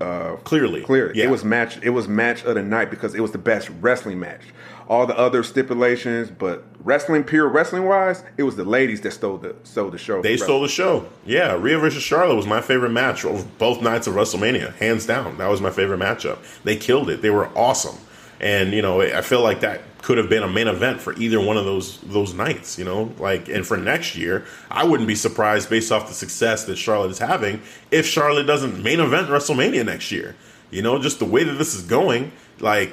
Uh, 0.00 0.36
clearly 0.44 0.82
clearly, 0.82 1.12
Yeah. 1.16 1.26
it 1.26 1.30
was 1.30 1.44
match. 1.44 1.78
It 1.82 1.90
was 1.90 2.08
match 2.08 2.44
of 2.44 2.54
the 2.56 2.62
night 2.62 2.90
because 2.90 3.14
it 3.14 3.20
was 3.20 3.30
the 3.32 3.38
best 3.38 3.70
wrestling 3.80 4.18
match. 4.18 4.40
All 4.88 5.06
the 5.06 5.16
other 5.16 5.42
stipulations, 5.42 6.30
but 6.30 6.64
wrestling, 6.82 7.24
pure 7.24 7.48
wrestling 7.48 7.84
wise, 7.86 8.22
it 8.36 8.42
was 8.42 8.56
the 8.56 8.64
ladies 8.64 9.00
that 9.02 9.12
stole 9.12 9.38
the 9.38 9.54
stole 9.62 9.90
the 9.90 9.96
show. 9.98 10.20
They 10.20 10.36
stole 10.36 10.60
the 10.62 10.68
show. 10.68 11.06
Yeah, 11.24 11.54
Rhea 11.58 11.78
versus 11.78 12.02
Charlotte 12.02 12.34
was 12.34 12.46
my 12.46 12.60
favorite 12.60 12.90
match 12.90 13.24
of 13.24 13.56
both 13.58 13.80
nights 13.82 14.06
of 14.06 14.14
WrestleMania, 14.14 14.74
hands 14.76 15.06
down. 15.06 15.38
That 15.38 15.48
was 15.48 15.60
my 15.60 15.70
favorite 15.70 16.00
matchup. 16.00 16.38
They 16.64 16.76
killed 16.76 17.08
it. 17.08 17.22
They 17.22 17.30
were 17.30 17.48
awesome, 17.56 17.96
and 18.40 18.72
you 18.72 18.82
know 18.82 19.00
I 19.00 19.22
feel 19.22 19.42
like 19.42 19.60
that 19.60 19.80
could 20.02 20.18
have 20.18 20.28
been 20.28 20.42
a 20.42 20.48
main 20.48 20.68
event 20.68 21.00
for 21.00 21.14
either 21.14 21.40
one 21.40 21.56
of 21.56 21.64
those 21.64 21.98
those 22.02 22.34
nights. 22.34 22.78
You 22.78 22.84
know, 22.84 23.12
like 23.18 23.48
and 23.48 23.66
for 23.66 23.76
next 23.76 24.16
year, 24.16 24.44
I 24.70 24.84
wouldn't 24.84 25.08
be 25.08 25.14
surprised 25.14 25.70
based 25.70 25.90
off 25.92 26.08
the 26.08 26.14
success 26.14 26.64
that 26.64 26.76
Charlotte 26.76 27.10
is 27.10 27.18
having 27.18 27.62
if 27.90 28.06
Charlotte 28.06 28.44
doesn't 28.44 28.82
main 28.82 29.00
event 29.00 29.28
WrestleMania 29.28 29.84
next 29.84 30.12
year. 30.12 30.36
You 30.70 30.82
know, 30.82 30.98
just 30.98 31.18
the 31.18 31.24
way 31.24 31.44
that 31.44 31.54
this 31.54 31.74
is 31.74 31.82
going, 31.82 32.32
like 32.60 32.92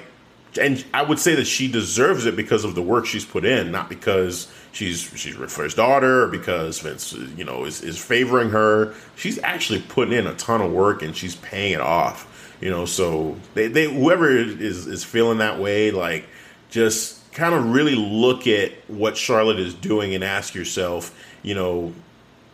and 0.60 0.84
I 0.94 1.02
would 1.04 1.20
say 1.20 1.36
that 1.36 1.48
she 1.48 1.72
deserves 1.72 2.26
it 2.26 2.36
because 2.36 2.66
of 2.66 2.76
the 2.76 2.82
work 2.82 3.06
she's 3.06 3.24
put 3.24 3.46
in, 3.46 3.72
not 3.72 3.90
because 3.90 4.52
she's 4.72 5.02
she's 5.16 5.36
Ric 5.38 5.50
daughter 5.76 6.24
or 6.24 6.28
because 6.28 6.80
Vince, 6.80 7.14
you 7.14 7.46
know, 7.46 7.66
is, 7.66 7.82
is 7.82 7.98
favoring 7.98 8.50
her. 8.50 8.94
She's 9.16 9.40
actually 9.40 9.82
putting 9.82 10.14
in 10.14 10.28
a 10.28 10.36
ton 10.36 10.62
of 10.62 10.72
work 10.72 11.04
and 11.04 11.16
she's 11.16 11.36
paying 11.38 11.74
it 11.74 11.82
off. 11.82 12.28
You 12.62 12.70
know, 12.70 12.86
so 12.86 13.38
they, 13.56 13.68
they 13.68 13.92
whoever 13.92 14.30
is 14.30 14.88
is 14.88 15.04
feeling 15.04 15.40
that 15.40 15.60
way, 15.60 15.92
like 15.92 16.28
just 16.70 17.20
kind 17.34 17.56
of 17.56 17.72
really 17.72 17.96
look 17.96 18.46
at 18.46 18.72
what 18.88 19.18
Charlotte 19.18 19.60
is 19.60 19.74
doing 19.74 20.14
and 20.14 20.24
ask 20.24 20.54
yourself, 20.54 21.18
you 21.42 21.56
know, 21.56 21.94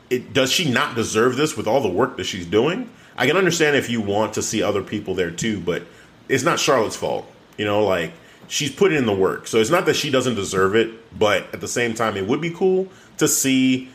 it, 0.10 0.34
does 0.34 0.52
she 0.52 0.70
not 0.72 0.96
deserve 0.96 1.36
this 1.36 1.58
with 1.58 1.68
all 1.68 1.82
the 1.82 1.90
work 1.90 2.18
that 2.18 2.24
she's 2.24 2.46
doing? 2.46 2.90
I 3.18 3.28
can 3.28 3.36
understand 3.36 3.76
if 3.76 3.90
you 3.90 4.00
want 4.00 4.34
to 4.36 4.42
see 4.42 4.64
other 4.64 4.82
people 4.82 5.14
there 5.14 5.32
too, 5.32 5.60
but 5.60 5.84
it's 6.30 6.44
not 6.44 6.60
Charlotte's 6.60 6.96
fault. 6.96 7.30
You 7.58 7.66
know, 7.66 7.84
like 7.84 8.14
she's 8.48 8.72
put 8.72 8.94
in 8.94 9.06
the 9.06 9.16
work. 9.16 9.48
So 9.48 9.60
it's 9.60 9.70
not 9.70 9.86
that 9.88 9.96
she 9.96 10.10
doesn't 10.10 10.36
deserve 10.36 10.76
it, 10.76 11.18
but 11.18 11.54
at 11.54 11.60
the 11.60 11.68
same 11.68 11.94
time, 11.94 12.16
it 12.16 12.28
would 12.28 12.42
be 12.42 12.52
cool 12.52 12.88
to 13.18 13.28
see 13.28 13.90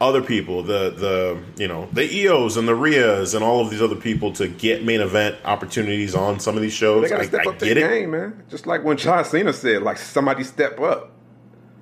other 0.00 0.22
people, 0.22 0.62
the 0.62 0.90
the 0.90 1.42
you 1.56 1.68
know 1.68 1.88
the 1.92 2.02
Ios 2.02 2.56
and 2.56 2.66
the 2.66 2.72
Rheas 2.72 3.34
and 3.34 3.44
all 3.44 3.60
of 3.60 3.70
these 3.70 3.80
other 3.80 3.96
people 3.96 4.32
to 4.34 4.48
get 4.48 4.84
main 4.84 5.00
event 5.00 5.36
opportunities 5.44 6.14
on 6.14 6.40
some 6.40 6.56
of 6.56 6.62
these 6.62 6.72
shows. 6.72 7.02
They 7.02 7.08
got 7.08 7.16
to 7.16 7.22
I, 7.22 7.26
step 7.26 7.46
I 7.46 7.50
up 7.50 7.58
get 7.58 7.74
their 7.74 7.92
it. 7.92 8.00
game, 8.00 8.10
man. 8.10 8.42
Just 8.50 8.66
like 8.66 8.82
when 8.84 8.96
John 8.96 9.24
Cena 9.24 9.52
said, 9.52 9.82
like 9.82 9.98
somebody 9.98 10.44
step 10.44 10.80
up. 10.80 11.12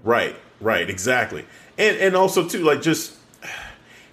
Right, 0.05 0.37
right, 0.61 0.89
exactly. 0.89 1.47
And 1.79 1.97
and 1.97 2.15
also 2.17 2.47
too, 2.47 2.63
like 2.63 2.83
just 2.83 3.17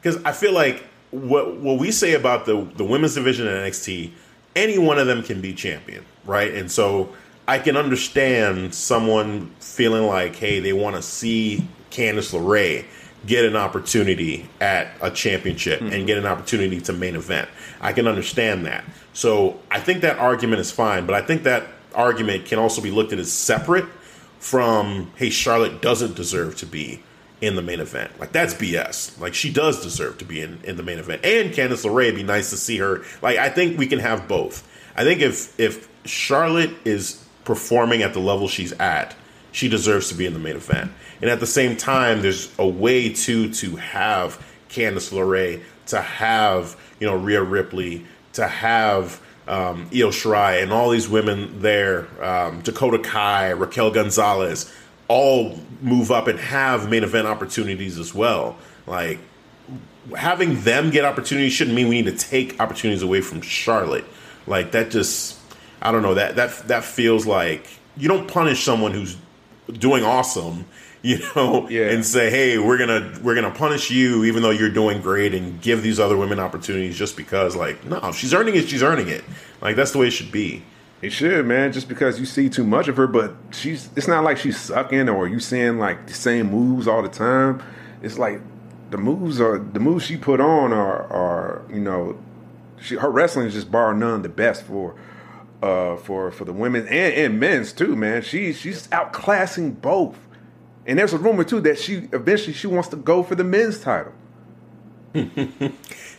because 0.02 0.24
I 0.24 0.32
feel 0.32 0.54
like 0.54 0.86
what 1.12 1.58
what 1.58 1.80
we 1.80 1.92
say 1.92 2.14
about 2.14 2.46
the 2.46 2.68
the 2.76 2.86
women's 2.86 3.16
division 3.16 3.48
in 3.48 3.54
NXT, 3.54 4.12
any 4.56 4.78
one 4.78 4.98
of 4.98 5.08
them 5.08 5.24
can 5.24 5.42
be 5.42 5.54
champion, 5.54 6.06
right? 6.26 6.54
And 6.54 6.72
so 6.72 7.14
I 7.48 7.60
can 7.60 7.76
understand 7.76 8.74
someone 8.74 9.52
feeling 9.60 10.04
like, 10.04 10.36
hey, 10.36 10.60
they 10.60 10.72
want 10.72 10.96
to 10.96 11.02
see 11.02 11.68
Candice 11.90 12.32
LeRae 12.34 12.86
get 13.26 13.46
an 13.46 13.56
opportunity 13.56 14.50
at 14.62 14.92
a 15.02 15.12
championship 15.12 15.82
and 15.82 16.08
get 16.08 16.18
an 16.18 16.26
opportunity 16.26 16.80
to 16.82 16.94
main 16.94 17.16
event. 17.16 17.50
I 17.82 17.94
can 17.94 18.08
understand 18.08 18.66
that. 18.66 18.86
So 19.14 19.60
I 19.70 19.80
think 19.80 20.02
that 20.02 20.18
argument 20.18 20.62
is 20.62 20.72
fine, 20.72 21.06
but 21.06 21.16
I 21.16 21.22
think 21.22 21.44
that 21.44 21.68
argument 21.94 22.46
can 22.46 22.60
also 22.60 22.82
be 22.82 22.92
looked 22.92 23.14
at 23.14 23.20
as 23.20 23.32
separate 23.32 23.86
from 24.40 25.12
hey 25.16 25.30
charlotte 25.30 25.82
doesn't 25.82 26.16
deserve 26.16 26.56
to 26.58 26.66
be 26.66 27.04
in 27.42 27.56
the 27.56 27.62
main 27.62 27.80
event. 27.80 28.18
Like 28.20 28.32
that's 28.32 28.54
bs 28.54 29.20
like 29.20 29.34
she 29.34 29.52
does 29.52 29.82
deserve 29.82 30.18
to 30.20 30.26
be 30.26 30.42
in, 30.42 30.60
in 30.64 30.78
the 30.78 30.84
main 30.84 31.00
event. 31.00 31.26
And 31.26 31.52
candice 31.52 31.86
LeRae, 31.86 32.06
it'd 32.06 32.16
be 32.16 32.24
nice 32.24 32.50
to 32.52 32.58
see 32.58 32.78
her. 32.78 33.04
Like 33.22 33.38
i 33.38 33.50
think 33.50 33.78
we 33.78 33.88
can 33.88 34.00
have 34.00 34.28
both. 34.28 34.68
I 34.96 35.04
think 35.04 35.22
if 35.22 35.60
if 35.60 35.90
charlotte 36.06 36.72
is 36.86 37.26
performing 37.44 38.02
at 38.02 38.14
the 38.14 38.20
level 38.20 38.48
she's 38.48 38.72
at 38.74 39.16
she 39.52 39.68
deserves 39.68 40.10
to 40.10 40.16
be 40.16 40.26
in 40.26 40.34
the 40.34 40.40
main 40.40 40.56
event 40.56 40.92
and 41.22 41.30
at 41.30 41.40
the 41.40 41.48
same 41.48 41.76
time 41.78 42.22
there's 42.22 42.52
a 42.60 42.68
way 42.68 43.12
to 43.14 43.52
to 43.54 43.76
have 43.78 44.44
candice 44.70 45.12
LeRae, 45.12 45.62
to 45.88 46.02
have 46.02 46.78
you 47.00 47.08
know 47.08 47.16
Rhea 47.16 47.42
Ripley, 47.42 48.06
to 48.34 48.48
have 48.48 49.22
um, 49.48 49.90
Io 49.94 50.10
Shirai 50.10 50.62
and 50.62 50.72
all 50.72 50.92
these 50.92 51.10
women 51.10 51.62
there, 51.62 52.08
um, 52.24 52.62
Dakota 52.62 53.00
Kai, 53.00 53.50
Raquel 53.52 53.92
Gonzalez, 53.92 54.72
all 55.08 55.60
move 55.82 56.12
up 56.12 56.28
and 56.28 56.40
have 56.40 56.90
main 56.90 57.04
event 57.04 57.28
opportunities 57.28 57.98
as 57.98 58.14
well. 58.14 58.58
Like 58.86 59.20
having 60.16 60.62
them 60.62 60.92
get 60.92 61.06
opportunities 61.06 61.54
shouldn't 61.54 61.76
mean 61.76 61.90
we 61.90 62.02
need 62.02 62.18
to 62.18 62.18
take 62.18 62.60
opportunities 62.60 63.02
away 63.02 63.22
from 63.22 63.42
Charlotte. 63.42 64.06
Like 64.48 64.72
that 64.72 64.92
just 64.92 65.38
I 65.82 65.92
don't 65.92 66.02
know 66.02 66.14
that 66.14 66.36
that 66.36 66.68
that 66.68 66.84
feels 66.84 67.26
like 67.26 67.68
you 67.98 68.08
don't 68.08 68.28
punish 68.28 68.64
someone 68.64 68.92
who's 68.92 69.18
doing 69.74 70.04
awesome, 70.04 70.66
you 71.02 71.20
know, 71.36 71.68
Yeah. 71.70 71.90
and 71.92 72.06
say, 72.06 72.30
"Hey, 72.30 72.58
we're 72.58 72.78
gonna 72.78 73.14
we're 73.24 73.36
gonna 73.36 73.52
punish 73.52 73.90
you, 73.90 74.24
even 74.26 74.44
though 74.44 74.50
you're 74.50 74.70
doing 74.70 75.02
great, 75.02 75.34
and 75.34 75.62
give 75.62 75.82
these 75.82 76.00
other 76.00 76.18
women 76.18 76.40
opportunities 76.40 76.98
just 76.98 77.16
because." 77.16 77.56
Like, 77.56 77.84
no, 77.86 78.12
she's 78.12 78.34
earning 78.34 78.56
it, 78.56 78.68
she's 78.70 78.84
earning 78.84 79.08
it. 79.08 79.24
Like 79.62 79.76
that's 79.76 79.92
the 79.92 79.98
way 79.98 80.08
it 80.08 80.12
should 80.12 80.32
be. 80.32 80.64
It 81.02 81.12
should, 81.12 81.46
man. 81.46 81.72
Just 81.72 81.88
because 81.88 82.20
you 82.20 82.26
see 82.26 82.50
too 82.50 82.66
much 82.66 82.90
of 82.90 82.98
her, 82.98 83.08
but 83.08 83.34
she's. 83.52 83.90
It's 83.96 84.08
not 84.08 84.24
like 84.26 84.38
she's 84.38 84.60
sucking 84.60 85.08
or 85.08 85.28
you 85.30 85.40
seeing 85.40 85.80
like 85.80 86.08
the 86.08 86.14
same 86.14 86.52
moves 86.52 86.88
all 86.88 87.02
the 87.02 87.08
time. 87.10 87.64
It's 88.02 88.18
like 88.18 88.42
the 88.92 88.98
moves 88.98 89.40
are 89.40 89.58
the 89.58 89.80
moves 89.80 90.06
she 90.06 90.18
put 90.18 90.42
on 90.42 90.74
are 90.74 91.04
are 91.12 91.62
you 91.72 91.80
know, 91.80 92.18
she 92.82 92.96
her 92.96 93.10
wrestling 93.10 93.48
is 93.48 93.54
just 93.54 93.72
bar 93.72 93.94
none 93.94 94.22
the 94.24 94.30
best 94.30 94.64
for. 94.64 94.96
Uh, 95.62 95.98
for 95.98 96.32
for 96.32 96.46
the 96.46 96.54
women 96.54 96.88
and, 96.88 97.14
and 97.14 97.38
men's 97.38 97.74
too, 97.74 97.94
man. 97.94 98.22
She 98.22 98.54
she's 98.54 98.88
outclassing 98.94 99.82
both, 99.82 100.16
and 100.90 101.00
there's 101.00 101.14
a 101.14 101.18
rumor 101.18 101.44
too 101.44 101.62
that 101.62 101.80
she 101.80 102.10
eventually 102.12 102.54
she 102.54 102.68
wants 102.68 102.90
to 102.90 102.98
go 102.98 103.24
for 103.24 103.36
the 103.36 103.44
men's 103.44 103.80
title. 103.80 104.14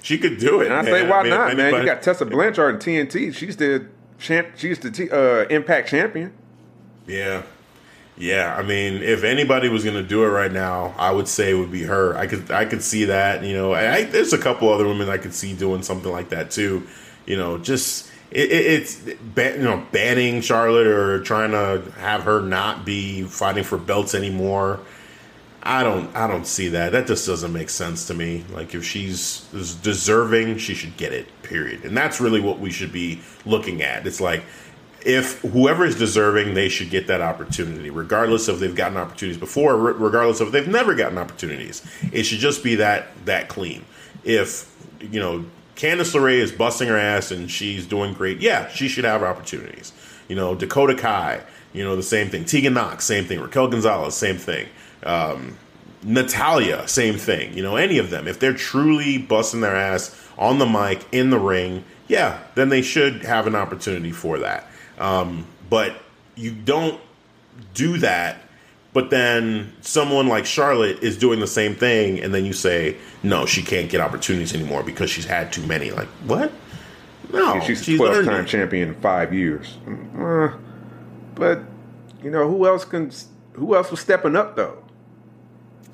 She 0.02 0.18
could 0.18 0.38
do 0.38 0.60
it. 0.60 0.66
And 0.66 0.74
I 0.74 0.84
say, 0.84 1.06
why 1.06 1.20
I 1.20 1.22
mean, 1.22 1.30
not, 1.30 1.56
man? 1.56 1.74
You 1.74 1.84
got 1.84 2.02
Tessa 2.02 2.24
Blanchard 2.24 2.86
in 2.86 3.06
TNT. 3.06 3.34
She's 3.34 3.56
the 3.56 3.86
champ. 4.18 4.48
She's 4.56 4.78
the 4.78 4.90
T, 4.90 5.10
uh, 5.10 5.46
Impact 5.48 5.88
champion. 5.88 6.32
Yeah. 7.06 7.42
Yeah, 8.16 8.54
I 8.54 8.62
mean, 8.62 9.02
if 9.02 9.24
anybody 9.24 9.70
was 9.70 9.82
going 9.82 9.96
to 9.96 10.02
do 10.02 10.24
it 10.24 10.28
right 10.28 10.52
now, 10.52 10.94
I 10.98 11.10
would 11.10 11.26
say 11.26 11.52
it 11.52 11.54
would 11.54 11.72
be 11.72 11.84
her. 11.84 12.14
I 12.18 12.26
could, 12.26 12.50
I 12.50 12.66
could 12.66 12.82
see 12.82 13.06
that. 13.06 13.42
You 13.42 13.54
know, 13.54 13.72
I, 13.72 13.94
I, 13.94 14.04
there's 14.04 14.34
a 14.34 14.38
couple 14.38 14.68
other 14.68 14.86
women 14.86 15.08
I 15.08 15.16
could 15.16 15.32
see 15.32 15.54
doing 15.54 15.82
something 15.82 16.12
like 16.12 16.28
that 16.28 16.50
too. 16.50 16.86
You 17.24 17.38
know, 17.38 17.56
just 17.56 18.10
it, 18.30 18.50
it, 18.50 18.66
it's 18.66 19.06
you 19.06 19.62
know 19.62 19.84
banning 19.92 20.40
Charlotte 20.40 20.86
or 20.86 21.22
trying 21.22 21.50
to 21.50 21.90
have 21.98 22.22
her 22.22 22.40
not 22.40 22.84
be 22.84 23.22
fighting 23.22 23.64
for 23.64 23.78
belts 23.78 24.14
anymore. 24.14 24.80
I 25.62 25.82
don't, 25.82 26.14
I 26.16 26.26
don't 26.26 26.46
see 26.46 26.68
that. 26.68 26.92
That 26.92 27.06
just 27.06 27.26
doesn't 27.26 27.52
make 27.52 27.68
sense 27.68 28.06
to 28.06 28.14
me. 28.14 28.44
Like 28.50 28.74
if 28.74 28.82
she's 28.82 29.40
deserving, 29.82 30.56
she 30.56 30.74
should 30.74 30.96
get 30.96 31.12
it. 31.12 31.28
Period. 31.42 31.84
And 31.84 31.94
that's 31.94 32.18
really 32.18 32.40
what 32.40 32.60
we 32.60 32.70
should 32.70 32.92
be 32.92 33.20
looking 33.44 33.82
at. 33.82 34.06
It's 34.06 34.22
like 34.22 34.42
if 35.04 35.40
whoever 35.40 35.84
is 35.84 35.96
deserving, 35.96 36.54
they 36.54 36.68
should 36.68 36.90
get 36.90 37.06
that 37.08 37.20
opportunity, 37.20 37.90
regardless 37.90 38.48
of 38.48 38.60
they've 38.60 38.74
gotten 38.74 38.96
opportunities 38.96 39.38
before, 39.38 39.76
regardless 39.76 40.40
of 40.40 40.48
if 40.48 40.52
they've 40.52 40.68
never 40.68 40.94
gotten 40.94 41.18
opportunities. 41.18 41.84
It 42.12 42.24
should 42.24 42.38
just 42.38 42.62
be 42.62 42.76
that 42.76 43.08
that 43.26 43.48
clean. 43.48 43.84
If 44.24 44.74
you 45.00 45.20
know 45.20 45.44
Candice 45.80 46.14
LeRae 46.14 46.40
is 46.40 46.52
busting 46.52 46.88
her 46.88 46.98
ass 46.98 47.30
and 47.30 47.50
she's 47.50 47.86
doing 47.86 48.12
great, 48.12 48.40
yeah, 48.40 48.68
she 48.68 48.86
should 48.86 49.04
have 49.04 49.22
opportunities. 49.22 49.94
You 50.28 50.36
know 50.36 50.54
Dakota 50.54 50.94
Kai, 50.94 51.42
you 51.72 51.82
know 51.82 51.96
the 51.96 52.02
same 52.02 52.28
thing. 52.28 52.44
Tegan 52.44 52.74
Nox, 52.74 53.06
same 53.06 53.24
thing. 53.24 53.40
Raquel 53.40 53.68
Gonzalez, 53.68 54.14
same 54.14 54.36
thing. 54.36 54.68
Um, 55.04 55.56
Natalia, 56.02 56.86
same 56.86 57.16
thing. 57.16 57.56
You 57.56 57.62
know, 57.62 57.76
any 57.76 57.96
of 57.96 58.10
them, 58.10 58.28
if 58.28 58.38
they're 58.38 58.52
truly 58.52 59.16
busting 59.16 59.62
their 59.62 59.74
ass 59.74 60.14
on 60.36 60.58
the 60.58 60.66
mic, 60.66 61.06
in 61.12 61.30
the 61.30 61.38
ring, 61.38 61.84
yeah, 62.08 62.42
then 62.56 62.68
they 62.68 62.82
should 62.82 63.24
have 63.24 63.46
an 63.46 63.54
opportunity 63.54 64.12
for 64.12 64.38
that. 64.38 64.66
Um, 64.98 65.46
but 65.70 65.96
you 66.36 66.50
don't 66.52 67.00
do 67.72 67.96
that, 67.98 68.42
but 68.92 69.10
then 69.10 69.72
someone 69.82 70.28
like 70.28 70.46
Charlotte 70.46 71.02
is 71.02 71.16
doing 71.16 71.40
the 71.40 71.46
same 71.46 71.74
thing, 71.74 72.20
and 72.20 72.34
then 72.34 72.44
you 72.44 72.52
say, 72.52 72.96
no, 73.22 73.46
she 73.46 73.62
can't 73.62 73.88
get 73.88 74.00
opportunities 74.00 74.54
anymore 74.54 74.82
because 74.82 75.10
she's 75.10 75.26
had 75.26 75.52
too 75.52 75.64
many. 75.66 75.90
Like, 75.92 76.08
what? 76.26 76.52
No, 77.32 77.60
she's 77.60 77.80
a 77.80 77.84
she's 77.84 77.98
12 77.98 78.24
time 78.24 78.46
champion 78.46 78.88
in 78.88 78.94
five 78.96 79.32
years. 79.32 79.78
Uh, 80.18 80.56
but, 81.36 81.60
you 82.22 82.30
know, 82.30 82.48
who 82.48 82.66
else 82.66 82.84
can 82.84 83.12
who 83.52 83.76
else 83.76 83.90
was 83.90 84.00
stepping 84.00 84.34
up 84.34 84.56
though? 84.56 84.82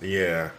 Yeah, 0.00 0.50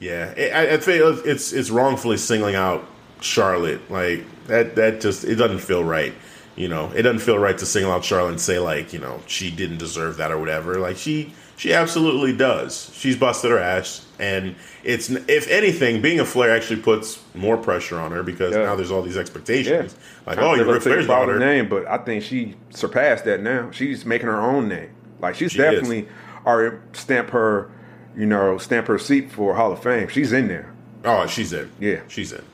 yeah. 0.00 0.34
I, 0.36 0.74
I 0.74 0.76
think 0.78 1.24
it's 1.24 1.52
it's 1.52 1.70
wrongfully 1.70 2.16
singling 2.16 2.54
out 2.54 2.84
Charlotte. 3.20 3.88
Like 3.90 4.24
that 4.46 4.74
that 4.76 5.00
just 5.00 5.24
it 5.24 5.36
doesn't 5.36 5.60
feel 5.60 5.84
right. 5.84 6.14
You 6.56 6.68
know, 6.68 6.90
it 6.94 7.02
doesn't 7.02 7.20
feel 7.20 7.38
right 7.38 7.58
to 7.58 7.66
single 7.66 7.92
out 7.92 8.04
Charlotte 8.04 8.30
and 8.30 8.40
say 8.40 8.58
like 8.58 8.92
you 8.92 8.98
know 8.98 9.20
she 9.26 9.50
didn't 9.50 9.78
deserve 9.78 10.16
that 10.16 10.30
or 10.30 10.38
whatever. 10.38 10.78
Like 10.78 10.96
she 10.96 11.32
she 11.56 11.72
absolutely 11.72 12.36
does. 12.36 12.90
She's 12.94 13.16
busted 13.16 13.50
her 13.50 13.58
ass, 13.58 14.06
and 14.18 14.56
it's 14.82 15.10
if 15.10 15.48
anything, 15.48 16.02
being 16.02 16.20
a 16.20 16.24
Flair 16.24 16.54
actually 16.54 16.82
puts 16.82 17.22
more 17.34 17.56
pressure 17.56 17.98
on 17.98 18.12
her 18.12 18.22
because 18.22 18.54
yeah. 18.54 18.64
now 18.64 18.76
there's 18.76 18.90
all 18.90 19.02
these 19.02 19.16
expectations. 19.16 19.94
Yeah. 19.94 20.22
Like, 20.26 20.38
oh, 20.38 20.54
you're 20.54 20.70
Ric 20.70 20.82
Flair's 20.82 21.06
daughter. 21.06 21.38
Name, 21.38 21.68
but 21.68 21.86
I 21.86 21.98
think 21.98 22.22
she 22.22 22.56
surpassed 22.70 23.24
that 23.26 23.40
now. 23.40 23.70
She's 23.70 24.04
making 24.04 24.26
her 24.26 24.40
own 24.40 24.68
name. 24.68 24.90
Like 25.20 25.36
she's 25.36 25.52
she 25.52 25.58
definitely 25.58 26.08
are 26.44 26.82
stamp 26.92 27.30
her, 27.30 27.70
you 28.16 28.26
know, 28.26 28.58
stamp 28.58 28.88
her 28.88 28.98
seat 28.98 29.30
for 29.30 29.54
Hall 29.54 29.72
of 29.72 29.82
Fame. 29.82 30.08
She's 30.08 30.32
in 30.32 30.48
there. 30.48 30.72
Oh, 31.04 31.26
she's 31.26 31.52
in. 31.52 31.70
Yeah, 31.78 32.00
she's 32.08 32.32
in. 32.32 32.44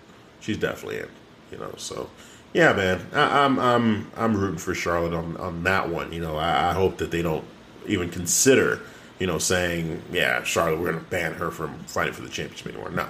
She's 0.40 0.56
definitely 0.58 0.98
in. 0.98 1.08
You 1.50 1.58
know, 1.58 1.72
so 1.76 2.10
yeah, 2.52 2.72
man, 2.72 3.06
I, 3.12 3.44
am 3.44 3.58
I'm, 3.58 3.60
I'm 3.60 4.10
I'm 4.16 4.36
rooting 4.36 4.58
for 4.58 4.74
Charlotte 4.74 5.14
on 5.14 5.36
on 5.38 5.62
that 5.64 5.88
one. 5.88 6.12
You 6.12 6.20
know, 6.20 6.36
I, 6.36 6.70
I 6.70 6.72
hope 6.74 6.98
that 6.98 7.10
they 7.10 7.22
don't 7.22 7.44
even 7.90 8.10
consider 8.10 8.80
you 9.20 9.26
know, 9.26 9.38
saying, 9.38 10.02
yeah, 10.10 10.42
Charlotte, 10.42 10.80
we're 10.80 10.90
going 10.90 11.04
to 11.04 11.10
ban 11.10 11.34
her 11.34 11.50
from 11.50 11.78
fighting 11.84 12.14
for 12.14 12.22
the 12.22 12.28
championship 12.28 12.68
anymore. 12.68 12.90
No, 12.90 13.06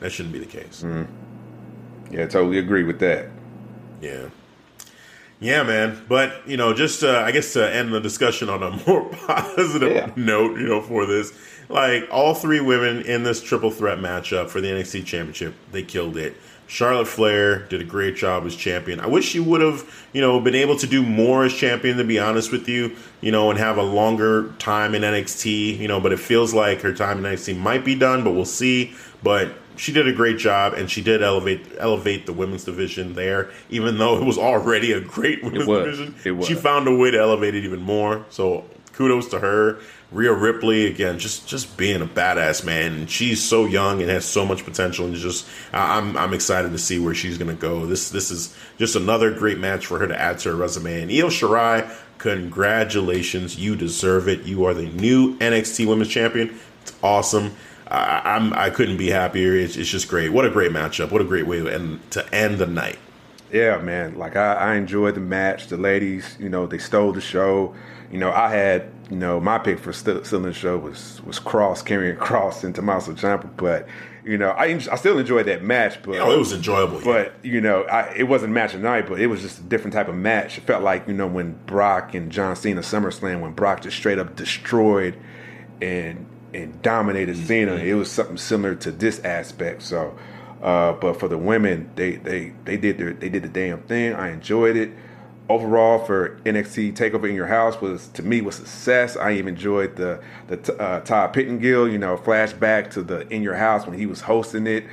that 0.00 0.10
shouldn't 0.10 0.32
be 0.32 0.40
the 0.40 0.44
case. 0.46 0.82
Mm. 0.84 1.06
Yeah, 2.10 2.24
I 2.24 2.26
totally 2.26 2.58
agree 2.58 2.82
with 2.82 2.98
that. 2.98 3.28
Yeah. 4.02 4.28
Yeah, 5.38 5.62
man. 5.62 6.04
But, 6.08 6.46
you 6.48 6.56
know, 6.56 6.74
just 6.74 7.04
uh, 7.04 7.22
I 7.24 7.30
guess 7.30 7.52
to 7.52 7.72
end 7.72 7.94
the 7.94 8.00
discussion 8.00 8.48
on 8.48 8.62
a 8.62 8.70
more 8.86 9.08
positive 9.26 9.92
yeah. 9.92 10.10
note, 10.16 10.58
you 10.58 10.66
know, 10.66 10.82
for 10.82 11.06
this, 11.06 11.32
like 11.68 12.08
all 12.10 12.34
three 12.34 12.60
women 12.60 13.02
in 13.02 13.22
this 13.22 13.40
triple 13.40 13.70
threat 13.70 13.98
matchup 13.98 14.50
for 14.50 14.60
the 14.60 14.68
NXT 14.68 15.06
championship, 15.06 15.54
they 15.70 15.84
killed 15.84 16.16
it. 16.16 16.36
Charlotte 16.72 17.06
Flair 17.06 17.66
did 17.66 17.82
a 17.82 17.84
great 17.84 18.16
job 18.16 18.46
as 18.46 18.56
champion. 18.56 18.98
I 18.98 19.06
wish 19.06 19.26
she 19.26 19.38
would 19.38 19.60
have, 19.60 19.84
you 20.14 20.22
know, 20.22 20.40
been 20.40 20.54
able 20.54 20.74
to 20.76 20.86
do 20.86 21.02
more 21.02 21.44
as 21.44 21.52
champion. 21.52 21.98
To 21.98 22.04
be 22.04 22.18
honest 22.18 22.50
with 22.50 22.66
you, 22.66 22.96
you 23.20 23.30
know, 23.30 23.50
and 23.50 23.58
have 23.58 23.76
a 23.76 23.82
longer 23.82 24.54
time 24.58 24.94
in 24.94 25.02
NXT. 25.02 25.78
You 25.78 25.86
know, 25.86 26.00
but 26.00 26.14
it 26.14 26.18
feels 26.18 26.54
like 26.54 26.80
her 26.80 26.94
time 26.94 27.18
in 27.18 27.24
NXT 27.30 27.58
might 27.58 27.84
be 27.84 27.94
done, 27.94 28.24
but 28.24 28.30
we'll 28.30 28.46
see. 28.46 28.94
But 29.22 29.52
she 29.76 29.92
did 29.92 30.08
a 30.08 30.14
great 30.14 30.38
job, 30.38 30.72
and 30.72 30.90
she 30.90 31.02
did 31.02 31.22
elevate 31.22 31.60
elevate 31.78 32.24
the 32.24 32.32
women's 32.32 32.64
division 32.64 33.12
there. 33.12 33.50
Even 33.68 33.98
though 33.98 34.16
it 34.16 34.24
was 34.24 34.38
already 34.38 34.92
a 34.92 35.00
great 35.00 35.44
women's 35.44 35.66
division, 35.66 36.14
she 36.42 36.54
found 36.54 36.88
a 36.88 36.96
way 36.96 37.10
to 37.10 37.18
elevate 37.18 37.54
it 37.54 37.64
even 37.66 37.82
more. 37.82 38.24
So 38.30 38.64
kudos 38.94 39.28
to 39.28 39.40
her. 39.40 39.78
Rhea 40.12 40.32
Ripley 40.32 40.86
again, 40.86 41.18
just 41.18 41.48
just 41.48 41.76
being 41.76 42.02
a 42.02 42.06
badass 42.06 42.64
man. 42.64 42.92
And 42.92 43.10
she's 43.10 43.42
so 43.42 43.64
young 43.64 44.02
and 44.02 44.10
has 44.10 44.24
so 44.24 44.44
much 44.44 44.64
potential, 44.64 45.06
and 45.06 45.14
just 45.14 45.46
I'm 45.72 46.16
I'm 46.16 46.34
excited 46.34 46.72
to 46.72 46.78
see 46.78 46.98
where 46.98 47.14
she's 47.14 47.38
gonna 47.38 47.54
go. 47.54 47.86
This 47.86 48.10
this 48.10 48.30
is 48.30 48.54
just 48.78 48.94
another 48.94 49.30
great 49.32 49.58
match 49.58 49.86
for 49.86 49.98
her 49.98 50.06
to 50.06 50.20
add 50.20 50.38
to 50.40 50.50
her 50.50 50.56
resume. 50.56 51.02
And 51.02 51.10
Io 51.10 51.28
Shirai, 51.28 51.90
congratulations, 52.18 53.58
you 53.58 53.74
deserve 53.74 54.28
it. 54.28 54.42
You 54.42 54.64
are 54.66 54.74
the 54.74 54.86
new 54.86 55.36
NXT 55.38 55.86
Women's 55.86 56.10
Champion. 56.10 56.58
It's 56.82 56.92
awesome. 57.02 57.54
I, 57.88 58.20
I'm 58.24 58.52
I 58.52 58.68
couldn't 58.68 58.98
be 58.98 59.10
happier. 59.10 59.54
It's, 59.54 59.76
it's 59.76 59.88
just 59.88 60.08
great. 60.08 60.30
What 60.30 60.44
a 60.44 60.50
great 60.50 60.72
matchup. 60.72 61.10
What 61.10 61.22
a 61.22 61.24
great 61.24 61.46
way 61.46 61.60
to 61.60 61.72
end 61.72 62.00
to 62.10 62.34
end 62.34 62.58
the 62.58 62.66
night. 62.66 62.98
Yeah, 63.50 63.78
man. 63.78 64.18
Like 64.18 64.34
I, 64.36 64.54
I 64.54 64.74
enjoyed 64.76 65.14
the 65.14 65.20
match. 65.20 65.68
The 65.68 65.76
ladies, 65.76 66.36
you 66.38 66.48
know, 66.48 66.66
they 66.66 66.78
stole 66.78 67.12
the 67.12 67.20
show. 67.20 67.74
You 68.12 68.18
know, 68.18 68.30
I 68.30 68.50
had 68.50 68.88
you 69.12 69.18
know, 69.18 69.40
my 69.40 69.58
pick 69.58 69.78
for 69.78 69.92
still, 69.92 70.24
still 70.24 70.38
in 70.38 70.44
the 70.44 70.54
show 70.54 70.78
was 70.78 71.20
was 71.26 71.38
Kross 71.38 71.84
Karrion 71.84 72.16
Kross 72.16 72.64
and 72.64 72.74
Tommaso 72.74 73.12
Ciampa, 73.12 73.50
but 73.58 73.86
you 74.24 74.38
know, 74.38 74.52
I 74.52 74.64
I 74.64 74.96
still 74.96 75.18
enjoyed 75.18 75.46
that 75.46 75.62
match, 75.62 76.02
but 76.02 76.16
oh, 76.16 76.30
it 76.30 76.38
was 76.38 76.54
enjoyable. 76.54 76.98
But 77.04 77.34
you 77.42 77.60
know, 77.60 77.82
I, 77.82 78.10
it 78.16 78.22
wasn't 78.22 78.54
match 78.54 78.72
of 78.72 78.80
night, 78.80 79.06
but 79.06 79.20
it 79.20 79.26
was 79.26 79.42
just 79.42 79.58
a 79.58 79.62
different 79.62 79.92
type 79.92 80.08
of 80.08 80.14
match. 80.14 80.56
It 80.56 80.62
felt 80.62 80.82
like 80.82 81.06
you 81.08 81.12
know 81.12 81.26
when 81.26 81.58
Brock 81.66 82.14
and 82.14 82.32
John 82.32 82.56
Cena 82.56 82.80
SummerSlam, 82.80 83.42
when 83.42 83.52
Brock 83.52 83.82
just 83.82 83.98
straight 83.98 84.18
up 84.18 84.34
destroyed 84.34 85.14
and 85.82 86.24
and 86.54 86.80
dominated 86.80 87.36
Cena. 87.36 87.74
It 87.74 87.94
was 87.94 88.10
something 88.10 88.38
similar 88.38 88.74
to 88.76 88.90
this 88.90 89.20
aspect. 89.20 89.82
So, 89.82 90.16
uh, 90.62 90.92
but 90.92 91.20
for 91.20 91.28
the 91.28 91.36
women, 91.36 91.90
they 91.96 92.12
they 92.12 92.54
they 92.64 92.78
did 92.78 92.96
their 92.96 93.12
they 93.12 93.28
did 93.28 93.42
the 93.42 93.48
damn 93.48 93.82
thing. 93.82 94.14
I 94.14 94.30
enjoyed 94.30 94.76
it 94.76 94.90
overall 95.48 96.04
for 96.04 96.40
NXT 96.44 96.94
Takeover 96.94 97.28
in 97.28 97.34
Your 97.34 97.46
House 97.46 97.80
was 97.80 98.08
to 98.08 98.22
me 98.22 98.40
was 98.40 98.56
success. 98.56 99.16
I 99.16 99.32
even 99.32 99.54
enjoyed 99.54 99.96
the 99.96 100.22
the 100.48 100.80
uh, 100.80 101.00
Todd 101.00 101.32
Pettengill, 101.32 101.88
you 101.88 101.98
know, 101.98 102.16
flashback 102.16 102.90
to 102.92 103.02
the 103.02 103.26
In 103.28 103.42
Your 103.42 103.56
House 103.56 103.86
when 103.86 103.98
he 103.98 104.06
was 104.06 104.22
hosting 104.22 104.66
it. 104.66 104.84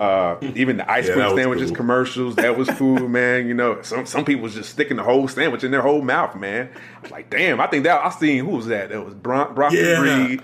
Uh, 0.00 0.38
even 0.54 0.76
the 0.76 0.90
ice 0.90 1.08
yeah, 1.08 1.14
cream 1.14 1.36
sandwiches 1.36 1.70
cool. 1.70 1.76
commercials 1.76 2.36
that 2.36 2.56
was 2.56 2.68
cool, 2.70 3.08
man. 3.08 3.46
You 3.46 3.54
know, 3.54 3.82
some 3.82 4.06
some 4.06 4.24
people 4.24 4.42
was 4.42 4.54
just 4.54 4.70
sticking 4.70 4.96
the 4.96 5.02
whole 5.02 5.28
sandwich 5.28 5.64
in 5.64 5.70
their 5.70 5.82
whole 5.82 6.02
mouth, 6.02 6.36
man. 6.36 6.70
I 6.96 7.00
was 7.00 7.10
like, 7.10 7.28
damn. 7.28 7.60
I 7.60 7.66
think 7.66 7.84
that 7.84 8.04
I 8.04 8.10
seen 8.10 8.44
who 8.44 8.56
was 8.56 8.66
that? 8.66 8.90
That 8.90 9.04
was 9.04 9.14
Bron- 9.14 9.54
Brock 9.54 9.72
yeah. 9.72 10.00
Reed. 10.00 10.42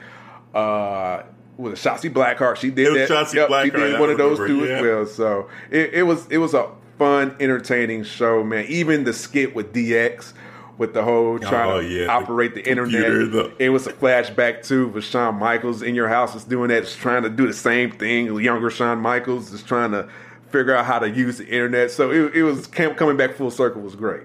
Uh, 0.54 1.22
with 1.56 1.72
a 1.72 1.76
Shotzi 1.76 2.12
Blackheart, 2.12 2.56
she 2.56 2.70
did 2.70 2.94
that. 2.94 3.08
Shotzi 3.08 3.34
yep, 3.34 3.48
Blackheart, 3.48 3.64
she 3.64 3.70
did 3.70 4.00
one 4.00 4.10
of 4.10 4.18
those 4.18 4.38
two 4.38 4.66
yeah. 4.66 4.74
as 4.74 4.82
well. 4.82 5.06
So 5.06 5.50
it, 5.70 5.94
it 5.94 6.02
was 6.02 6.26
it 6.26 6.38
was 6.38 6.52
a 6.52 6.70
fun, 6.98 7.36
entertaining 7.40 8.04
show, 8.04 8.42
man. 8.42 8.66
Even 8.66 9.04
the 9.04 9.12
skit 9.12 9.54
with 9.54 9.72
DX 9.72 10.32
with 10.78 10.92
the 10.92 11.02
whole 11.02 11.38
trying 11.38 11.70
oh, 11.70 11.80
to 11.80 11.88
yeah. 11.88 12.06
operate 12.06 12.54
the, 12.54 12.62
the 12.62 12.70
internet. 12.70 13.32
The- 13.32 13.52
it 13.58 13.70
was 13.70 13.86
a 13.86 13.92
flashback 13.92 14.66
too 14.66 14.88
with 14.88 15.04
Shawn 15.04 15.36
Michaels 15.36 15.82
in 15.82 15.94
your 15.94 16.08
house 16.08 16.34
was 16.34 16.44
doing 16.44 16.68
that, 16.68 16.84
just 16.84 16.98
trying 16.98 17.22
to 17.22 17.30
do 17.30 17.46
the 17.46 17.54
same 17.54 17.90
thing. 17.90 18.26
Younger 18.40 18.70
Shawn 18.70 18.98
Michaels 18.98 19.50
just 19.50 19.66
trying 19.66 19.92
to 19.92 20.08
figure 20.50 20.74
out 20.74 20.84
how 20.84 20.98
to 20.98 21.08
use 21.08 21.38
the 21.38 21.46
internet. 21.46 21.90
So 21.90 22.10
it, 22.10 22.36
it 22.36 22.42
was 22.42 22.66
coming 22.66 23.16
back 23.16 23.34
full 23.34 23.50
circle 23.50 23.82
was 23.82 23.94
great. 23.94 24.24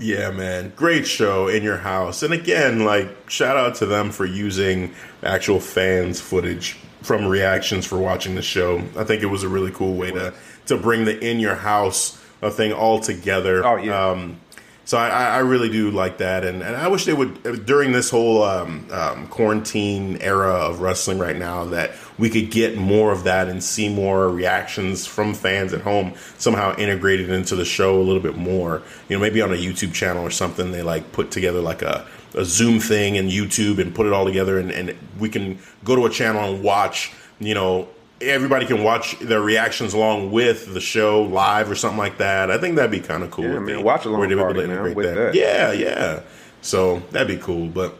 Yeah, 0.00 0.30
man. 0.32 0.72
Great 0.74 1.06
show 1.06 1.46
in 1.46 1.62
your 1.62 1.76
house. 1.76 2.22
And 2.22 2.34
again, 2.34 2.84
like, 2.84 3.30
shout 3.30 3.56
out 3.56 3.76
to 3.76 3.86
them 3.86 4.10
for 4.10 4.24
using 4.24 4.92
actual 5.22 5.60
fans' 5.60 6.20
footage 6.20 6.76
from 7.04 7.26
reactions 7.26 7.86
for 7.86 7.98
watching 7.98 8.34
the 8.34 8.42
show. 8.42 8.78
I 8.96 9.04
think 9.04 9.22
it 9.22 9.26
was 9.26 9.42
a 9.42 9.48
really 9.48 9.70
cool 9.70 9.94
way 9.94 10.10
to 10.10 10.32
to 10.66 10.76
bring 10.76 11.04
the 11.04 11.18
in 11.18 11.38
your 11.38 11.54
house 11.54 12.18
thing 12.50 12.72
all 12.72 13.00
together. 13.00 13.64
Oh 13.64 13.76
yeah. 13.76 14.08
Um, 14.10 14.40
so 14.86 14.98
I, 14.98 15.36
I, 15.36 15.38
really 15.38 15.70
do 15.70 15.90
like 15.90 16.18
that, 16.18 16.44
and, 16.44 16.62
and 16.62 16.76
I 16.76 16.88
wish 16.88 17.06
they 17.06 17.14
would 17.14 17.64
during 17.64 17.92
this 17.92 18.10
whole 18.10 18.42
um, 18.42 18.86
um, 18.90 19.28
quarantine 19.28 20.18
era 20.20 20.50
of 20.50 20.82
wrestling 20.82 21.18
right 21.18 21.36
now 21.36 21.64
that 21.66 21.92
we 22.18 22.28
could 22.28 22.50
get 22.50 22.76
more 22.76 23.10
of 23.10 23.24
that 23.24 23.48
and 23.48 23.64
see 23.64 23.88
more 23.88 24.28
reactions 24.28 25.06
from 25.06 25.32
fans 25.32 25.72
at 25.72 25.80
home 25.80 26.12
somehow 26.36 26.76
integrated 26.76 27.30
into 27.30 27.56
the 27.56 27.64
show 27.64 27.98
a 27.98 28.02
little 28.02 28.20
bit 28.20 28.36
more. 28.36 28.82
You 29.08 29.16
know, 29.16 29.22
maybe 29.22 29.40
on 29.40 29.52
a 29.52 29.56
YouTube 29.56 29.94
channel 29.94 30.22
or 30.22 30.30
something 30.30 30.70
they 30.70 30.82
like 30.82 31.12
put 31.12 31.30
together 31.30 31.62
like 31.62 31.80
a, 31.80 32.06
a 32.34 32.44
Zoom 32.44 32.80
thing 32.80 33.16
and 33.16 33.30
YouTube 33.30 33.78
and 33.78 33.94
put 33.94 34.06
it 34.06 34.12
all 34.12 34.24
together, 34.24 34.58
and, 34.58 34.70
and 34.70 34.96
we 35.18 35.28
can 35.28 35.58
go 35.84 35.96
to 35.96 36.06
a 36.06 36.10
channel 36.10 36.42
and 36.42 36.62
watch 36.62 37.12
you 37.40 37.54
know 37.54 37.88
everybody 38.20 38.66
can 38.66 38.82
watch 38.82 39.18
their 39.18 39.40
reactions 39.40 39.94
along 39.94 40.30
with 40.30 40.72
the 40.72 40.80
show 40.80 41.22
live 41.22 41.70
or 41.70 41.74
something 41.74 41.98
like 41.98 42.18
that. 42.18 42.50
I 42.50 42.58
think 42.58 42.76
that'd 42.76 42.90
be 42.90 43.00
kind 43.00 43.22
of 43.22 43.30
cool. 43.30 43.44
Yeah, 43.44 43.56
I 43.56 43.60
mean, 43.60 43.82
watch 43.82 44.04
along 44.04 44.34
party, 44.36 44.66
man, 44.66 44.94
with 44.94 45.06
that. 45.06 45.14
that. 45.14 45.34
Yeah, 45.34 45.72
yeah. 45.72 46.22
So 46.62 47.00
that'd 47.10 47.28
be 47.28 47.42
cool. 47.42 47.68
But 47.68 47.94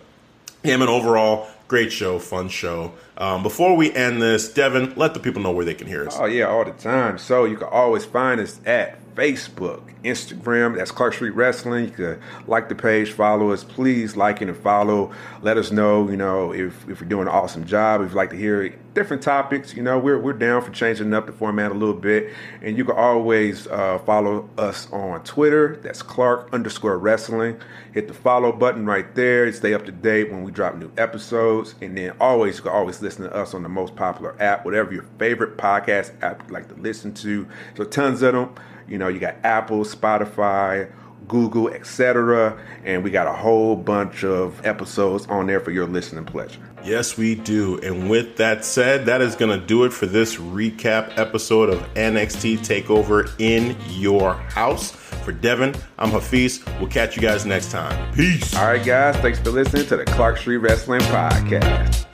yeah, 0.62 0.74
I 0.74 0.77
mean, 0.78 0.89
overall, 0.89 1.48
great 1.69 1.93
show, 1.93 2.19
fun 2.19 2.48
show. 2.48 2.93
Um, 3.16 3.43
before 3.43 3.77
we 3.77 3.93
end 3.93 4.20
this, 4.20 4.52
Devin, 4.52 4.94
let 4.97 5.15
the 5.15 5.20
people 5.20 5.43
know 5.43 5.52
where 5.52 5.65
they 5.65 5.74
can 5.74 5.86
hear 5.86 6.06
us. 6.06 6.16
Oh 6.19 6.24
yeah, 6.24 6.47
all 6.47 6.65
the 6.65 6.73
time. 6.73 7.19
So 7.19 7.44
you 7.44 7.56
can 7.56 7.69
always 7.69 8.05
find 8.05 8.40
us 8.40 8.61
at 8.65 8.98
Facebook, 9.15 9.82
Instagram. 10.03 10.77
That's 10.77 10.91
Clark 10.91 11.15
Street 11.15 11.35
Wrestling. 11.35 11.86
You 11.86 11.91
can 11.91 12.20
like 12.47 12.69
the 12.69 12.74
page, 12.74 13.12
follow 13.12 13.53
us. 13.53 13.65
Please 13.65 14.16
like 14.16 14.43
it 14.43 14.49
and 14.49 14.57
follow. 14.57 15.12
Let 15.43 15.57
us 15.57 15.70
know, 15.70 16.09
you 16.11 16.16
know, 16.16 16.53
if, 16.53 16.89
if 16.89 17.01
you're 17.01 17.09
doing 17.09 17.28
an 17.28 17.35
awesome 17.35 17.65
job. 17.65 18.01
If 18.01 18.11
you'd 18.11 18.16
like 18.16 18.31
to 18.31 18.36
hear 18.36 18.77
different 18.95 19.23
topics, 19.23 19.74
you 19.74 19.82
know, 19.82 19.99
we're, 19.99 20.19
we're 20.19 20.32
down 20.32 20.62
for 20.62 20.70
changing 20.70 21.12
up 21.15 21.27
the 21.27 21.32
format 21.32 21.70
a 21.70 21.74
little 21.74 21.95
bit. 21.95 22.32
And 22.62 22.77
you 22.77 22.85
can 22.85 22.97
always 22.97 23.66
uh, 23.69 23.99
follow 24.01 24.49
us 24.59 24.91
on 24.93 25.23
Twitter. 25.24 25.77
That's 25.82 26.03
Clark 26.03 26.51
underscore 26.53 26.99
wrestling. 26.99 27.61
Hit 27.93 28.09
the 28.09 28.15
follow 28.15 28.53
button 28.53 28.86
right 28.86 29.15
there. 29.15 29.53
Stay 29.53 29.74
up 29.74 29.85
to 29.86 29.93
date 29.93 30.32
when 30.32 30.43
we 30.43 30.51
drop 30.51 30.74
new 30.77 30.91
episodes. 30.97 31.74
And 31.81 31.97
then 31.97 32.15
always, 32.20 32.57
you 32.57 32.62
can 32.62 32.73
always 32.73 33.01
listen 33.01 33.24
to 33.24 33.35
us 33.35 33.55
on 33.55 33.62
the 33.62 33.69
most 33.69 33.95
popular 33.95 34.41
app, 34.41 34.65
whatever 34.65 34.93
your 34.93 35.07
favorite 35.19 35.57
podcast 35.57 36.12
app 36.23 36.43
you 36.47 36.53
like 36.53 36.69
to 36.69 36.74
listen 36.74 37.15
to. 37.15 37.47
So 37.77 37.85
tons 37.85 38.23
of 38.23 38.35
them. 38.35 38.55
You 38.89 38.98
know, 38.98 39.09
you 39.09 39.19
got 39.19 39.36
Apple, 39.44 39.85
Spotify, 39.85 40.90
Google, 41.28 41.69
etc. 41.69 42.59
And 42.85 43.02
we 43.02 43.11
got 43.11 43.27
a 43.27 43.32
whole 43.32 43.77
bunch 43.77 44.24
of 44.24 44.65
episodes 44.65 45.27
on 45.27 45.47
there 45.47 45.61
for 45.61 45.70
your 45.70 45.86
listening 45.86 46.24
pleasure. 46.24 46.61
Yes, 46.85 47.16
we 47.16 47.35
do. 47.35 47.78
And 47.81 48.11
with 48.11 48.36
that 48.36 48.65
said, 48.65 49.06
that 49.06 49.23
is 49.23 49.35
going 49.35 49.59
to 49.59 49.66
do 49.66 49.85
it 49.85 49.93
for 49.93 50.05
this 50.06 50.36
recap 50.36 51.16
episode 51.16 51.70
of 51.70 51.81
NXT 51.94 52.59
TakeOver 52.59 53.32
in 53.39 53.77
your 53.89 54.35
house. 54.35 54.90
For 54.90 55.32
Devin, 55.32 55.74
I'm 55.98 56.11
Hafiz. 56.11 56.62
We'll 56.78 56.90
catch 56.90 57.16
you 57.16 57.23
guys 57.23 57.47
next 57.47 57.70
time. 57.70 58.12
Peace. 58.12 58.55
All 58.55 58.66
right, 58.66 58.85
guys. 58.85 59.16
Thanks 59.16 59.39
for 59.39 59.51
listening 59.51 59.86
to 59.86 59.97
the 59.97 60.05
Clark 60.05 60.36
Street 60.36 60.59
Wrestling 60.59 61.01
Podcast. 61.01 62.14